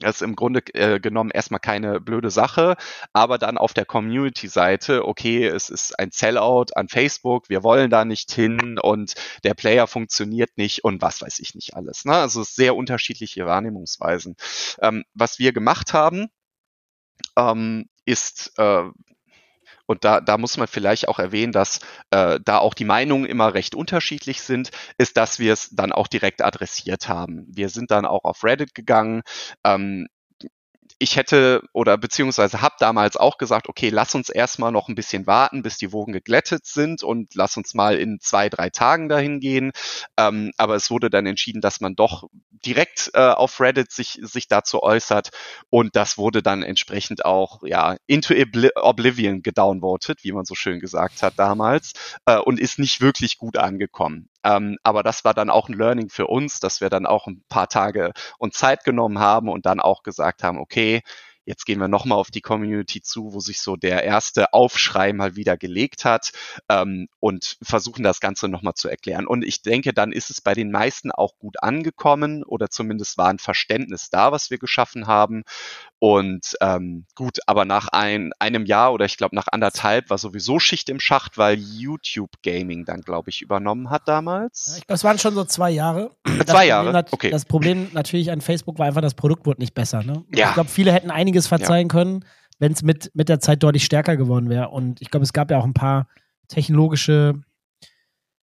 das 0.00 0.16
ist 0.16 0.22
im 0.22 0.36
Grunde 0.36 0.60
äh, 0.74 1.00
genommen 1.00 1.30
erstmal 1.30 1.60
keine 1.60 2.00
blöde 2.00 2.30
Sache, 2.30 2.76
aber 3.12 3.38
dann 3.38 3.56
auf 3.56 3.72
der 3.72 3.86
Community-Seite, 3.86 5.06
okay, 5.06 5.46
es 5.46 5.70
ist 5.70 5.98
ein 5.98 6.10
Sellout 6.10 6.66
an 6.74 6.88
Facebook, 6.88 7.48
wir 7.48 7.62
wollen 7.62 7.88
da 7.88 8.04
nicht 8.04 8.30
hin 8.32 8.78
und 8.78 9.14
der 9.42 9.54
Player 9.54 9.86
funktioniert 9.86 10.58
nicht 10.58 10.84
und 10.84 11.00
was 11.00 11.22
weiß 11.22 11.38
ich 11.38 11.54
nicht 11.54 11.74
alles. 11.74 12.04
Ne? 12.04 12.12
Also 12.12 12.42
sehr 12.42 12.76
unterschiedliche 12.76 13.46
Wahrnehmungsweisen. 13.46 14.36
Ähm, 14.82 15.04
was 15.14 15.38
wir 15.38 15.52
gemacht 15.52 15.94
haben, 15.94 16.28
ähm, 17.36 17.88
ist 18.04 18.52
äh, 18.58 18.84
und 19.86 20.04
da, 20.04 20.20
da 20.20 20.38
muss 20.38 20.56
man 20.56 20.68
vielleicht 20.68 21.08
auch 21.08 21.18
erwähnen, 21.18 21.52
dass 21.52 21.80
äh, 22.10 22.38
da 22.44 22.58
auch 22.58 22.74
die 22.74 22.84
Meinungen 22.84 23.24
immer 23.24 23.54
recht 23.54 23.74
unterschiedlich 23.74 24.42
sind, 24.42 24.70
ist, 24.98 25.16
dass 25.16 25.38
wir 25.38 25.52
es 25.52 25.70
dann 25.70 25.92
auch 25.92 26.08
direkt 26.08 26.42
adressiert 26.42 27.08
haben. 27.08 27.46
Wir 27.48 27.68
sind 27.68 27.90
dann 27.90 28.04
auch 28.04 28.24
auf 28.24 28.44
Reddit 28.44 28.74
gegangen, 28.74 29.22
ähm, 29.64 30.08
ich 30.98 31.16
hätte 31.16 31.62
oder 31.72 31.98
beziehungsweise 31.98 32.62
habe 32.62 32.76
damals 32.78 33.16
auch 33.16 33.36
gesagt, 33.38 33.68
okay, 33.68 33.90
lass 33.90 34.14
uns 34.14 34.30
erstmal 34.30 34.72
noch 34.72 34.88
ein 34.88 34.94
bisschen 34.94 35.26
warten, 35.26 35.62
bis 35.62 35.76
die 35.76 35.92
Wogen 35.92 36.12
geglättet 36.12 36.66
sind 36.66 37.02
und 37.02 37.34
lass 37.34 37.56
uns 37.56 37.74
mal 37.74 37.98
in 37.98 38.18
zwei, 38.20 38.48
drei 38.48 38.70
Tagen 38.70 39.08
dahin 39.08 39.40
gehen. 39.40 39.72
Ähm, 40.16 40.52
aber 40.56 40.74
es 40.74 40.90
wurde 40.90 41.10
dann 41.10 41.26
entschieden, 41.26 41.60
dass 41.60 41.80
man 41.80 41.96
doch 41.96 42.24
direkt 42.50 43.10
äh, 43.14 43.20
auf 43.20 43.60
Reddit 43.60 43.92
sich, 43.92 44.18
sich 44.22 44.48
dazu 44.48 44.82
äußert 44.82 45.30
und 45.68 45.94
das 45.96 46.16
wurde 46.16 46.42
dann 46.42 46.62
entsprechend 46.62 47.24
auch 47.24 47.62
ja 47.64 47.96
into 48.06 48.34
Oblivion 48.76 49.42
gedownvoted, 49.42 50.24
wie 50.24 50.32
man 50.32 50.46
so 50.46 50.54
schön 50.54 50.80
gesagt 50.80 51.22
hat 51.22 51.34
damals 51.36 51.92
äh, 52.24 52.38
und 52.38 52.58
ist 52.58 52.78
nicht 52.78 53.00
wirklich 53.00 53.36
gut 53.36 53.58
angekommen. 53.58 54.30
Ähm, 54.46 54.78
aber 54.84 55.02
das 55.02 55.24
war 55.24 55.34
dann 55.34 55.50
auch 55.50 55.68
ein 55.68 55.76
Learning 55.76 56.08
für 56.08 56.28
uns, 56.28 56.60
dass 56.60 56.80
wir 56.80 56.88
dann 56.88 57.04
auch 57.04 57.26
ein 57.26 57.42
paar 57.48 57.68
Tage 57.68 58.12
uns 58.38 58.56
Zeit 58.56 58.84
genommen 58.84 59.18
haben 59.18 59.48
und 59.48 59.66
dann 59.66 59.80
auch 59.80 60.02
gesagt 60.04 60.44
haben, 60.44 60.58
okay, 60.58 61.02
Jetzt 61.46 61.64
gehen 61.64 61.78
wir 61.78 61.86
nochmal 61.86 62.18
auf 62.18 62.32
die 62.32 62.40
Community 62.40 63.00
zu, 63.02 63.32
wo 63.32 63.38
sich 63.38 63.60
so 63.60 63.76
der 63.76 64.02
erste 64.02 64.52
Aufschrei 64.52 65.12
mal 65.12 65.36
wieder 65.36 65.56
gelegt 65.56 66.04
hat 66.04 66.32
ähm, 66.68 67.06
und 67.20 67.56
versuchen 67.62 68.02
das 68.02 68.18
Ganze 68.18 68.48
nochmal 68.48 68.74
zu 68.74 68.88
erklären. 68.88 69.28
Und 69.28 69.44
ich 69.44 69.62
denke, 69.62 69.94
dann 69.94 70.10
ist 70.10 70.28
es 70.28 70.40
bei 70.40 70.54
den 70.54 70.72
meisten 70.72 71.12
auch 71.12 71.38
gut 71.38 71.62
angekommen 71.62 72.42
oder 72.42 72.68
zumindest 72.68 73.16
war 73.16 73.28
ein 73.28 73.38
Verständnis 73.38 74.10
da, 74.10 74.32
was 74.32 74.50
wir 74.50 74.58
geschaffen 74.58 75.06
haben. 75.06 75.44
Und 75.98 76.56
ähm, 76.60 77.06
gut, 77.14 77.38
aber 77.46 77.64
nach 77.64 77.88
ein, 77.88 78.32
einem 78.38 78.66
Jahr 78.66 78.92
oder 78.92 79.06
ich 79.06 79.16
glaube 79.16 79.34
nach 79.34 79.46
anderthalb 79.50 80.10
war 80.10 80.18
sowieso 80.18 80.58
Schicht 80.58 80.90
im 80.90 81.00
Schacht, 81.00 81.38
weil 81.38 81.58
YouTube 81.58 82.30
Gaming 82.42 82.84
dann, 82.84 83.00
glaube 83.00 83.30
ich, 83.30 83.40
übernommen 83.40 83.88
hat 83.88 84.06
damals. 84.06 84.74
Ich 84.78 84.86
glaube, 84.86 84.96
es 84.96 85.04
waren 85.04 85.18
schon 85.18 85.34
so 85.34 85.44
zwei 85.44 85.70
Jahre. 85.70 86.10
Das 86.24 86.46
zwei 86.46 86.66
Jahre, 86.66 87.04
okay. 87.12 87.30
Das 87.30 87.46
Problem 87.46 87.88
natürlich 87.92 88.30
an 88.30 88.42
Facebook 88.42 88.78
war 88.78 88.86
einfach, 88.86 89.00
das 89.00 89.14
Produkt 89.14 89.46
wurde 89.46 89.60
nicht 89.60 89.74
besser. 89.74 90.02
Ne? 90.02 90.24
Ja. 90.34 90.48
Ich 90.48 90.54
glaube, 90.54 90.68
viele 90.68 90.92
hätten 90.92 91.10
einiges 91.10 91.46
verzeihen 91.46 91.88
ja. 91.88 91.92
können, 91.92 92.24
wenn 92.58 92.72
es 92.72 92.82
mit, 92.82 93.10
mit 93.14 93.30
der 93.30 93.40
Zeit 93.40 93.62
deutlich 93.62 93.84
stärker 93.84 94.18
geworden 94.18 94.50
wäre. 94.50 94.68
Und 94.68 95.00
ich 95.00 95.10
glaube, 95.10 95.24
es 95.24 95.32
gab 95.32 95.50
ja 95.50 95.58
auch 95.58 95.64
ein 95.64 95.74
paar 95.74 96.08
technologische 96.48 97.40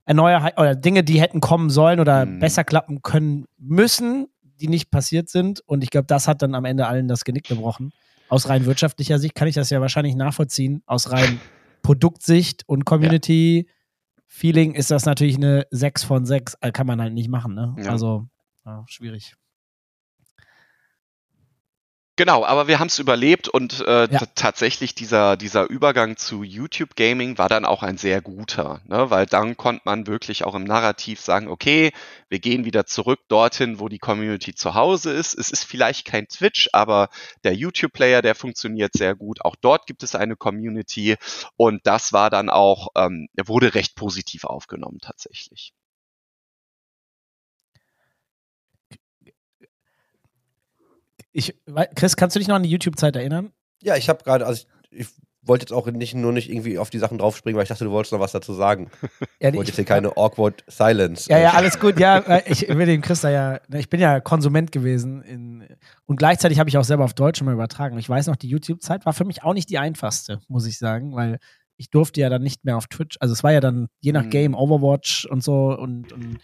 Erneuerungen 0.05 0.53
oder 0.57 0.75
Dinge, 0.75 1.03
die 1.03 1.21
hätten 1.21 1.39
kommen 1.39 1.69
sollen 1.69 1.99
oder 1.99 2.25
mhm. 2.25 2.39
besser 2.39 2.63
klappen 2.63 3.01
können 3.01 3.45
müssen, 3.57 4.27
die 4.59 4.67
nicht 4.67 4.91
passiert 4.91 5.29
sind. 5.29 5.61
Und 5.61 5.83
ich 5.83 5.89
glaube, 5.89 6.07
das 6.07 6.27
hat 6.27 6.41
dann 6.41 6.55
am 6.55 6.65
Ende 6.65 6.87
allen 6.87 7.07
das 7.07 7.23
Genick 7.23 7.47
gebrochen. 7.47 7.91
Aus 8.29 8.49
rein 8.49 8.65
wirtschaftlicher 8.65 9.19
Sicht 9.19 9.35
kann 9.35 9.47
ich 9.47 9.55
das 9.55 9.69
ja 9.69 9.81
wahrscheinlich 9.81 10.15
nachvollziehen. 10.15 10.81
Aus 10.85 11.11
rein 11.11 11.39
Produktsicht 11.81 12.63
und 12.67 12.85
Community-Feeling 12.85 14.73
ja. 14.73 14.79
ist 14.79 14.91
das 14.91 15.05
natürlich 15.05 15.35
eine 15.35 15.67
6 15.71 16.03
von 16.03 16.25
6. 16.25 16.57
Äh, 16.61 16.71
kann 16.71 16.87
man 16.87 17.01
halt 17.01 17.13
nicht 17.13 17.29
machen. 17.29 17.53
Ne? 17.53 17.75
Ja. 17.77 17.91
Also, 17.91 18.27
ja, 18.65 18.83
schwierig. 18.87 19.35
Genau, 22.16 22.45
aber 22.45 22.68
wir 22.68 22.78
haben 22.78 22.89
es 22.89 22.99
überlebt 22.99 23.47
und 23.47 23.80
äh, 23.88 24.07
ja. 24.07 24.20
tatsächlich 24.36 24.93
dieser, 24.93 25.36
dieser 25.36 25.68
Übergang 25.68 26.16
zu 26.16 26.43
YouTube 26.43 26.95
Gaming 26.95 27.39
war 27.39 27.49
dann 27.49 27.66
auch 27.66 27.82
ein 27.82 27.97
sehr 27.97 28.22
guter, 28.22 28.82
ne? 28.86 29.09
weil 29.09 29.26
dann 29.26 29.57
konnte 29.57 29.82
man 29.86 30.05
wirklich 30.05 30.43
auch 30.43 30.53
im 30.53 30.64
Narrativ 30.64 31.20
sagen, 31.20 31.47
okay, 31.47 31.91
wir 32.30 32.38
gehen 32.38 32.66
wieder 32.66 32.86
zurück 32.86 33.20
dorthin, 33.30 33.80
wo 33.80 33.89
die 33.89 33.97
Community 33.97 34.53
zu 34.53 34.76
Hause 34.76 35.11
ist. 35.11 35.34
Es 35.34 35.49
ist 35.49 35.64
vielleicht 35.64 36.05
kein 36.05 36.28
Twitch, 36.28 36.70
aber 36.72 37.09
der 37.43 37.55
YouTube-Player, 37.55 38.22
der 38.22 38.36
funktioniert 38.36 38.93
sehr 38.93 39.16
gut. 39.16 39.43
Auch 39.43 39.55
dort 39.55 39.88
gibt 39.88 40.03
es 40.03 40.14
eine 40.14 40.36
Community 40.36 41.16
und 41.57 41.82
das 41.88 42.14
war 42.14 42.30
dann 42.30 42.51
auch, 42.51 42.89
ähm, 42.95 43.28
wurde 43.43 43.74
recht 43.74 43.95
positiv 43.95 44.43
aufgenommen 44.43 44.99
tatsächlich. 45.01 45.74
Ich, 51.34 51.55
Chris, 51.95 52.15
kannst 52.15 52.36
du 52.36 52.39
dich 52.39 52.47
noch 52.47 52.55
an 52.55 52.63
die 52.63 52.69
YouTube-Zeit 52.69 53.15
erinnern? 53.15 53.51
Ja, 53.81 53.97
ich 53.97 54.07
habe 54.07 54.23
gerade, 54.23 54.45
also 54.45 54.63
ich, 54.91 55.01
ich 55.01 55.07
wollte 55.45 55.63
jetzt 55.63 55.73
auch 55.73 55.88
nicht 55.88 56.13
nur 56.15 56.31
nicht 56.31 56.49
irgendwie 56.49 56.77
auf 56.77 56.89
die 56.89 56.99
Sachen 56.99 57.17
draufspringen, 57.17 57.57
weil 57.57 57.63
ich 57.63 57.69
dachte, 57.69 57.84
du 57.84 57.91
wolltest 57.91 58.13
noch 58.13 58.19
was 58.19 58.31
dazu 58.31 58.53
sagen. 58.53 58.89
Ja, 59.41 59.49
ich 59.49 59.55
wollte 59.55 59.71
jetzt 59.71 59.75
hier 59.75 59.86
keine 59.86 60.15
awkward 60.15 60.63
Silence. 60.67 61.29
Ja, 61.29 61.38
ja, 61.38 61.51
alles 61.51 61.77
gut. 61.77 61.99
Ja, 61.99 62.39
ich 62.45 62.69
will 62.69 62.86
dem 62.86 63.01
Chris 63.01 63.19
da 63.19 63.29
ja, 63.29 63.59
ne, 63.67 63.79
ich 63.79 63.89
bin 63.89 63.99
ja 63.99 64.21
Konsument 64.21 64.71
gewesen 64.71 65.21
in, 65.21 65.67
und 66.05 66.15
gleichzeitig 66.15 66.59
habe 66.59 66.69
ich 66.69 66.77
auch 66.77 66.86
selber 66.86 67.03
auf 67.03 67.13
Deutsch 67.13 67.41
mal 67.41 67.53
übertragen. 67.53 67.97
Ich 67.97 68.07
weiß 68.07 68.27
noch, 68.27 68.38
die 68.38 68.47
YouTube-Zeit 68.47 69.05
war 69.05 69.11
für 69.11 69.25
mich 69.25 69.43
auch 69.43 69.53
nicht 69.53 69.69
die 69.69 69.79
einfachste, 69.79 70.39
muss 70.47 70.65
ich 70.65 70.77
sagen, 70.77 71.13
weil 71.13 71.39
ich 71.75 71.89
durfte 71.89 72.21
ja 72.21 72.29
dann 72.29 72.41
nicht 72.41 72.63
mehr 72.63 72.77
auf 72.77 72.88
Twitch. 72.88 73.17
Also 73.19 73.34
es 73.34 73.43
war 73.43 73.51
ja 73.51 73.59
dann 73.59 73.88
je 73.99 74.13
nach 74.13 74.23
mhm. 74.23 74.29
Game 74.29 74.55
Overwatch 74.55 75.25
und 75.25 75.43
so 75.43 75.77
und, 75.77 76.13
und 76.13 76.38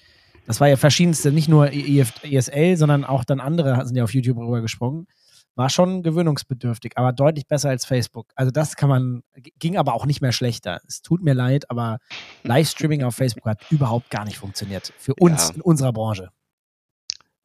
das 0.49 0.59
war 0.59 0.67
ja 0.67 0.77
verschiedenste, 0.77 1.31
nicht 1.31 1.47
nur 1.47 1.71
ESL, 1.71 2.75
sondern 2.75 3.05
auch 3.05 3.23
dann 3.23 3.39
andere 3.39 3.85
sind 3.85 3.95
ja 3.95 4.03
auf 4.03 4.15
YouTube 4.15 4.39
rübergesprungen. 4.39 5.05
War 5.53 5.69
schon 5.69 6.01
gewöhnungsbedürftig, 6.01 6.93
aber 6.95 7.13
deutlich 7.13 7.45
besser 7.45 7.69
als 7.69 7.85
Facebook. 7.85 8.31
Also 8.33 8.49
das 8.49 8.75
kann 8.75 8.89
man, 8.89 9.21
ging 9.59 9.77
aber 9.77 9.93
auch 9.93 10.07
nicht 10.07 10.21
mehr 10.21 10.31
schlechter. 10.31 10.81
Es 10.87 11.03
tut 11.03 11.21
mir 11.21 11.35
leid, 11.35 11.69
aber 11.69 11.99
Livestreaming 12.41 13.03
auf 13.03 13.13
Facebook 13.13 13.45
hat 13.45 13.61
überhaupt 13.69 14.09
gar 14.09 14.25
nicht 14.25 14.39
funktioniert. 14.39 14.91
Für 14.97 15.13
uns 15.19 15.49
ja. 15.49 15.55
in 15.55 15.61
unserer 15.61 15.93
Branche 15.93 16.31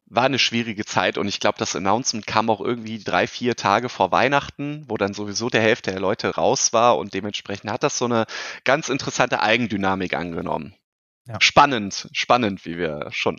war 0.06 0.24
eine 0.24 0.38
schwierige 0.38 0.86
Zeit 0.86 1.18
und 1.18 1.28
ich 1.28 1.40
glaube, 1.40 1.58
das 1.58 1.76
Announcement 1.76 2.26
kam 2.26 2.48
auch 2.48 2.60
irgendwie 2.60 3.02
drei, 3.02 3.26
vier 3.26 3.56
Tage 3.56 3.88
vor 3.90 4.12
Weihnachten, 4.12 4.84
wo 4.88 4.96
dann 4.96 5.12
sowieso 5.12 5.50
der 5.50 5.60
Hälfte 5.60 5.90
der 5.90 6.00
Leute 6.00 6.36
raus 6.36 6.72
war 6.72 6.96
und 6.96 7.12
dementsprechend 7.12 7.70
hat 7.70 7.82
das 7.82 7.98
so 7.98 8.04
eine 8.06 8.24
ganz 8.64 8.88
interessante 8.88 9.42
Eigendynamik 9.42 10.14
angenommen. 10.14 10.74
Ja. 11.26 11.40
Spannend, 11.40 12.08
spannend, 12.12 12.64
wie 12.64 12.76
wir 12.76 13.08
schon 13.10 13.36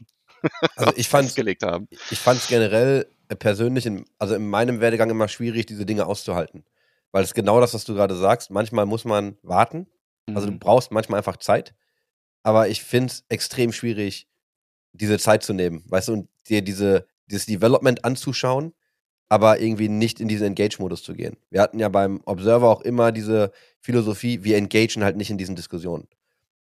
also 0.76 0.92
ich 0.96 1.08
fand, 1.08 1.36
gelegt 1.36 1.64
haben. 1.64 1.88
Ich 2.12 2.20
fand 2.20 2.40
es 2.40 2.48
generell 2.48 3.08
äh, 3.30 3.36
persönlich, 3.36 3.86
in, 3.86 4.06
also 4.20 4.36
in 4.36 4.48
meinem 4.50 4.80
Werdegang 4.80 5.10
immer 5.10 5.28
schwierig, 5.28 5.66
diese 5.66 5.86
Dinge 5.86 6.06
auszuhalten. 6.06 6.66
Weil 7.12 7.24
es 7.24 7.34
genau 7.34 7.60
das, 7.60 7.74
was 7.74 7.86
du 7.86 7.94
gerade 7.94 8.16
sagst. 8.16 8.52
Manchmal 8.52 8.86
muss 8.86 9.06
man 9.06 9.38
warten. 9.42 9.88
Also 10.34 10.48
du 10.48 10.54
Mhm. 10.54 10.60
brauchst 10.60 10.92
manchmal 10.92 11.20
einfach 11.20 11.38
Zeit. 11.38 11.74
Aber 12.44 12.68
ich 12.68 12.84
finde 12.84 13.08
es 13.08 13.26
extrem 13.30 13.72
schwierig, 13.72 14.28
diese 14.94 15.18
Zeit 15.18 15.44
zu 15.44 15.54
nehmen. 15.54 15.84
Weißt 15.88 16.10
du, 16.10 16.14
und 16.14 16.30
dir 16.50 16.62
diese, 16.62 17.08
dieses 17.28 17.46
Development 17.46 18.04
anzuschauen, 18.06 18.74
aber 19.30 19.60
irgendwie 19.60 19.90
nicht 19.90 20.20
in 20.20 20.28
diesen 20.28 20.48
Engage-Modus 20.48 21.04
zu 21.04 21.14
gehen. 21.14 21.38
Wir 21.50 21.62
hatten 21.62 21.80
ja 21.80 21.90
beim 21.90 22.22
Observer 22.26 22.70
auch 22.70 22.82
immer 22.82 23.12
diese 23.12 23.52
Philosophie, 23.80 24.44
wir 24.44 24.58
engagen 24.58 25.04
halt 25.04 25.16
nicht 25.18 25.32
in 25.32 25.38
diesen 25.38 25.56
Diskussionen. 25.56 26.08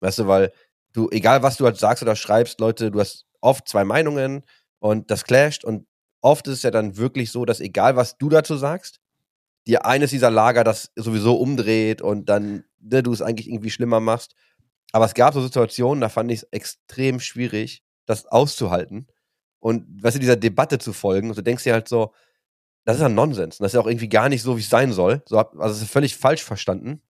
Weißt 0.02 0.20
du, 0.20 0.28
weil 0.28 0.52
du, 0.94 1.10
egal 1.12 1.44
was 1.44 1.58
du 1.58 1.66
halt 1.66 1.78
sagst 1.78 2.04
oder 2.04 2.16
schreibst, 2.16 2.60
Leute, 2.60 2.92
du 2.92 3.00
hast 3.00 3.26
oft 3.42 3.68
zwei 3.68 3.84
Meinungen 3.84 4.44
und 4.80 5.12
das 5.12 5.24
clasht 5.24 5.64
und 5.64 5.88
oft 6.22 6.48
ist 6.48 6.56
es 6.56 6.64
ja 6.64 6.72
dann 6.72 6.98
wirklich 6.98 7.32
so, 7.32 7.46
dass 7.46 7.60
egal 7.60 7.96
was 7.96 8.18
du 8.18 8.30
dazu 8.30 8.56
sagst, 8.58 9.00
dir 9.68 9.86
eines 9.86 10.12
dieser 10.12 10.32
Lager 10.32 10.64
das 10.64 10.92
sowieso 10.96 11.36
umdreht 11.36 12.02
und 12.02 12.30
dann 12.30 12.64
ne, 12.80 13.04
du 13.04 13.14
es 13.14 13.22
eigentlich 13.22 13.48
irgendwie 13.48 13.70
schlimmer 13.70 14.00
machst. 14.00 14.36
Aber 14.92 15.06
es 15.06 15.14
gab 15.14 15.34
so 15.34 15.42
Situationen, 15.42 16.02
da 16.02 16.10
fand 16.10 16.32
ich 16.32 16.40
es 16.40 16.48
extrem 16.52 17.20
schwierig, 17.20 17.84
das 18.06 18.26
auszuhalten 18.26 19.08
und 19.62 20.04
weißt 20.04 20.16
du, 20.16 20.20
dieser 20.20 20.36
Debatte 20.36 20.80
zu 20.80 20.92
folgen. 20.92 21.30
Und 21.30 21.38
du 21.38 21.44
denkst 21.44 21.64
dir 21.64 21.74
halt 21.74 21.88
so, 21.88 22.14
das 22.84 22.96
ist 22.98 23.02
ja 23.02 23.10
Nonsens. 23.10 23.60
Das 23.60 23.68
ist 23.68 23.74
ja 23.76 23.80
auch 23.80 23.88
irgendwie 23.88 24.10
gar 24.10 24.28
nicht 24.28 24.42
so, 24.42 24.58
wie 24.58 24.62
es 24.62 24.70
sein 24.70 24.92
soll. 24.92 25.22
So, 25.28 25.38
also 25.38 25.76
es 25.76 25.84
ist 25.84 25.92
völlig 25.92 26.18
falsch 26.18 26.44
verstanden. 26.44 27.02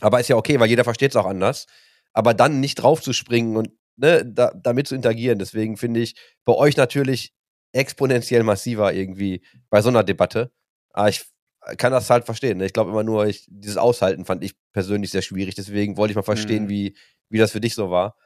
Aber 0.00 0.18
ist 0.18 0.28
ja 0.28 0.36
okay, 0.36 0.58
weil 0.58 0.70
jeder 0.70 0.84
versteht 0.84 1.12
es 1.12 1.16
auch 1.16 1.26
anders. 1.26 1.66
Aber 2.12 2.34
dann 2.34 2.60
nicht 2.60 2.76
draufzuspringen 2.76 3.56
und 3.56 3.70
ne, 3.96 4.24
da, 4.24 4.52
damit 4.54 4.88
zu 4.88 4.94
interagieren. 4.94 5.38
Deswegen 5.38 5.76
finde 5.76 6.00
ich 6.00 6.14
bei 6.44 6.52
euch 6.54 6.76
natürlich 6.76 7.32
exponentiell 7.72 8.42
massiver 8.42 8.92
irgendwie 8.92 9.42
bei 9.70 9.80
so 9.82 9.88
einer 9.88 10.04
Debatte. 10.04 10.52
Aber 10.90 11.08
ich 11.08 11.24
kann 11.78 11.92
das 11.92 12.10
halt 12.10 12.24
verstehen. 12.24 12.58
ne? 12.58 12.66
Ich 12.66 12.72
glaube 12.72 12.90
immer 12.90 13.04
nur, 13.04 13.26
ich, 13.26 13.46
dieses 13.48 13.76
Aushalten 13.76 14.24
fand 14.24 14.42
ich 14.44 14.54
persönlich 14.72 15.10
sehr 15.10 15.22
schwierig. 15.22 15.54
Deswegen 15.54 15.96
wollte 15.96 16.12
ich 16.12 16.16
mal 16.16 16.22
verstehen, 16.22 16.64
Mhm. 16.64 16.68
wie, 16.68 16.96
wie 17.30 17.38
das 17.38 17.52
für 17.52 17.60
dich 17.60 17.74
so 17.74 17.90
war. 17.90 18.16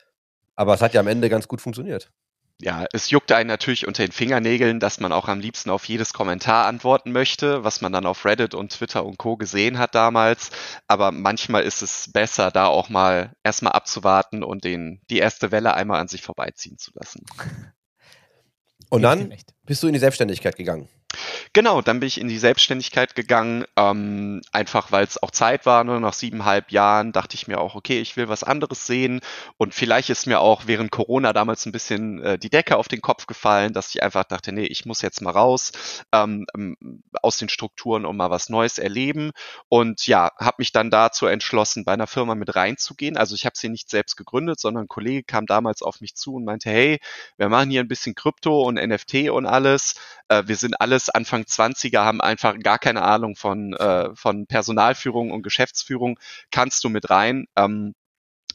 Aber 0.57 0.75
es 0.75 0.81
hat 0.81 0.95
ja 0.95 1.01
am 1.01 1.07
Ende 1.07 1.29
ganz 1.29 1.47
gut 1.47 1.61
funktioniert. 1.61 2.11
Ja, 2.59 2.87
es 2.93 3.11
juckt 3.11 3.33
einen 3.33 3.49
natürlich 3.49 3.87
unter 3.87 4.03
den 4.03 4.13
Fingernägeln, 4.13 4.81
dass 4.81 4.99
man 4.99 5.13
auch 5.13 5.29
am 5.29 5.41
liebsten 5.41 5.69
auf 5.69 5.85
jedes 5.85 6.15
Kommentar 6.15 6.67
antworten 6.67 7.13
möchte, 7.13 7.65
was 7.65 7.83
man 7.83 7.93
dann 7.93 8.07
auf 8.07 8.25
Reddit 8.25 8.55
und 8.55 8.73
Twitter 8.73 9.05
und 9.05 9.19
Co. 9.19 9.37
gesehen 9.37 9.79
hat 9.79 9.95
damals. 9.95 10.51
Aber 10.89 11.13
manchmal 11.13 11.65
ist 11.65 11.83
es 11.83 12.11
besser, 12.13 12.51
da 12.51 12.67
auch 12.67 12.89
mal 12.89 13.35
erstmal 13.45 13.73
abzuwarten 13.73 14.43
und 14.43 14.65
den, 14.65 15.03
die 15.11 15.19
erste 15.19 15.53
Welle 15.53 15.75
einmal 15.75 16.01
an 16.01 16.09
sich 16.09 16.23
vorbeiziehen 16.23 16.79
zu 16.79 16.93
lassen. 16.95 17.27
Und 18.89 19.03
dann 19.03 19.35
bist 19.65 19.83
du 19.83 19.89
in 19.89 19.93
die 19.93 19.99
Selbstständigkeit 19.99 20.57
gegangen. 20.57 20.89
Genau, 21.53 21.83
dann 21.83 22.01
bin 22.01 22.07
ich 22.07 22.21
in 22.21 22.29
die 22.29 22.39
Selbstständigkeit 22.39 23.15
gegangen, 23.15 23.65
ähm, 23.77 24.43
einfach 24.53 24.93
weil 24.93 25.05
es 25.05 25.23
auch 25.23 25.31
Zeit 25.31 25.67
war. 25.67 25.85
Ne? 25.85 26.01
Nach 26.01 26.13
siebeneinhalb 26.13 26.71
Jahren 26.71 27.13
dachte 27.13 27.35
ich 27.35 27.49
mir 27.49 27.61
auch, 27.61 27.75
okay, 27.75 28.01
ich 28.01 28.17
will 28.17 28.29
was 28.29 28.45
anderes 28.45 28.87
sehen. 28.87 29.21
Und 29.57 29.75
vielleicht 29.75 30.11
ist 30.11 30.27
mir 30.27 30.41
auch 30.41 30.63
während 30.67 30.91
Corona 30.91 31.33
damals 31.33 31.67
ein 31.67 31.73
bisschen 31.73 32.23
äh, 32.23 32.39
die 32.39 32.51
Decke 32.51 32.77
auf 32.77 32.89
den 32.89 33.01
Kopf 33.01 33.27
gefallen, 33.27 33.73
dass 33.73 33.95
ich 33.95 34.03
einfach 34.03 34.25
dachte, 34.25 34.53
nee, 34.53 34.67
ich 34.67 34.85
muss 34.87 35.03
jetzt 35.03 35.23
mal 35.23 35.31
raus 35.31 35.73
ähm, 36.13 36.47
ähm, 36.55 36.77
aus 37.23 37.39
den 37.39 37.49
Strukturen 37.49 38.05
und 38.07 38.17
mal 38.17 38.31
was 38.31 38.49
Neues 38.49 38.79
erleben. 38.79 39.33
Und 39.69 40.07
ja, 40.07 40.31
habe 40.39 40.57
mich 40.59 40.73
dann 40.73 40.91
dazu 40.91 41.27
entschlossen, 41.27 41.85
bei 41.85 41.93
einer 41.93 42.07
Firma 42.07 42.35
mit 42.35 42.55
reinzugehen. 42.55 43.17
Also 43.17 43.35
ich 43.35 43.47
habe 43.47 43.57
sie 43.57 43.69
nicht 43.69 43.91
selbst 43.91 44.17
gegründet, 44.17 44.61
sondern 44.61 44.85
ein 44.85 44.89
Kollege 44.89 45.25
kam 45.25 45.47
damals 45.47 45.83
auf 45.83 46.01
mich 46.01 46.15
zu 46.15 46.35
und 46.35 46.45
meinte, 46.45 46.71
hey, 46.71 46.99
wir 47.37 47.49
machen 47.49 47.71
hier 47.71 47.81
ein 47.81 47.89
bisschen 47.89 48.15
Krypto 48.15 48.63
und 48.63 48.75
NFT 48.77 49.31
und 49.31 49.47
alles. 49.47 49.95
Äh, 50.29 50.45
wir 50.47 50.57
sind 50.57 50.81
alles 50.81 51.06
Anfang 51.11 51.43
20er, 51.43 52.05
haben 52.05 52.21
einfach 52.21 52.59
gar 52.61 52.79
keine 52.79 53.03
Ahnung 53.03 53.37
von, 53.37 53.75
äh, 53.75 54.15
von 54.15 54.47
Personalführung 54.47 55.31
und 55.31 55.43
Geschäftsführung. 55.43 56.19
Kannst 56.51 56.85
du 56.85 56.89
mit 56.89 57.11
rein? 57.11 57.47
Ähm, 57.57 57.95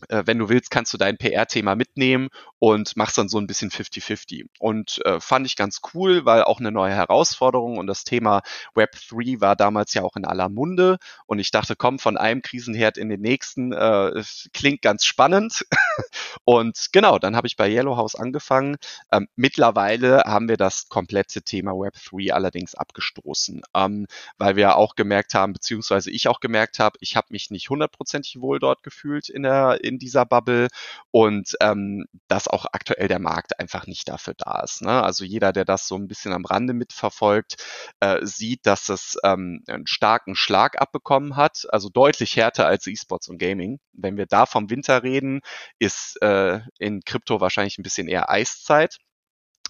äh, 0.10 0.24
wenn 0.26 0.40
du 0.40 0.50
willst, 0.50 0.72
kannst 0.72 0.94
du 0.94 0.98
dein 0.98 1.18
PR-Thema 1.18 1.76
mitnehmen 1.76 2.30
und 2.64 2.96
machst 2.96 3.18
dann 3.18 3.28
so 3.28 3.40
ein 3.40 3.48
bisschen 3.48 3.72
50-50. 3.72 4.46
Und 4.60 5.04
äh, 5.04 5.20
fand 5.20 5.48
ich 5.48 5.56
ganz 5.56 5.82
cool, 5.96 6.26
weil 6.26 6.44
auch 6.44 6.60
eine 6.60 6.72
neue 6.72 6.94
Herausforderung 6.94 7.80
und 7.80 7.88
das 7.88 8.04
Thema 8.04 8.44
Web3 8.76 9.42
war 9.42 9.56
damals 9.56 9.96
ja 9.96 10.04
auch 10.04 10.16
in 10.16 10.26
aller 10.26 10.48
Munde. 10.48 11.00
Und 11.26 11.40
ich 11.40 11.50
dachte, 11.50 11.76
komm, 11.76 11.98
von 11.98 12.18
einem 12.18 12.44
Krisenherd 12.44 13.00
in 13.00 13.10
den 13.10 13.20
nächsten, 13.20 13.74
äh, 13.74 14.24
klingt 14.54 14.84
ganz 14.84 15.06
spannend. 15.06 15.66
und 16.44 16.90
genau, 16.92 17.18
dann 17.18 17.36
habe 17.36 17.48
ich 17.48 17.56
bei 17.56 17.68
Yellow 17.68 17.98
House 17.98 18.14
angefangen. 18.14 18.78
Ähm, 19.12 19.28
mittlerweile 19.36 20.20
haben 20.28 20.48
wir 20.48 20.58
das 20.58 20.88
komplette 20.88 21.42
Thema 21.42 21.72
Web3 21.72 22.30
allerdings 22.30 22.76
abgestoßen, 22.76 23.64
ähm, 23.74 24.06
weil 24.38 24.56
wir 24.56 24.76
auch 24.76 24.94
gemerkt 24.94 25.34
haben, 25.34 25.54
beziehungsweise 25.54 26.12
ich 26.12 26.28
auch 26.28 26.40
gemerkt 26.40 26.78
habe, 26.78 27.00
ich 27.02 27.16
habe 27.16 27.30
mich 27.32 27.50
nicht 27.50 27.72
hundertprozentig 27.72 28.40
wohl 28.40 28.60
dort 28.60 28.84
gefühlt 28.84 29.30
in 29.30 29.42
der 29.42 29.84
in 29.84 29.98
dieser 29.98 30.28
Bubble 30.28 30.68
und 31.10 31.56
ähm, 31.60 32.06
dass 32.28 32.51
auch 32.52 32.66
aktuell 32.72 33.08
der 33.08 33.20
Markt 33.20 33.60
einfach 33.60 33.88
nicht 33.88 34.08
dafür 34.08 34.34
da 34.38 34.62
ist. 34.62 34.82
Ne? 34.82 35.04
Also 35.04 35.24
jeder, 35.24 35.54
der 35.54 35.66
das 35.66 35.88
so 35.88 35.96
ein 35.96 36.08
bisschen 36.08 36.34
am 36.34 36.46
Rande 36.46 36.74
mitverfolgt, 36.74 37.64
äh, 38.00 38.26
sieht, 38.26 38.66
dass 38.66 38.90
es 38.90 39.18
ähm, 39.24 39.64
einen 39.68 39.88
starken 39.88 40.36
Schlag 40.36 40.82
abbekommen 40.82 41.36
hat, 41.36 41.66
also 41.70 41.90
deutlich 41.90 42.36
härter 42.36 42.68
als 42.68 42.88
E-Sports 42.88 43.30
und 43.30 43.38
Gaming. 43.38 43.80
Wenn 43.94 44.18
wir 44.18 44.26
da 44.26 44.46
vom 44.46 44.70
Winter 44.70 45.04
reden, 45.04 45.42
ist 45.80 46.22
äh, 46.22 46.60
in 46.78 47.02
Krypto 47.06 47.42
wahrscheinlich 47.42 47.78
ein 47.78 47.84
bisschen 47.84 48.08
eher 48.08 48.30
Eiszeit. 48.30 48.98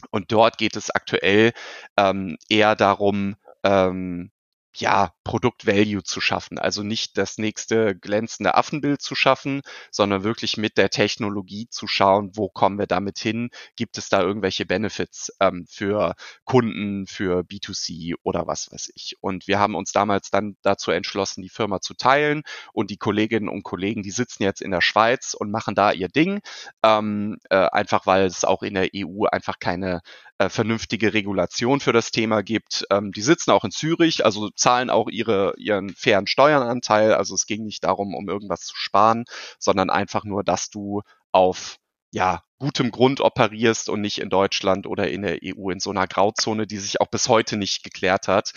Und 0.10 0.32
dort 0.32 0.58
geht 0.58 0.76
es 0.76 0.90
aktuell 0.90 1.52
ähm, 1.98 2.38
eher 2.50 2.76
darum, 2.76 3.36
ähm, 3.64 4.32
ja, 4.76 5.12
Produkt-Value 5.32 6.04
zu 6.04 6.20
schaffen. 6.20 6.60
Also 6.60 6.84
nicht 6.84 7.18
das 7.18 7.38
nächste 7.38 7.96
glänzende 7.96 8.56
Affenbild 8.56 9.02
zu 9.02 9.16
schaffen, 9.16 9.62
sondern 9.90 10.26
wirklich 10.26 10.58
mit 10.58 10.78
der 10.78 10.90
Technologie 10.90 11.70
zu 11.70 11.88
schauen, 11.88 12.32
wo 12.34 12.50
kommen 12.50 12.78
wir 12.78 12.86
damit 12.86 13.18
hin? 13.18 13.50
Gibt 13.78 13.98
es 13.98 14.10
da 14.10 14.20
irgendwelche 14.20 14.66
Benefits 14.66 15.32
ähm, 15.40 15.66
für 15.70 16.16
Kunden, 16.44 17.08
für 17.08 17.44
B2C 17.44 18.16
oder 18.24 18.46
was 18.46 18.74
weiß 18.74 18.92
ich? 18.94 19.16
Und 19.22 19.48
wir 19.48 19.58
haben 19.58 19.76
uns 19.76 19.94
damals 19.94 20.32
dann 20.32 20.58
dazu 20.64 20.92
entschlossen, 20.92 21.44
die 21.44 21.50
Firma 21.50 21.80
zu 21.80 21.94
teilen 21.94 22.42
und 22.74 22.90
die 22.90 22.98
Kolleginnen 22.98 23.48
und 23.48 23.64
Kollegen, 23.64 24.04
die 24.04 24.12
sitzen 24.12 24.44
jetzt 24.44 24.62
in 24.62 24.72
der 24.72 24.82
Schweiz 24.82 25.34
und 25.34 25.50
machen 25.50 25.76
da 25.76 25.94
ihr 25.94 26.10
Ding, 26.10 26.42
ähm, 26.84 27.38
äh, 27.50 27.56
einfach 27.56 28.06
weil 28.06 28.26
es 28.26 28.44
auch 28.44 28.64
in 28.64 28.74
der 28.74 28.90
EU 28.94 29.28
einfach 29.32 29.60
keine 29.60 30.02
äh, 30.42 30.50
vernünftige 30.50 31.14
Regulation 31.14 31.80
für 31.82 31.94
das 31.94 32.10
Thema 32.10 32.42
gibt. 32.42 32.84
Ähm, 32.90 33.12
die 33.12 33.22
sitzen 33.22 33.52
auch 33.52 33.64
in 33.64 33.70
Zürich, 33.70 34.26
also 34.26 34.50
zahlen 34.50 34.90
auch 34.90 35.08
ihre, 35.22 35.54
ihren 35.58 35.90
fairen 35.96 36.28
Steuernanteil. 36.28 37.14
Also 37.14 37.36
es 37.36 37.46
ging 37.46 37.64
nicht 37.64 37.84
darum, 37.84 38.16
um 38.16 38.28
irgendwas 38.30 38.62
zu 38.62 38.76
sparen, 38.76 39.26
sondern 39.60 39.90
einfach 39.90 40.24
nur, 40.24 40.44
dass 40.44 40.70
du 40.70 41.02
auf 41.32 41.78
ja, 42.14 42.44
gutem 42.60 42.92
Grund 42.92 43.22
operierst 43.22 43.88
und 43.90 44.02
nicht 44.02 44.20
in 44.20 44.30
Deutschland 44.30 44.86
oder 44.86 45.10
in 45.10 45.22
der 45.22 45.40
EU 45.44 45.70
in 45.70 45.80
so 45.80 45.92
einer 45.92 46.08
Grauzone, 46.08 46.68
die 46.68 46.78
sich 46.78 47.00
auch 47.00 47.08
bis 47.08 47.30
heute 47.30 47.58
nicht 47.58 47.84
geklärt 47.84 48.28
hat. 48.28 48.52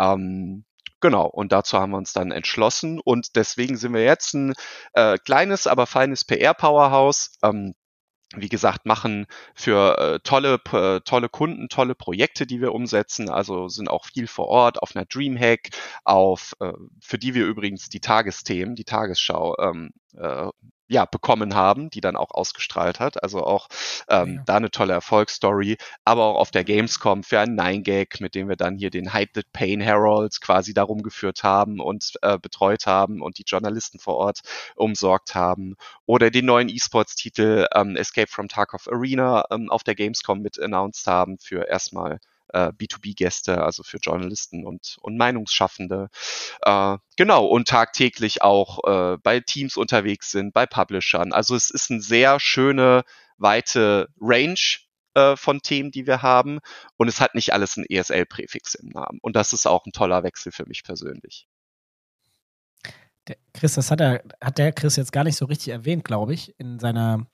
Ähm, 0.00 0.64
Genau, 1.02 1.26
und 1.26 1.52
dazu 1.52 1.78
haben 1.78 1.90
wir 1.90 1.98
uns 1.98 2.14
dann 2.14 2.32
entschlossen 2.32 3.00
und 3.00 3.36
deswegen 3.36 3.76
sind 3.76 3.92
wir 3.92 4.02
jetzt 4.02 4.32
ein 4.32 4.54
äh, 4.94 5.18
kleines, 5.18 5.66
aber 5.66 5.86
feines 5.86 6.24
PR-Powerhouse. 6.24 7.32
Ähm, 7.42 7.74
wie 8.34 8.48
gesagt, 8.48 8.86
machen 8.86 9.26
für 9.54 9.98
äh, 9.98 10.20
tolle, 10.20 10.60
äh, 10.72 11.00
tolle 11.00 11.28
Kunden, 11.28 11.68
tolle 11.68 11.94
Projekte, 11.94 12.46
die 12.46 12.60
wir 12.60 12.72
umsetzen. 12.74 13.30
Also 13.30 13.68
sind 13.68 13.88
auch 13.88 14.06
viel 14.06 14.26
vor 14.26 14.48
Ort 14.48 14.82
auf 14.82 14.96
einer 14.96 15.04
Dreamhack, 15.04 15.70
auf 16.04 16.54
äh, 16.60 16.72
für 17.00 17.18
die 17.18 17.34
wir 17.34 17.46
übrigens 17.46 17.88
die 17.88 18.00
Tagesthemen, 18.00 18.74
die 18.74 18.84
Tagesschau 18.84 19.56
ähm, 19.58 19.90
äh, 20.16 20.48
ja, 20.88 21.04
bekommen 21.04 21.54
haben, 21.54 21.90
die 21.90 22.00
dann 22.00 22.16
auch 22.16 22.30
ausgestrahlt 22.30 23.00
hat. 23.00 23.22
Also 23.22 23.44
auch 23.44 23.68
ähm, 24.08 24.36
Ja. 24.36 24.42
da 24.46 24.56
eine 24.56 24.70
tolle 24.70 24.92
Erfolgsstory, 24.92 25.76
aber 26.04 26.24
auch 26.24 26.36
auf 26.36 26.50
der 26.50 26.64
Gamescom 26.64 27.22
für 27.22 27.40
einen 27.40 27.54
Nine-Gag, 27.56 28.20
mit 28.20 28.34
dem 28.34 28.48
wir 28.48 28.56
dann 28.56 28.76
hier 28.76 28.90
den 28.90 29.12
Hide 29.12 29.30
the 29.34 29.42
Pain 29.52 29.80
Herald 29.80 30.40
quasi 30.40 30.74
darum 30.74 31.02
geführt 31.02 31.42
haben 31.42 31.80
und 31.80 32.12
äh, 32.22 32.38
betreut 32.38 32.86
haben 32.86 33.20
und 33.22 33.38
die 33.38 33.44
Journalisten 33.46 33.98
vor 33.98 34.16
Ort 34.16 34.40
umsorgt 34.76 35.34
haben. 35.34 35.76
Oder 36.06 36.30
den 36.30 36.46
neuen 36.46 36.68
E-Sports-Titel 36.68 37.66
ähm, 37.74 37.96
Escape 37.96 38.28
from 38.28 38.48
Tarkov 38.48 38.88
Arena 38.88 39.44
ähm, 39.50 39.70
auf 39.70 39.82
der 39.84 39.94
Gamescom 39.94 40.40
mit 40.40 40.58
announced 40.60 41.06
haben 41.06 41.38
für 41.38 41.66
erstmal 41.68 42.18
äh, 42.56 42.72
B2B-Gäste, 42.72 43.62
also 43.62 43.82
für 43.82 43.98
Journalisten 43.98 44.64
und, 44.64 44.96
und 45.02 45.18
Meinungsschaffende. 45.18 46.08
Äh, 46.62 46.96
genau, 47.16 47.44
und 47.46 47.68
tagtäglich 47.68 48.42
auch 48.42 48.78
äh, 48.84 49.18
bei 49.22 49.40
Teams 49.40 49.76
unterwegs 49.76 50.30
sind, 50.30 50.54
bei 50.54 50.64
Publishern. 50.66 51.32
Also 51.32 51.54
es 51.54 51.70
ist 51.70 51.90
eine 51.90 52.00
sehr 52.00 52.40
schöne, 52.40 53.04
weite 53.38 54.08
Range 54.18 54.78
äh, 55.14 55.36
von 55.36 55.60
Themen, 55.60 55.90
die 55.90 56.06
wir 56.06 56.22
haben. 56.22 56.60
Und 56.96 57.08
es 57.08 57.20
hat 57.20 57.34
nicht 57.34 57.52
alles 57.52 57.76
ein 57.76 57.84
ESL-Präfix 57.86 58.74
im 58.74 58.88
Namen. 58.88 59.18
Und 59.20 59.36
das 59.36 59.52
ist 59.52 59.66
auch 59.66 59.84
ein 59.84 59.92
toller 59.92 60.22
Wechsel 60.22 60.52
für 60.52 60.66
mich 60.66 60.82
persönlich. 60.82 61.46
Der 63.28 63.36
Chris, 63.52 63.74
das 63.74 63.90
hat, 63.90 64.00
er, 64.00 64.22
hat 64.40 64.56
der 64.56 64.72
Chris 64.72 64.96
jetzt 64.96 65.12
gar 65.12 65.24
nicht 65.24 65.36
so 65.36 65.44
richtig 65.44 65.72
erwähnt, 65.72 66.04
glaube 66.04 66.32
ich, 66.32 66.58
in 66.58 66.78
seiner 66.78 67.26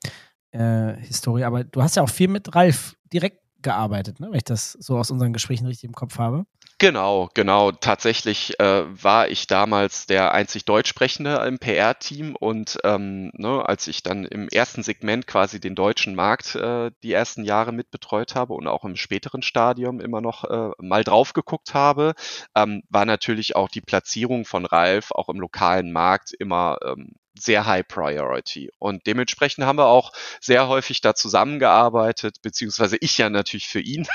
äh, 0.51 0.95
Historie. 0.97 1.45
Aber 1.45 1.63
du 1.63 1.83
hast 1.83 1.97
ja 1.97 2.03
auch 2.03 2.11
viel 2.11 2.29
mit 2.29 2.55
Ralf 2.55 2.97
direkt 3.13 3.42
gearbeitet, 3.63 4.21
ne? 4.21 4.29
wenn 4.31 4.37
ich 4.37 4.45
das 4.45 4.73
so 4.73 4.99
aus 4.99 5.11
unseren 5.11 5.33
Gesprächen 5.33 5.67
richtig 5.67 5.89
im 5.89 5.95
Kopf 5.95 6.19
habe. 6.19 6.45
Genau, 6.83 7.31
genau. 7.35 7.71
Tatsächlich 7.71 8.59
äh, 8.59 8.83
war 9.01 9.29
ich 9.29 9.47
damals 9.47 10.07
der 10.07 10.33
einzig 10.33 10.65
Deutschsprechende 10.65 11.37
im 11.47 11.61
PR-Team 11.61 12.35
und 12.35 12.79
ähm, 12.83 13.31
ne, 13.35 13.63
als 13.65 13.87
ich 13.87 14.03
dann 14.03 14.25
im 14.25 14.49
ersten 14.49 14.83
Segment 14.83 15.29
quasi 15.29 15.61
den 15.61 15.77
deutschen 15.77 16.17
Markt 16.17 16.57
äh, 16.57 16.91
die 17.05 17.13
ersten 17.13 17.45
Jahre 17.45 17.71
mitbetreut 17.71 18.35
habe 18.35 18.55
und 18.55 18.67
auch 18.67 18.85
im 18.85 18.97
späteren 18.97 19.43
Stadium 19.43 20.01
immer 20.01 20.21
noch 20.21 20.43
äh, 20.43 20.71
mal 20.79 21.05
drauf 21.05 21.35
geguckt 21.35 21.73
habe, 21.73 22.15
ähm, 22.57 22.83
war 22.89 23.05
natürlich 23.05 23.55
auch 23.55 23.69
die 23.69 23.81
Platzierung 23.81 24.45
von 24.45 24.67
Ralf 24.67 25.13
auch 25.13 25.29
im 25.29 25.39
lokalen 25.39 25.93
Markt 25.93 26.33
immer 26.33 26.79
ähm, 26.85 27.13
sehr 27.39 27.67
high 27.67 27.87
priority. 27.87 28.71
Und 28.79 29.07
dementsprechend 29.07 29.65
haben 29.65 29.79
wir 29.79 29.87
auch 29.87 30.13
sehr 30.41 30.69
häufig 30.69 31.01
da 31.01 31.15
zusammengearbeitet, 31.15 32.43
beziehungsweise 32.43 32.97
ich 33.01 33.19
ja 33.19 33.31
natürlich 33.31 33.69
für 33.69 33.81
ihn. 33.81 34.07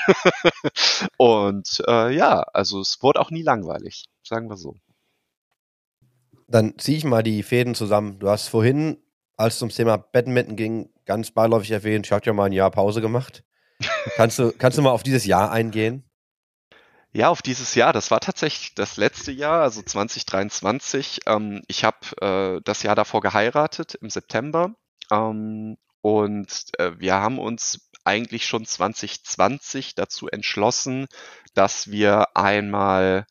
und 1.17 1.83
äh, 1.87 2.13
ja, 2.13 2.41
also 2.53 2.79
es 2.81 3.01
wurde 3.01 3.19
auch 3.19 3.31
nie 3.31 3.43
langweilig, 3.43 4.05
sagen 4.23 4.49
wir 4.49 4.57
so. 4.57 4.75
Dann 6.47 6.77
ziehe 6.77 6.97
ich 6.97 7.03
mal 7.03 7.23
die 7.23 7.43
Fäden 7.43 7.75
zusammen. 7.75 8.19
Du 8.19 8.29
hast 8.29 8.47
vorhin, 8.47 8.97
als 9.35 9.55
es 9.55 9.61
ums 9.61 9.75
Thema 9.75 9.97
Badminton 9.97 10.55
ging, 10.55 10.89
ganz 11.05 11.31
beiläufig 11.31 11.71
erwähnt, 11.71 12.05
ich 12.05 12.11
habe 12.11 12.25
ja 12.25 12.33
mal 12.33 12.45
ein 12.45 12.53
Jahr 12.53 12.71
Pause 12.71 13.01
gemacht. 13.01 13.43
kannst, 14.15 14.39
du, 14.39 14.51
kannst 14.57 14.77
du 14.77 14.81
mal 14.81 14.91
auf 14.91 15.03
dieses 15.03 15.25
Jahr 15.25 15.51
eingehen? 15.51 16.03
Ja, 17.13 17.29
auf 17.29 17.41
dieses 17.41 17.73
Jahr. 17.75 17.93
Das 17.93 18.11
war 18.11 18.19
tatsächlich 18.19 18.75
das 18.75 18.97
letzte 18.97 19.31
Jahr, 19.31 19.61
also 19.61 19.81
2023. 19.81 21.21
Ähm, 21.25 21.61
ich 21.67 21.83
habe 21.83 21.97
äh, 22.57 22.61
das 22.63 22.83
Jahr 22.83 22.95
davor 22.95 23.21
geheiratet 23.21 23.95
im 23.95 24.09
September. 24.09 24.75
Ähm, 25.11 25.77
und 26.01 26.71
äh, 26.77 26.91
wir 26.99 27.15
haben 27.15 27.39
uns 27.39 27.89
eigentlich 28.03 28.45
schon 28.45 28.65
2020 28.65 29.95
dazu 29.95 30.27
entschlossen, 30.27 31.07
dass 31.53 31.91
wir 31.91 32.35
einmal 32.35 33.25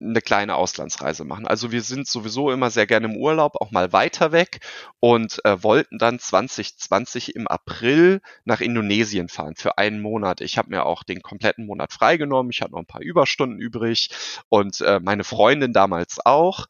eine 0.00 0.20
kleine 0.20 0.56
Auslandsreise 0.56 1.24
machen. 1.24 1.46
Also 1.46 1.72
wir 1.72 1.82
sind 1.82 2.06
sowieso 2.06 2.50
immer 2.50 2.70
sehr 2.70 2.86
gerne 2.86 3.06
im 3.06 3.16
Urlaub, 3.16 3.56
auch 3.60 3.70
mal 3.70 3.92
weiter 3.92 4.32
weg 4.32 4.60
und 5.00 5.44
äh, 5.44 5.62
wollten 5.62 5.98
dann 5.98 6.18
2020 6.18 7.34
im 7.34 7.48
April 7.48 8.20
nach 8.44 8.60
Indonesien 8.60 9.28
fahren 9.28 9.54
für 9.56 9.78
einen 9.78 10.00
Monat. 10.00 10.40
Ich 10.40 10.58
habe 10.58 10.70
mir 10.70 10.86
auch 10.86 11.02
den 11.02 11.22
kompletten 11.22 11.66
Monat 11.66 11.92
freigenommen. 11.92 12.50
Ich 12.50 12.60
hatte 12.60 12.72
noch 12.72 12.80
ein 12.80 12.86
paar 12.86 13.02
Überstunden 13.02 13.58
übrig 13.58 14.10
und 14.48 14.80
äh, 14.80 15.00
meine 15.00 15.24
Freundin 15.24 15.72
damals 15.72 16.18
auch 16.24 16.66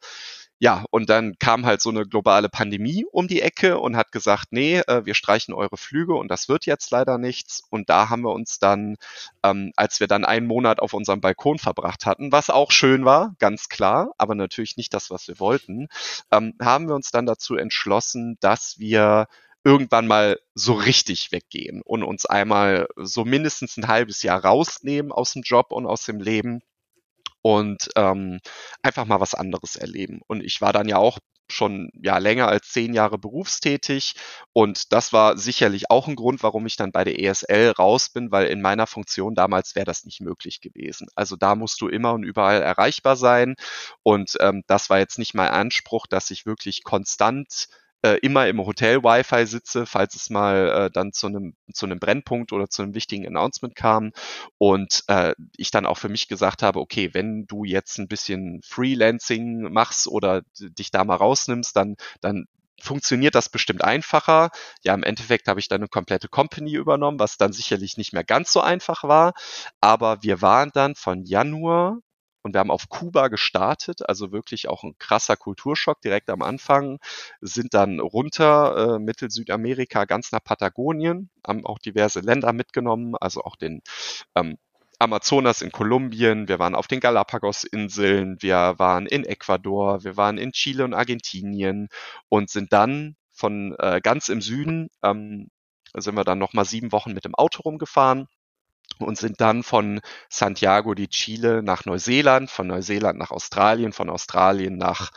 ja, 0.59 0.85
und 0.89 1.09
dann 1.09 1.37
kam 1.37 1.65
halt 1.65 1.81
so 1.81 1.89
eine 1.89 2.05
globale 2.05 2.47
Pandemie 2.47 3.05
um 3.11 3.27
die 3.27 3.41
Ecke 3.41 3.77
und 3.79 3.97
hat 3.97 4.11
gesagt, 4.13 4.47
nee, 4.51 4.79
äh, 4.87 5.05
wir 5.05 5.13
streichen 5.13 5.53
eure 5.53 5.75
Flüge 5.77 6.15
und 6.15 6.29
das 6.29 6.47
wird 6.47 6.65
jetzt 6.65 6.91
leider 6.91 7.17
nichts. 7.17 7.61
Und 7.69 7.89
da 7.89 8.09
haben 8.09 8.21
wir 8.21 8.31
uns 8.31 8.57
dann, 8.59 8.95
ähm, 9.43 9.73
als 9.75 9.99
wir 9.99 10.07
dann 10.07 10.23
einen 10.23 10.47
Monat 10.47 10.79
auf 10.79 10.93
unserem 10.93 11.19
Balkon 11.19 11.59
verbracht 11.59 12.05
hatten, 12.05 12.31
was 12.31 12.49
auch 12.49 12.71
schön 12.71 13.03
war, 13.03 13.35
ganz 13.39 13.67
klar, 13.67 14.13
aber 14.17 14.33
natürlich 14.35 14.77
nicht 14.77 14.93
das, 14.93 15.09
was 15.09 15.27
wir 15.27 15.39
wollten, 15.39 15.87
ähm, 16.31 16.53
haben 16.61 16.87
wir 16.87 16.95
uns 16.95 17.11
dann 17.11 17.25
dazu 17.25 17.55
entschlossen, 17.57 18.37
dass 18.39 18.79
wir 18.79 19.27
irgendwann 19.65 20.07
mal 20.07 20.39
so 20.53 20.73
richtig 20.73 21.31
weggehen 21.31 21.81
und 21.81 22.03
uns 22.03 22.25
einmal 22.25 22.87
so 22.95 23.25
mindestens 23.25 23.77
ein 23.77 23.87
halbes 23.87 24.23
Jahr 24.23 24.45
rausnehmen 24.45 25.11
aus 25.11 25.33
dem 25.33 25.41
Job 25.41 25.71
und 25.71 25.85
aus 25.85 26.05
dem 26.05 26.19
Leben 26.21 26.61
und 27.45 27.89
ähm, 27.95 28.39
einfach 28.81 29.05
mal 29.05 29.19
was 29.19 29.35
anderes 29.35 29.75
erleben. 29.75 30.21
Und 30.25 30.41
ich 30.43 30.61
war 30.61 30.73
dann 30.73 30.87
ja 30.87 30.97
auch 30.97 31.19
schon 31.47 31.91
ja 31.93 32.17
länger 32.17 32.47
als 32.47 32.69
zehn 32.71 32.95
Jahre 32.95 33.19
berufstätig 33.19 34.15
und 34.51 34.91
das 34.91 35.13
war 35.13 35.37
sicherlich 35.37 35.91
auch 35.91 36.07
ein 36.07 36.15
Grund, 36.15 36.41
warum 36.41 36.65
ich 36.65 36.75
dann 36.75 36.91
bei 36.91 37.03
der 37.03 37.19
ESL 37.19 37.69
raus 37.77 38.09
bin, 38.09 38.31
weil 38.31 38.47
in 38.47 38.63
meiner 38.63 38.87
Funktion 38.87 39.35
damals 39.35 39.75
wäre 39.75 39.85
das 39.85 40.05
nicht 40.05 40.21
möglich 40.21 40.59
gewesen. 40.59 41.07
Also 41.13 41.35
da 41.35 41.53
musst 41.53 41.79
du 41.81 41.87
immer 41.87 42.13
und 42.13 42.23
überall 42.23 42.63
erreichbar 42.63 43.15
sein 43.15 43.53
und 44.01 44.37
ähm, 44.39 44.63
das 44.65 44.89
war 44.89 44.97
jetzt 44.97 45.19
nicht 45.19 45.35
mein 45.35 45.49
Anspruch, 45.49 46.07
dass 46.07 46.31
ich 46.31 46.47
wirklich 46.47 46.83
konstant 46.83 47.67
äh, 48.05 48.17
immer 48.21 48.47
im 48.47 48.63
Hotel 48.63 49.03
Wi-Fi 49.03 49.47
sitze, 49.47 49.85
falls 49.87 50.15
es 50.15 50.29
mal 50.29 50.85
äh, 50.87 50.91
dann 50.91 51.11
zu 51.11 51.27
einem 51.27 51.55
zu 51.73 51.85
einem 51.87 51.99
Brennpunkt 51.99 52.53
oder 52.53 52.69
zu 52.69 52.83
einem 52.83 52.93
wichtigen 52.93 53.25
Announcement 53.25 53.75
kam 53.75 54.11
und 54.59 55.03
äh, 55.07 55.33
ich 55.57 55.71
dann 55.71 55.87
auch 55.87 55.97
für 55.97 56.09
mich 56.09 56.27
gesagt 56.27 56.61
habe, 56.61 56.79
okay, 56.79 57.13
wenn 57.13 57.47
du 57.47 57.63
jetzt 57.63 57.97
ein 57.97 58.07
bisschen 58.07 58.61
Freelancing 58.63 59.73
machst 59.73 60.07
oder 60.07 60.43
dich 60.59 60.91
da 60.91 61.03
mal 61.03 61.15
rausnimmst, 61.15 61.75
dann 61.75 61.95
dann 62.21 62.45
funktioniert 62.79 63.33
das 63.35 63.49
bestimmt 63.49 63.83
einfacher. 63.83 64.51
Ja, 64.83 64.93
im 64.93 65.03
Endeffekt 65.03 65.47
habe 65.47 65.59
ich 65.59 65.67
dann 65.67 65.81
eine 65.81 65.87
komplette 65.87 66.27
Company 66.27 66.73
übernommen, 66.73 67.19
was 67.19 67.37
dann 67.37 67.53
sicherlich 67.53 67.97
nicht 67.97 68.13
mehr 68.13 68.23
ganz 68.23 68.51
so 68.51 68.61
einfach 68.61 69.03
war. 69.03 69.33
Aber 69.81 70.21
wir 70.21 70.41
waren 70.41 70.71
dann 70.73 70.95
von 70.95 71.23
Januar 71.25 71.99
und 72.45 72.53
wir 72.53 72.59
haben 72.59 72.69
auf 72.69 72.89
Kuba 72.89 73.29
gestartet, 73.29 74.07
also 74.07 74.31
wirklich 74.31 74.69
auch 74.69 74.83
ein 74.83 74.95
krasser 74.99 75.35
Kulturschock 75.35 75.99
direkt 76.01 76.29
am 76.29 76.43
Anfang, 76.43 76.99
sind 77.41 77.73
dann 77.73 77.99
runter, 77.99 78.97
äh, 78.97 78.99
Mittel 78.99 79.31
Südamerika, 79.31 80.05
ganz 80.05 80.31
nach 80.31 80.43
Patagonien, 80.43 81.31
haben 81.45 81.65
auch 81.65 81.79
diverse 81.79 82.19
Länder 82.19 82.53
mitgenommen, 82.53 83.15
also 83.19 83.41
auch 83.41 83.55
den 83.55 83.81
ähm, 84.35 84.57
Amazonas 84.99 85.63
in 85.63 85.71
Kolumbien, 85.71 86.47
wir 86.47 86.59
waren 86.59 86.75
auf 86.75 86.85
den 86.87 86.99
Galapagos-Inseln, 86.99 88.37
wir 88.41 88.75
waren 88.77 89.07
in 89.07 89.25
Ecuador, 89.25 90.03
wir 90.03 90.15
waren 90.15 90.37
in 90.37 90.51
Chile 90.51 90.83
und 90.85 90.93
Argentinien 90.93 91.89
und 92.29 92.51
sind 92.51 92.71
dann 92.71 93.15
von 93.31 93.75
äh, 93.79 94.01
ganz 94.03 94.29
im 94.29 94.41
Süden, 94.41 94.89
ähm, 95.03 95.49
sind 95.95 96.15
wir 96.15 96.23
dann 96.23 96.37
nochmal 96.37 96.65
sieben 96.65 96.91
Wochen 96.91 97.13
mit 97.13 97.25
dem 97.25 97.33
Auto 97.33 97.63
rumgefahren 97.63 98.27
und 98.99 99.17
sind 99.17 99.41
dann 99.41 99.63
von 99.63 100.01
Santiago 100.29 100.93
de 100.93 101.07
Chile 101.07 101.61
nach 101.63 101.85
Neuseeland, 101.85 102.49
von 102.49 102.67
Neuseeland 102.67 103.17
nach 103.17 103.31
Australien, 103.31 103.91
von 103.93 104.09
Australien 104.09 104.77
nach 104.77 105.11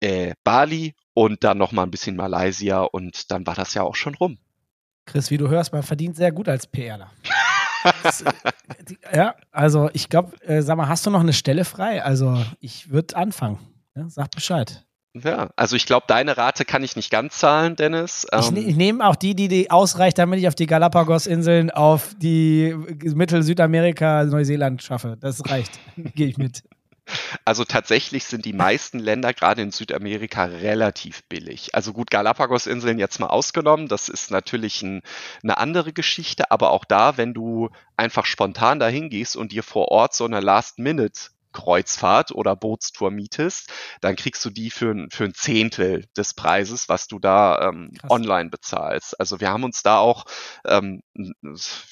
äh, 0.00 0.34
Bali 0.44 0.94
und 1.14 1.44
dann 1.44 1.58
noch 1.58 1.72
mal 1.72 1.84
ein 1.84 1.90
bisschen 1.90 2.16
Malaysia 2.16 2.82
und 2.82 3.30
dann 3.30 3.46
war 3.46 3.54
das 3.54 3.74
ja 3.74 3.82
auch 3.82 3.96
schon 3.96 4.14
rum. 4.14 4.38
Chris, 5.06 5.30
wie 5.30 5.38
du 5.38 5.48
hörst, 5.48 5.72
man 5.72 5.82
verdient 5.82 6.16
sehr 6.16 6.32
gut 6.32 6.48
als 6.48 6.66
PRler. 6.66 7.10
Äh, 9.10 9.16
ja, 9.16 9.34
also 9.50 9.90
ich 9.92 10.08
glaube, 10.08 10.40
äh, 10.42 10.62
sag 10.62 10.76
mal, 10.76 10.88
hast 10.88 11.04
du 11.04 11.10
noch 11.10 11.20
eine 11.20 11.32
Stelle 11.32 11.64
frei? 11.64 12.02
Also 12.02 12.38
ich 12.60 12.90
würde 12.90 13.16
anfangen. 13.16 13.58
Ja, 13.96 14.08
sag 14.08 14.30
Bescheid. 14.30 14.86
Ja, 15.14 15.50
also 15.56 15.76
ich 15.76 15.84
glaube, 15.84 16.06
deine 16.08 16.38
Rate 16.38 16.64
kann 16.64 16.82
ich 16.82 16.96
nicht 16.96 17.10
ganz 17.10 17.38
zahlen, 17.38 17.76
Dennis. 17.76 18.26
Ich, 18.40 18.50
ne, 18.50 18.60
ähm, 18.60 18.68
ich 18.68 18.76
nehme 18.76 19.06
auch 19.06 19.16
die, 19.16 19.34
die, 19.34 19.48
die 19.48 19.70
ausreicht, 19.70 20.16
damit 20.16 20.38
ich 20.38 20.48
auf 20.48 20.54
die 20.54 20.66
Galapagos-Inseln, 20.66 21.70
auf 21.70 22.14
die 22.16 22.74
Mittel-Südamerika, 23.02 24.24
Neuseeland 24.24 24.82
schaffe. 24.82 25.18
Das 25.20 25.48
reicht. 25.50 25.78
Gehe 26.14 26.28
ich 26.28 26.38
mit. 26.38 26.62
Also 27.44 27.64
tatsächlich 27.64 28.24
sind 28.24 28.44
die 28.46 28.52
meisten 28.54 28.98
Länder 28.98 29.34
gerade 29.34 29.60
in 29.60 29.70
Südamerika 29.70 30.44
relativ 30.44 31.24
billig. 31.24 31.74
Also 31.74 31.92
gut, 31.92 32.10
Galapagos-Inseln 32.10 32.98
jetzt 32.98 33.18
mal 33.18 33.26
ausgenommen, 33.26 33.88
das 33.88 34.08
ist 34.08 34.30
natürlich 34.30 34.82
ein, 34.82 35.02
eine 35.42 35.58
andere 35.58 35.92
Geschichte, 35.92 36.50
aber 36.50 36.70
auch 36.70 36.84
da, 36.84 37.16
wenn 37.18 37.34
du 37.34 37.70
einfach 37.96 38.24
spontan 38.24 38.78
dahin 38.78 39.10
gehst 39.10 39.36
und 39.36 39.52
dir 39.52 39.62
vor 39.62 39.88
Ort 39.88 40.14
so 40.14 40.24
eine 40.24 40.40
Last-Minute 40.40 41.30
Kreuzfahrt 41.52 42.32
oder 42.32 42.56
Bootstour 42.56 43.10
mietest, 43.10 43.70
dann 44.00 44.16
kriegst 44.16 44.44
du 44.44 44.50
die 44.50 44.70
für, 44.70 45.06
für 45.10 45.24
ein 45.24 45.34
Zehntel 45.34 46.06
des 46.16 46.34
Preises, 46.34 46.88
was 46.88 47.06
du 47.06 47.18
da 47.18 47.68
ähm, 47.68 47.92
online 48.08 48.50
bezahlst. 48.50 49.18
Also 49.20 49.40
wir 49.40 49.50
haben 49.50 49.64
uns 49.64 49.82
da 49.82 49.98
auch 49.98 50.24
ähm, 50.66 51.02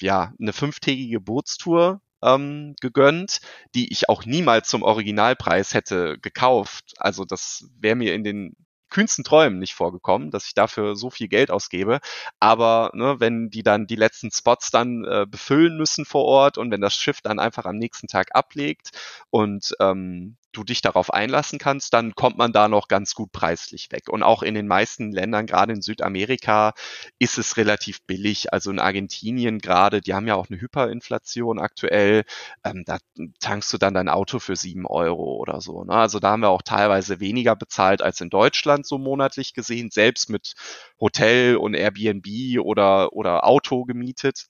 ja 0.01 0.33
eine 0.41 0.53
fünftägige 0.53 1.21
Bootstour 1.21 2.01
ähm, 2.23 2.75
gegönnt, 2.81 3.41
die 3.75 3.93
ich 3.93 4.09
auch 4.09 4.25
niemals 4.25 4.69
zum 4.69 4.83
Originalpreis 4.83 5.75
hätte 5.75 6.19
gekauft. 6.19 6.95
Also 6.99 7.25
das 7.25 7.69
wäre 7.79 7.97
mir 7.97 8.15
in 8.15 8.25
den 8.25 8.57
kühnsten 8.91 9.25
Träumen 9.25 9.59
nicht 9.59 9.75
vorgekommen, 9.75 10.31
dass 10.31 10.47
ich 10.47 10.55
dafür 10.55 10.97
so 10.97 11.11
viel 11.11 11.29
Geld 11.29 11.51
ausgebe. 11.51 12.01
Aber 12.41 12.91
ne, 12.95 13.17
wenn 13.19 13.51
die 13.51 13.63
dann 13.63 13.87
die 13.87 13.97
letzten 13.97 14.31
Spots 14.31 14.71
dann 14.71 15.05
äh, 15.05 15.27
befüllen 15.29 15.77
müssen 15.77 16.05
vor 16.05 16.25
Ort 16.25 16.59
und 16.59 16.71
wenn 16.71 16.81
das 16.81 16.95
Schiff 16.95 17.21
dann 17.23 17.39
einfach 17.39 17.65
am 17.65 17.77
nächsten 17.77 18.09
Tag 18.09 18.35
ablegt 18.35 18.91
und 19.31 19.75
ähm, 19.81 20.37
du 20.53 20.65
dich 20.65 20.81
darauf 20.81 21.13
einlassen 21.13 21.59
kannst, 21.59 21.95
dann 21.95 22.15
kommt 22.15 22.37
man 22.37 22.53
da 22.53 22.69
noch 22.69 22.89
ganz 22.89 23.15
gut 23.15 23.33
preislich 23.33 23.91
weg. 23.93 24.09
Und 24.09 24.23
auch 24.23 24.43
in 24.43 24.55
den 24.55 24.67
meisten 24.67 25.13
Ländern, 25.13 25.47
gerade 25.47 25.73
in 25.73 25.83
Südamerika, 25.83 26.73
ist 27.19 27.39
es 27.39 27.57
relativ 27.57 28.03
billig. 28.03 28.53
Also 28.53 28.71
in 28.71 28.79
Argentinien 28.79 29.59
gerade, 29.59 30.01
die 30.01 30.15
haben 30.15 30.27
ja 30.27 30.35
auch 30.35 30.49
eine 30.51 30.61
Hyperinflation 30.61 31.59
aktuell, 31.59 32.25
ähm, 32.65 32.85
da 32.87 32.99
tankst 33.41 33.73
du 33.73 33.79
dann 33.79 33.95
dein 33.95 34.09
Auto 34.09 34.39
für 34.39 34.57
sieben 34.57 34.87
Euro 34.87 35.37
oder 35.37 35.61
so. 35.61 35.85
Ne? 35.85 35.93
Also 35.93 36.19
da 36.19 36.31
haben 36.31 36.43
wir 36.43 36.51
auch 36.51 36.63
teilweise 36.63 37.21
weniger 37.21 37.57
bezahlt 37.57 38.03
als 38.03 38.21
in 38.21 38.31
Deutschland 38.31 38.87
so 38.87 38.99
monatlich 38.99 39.55
gesehen, 39.55 39.91
selbst 39.91 40.31
mit 40.31 40.55
Hotel 41.01 41.57
und 41.57 41.75
Airbnb 41.75 42.27
oder, 42.61 43.13
oder 43.13 43.45
Auto 43.45 43.85
gemietet. 43.85 44.47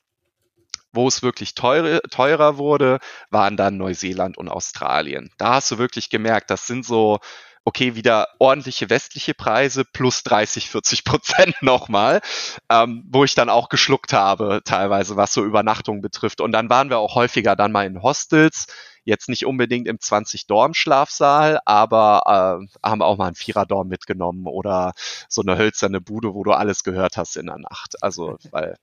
Wo 0.93 1.09
es 1.09 1.22
wirklich 1.22 1.55
teure, 1.55 2.01
teurer 2.11 2.59
wurde, 2.59 2.99
waren 3.30 3.57
dann 3.57 3.76
Neuseeland 3.76 4.36
und 4.36 4.49
Australien. 4.49 5.30
Da 5.38 5.55
hast 5.55 5.70
du 5.70 5.78
wirklich 5.78 6.11
gemerkt, 6.11 6.51
das 6.51 6.66
sind 6.66 6.84
so 6.84 7.20
okay, 7.64 7.95
wieder 7.95 8.26
ordentliche 8.38 8.91
westliche 8.91 9.34
Preise 9.34 9.84
plus 9.84 10.22
30, 10.22 10.68
40 10.70 11.05
Prozent 11.05 11.55
nochmal, 11.62 12.20
ähm, 12.70 13.05
wo 13.09 13.24
ich 13.24 13.34
dann 13.34 13.51
auch 13.51 13.68
geschluckt 13.68 14.12
habe, 14.12 14.62
teilweise, 14.64 15.16
was 15.16 15.32
so 15.32 15.45
Übernachtung 15.45 16.01
betrifft. 16.01 16.41
Und 16.41 16.53
dann 16.53 16.70
waren 16.70 16.91
wir 16.91 16.99
auch 16.99 17.14
häufiger 17.14 17.57
dann 17.57 17.72
mal 17.72 17.86
in 17.86 18.03
Hostels, 18.03 18.66
jetzt 19.05 19.28
nicht 19.28 19.47
unbedingt 19.47 19.88
im 19.88 19.99
20-Dorm-Schlafsaal, 19.99 21.61
aber 21.64 22.61
äh, 22.62 22.86
haben 22.86 23.03
auch 23.03 23.16
mal 23.16 23.26
einen 23.26 23.34
Vierer-Dorm 23.34 23.88
mitgenommen 23.88 24.47
oder 24.47 24.93
so 25.28 25.43
eine 25.43 25.57
hölzerne 25.57 26.01
Bude, 26.01 26.34
wo 26.34 26.45
du 26.45 26.53
alles 26.53 26.82
gehört 26.82 27.16
hast 27.16 27.36
in 27.36 27.47
der 27.47 27.59
Nacht. 27.59 28.03
Also, 28.03 28.38
weil 28.51 28.76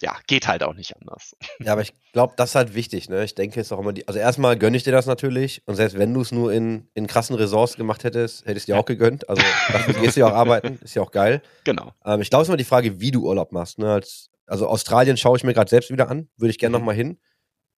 ja, 0.00 0.16
geht 0.26 0.48
halt 0.48 0.62
auch 0.62 0.74
nicht 0.74 0.96
anders. 0.96 1.36
Ja, 1.64 1.72
aber 1.72 1.82
ich 1.82 1.92
glaube, 2.12 2.34
das 2.36 2.50
ist 2.50 2.54
halt 2.54 2.74
wichtig, 2.74 3.08
ne? 3.08 3.22
Ich 3.24 3.34
denke, 3.34 3.60
es 3.60 3.66
ist 3.68 3.72
auch 3.72 3.78
immer 3.80 3.92
die. 3.92 4.08
Also 4.08 4.18
erstmal 4.18 4.56
gönne 4.56 4.76
ich 4.76 4.82
dir 4.82 4.92
das 4.92 5.06
natürlich. 5.06 5.62
Und 5.66 5.76
selbst 5.76 5.98
wenn 5.98 6.12
du 6.14 6.22
es 6.22 6.32
nur 6.32 6.52
in, 6.52 6.88
in 6.94 7.06
krassen 7.06 7.36
Resorts 7.36 7.76
gemacht 7.76 8.02
hättest, 8.04 8.46
hättest 8.46 8.66
du 8.68 8.72
dir 8.72 8.78
auch 8.78 8.84
gegönnt. 8.86 9.28
Also 9.28 9.42
dafür 9.72 9.94
gehst 9.94 10.16
du 10.16 10.20
ja 10.20 10.28
auch 10.28 10.34
arbeiten, 10.34 10.78
ist 10.82 10.94
ja 10.94 11.02
auch 11.02 11.10
geil. 11.10 11.42
Genau. 11.64 11.92
Ähm, 12.04 12.20
ich 12.22 12.30
glaube, 12.30 12.42
es 12.42 12.48
ist 12.48 12.50
immer 12.50 12.56
die 12.56 12.64
Frage, 12.64 13.00
wie 13.00 13.10
du 13.10 13.26
Urlaub 13.28 13.52
machst. 13.52 13.78
Ne? 13.78 13.92
Als, 13.92 14.30
also 14.46 14.66
Australien 14.68 15.16
schaue 15.16 15.36
ich 15.36 15.44
mir 15.44 15.52
gerade 15.54 15.68
selbst 15.70 15.90
wieder 15.90 16.08
an, 16.08 16.28
würde 16.36 16.50
ich 16.50 16.58
gerne 16.58 16.76
Mhm. 16.76 16.80
nochmal 16.80 16.94
hin. 16.94 17.18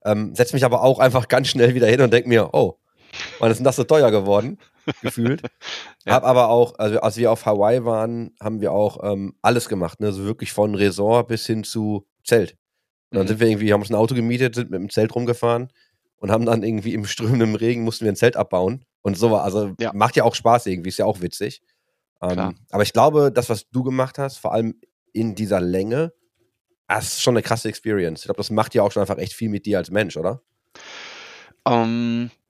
Ähm, 0.04 0.34
setz 0.34 0.52
mich 0.52 0.64
aber 0.64 0.82
auch 0.82 0.98
einfach 1.00 1.28
ganz 1.28 1.48
schnell 1.48 1.74
wieder 1.74 1.86
hin 1.88 2.00
und 2.00 2.12
denk 2.12 2.26
mir, 2.26 2.50
oh, 2.54 2.78
wann 3.40 3.50
ist 3.50 3.58
denn 3.58 3.64
das 3.64 3.76
so 3.76 3.84
teuer 3.84 4.10
geworden? 4.10 4.58
Gefühlt. 5.02 5.42
Ja. 6.04 6.14
Hab 6.14 6.24
aber 6.24 6.48
auch, 6.48 6.80
also 6.80 7.00
als 7.00 7.16
wir 7.16 7.30
auf 7.30 7.46
Hawaii 7.46 7.84
waren, 7.84 8.34
haben 8.40 8.60
wir 8.60 8.72
auch 8.72 8.98
ähm, 9.12 9.36
alles 9.40 9.68
gemacht, 9.68 10.00
ne? 10.00 10.10
So 10.12 10.24
wirklich 10.24 10.52
von 10.52 10.74
Resort 10.74 11.28
bis 11.28 11.46
hin 11.46 11.62
zu 11.62 12.08
Zelt. 12.24 12.52
Und 13.10 13.16
dann 13.18 13.24
Mhm. 13.24 13.28
sind 13.28 13.40
wir 13.40 13.48
irgendwie, 13.48 13.72
haben 13.72 13.80
uns 13.82 13.90
ein 13.90 13.94
Auto 13.96 14.14
gemietet, 14.14 14.54
sind 14.54 14.70
mit 14.70 14.80
dem 14.80 14.90
Zelt 14.90 15.14
rumgefahren 15.14 15.68
und 16.16 16.30
haben 16.30 16.46
dann 16.46 16.62
irgendwie 16.62 16.94
im 16.94 17.04
strömenden 17.40 17.54
Regen 17.56 17.82
mussten 17.82 18.04
wir 18.04 18.12
ein 18.12 18.16
Zelt 18.16 18.36
abbauen. 18.36 18.84
Und 19.02 19.18
so 19.18 19.30
war, 19.30 19.42
also 19.44 19.74
Ja. 19.80 19.92
macht 19.94 20.16
ja 20.16 20.24
auch 20.24 20.34
Spaß 20.34 20.66
irgendwie, 20.66 20.88
ist 20.90 20.98
ja 20.98 21.04
auch 21.06 21.20
witzig. 21.20 21.62
Ähm, 22.22 22.38
aber 22.70 22.84
ich 22.84 22.92
glaube, 22.92 23.32
das, 23.32 23.48
was 23.48 23.68
du 23.70 23.82
gemacht 23.82 24.18
hast, 24.18 24.36
vor 24.38 24.52
allem 24.52 24.80
in 25.12 25.34
dieser 25.34 25.60
Länge, 25.60 26.12
das 26.88 27.14
ist 27.14 27.22
schon 27.22 27.34
eine 27.34 27.42
krasse 27.42 27.68
Experience. 27.68 28.20
Ich 28.20 28.24
glaube, 28.26 28.36
das 28.38 28.50
macht 28.50 28.74
ja 28.74 28.82
auch 28.82 28.92
schon 28.92 29.00
einfach 29.00 29.18
echt 29.18 29.32
viel 29.32 29.48
mit 29.48 29.66
dir 29.66 29.78
als 29.78 29.90
Mensch, 29.90 30.16
oder? 30.16 30.40
Ähm, 31.66 32.30
j- 32.30 32.41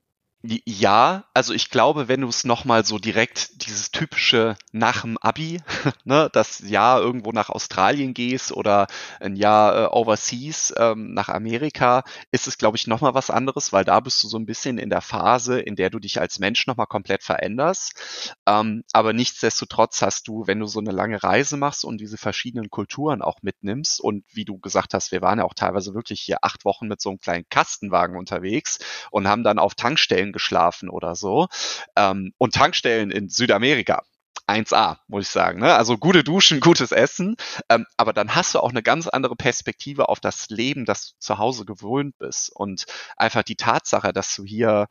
ja, 0.43 1.25
also 1.35 1.55
ich 1.55 1.71
glaube, 1.71 2.09
wenn 2.09 2.23
du 2.23 2.29
es 2.29 2.43
nochmal 2.43 2.85
so 2.85 2.99
direkt 2.99 3.65
dieses 3.65 3.93
typische 3.93 4.57
nach 4.73 5.03
dem 5.03 5.17
Abi, 5.19 5.61
ne, 6.05 6.31
das 6.33 6.59
Jahr 6.59 7.01
irgendwo 7.01 7.31
nach 7.31 7.49
Australien 7.49 8.13
gehst 8.13 8.51
oder 8.51 8.89
ein 9.21 9.37
Jahr 9.37 9.85
äh, 9.85 9.87
overseas 9.95 10.75
ähm, 10.77 11.15
nach 11.15 11.29
Amerika, 11.29 12.03
ist 12.33 12.49
es, 12.49 12.59
glaube 12.59 12.77
ich, 12.77 12.89
nochmal 12.89 13.15
was 13.15 13.31
anderes, 13.31 13.73
weil 13.73 13.85
da 13.85 14.01
bist 14.01 14.23
du 14.25 14.29
so 14.29 14.37
ein 14.37 14.47
bisschen 14.47 14.79
in 14.79 14.91
der 14.91 15.01
Phase, 15.01 15.61
in 15.61 15.77
der 15.77 15.91
du 15.91 16.01
dich 16.01 16.21
als 16.21 16.41
Mensch 16.41 16.67
nochmal 16.67 16.89
komplett 16.89 17.23
veränderst. 17.23 18.35
Ähm, 18.45 18.83
aber 18.93 19.13
nichtsdestotrotz 19.13 20.03
hast 20.03 20.27
du, 20.27 20.49
wenn 20.49 20.59
du 20.59 20.67
so 20.67 20.81
eine 20.81 20.91
lange 20.91 21.23
Reise 21.23 21.57
machst 21.57 21.85
und 21.85 22.01
diese 22.01 22.19
verschiedenen 22.19 22.69
Kulturen 22.69 23.23
auch 23.23 23.43
mitnimmst 23.43 24.01
und 24.01 24.25
wie 24.33 24.45
du 24.45 24.59
gesagt 24.59 24.93
hast, 24.93 25.13
wir 25.13 25.23
waren 25.23 25.39
ja 25.39 25.45
auch 25.45 25.55
teilweise 25.55 25.95
wirklich 25.95 26.21
hier 26.21 26.39
acht 26.43 26.65
Wochen 26.65 26.89
mit 26.89 27.01
so 27.01 27.11
einem 27.11 27.21
kleinen 27.21 27.49
Kastenwagen 27.49 28.17
unterwegs 28.17 28.81
und 29.13 29.29
haben 29.29 29.45
dann 29.45 29.61
auf 29.61 29.77
Tankstellen 29.77 30.32
geschlafen 30.33 30.89
oder 30.89 31.15
so. 31.15 31.49
Ähm, 31.97 32.33
und 32.39 32.55
Tankstellen 32.55 33.11
in 33.11 33.29
Südamerika. 33.29 34.03
1A, 34.49 34.99
muss 35.07 35.27
ich 35.27 35.31
sagen. 35.31 35.61
Ne? 35.61 35.75
Also 35.75 35.97
gute 35.99 36.25
Duschen, 36.25 36.61
gutes 36.61 36.93
Essen. 36.93 37.37
Ähm, 37.69 37.87
aber 37.97 38.13
dann 38.13 38.35
hast 38.35 38.55
du 38.55 38.61
auch 38.61 38.71
eine 38.71 38.83
ganz 38.83 39.07
andere 39.07 39.37
Perspektive 39.37 40.09
auf 40.09 40.21
das 40.21 40.49
Leben, 40.49 40.85
das 40.85 41.13
du 41.13 41.15
zu 41.21 41.39
Hause 41.39 41.65
gewöhnt 41.65 42.19
bist. 42.19 42.51
Und 42.55 42.87
einfach 43.17 43.45
die 43.45 43.57
Tatsache, 43.57 44.13
dass 44.13 44.35
du 44.35 44.45
hier 44.45 44.89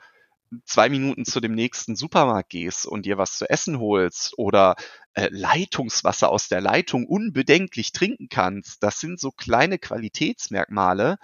zwei 0.65 0.89
Minuten 0.89 1.25
zu 1.25 1.39
dem 1.39 1.53
nächsten 1.53 1.95
Supermarkt 1.95 2.49
gehst 2.49 2.85
und 2.85 3.05
dir 3.05 3.17
was 3.17 3.37
zu 3.37 3.49
essen 3.49 3.79
holst 3.79 4.37
oder 4.37 4.75
äh, 5.13 5.29
Leitungswasser 5.31 6.29
aus 6.29 6.49
der 6.49 6.61
Leitung 6.61 7.05
unbedenklich 7.05 7.93
trinken 7.93 8.27
kannst, 8.29 8.83
das 8.83 8.99
sind 8.99 9.19
so 9.19 9.31
kleine 9.31 9.79
Qualitätsmerkmale, 9.79 11.17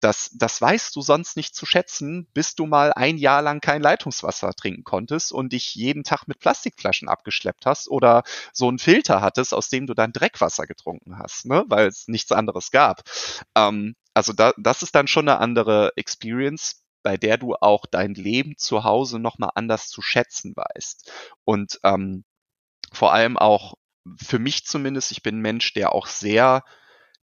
das, 0.00 0.30
das 0.32 0.60
weißt 0.60 0.96
du 0.96 1.02
sonst 1.02 1.36
nicht 1.36 1.54
zu 1.54 1.66
schätzen, 1.66 2.26
bis 2.32 2.54
du 2.54 2.66
mal 2.66 2.92
ein 2.92 3.18
Jahr 3.18 3.42
lang 3.42 3.60
kein 3.60 3.82
Leitungswasser 3.82 4.54
trinken 4.54 4.84
konntest 4.84 5.32
und 5.32 5.52
dich 5.52 5.74
jeden 5.74 6.04
Tag 6.04 6.26
mit 6.26 6.40
Plastikflaschen 6.40 7.08
abgeschleppt 7.08 7.66
hast 7.66 7.88
oder 7.88 8.22
so 8.52 8.68
einen 8.68 8.78
Filter 8.78 9.20
hattest, 9.20 9.54
aus 9.54 9.68
dem 9.68 9.86
du 9.86 9.94
dann 9.94 10.12
Dreckwasser 10.12 10.66
getrunken 10.66 11.18
hast, 11.18 11.46
ne? 11.46 11.64
weil 11.68 11.86
es 11.88 12.08
nichts 12.08 12.32
anderes 12.32 12.70
gab. 12.70 13.02
Ähm, 13.54 13.94
also 14.14 14.32
da, 14.32 14.52
das 14.56 14.82
ist 14.82 14.94
dann 14.94 15.06
schon 15.06 15.28
eine 15.28 15.38
andere 15.38 15.92
Experience, 15.96 16.82
bei 17.02 17.16
der 17.16 17.38
du 17.38 17.54
auch 17.54 17.86
dein 17.86 18.14
Leben 18.14 18.56
zu 18.56 18.84
Hause 18.84 19.18
nochmal 19.18 19.50
anders 19.54 19.88
zu 19.88 20.02
schätzen 20.02 20.54
weißt. 20.56 21.10
Und 21.44 21.78
ähm, 21.84 22.24
vor 22.92 23.12
allem 23.12 23.36
auch 23.36 23.74
für 24.16 24.38
mich 24.38 24.64
zumindest, 24.64 25.12
ich 25.12 25.22
bin 25.22 25.38
ein 25.38 25.42
Mensch, 25.42 25.72
der 25.74 25.94
auch 25.94 26.06
sehr 26.06 26.64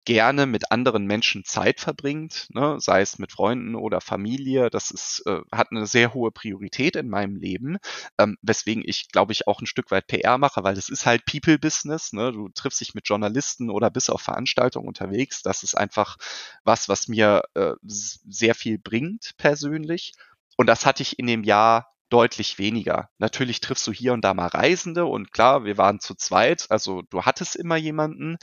gerne 0.06 0.46
mit 0.46 0.70
anderen 0.70 1.04
Menschen 1.04 1.44
Zeit 1.44 1.80
verbringt, 1.80 2.46
ne, 2.54 2.76
sei 2.80 3.02
es 3.02 3.18
mit 3.18 3.32
Freunden 3.32 3.74
oder 3.74 4.00
Familie. 4.00 4.70
Das 4.70 4.90
ist, 4.90 5.22
äh, 5.26 5.40
hat 5.52 5.72
eine 5.72 5.86
sehr 5.86 6.14
hohe 6.14 6.30
Priorität 6.30 6.96
in 6.96 7.10
meinem 7.10 7.36
Leben, 7.36 7.76
ähm, 8.16 8.38
weswegen 8.40 8.82
ich, 8.86 9.08
glaube 9.08 9.32
ich, 9.32 9.46
auch 9.46 9.60
ein 9.60 9.66
Stück 9.66 9.90
weit 9.90 10.06
PR 10.06 10.38
mache, 10.38 10.64
weil 10.64 10.78
es 10.78 10.88
ist 10.88 11.04
halt 11.04 11.26
People-Business. 11.26 12.12
Ne? 12.12 12.32
Du 12.32 12.48
triffst 12.48 12.80
dich 12.80 12.94
mit 12.94 13.08
Journalisten 13.08 13.68
oder 13.68 13.90
bist 13.90 14.10
auf 14.10 14.22
Veranstaltungen 14.22 14.88
unterwegs. 14.88 15.42
Das 15.42 15.62
ist 15.62 15.76
einfach 15.76 16.16
was, 16.64 16.88
was 16.88 17.08
mir 17.08 17.42
äh, 17.54 17.74
sehr 17.82 18.54
viel 18.54 18.78
bringt 18.78 19.32
persönlich. 19.36 20.12
Und 20.56 20.68
das 20.68 20.86
hatte 20.86 21.02
ich 21.02 21.18
in 21.18 21.26
dem 21.26 21.44
Jahr 21.44 21.95
deutlich 22.08 22.58
weniger. 22.58 23.08
Natürlich 23.18 23.60
triffst 23.60 23.86
du 23.86 23.92
hier 23.92 24.12
und 24.12 24.22
da 24.22 24.34
mal 24.34 24.46
Reisende 24.48 25.06
und 25.06 25.32
klar, 25.32 25.64
wir 25.64 25.76
waren 25.76 26.00
zu 26.00 26.14
zweit, 26.14 26.66
also 26.70 27.02
du 27.10 27.22
hattest 27.22 27.56
immer 27.56 27.76
jemanden, 27.76 28.36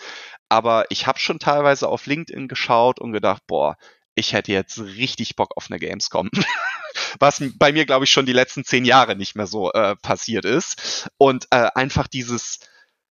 aber 0.50 0.86
ich 0.90 1.08
habe 1.08 1.20
schon 1.20 1.40
teilweise 1.40 1.88
auf 1.88 2.06
LinkedIn 2.06 2.48
geschaut 2.48 3.00
und 3.00 3.14
gedacht, 3.14 3.44
boah, 3.48 3.78
ich 4.16 4.34
hätte 4.34 4.52
jetzt 4.52 4.80
richtig 4.80 5.36
Bock 5.36 5.58
auf 5.58 5.68
eine 5.70 5.80
Gamescom. 5.80 6.30
Was 7.20 7.44
bei 7.58 7.72
mir, 7.72 7.86
glaube 7.86 8.06
ich, 8.06 8.12
schon 8.12 8.26
die 8.26 8.34
letzten 8.34 8.64
zehn 8.64 8.86
Jahre 8.86 9.16
nicht 9.16 9.36
mehr 9.36 9.48
so 9.48 9.72
äh, 9.72 9.96
passiert 9.96 10.46
ist. 10.46 11.10
Und 11.18 11.48
äh, 11.50 11.70
einfach 11.74 12.08
dieses, 12.08 12.60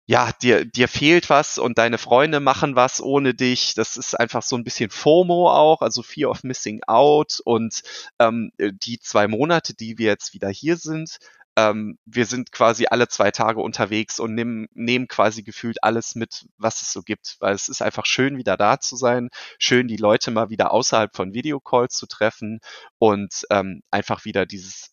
ja, 0.06 0.32
dir, 0.42 0.66
dir 0.66 0.88
fehlt 0.88 1.30
was 1.30 1.58
und 1.58 1.78
deine 1.78 1.98
Freunde 1.98 2.40
machen 2.40 2.76
was 2.76 3.02
ohne 3.02 3.34
dich. 3.34 3.74
Das 3.74 3.96
ist 3.96 4.20
einfach 4.20 4.44
so 4.44 4.58
ein 4.58 4.64
bisschen 4.66 4.90
FOMO 4.90 5.50
auch, 5.50 5.82
also 5.82 6.04
Fear 6.04 6.30
of 6.30 6.44
Missing 6.44 6.82
Out. 6.88 7.40
Und 7.46 7.82
ähm, 8.20 8.52
die 8.60 9.00
zwei 9.00 9.28
Monate, 9.28 9.74
die 9.74 9.98
wir 9.98 10.08
jetzt 10.08 10.34
wieder 10.34 10.50
hier 10.50 10.76
sind, 10.76 11.20
ähm, 11.56 11.98
wir 12.06 12.26
sind 12.26 12.52
quasi 12.52 12.88
alle 12.90 13.08
zwei 13.08 13.32
Tage 13.32 13.62
unterwegs 13.62 14.20
und 14.20 14.34
nehmen, 14.34 14.68
nehmen 14.74 15.08
quasi 15.08 15.44
gefühlt 15.44 15.84
alles 15.84 16.16
mit, 16.16 16.48
was 16.58 16.82
es 16.82 16.92
so 16.92 17.02
gibt. 17.04 17.38
Weil 17.40 17.54
es 17.54 17.70
ist 17.70 17.82
einfach 17.82 18.06
schön, 18.06 18.38
wieder 18.38 18.58
da 18.58 18.80
zu 18.80 18.96
sein, 18.98 19.30
schön, 19.60 19.88
die 19.88 19.98
Leute 19.98 20.32
mal 20.32 20.50
wieder 20.50 20.72
außerhalb 20.72 21.16
von 21.16 21.34
Videocalls 21.34 21.96
zu 21.96 22.08
treffen 22.08 22.60
und 22.98 23.46
ähm, 23.52 23.84
einfach 23.92 24.26
wieder 24.26 24.46
dieses 24.46 24.93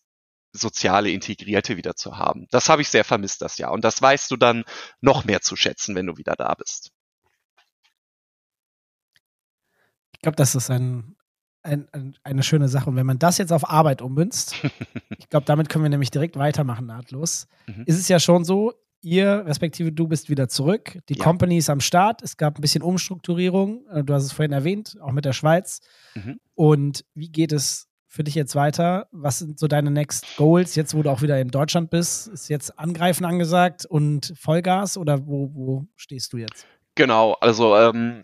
soziale 0.53 1.11
Integrierte 1.11 1.77
wieder 1.77 1.95
zu 1.95 2.17
haben. 2.17 2.47
Das 2.51 2.69
habe 2.69 2.81
ich 2.81 2.89
sehr 2.89 3.03
vermisst 3.03 3.41
das 3.41 3.57
Jahr. 3.57 3.71
Und 3.71 3.83
das 3.83 4.01
weißt 4.01 4.29
du 4.31 4.35
dann 4.37 4.63
noch 4.99 5.23
mehr 5.25 5.41
zu 5.41 5.55
schätzen, 5.55 5.95
wenn 5.95 6.07
du 6.07 6.17
wieder 6.17 6.35
da 6.35 6.53
bist. 6.55 6.91
Ich 10.13 10.21
glaube, 10.21 10.35
das 10.35 10.53
ist 10.55 10.69
ein, 10.69 11.15
ein, 11.63 11.87
ein, 11.93 12.15
eine 12.23 12.43
schöne 12.43 12.67
Sache. 12.67 12.89
Und 12.89 12.95
wenn 12.95 13.05
man 13.05 13.19
das 13.19 13.37
jetzt 13.37 13.51
auf 13.51 13.69
Arbeit 13.69 14.01
ummünzt, 14.01 14.55
ich 15.17 15.29
glaube, 15.29 15.45
damit 15.45 15.69
können 15.69 15.83
wir 15.85 15.89
nämlich 15.89 16.11
direkt 16.11 16.35
weitermachen, 16.35 16.85
nahtlos. 16.85 17.47
Mhm. 17.67 17.83
Ist 17.87 17.97
es 17.99 18.07
ja 18.07 18.19
schon 18.19 18.43
so, 18.43 18.73
ihr, 19.01 19.45
respektive 19.47 19.91
du, 19.91 20.07
bist 20.07 20.29
wieder 20.29 20.47
zurück. 20.47 20.99
Die 21.09 21.15
Ja. 21.17 21.23
Company 21.23 21.57
ist 21.57 21.69
am 21.69 21.79
Start. 21.79 22.21
Es 22.21 22.37
gab 22.37 22.57
ein 22.57 22.61
bisschen 22.61 22.83
Umstrukturierung. 22.83 23.87
Äh, 23.87 24.03
Du 24.03 24.13
hast 24.13 24.23
es 24.25 24.31
vorhin 24.31 24.51
erwähnt, 24.51 24.97
auch 25.01 25.11
mit 25.11 25.25
der 25.25 25.33
Schweiz. 25.33 25.81
Mhm. 26.13 26.39
Und 26.53 27.05
wie 27.15 27.29
geht 27.29 27.51
es 27.51 27.87
für 28.11 28.25
dich 28.25 28.35
jetzt 28.35 28.55
weiter? 28.55 29.07
Was 29.11 29.39
sind 29.39 29.57
so 29.57 29.67
deine 29.67 29.89
Next 29.89 30.35
Goals? 30.35 30.75
Jetzt, 30.75 30.93
wo 30.93 31.01
du 31.01 31.09
auch 31.09 31.21
wieder 31.21 31.39
in 31.39 31.47
Deutschland 31.47 31.89
bist, 31.89 32.27
ist 32.27 32.49
jetzt 32.49 32.77
Angreifen 32.77 33.23
angesagt 33.23 33.85
und 33.85 34.33
Vollgas 34.37 34.97
oder 34.97 35.25
wo, 35.25 35.49
wo 35.53 35.85
stehst 35.95 36.33
du 36.33 36.37
jetzt? 36.37 36.67
Genau, 36.95 37.37
also 37.39 37.77
ähm, 37.77 38.23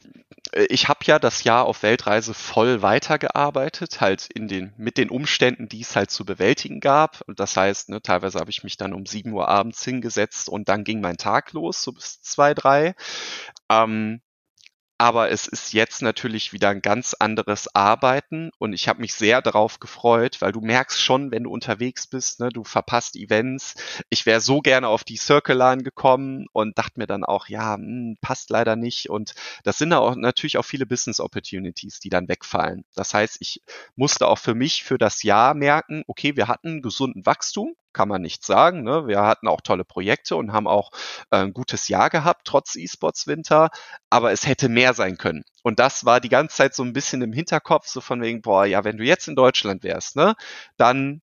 ich 0.68 0.90
habe 0.90 1.00
ja 1.06 1.20
das 1.20 1.46
Jahr 1.46 1.66
auf 1.66 1.84
Weltreise 1.84 2.34
voll 2.34 2.82
weitergearbeitet, 2.82 4.02
halt 4.02 4.28
in 4.34 4.50
den, 4.50 4.74
mit 4.76 4.98
den 4.98 5.10
Umständen, 5.10 5.70
die 5.70 5.80
es 5.80 5.96
halt 5.96 6.12
zu 6.12 6.26
bewältigen 6.26 6.82
gab. 6.82 7.22
Und 7.26 7.40
das 7.40 7.56
heißt, 7.56 7.88
ne, 7.88 8.02
teilweise 8.02 8.40
habe 8.40 8.50
ich 8.50 8.66
mich 8.66 8.76
dann 8.76 8.94
um 8.94 9.06
7 9.06 9.32
Uhr 9.32 9.48
abends 9.48 9.86
hingesetzt 9.86 10.50
und 10.50 10.68
dann 10.68 10.84
ging 10.84 11.00
mein 11.00 11.16
Tag 11.16 11.54
los, 11.54 11.82
so 11.82 11.94
bis 11.94 12.22
zwei, 12.22 12.54
drei. 12.54 12.94
Ähm, 13.70 14.20
aber 14.98 15.30
es 15.30 15.48
ist 15.48 15.74
jetzt 15.74 16.02
natürlich 16.02 16.54
wieder 16.54 16.70
ein 16.70 16.82
ganz 16.82 17.14
anderes 17.14 17.74
Arbeiten 17.76 18.50
und 18.58 18.74
ich 18.74 18.88
habe 18.88 19.02
mich 19.02 19.14
sehr 19.14 19.42
darauf 19.42 19.80
gefreut, 19.80 20.38
weil 20.42 20.52
du 20.52 20.62
merkst 20.62 21.00
schon, 21.00 21.32
wenn 21.32 21.44
du 21.44 21.52
unterwegs 21.52 22.08
bist, 22.08 22.40
ne, 22.40 22.50
du 22.50 22.64
verpasst 22.64 23.16
Events. 23.16 23.76
Ich 24.10 24.26
wäre 24.26 24.42
so 24.42 24.62
gerne 24.62 24.88
auf 24.88 25.04
die 25.04 25.18
Circle-Line 25.18 25.84
gekommen 25.84 26.48
und 26.52 26.78
dachte 26.78 27.00
mir 27.00 27.08
dann 27.08 27.24
auch, 27.24 27.48
ja, 27.48 27.78
mh, 27.78 27.86
hm, 27.86 28.18
passt 28.22 28.50
leider 28.50 28.76
nicht. 28.76 29.10
Und 29.10 29.34
das 29.64 29.78
sind 29.78 29.94
auch 29.94 30.16
natürlich 30.16 30.58
auch 30.58 30.66
viele 30.66 30.86
Business 30.86 31.20
Opportunities, 31.20 32.00
die 32.00 32.10
dann 32.10 32.28
wegfallen. 32.28 32.84
Das 32.96 33.14
heißt, 33.14 33.38
ich 33.40 33.62
musste 33.96 34.28
auch 34.28 34.40
für 34.40 34.56
mich 34.56 34.84
für 34.84 34.98
das 34.98 35.24
Jahr 35.24 35.54
merken, 35.54 36.04
okay, 36.08 36.36
wir 36.36 36.48
hatten 36.48 36.82
gesunden 36.82 37.26
Wachstum, 37.26 37.76
kann 37.94 38.10
man 38.10 38.22
nicht 38.22 38.46
sagen. 38.46 38.84
Ne? 38.84 39.08
Wir 39.08 39.22
hatten 39.22 39.48
auch 39.48 39.62
tolle 39.62 39.84
Projekte 39.84 40.36
und 40.36 40.54
haben 40.54 40.68
auch 40.68 40.92
äh, 41.32 41.38
ein 41.38 41.54
gutes 41.54 41.88
Jahr 41.88 42.10
gehabt, 42.10 42.42
trotz 42.46 42.76
E-Sports 42.76 43.28
Winter, 43.28 43.70
aber 44.10 44.32
es 44.32 44.48
hätte 44.48 44.70
mehr 44.70 44.94
sein 44.94 45.18
können. 45.18 45.44
Und 45.64 45.80
das 45.80 46.06
war 46.06 46.20
die 46.20 46.30
ganze 46.30 46.56
Zeit 46.56 46.76
so 46.76 46.84
ein 46.84 46.94
bisschen 46.94 47.22
im 47.22 47.34
Hinterkopf, 47.34 47.88
so 47.88 48.02
von 48.02 48.22
wegen, 48.22 48.42
boah, 48.42 48.66
ja, 48.66 48.84
wenn 48.84 48.98
du 48.98 49.04
jetzt 49.04 49.28
in 49.28 49.36
Deutschland 49.36 49.84
wärst, 49.84 50.16
ne, 50.16 50.36
dann 50.78 51.22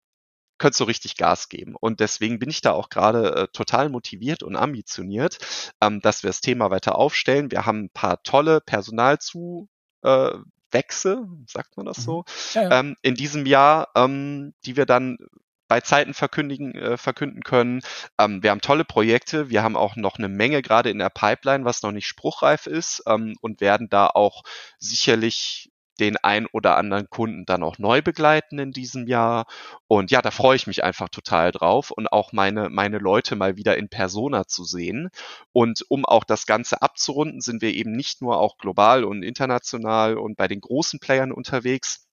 könntest 0.62 0.80
du 0.80 0.84
richtig 0.86 1.18
Gas 1.18 1.50
geben. 1.50 1.76
Und 1.80 2.00
deswegen 2.00 2.40
bin 2.40 2.50
ich 2.50 2.62
da 2.62 2.72
auch 2.72 2.90
gerade 2.90 3.36
äh, 3.36 3.48
total 3.52 3.90
motiviert 3.90 4.44
und 4.44 4.56
ambitioniert, 4.56 5.40
ähm, 5.82 6.02
dass 6.02 6.24
wir 6.24 6.30
das 6.30 6.40
Thema 6.40 6.70
weiter 6.70 6.96
aufstellen. 6.96 7.52
Wir 7.52 7.66
haben 7.66 7.86
ein 7.86 7.90
paar 7.90 8.22
tolle 8.24 8.62
Personalzu 8.62 9.68
äh, 10.04 10.32
Wechsel, 10.72 11.28
sagt 11.48 11.78
man 11.78 11.86
das 11.86 12.00
mhm. 12.00 12.04
so, 12.04 12.24
ja, 12.54 12.62
ja. 12.62 12.80
Ähm, 12.80 12.96
in 13.02 13.16
diesem 13.16 13.46
Jahr, 13.46 13.90
ähm, 13.96 14.54
die 14.66 14.78
wir 14.78 14.86
dann 14.86 15.18
bei 15.72 15.80
Zeiten 15.80 16.14
verkündigen, 16.14 16.76
äh, 16.76 16.98
verkünden 16.98 17.44
können. 17.44 17.80
Ähm, 18.20 18.44
wir 18.44 18.52
haben 18.52 18.60
tolle 18.60 18.84
Projekte. 18.84 19.50
Wir 19.50 19.64
haben 19.64 19.78
auch 19.78 19.96
noch 19.96 20.18
eine 20.18 20.28
Menge 20.28 20.62
gerade 20.62 20.90
in 20.90 21.00
der 21.00 21.10
Pipeline, 21.10 21.64
was 21.64 21.82
noch 21.82 21.94
nicht 21.94 22.08
spruchreif 22.08 22.68
ist 22.68 23.04
ähm, 23.08 23.38
und 23.40 23.62
werden 23.62 23.88
da 23.88 24.08
auch 24.08 24.44
sicherlich 24.80 25.72
den 25.98 26.18
ein 26.18 26.46
oder 26.48 26.76
anderen 26.76 27.10
Kunden 27.10 27.46
dann 27.46 27.64
auch 27.64 27.78
neu 27.78 28.02
begleiten 28.02 28.60
in 28.60 28.74
diesem 28.74 29.08
Jahr. 29.08 29.46
Und 29.88 30.12
ja, 30.12 30.22
da 30.22 30.30
freue 30.30 30.58
ich 30.58 30.68
mich 30.68 30.84
einfach 30.84 31.08
total 31.08 31.54
drauf 31.54 31.90
und 31.90 32.12
auch 32.12 32.34
meine, 32.34 32.70
meine 32.70 32.98
Leute 32.98 33.38
mal 33.38 33.56
wieder 33.56 33.78
in 33.78 33.88
Persona 33.88 34.48
zu 34.48 34.66
sehen. 34.66 35.10
Und 35.54 35.86
um 35.88 36.04
auch 36.04 36.26
das 36.26 36.46
Ganze 36.46 36.82
abzurunden, 36.82 37.40
sind 37.40 37.62
wir 37.62 37.74
eben 37.74 37.94
nicht 37.94 38.22
nur 38.22 38.40
auch 38.40 38.58
global 38.58 39.06
und 39.06 39.24
international 39.24 40.18
und 40.18 40.36
bei 40.36 40.50
den 40.50 40.60
großen 40.60 41.00
Playern 41.00 41.32
unterwegs, 41.32 42.10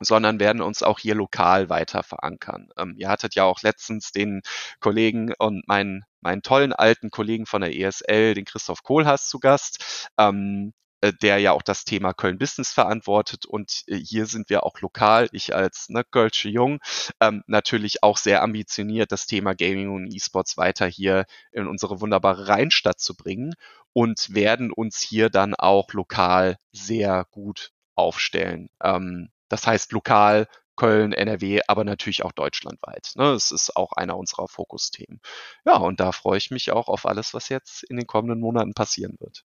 sondern 0.00 0.40
werden 0.40 0.62
uns 0.62 0.82
auch 0.82 0.98
hier 0.98 1.14
lokal 1.14 1.68
weiter 1.68 2.02
verankern. 2.02 2.68
Ähm, 2.76 2.94
ihr 2.98 3.08
hattet 3.08 3.34
ja 3.34 3.44
auch 3.44 3.62
letztens 3.62 4.12
den 4.12 4.42
Kollegen 4.80 5.32
und 5.38 5.66
meinen, 5.68 6.04
meinen 6.20 6.42
tollen 6.42 6.72
alten 6.72 7.10
Kollegen 7.10 7.46
von 7.46 7.62
der 7.62 7.76
ESL, 7.76 8.34
den 8.34 8.44
Christoph 8.44 8.82
Kohlhaas, 8.82 9.28
zu 9.28 9.38
Gast. 9.38 10.08
Ähm, 10.18 10.72
äh, 11.04 11.12
der 11.12 11.38
ja 11.38 11.52
auch 11.52 11.62
das 11.62 11.84
Thema 11.84 12.14
Köln 12.14 12.38
Business 12.38 12.72
verantwortet 12.72 13.44
und 13.44 13.82
äh, 13.88 13.96
hier 13.96 14.24
sind 14.24 14.48
wir 14.48 14.64
auch 14.64 14.80
lokal, 14.80 15.28
ich 15.32 15.54
als 15.54 15.90
ne, 15.90 16.02
Kölsche 16.02 16.48
Jung, 16.48 16.80
ähm, 17.20 17.42
natürlich 17.46 18.02
auch 18.02 18.16
sehr 18.16 18.42
ambitioniert, 18.42 19.12
das 19.12 19.26
Thema 19.26 19.54
Gaming 19.54 19.90
und 19.90 20.06
E-Sports 20.14 20.56
weiter 20.56 20.86
hier 20.86 21.26
in 21.52 21.66
unsere 21.66 22.00
wunderbare 22.00 22.48
Rheinstadt 22.48 23.00
zu 23.00 23.16
bringen 23.16 23.54
und 23.92 24.34
werden 24.34 24.72
uns 24.72 24.98
hier 25.00 25.28
dann 25.28 25.54
auch 25.54 25.92
lokal 25.92 26.56
sehr 26.72 27.26
gut 27.30 27.72
aufstellen. 27.96 28.70
Ähm, 28.82 29.28
das 29.48 29.66
heißt 29.66 29.92
lokal, 29.92 30.48
Köln, 30.76 31.12
NRW, 31.12 31.60
aber 31.68 31.84
natürlich 31.84 32.24
auch 32.24 32.32
deutschlandweit. 32.32 33.12
Ne? 33.14 33.30
Es 33.32 33.50
ist 33.50 33.76
auch 33.76 33.92
einer 33.92 34.16
unserer 34.16 34.48
Fokusthemen. 34.48 35.20
Ja, 35.64 35.76
und 35.76 36.00
da 36.00 36.12
freue 36.12 36.38
ich 36.38 36.50
mich 36.50 36.72
auch 36.72 36.88
auf 36.88 37.06
alles, 37.06 37.32
was 37.32 37.48
jetzt 37.48 37.84
in 37.84 37.96
den 37.96 38.06
kommenden 38.06 38.40
Monaten 38.40 38.74
passieren 38.74 39.16
wird. 39.20 39.44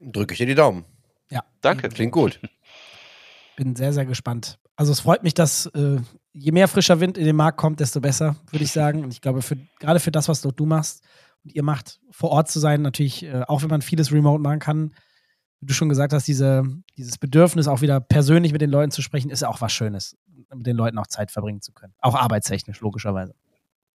Drücke 0.00 0.34
ich 0.34 0.38
dir 0.38 0.46
die 0.46 0.54
Daumen. 0.54 0.84
Ja. 1.30 1.44
Danke. 1.62 1.88
Klingt 1.88 2.12
gut. 2.12 2.40
Bin 3.56 3.74
sehr, 3.76 3.92
sehr 3.92 4.04
gespannt. 4.04 4.58
Also 4.76 4.92
es 4.92 5.00
freut 5.00 5.22
mich, 5.22 5.34
dass 5.34 5.66
äh, 5.66 6.00
je 6.32 6.52
mehr 6.52 6.68
frischer 6.68 7.00
Wind 7.00 7.16
in 7.16 7.24
den 7.24 7.36
Markt 7.36 7.58
kommt, 7.58 7.80
desto 7.80 8.00
besser, 8.00 8.36
würde 8.50 8.64
ich 8.64 8.72
sagen. 8.72 9.04
Und 9.04 9.12
ich 9.12 9.20
glaube, 9.20 9.40
für, 9.40 9.56
gerade 9.78 10.00
für 10.00 10.10
das, 10.10 10.28
was 10.28 10.42
du 10.42 10.66
machst 10.66 11.04
und 11.44 11.54
ihr 11.54 11.62
macht, 11.62 12.00
vor 12.10 12.30
Ort 12.30 12.50
zu 12.50 12.58
sein, 12.58 12.82
natürlich, 12.82 13.22
äh, 13.22 13.44
auch 13.46 13.62
wenn 13.62 13.70
man 13.70 13.82
vieles 13.82 14.12
remote 14.12 14.42
machen 14.42 14.58
kann, 14.58 14.94
wie 15.64 15.68
du 15.68 15.74
schon 15.74 15.88
gesagt 15.88 16.12
hast, 16.12 16.28
diese, 16.28 16.62
dieses 16.98 17.16
Bedürfnis, 17.16 17.68
auch 17.68 17.80
wieder 17.80 17.98
persönlich 17.98 18.52
mit 18.52 18.60
den 18.60 18.68
Leuten 18.68 18.90
zu 18.90 19.00
sprechen, 19.00 19.30
ist 19.30 19.44
auch 19.44 19.62
was 19.62 19.72
Schönes, 19.72 20.14
mit 20.54 20.66
den 20.66 20.76
Leuten 20.76 20.98
auch 20.98 21.06
Zeit 21.06 21.30
verbringen 21.30 21.62
zu 21.62 21.72
können. 21.72 21.94
Auch 22.00 22.14
arbeitstechnisch, 22.14 22.80
logischerweise. 22.80 23.34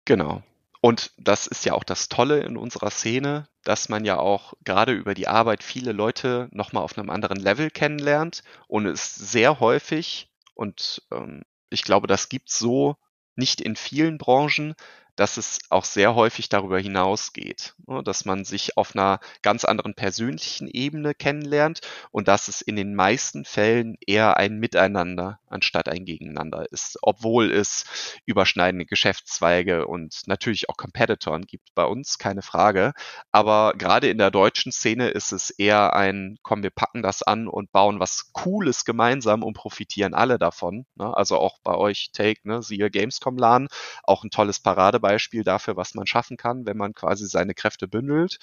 Genau. 0.05 0.41
Und 0.81 1.11
das 1.17 1.45
ist 1.45 1.65
ja 1.65 1.73
auch 1.73 1.83
das 1.83 2.09
Tolle 2.09 2.39
in 2.39 2.57
unserer 2.57 2.89
Szene, 2.89 3.47
dass 3.63 3.87
man 3.87 4.03
ja 4.03 4.17
auch 4.17 4.53
gerade 4.63 4.93
über 4.93 5.13
die 5.13 5.27
Arbeit 5.27 5.61
viele 5.61 5.91
Leute 5.91 6.47
nochmal 6.51 6.83
auf 6.83 6.97
einem 6.97 7.11
anderen 7.11 7.37
Level 7.37 7.69
kennenlernt 7.69 8.43
und 8.67 8.87
es 8.87 9.13
sehr 9.13 9.59
häufig, 9.59 10.31
und 10.55 11.03
ähm, 11.11 11.43
ich 11.69 11.83
glaube, 11.83 12.07
das 12.07 12.29
gibt 12.29 12.49
es 12.49 12.57
so 12.57 12.95
nicht 13.35 13.61
in 13.61 13.75
vielen 13.75 14.17
Branchen, 14.17 14.73
dass 15.19 15.35
es 15.35 15.59
auch 15.69 15.83
sehr 15.83 16.15
häufig 16.15 16.47
darüber 16.47 16.79
hinausgeht, 16.79 17.75
ne, 17.87 18.01
dass 18.03 18.23
man 18.23 18.45
sich 18.45 18.77
auf 18.77 18.95
einer 18.95 19.19
ganz 19.41 19.65
anderen 19.65 19.93
persönlichen 19.93 20.69
Ebene 20.69 21.13
kennenlernt 21.13 21.81
und 22.11 22.29
dass 22.29 22.47
es 22.47 22.61
in 22.61 22.77
den 22.77 22.95
meisten 22.95 23.43
Fällen 23.43 23.97
eher 24.07 24.37
ein 24.37 24.59
Miteinander 24.59 25.39
anstatt 25.49 25.89
ein 25.89 26.05
Gegeneinander 26.05 26.71
ist, 26.71 26.99
obwohl 27.01 27.51
es 27.51 27.83
überschneidende 28.25 28.85
Geschäftszweige 28.85 29.87
und 29.87 30.21
natürlich 30.27 30.69
auch 30.69 30.77
Competitoren 30.77 31.45
gibt 31.45 31.75
bei 31.75 31.83
uns, 31.83 32.17
keine 32.17 32.41
Frage. 32.41 32.93
Aber 33.33 33.73
gerade 33.77 34.07
in 34.09 34.19
der 34.19 34.31
deutschen 34.31 34.71
Szene 34.71 35.09
ist 35.09 35.33
es 35.33 35.49
eher 35.49 35.95
ein, 35.95 36.37
komm, 36.43 36.63
wir 36.63 36.69
packen 36.69 37.01
das 37.01 37.23
an 37.23 37.49
und 37.49 37.73
bauen 37.73 37.99
was 37.99 38.31
Cooles 38.31 38.85
gemeinsam 38.85 39.43
und 39.43 39.53
profitieren 39.53 40.13
alle 40.13 40.37
davon. 40.39 40.85
Ne? 40.95 41.13
Also 41.17 41.39
auch 41.39 41.59
bei 41.61 41.75
euch 41.75 42.11
Take, 42.13 42.47
ne, 42.47 42.61
siehe 42.61 42.89
Gamescom 42.89 43.37
LAN, 43.37 43.67
auch 44.03 44.23
ein 44.23 44.29
tolles 44.29 44.61
Paradebeispiel 44.61 45.08
Beispiel 45.09 45.43
dafür, 45.43 45.75
was 45.75 45.95
man 45.95 46.05
schaffen 46.05 46.37
kann, 46.37 46.67
wenn 46.67 46.77
man 46.77 46.93
quasi 46.93 47.25
seine 47.25 47.55
Kräfte 47.55 47.87
bündelt. 47.87 48.37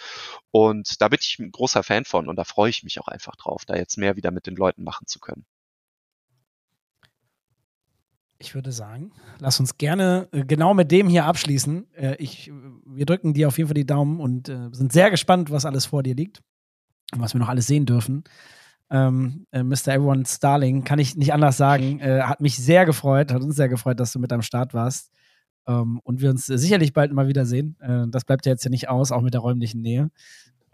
Und 0.50 1.00
da 1.00 1.08
bin 1.08 1.20
ich 1.22 1.38
ein 1.38 1.52
großer 1.52 1.84
Fan 1.84 2.04
von 2.04 2.28
und 2.28 2.36
da 2.36 2.44
freue 2.44 2.70
ich 2.70 2.82
mich 2.82 3.00
auch 3.00 3.08
einfach 3.08 3.36
drauf, 3.36 3.64
da 3.64 3.76
jetzt 3.76 3.98
mehr 3.98 4.16
wieder 4.16 4.32
mit 4.32 4.46
den 4.46 4.56
Leuten 4.56 4.82
machen 4.82 5.06
zu 5.06 5.20
können. 5.20 5.44
Ich 8.38 8.54
würde 8.54 8.72
sagen, 8.72 9.12
lass 9.38 9.60
uns 9.60 9.78
gerne 9.78 10.28
äh, 10.32 10.44
genau 10.44 10.74
mit 10.74 10.90
dem 10.90 11.08
hier 11.08 11.24
abschließen. 11.24 11.86
Äh, 11.94 12.16
ich, 12.16 12.52
wir 12.84 13.06
drücken 13.06 13.32
dir 13.32 13.48
auf 13.48 13.56
jeden 13.56 13.68
Fall 13.68 13.74
die 13.74 13.86
Daumen 13.86 14.20
und 14.20 14.48
äh, 14.48 14.68
sind 14.72 14.92
sehr 14.92 15.10
gespannt, 15.10 15.50
was 15.50 15.64
alles 15.64 15.86
vor 15.86 16.02
dir 16.02 16.14
liegt 16.14 16.42
und 17.14 17.20
was 17.20 17.32
wir 17.32 17.38
noch 17.38 17.48
alles 17.48 17.66
sehen 17.66 17.86
dürfen. 17.86 18.24
Ähm, 18.90 19.46
äh, 19.52 19.62
Mr. 19.62 19.88
Everyone 19.88 20.26
Starling, 20.26 20.84
kann 20.84 20.98
ich 20.98 21.16
nicht 21.16 21.32
anders 21.32 21.56
sagen. 21.56 22.00
Äh, 22.00 22.22
hat 22.22 22.40
mich 22.40 22.56
sehr 22.56 22.84
gefreut, 22.84 23.32
hat 23.32 23.42
uns 23.42 23.56
sehr 23.56 23.68
gefreut, 23.68 24.00
dass 24.00 24.12
du 24.12 24.18
mit 24.18 24.32
am 24.32 24.42
Start 24.42 24.74
warst. 24.74 25.12
Ähm, 25.66 26.00
und 26.04 26.20
wir 26.20 26.30
uns 26.30 26.46
sicherlich 26.46 26.92
bald 26.92 27.12
mal 27.12 27.28
wiedersehen. 27.28 27.76
Äh, 27.80 28.06
das 28.08 28.24
bleibt 28.24 28.46
ja 28.46 28.52
jetzt 28.52 28.64
ja 28.64 28.70
nicht 28.70 28.88
aus, 28.88 29.12
auch 29.12 29.22
mit 29.22 29.34
der 29.34 29.40
räumlichen 29.40 29.82
Nähe. 29.82 30.10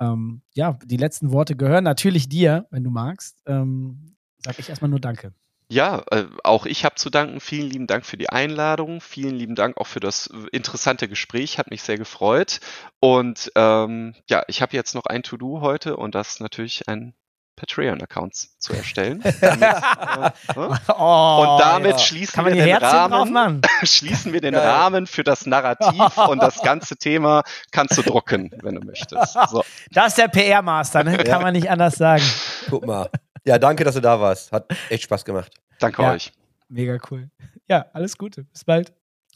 Ähm, 0.00 0.42
ja, 0.54 0.78
die 0.84 0.96
letzten 0.96 1.32
Worte 1.32 1.56
gehören 1.56 1.84
natürlich 1.84 2.28
dir, 2.28 2.66
wenn 2.70 2.84
du 2.84 2.90
magst. 2.90 3.42
Ähm, 3.46 4.16
sag 4.44 4.58
ich 4.58 4.68
erstmal 4.68 4.90
nur 4.90 5.00
Danke. 5.00 5.32
Ja, 5.68 6.04
äh, 6.10 6.26
auch 6.44 6.66
ich 6.66 6.84
habe 6.84 6.96
zu 6.96 7.08
danken. 7.08 7.40
Vielen 7.40 7.70
lieben 7.70 7.86
Dank 7.86 8.04
für 8.04 8.18
die 8.18 8.28
Einladung. 8.28 9.00
Vielen 9.00 9.34
lieben 9.34 9.54
Dank 9.54 9.78
auch 9.78 9.86
für 9.86 10.00
das 10.00 10.28
interessante 10.50 11.08
Gespräch. 11.08 11.56
Hat 11.56 11.70
mich 11.70 11.82
sehr 11.82 11.96
gefreut. 11.96 12.60
Und 13.00 13.50
ähm, 13.54 14.14
ja, 14.28 14.42
ich 14.48 14.60
habe 14.60 14.76
jetzt 14.76 14.94
noch 14.94 15.06
ein 15.06 15.22
To-Do 15.22 15.62
heute 15.62 15.96
und 15.96 16.14
das 16.14 16.40
natürlich 16.40 16.88
ein 16.88 17.14
Patreon-Accounts 17.56 18.58
zu 18.58 18.72
erstellen. 18.74 19.22
Damit, 19.40 19.62
äh, 19.62 20.92
oh, 20.98 21.46
und 21.46 21.60
damit 21.60 21.92
ja. 21.92 21.98
schließen, 21.98 22.44
wir 22.44 22.54
den 22.54 22.76
Rahmen, 22.76 23.62
schließen 23.82 24.32
wir 24.32 24.40
den 24.40 24.54
ja. 24.54 24.60
Rahmen 24.60 25.06
für 25.06 25.24
das 25.24 25.46
Narrativ 25.46 26.16
und 26.28 26.42
das 26.42 26.62
ganze 26.62 26.96
Thema 26.96 27.42
kannst 27.70 27.98
du 27.98 28.02
drucken, 28.02 28.50
wenn 28.62 28.76
du 28.76 28.80
möchtest. 28.86 29.36
So. 29.50 29.64
Das 29.90 30.08
ist 30.08 30.18
der 30.18 30.28
PR-Master, 30.28 31.04
ne? 31.04 31.18
kann 31.18 31.42
man 31.42 31.52
nicht 31.52 31.70
anders 31.70 31.96
sagen. 31.96 32.24
Guck 32.68 32.86
mal. 32.86 33.08
Ja, 33.44 33.58
danke, 33.58 33.84
dass 33.84 33.94
du 33.94 34.00
da 34.00 34.20
warst. 34.20 34.52
Hat 34.52 34.66
echt 34.88 35.04
Spaß 35.04 35.24
gemacht. 35.24 35.52
Danke 35.78 36.02
euch. 36.02 36.32
Mega 36.68 36.98
cool. 37.10 37.28
Ja, 37.68 37.86
alles 37.92 38.16
Gute. 38.16 38.44
Bis 38.44 38.64
bald. 38.64 38.92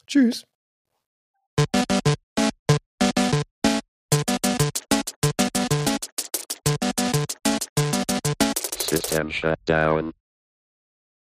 Tschüss. 0.07 0.47
System 8.97 9.29
shut 9.29 9.63
down. 9.67 10.15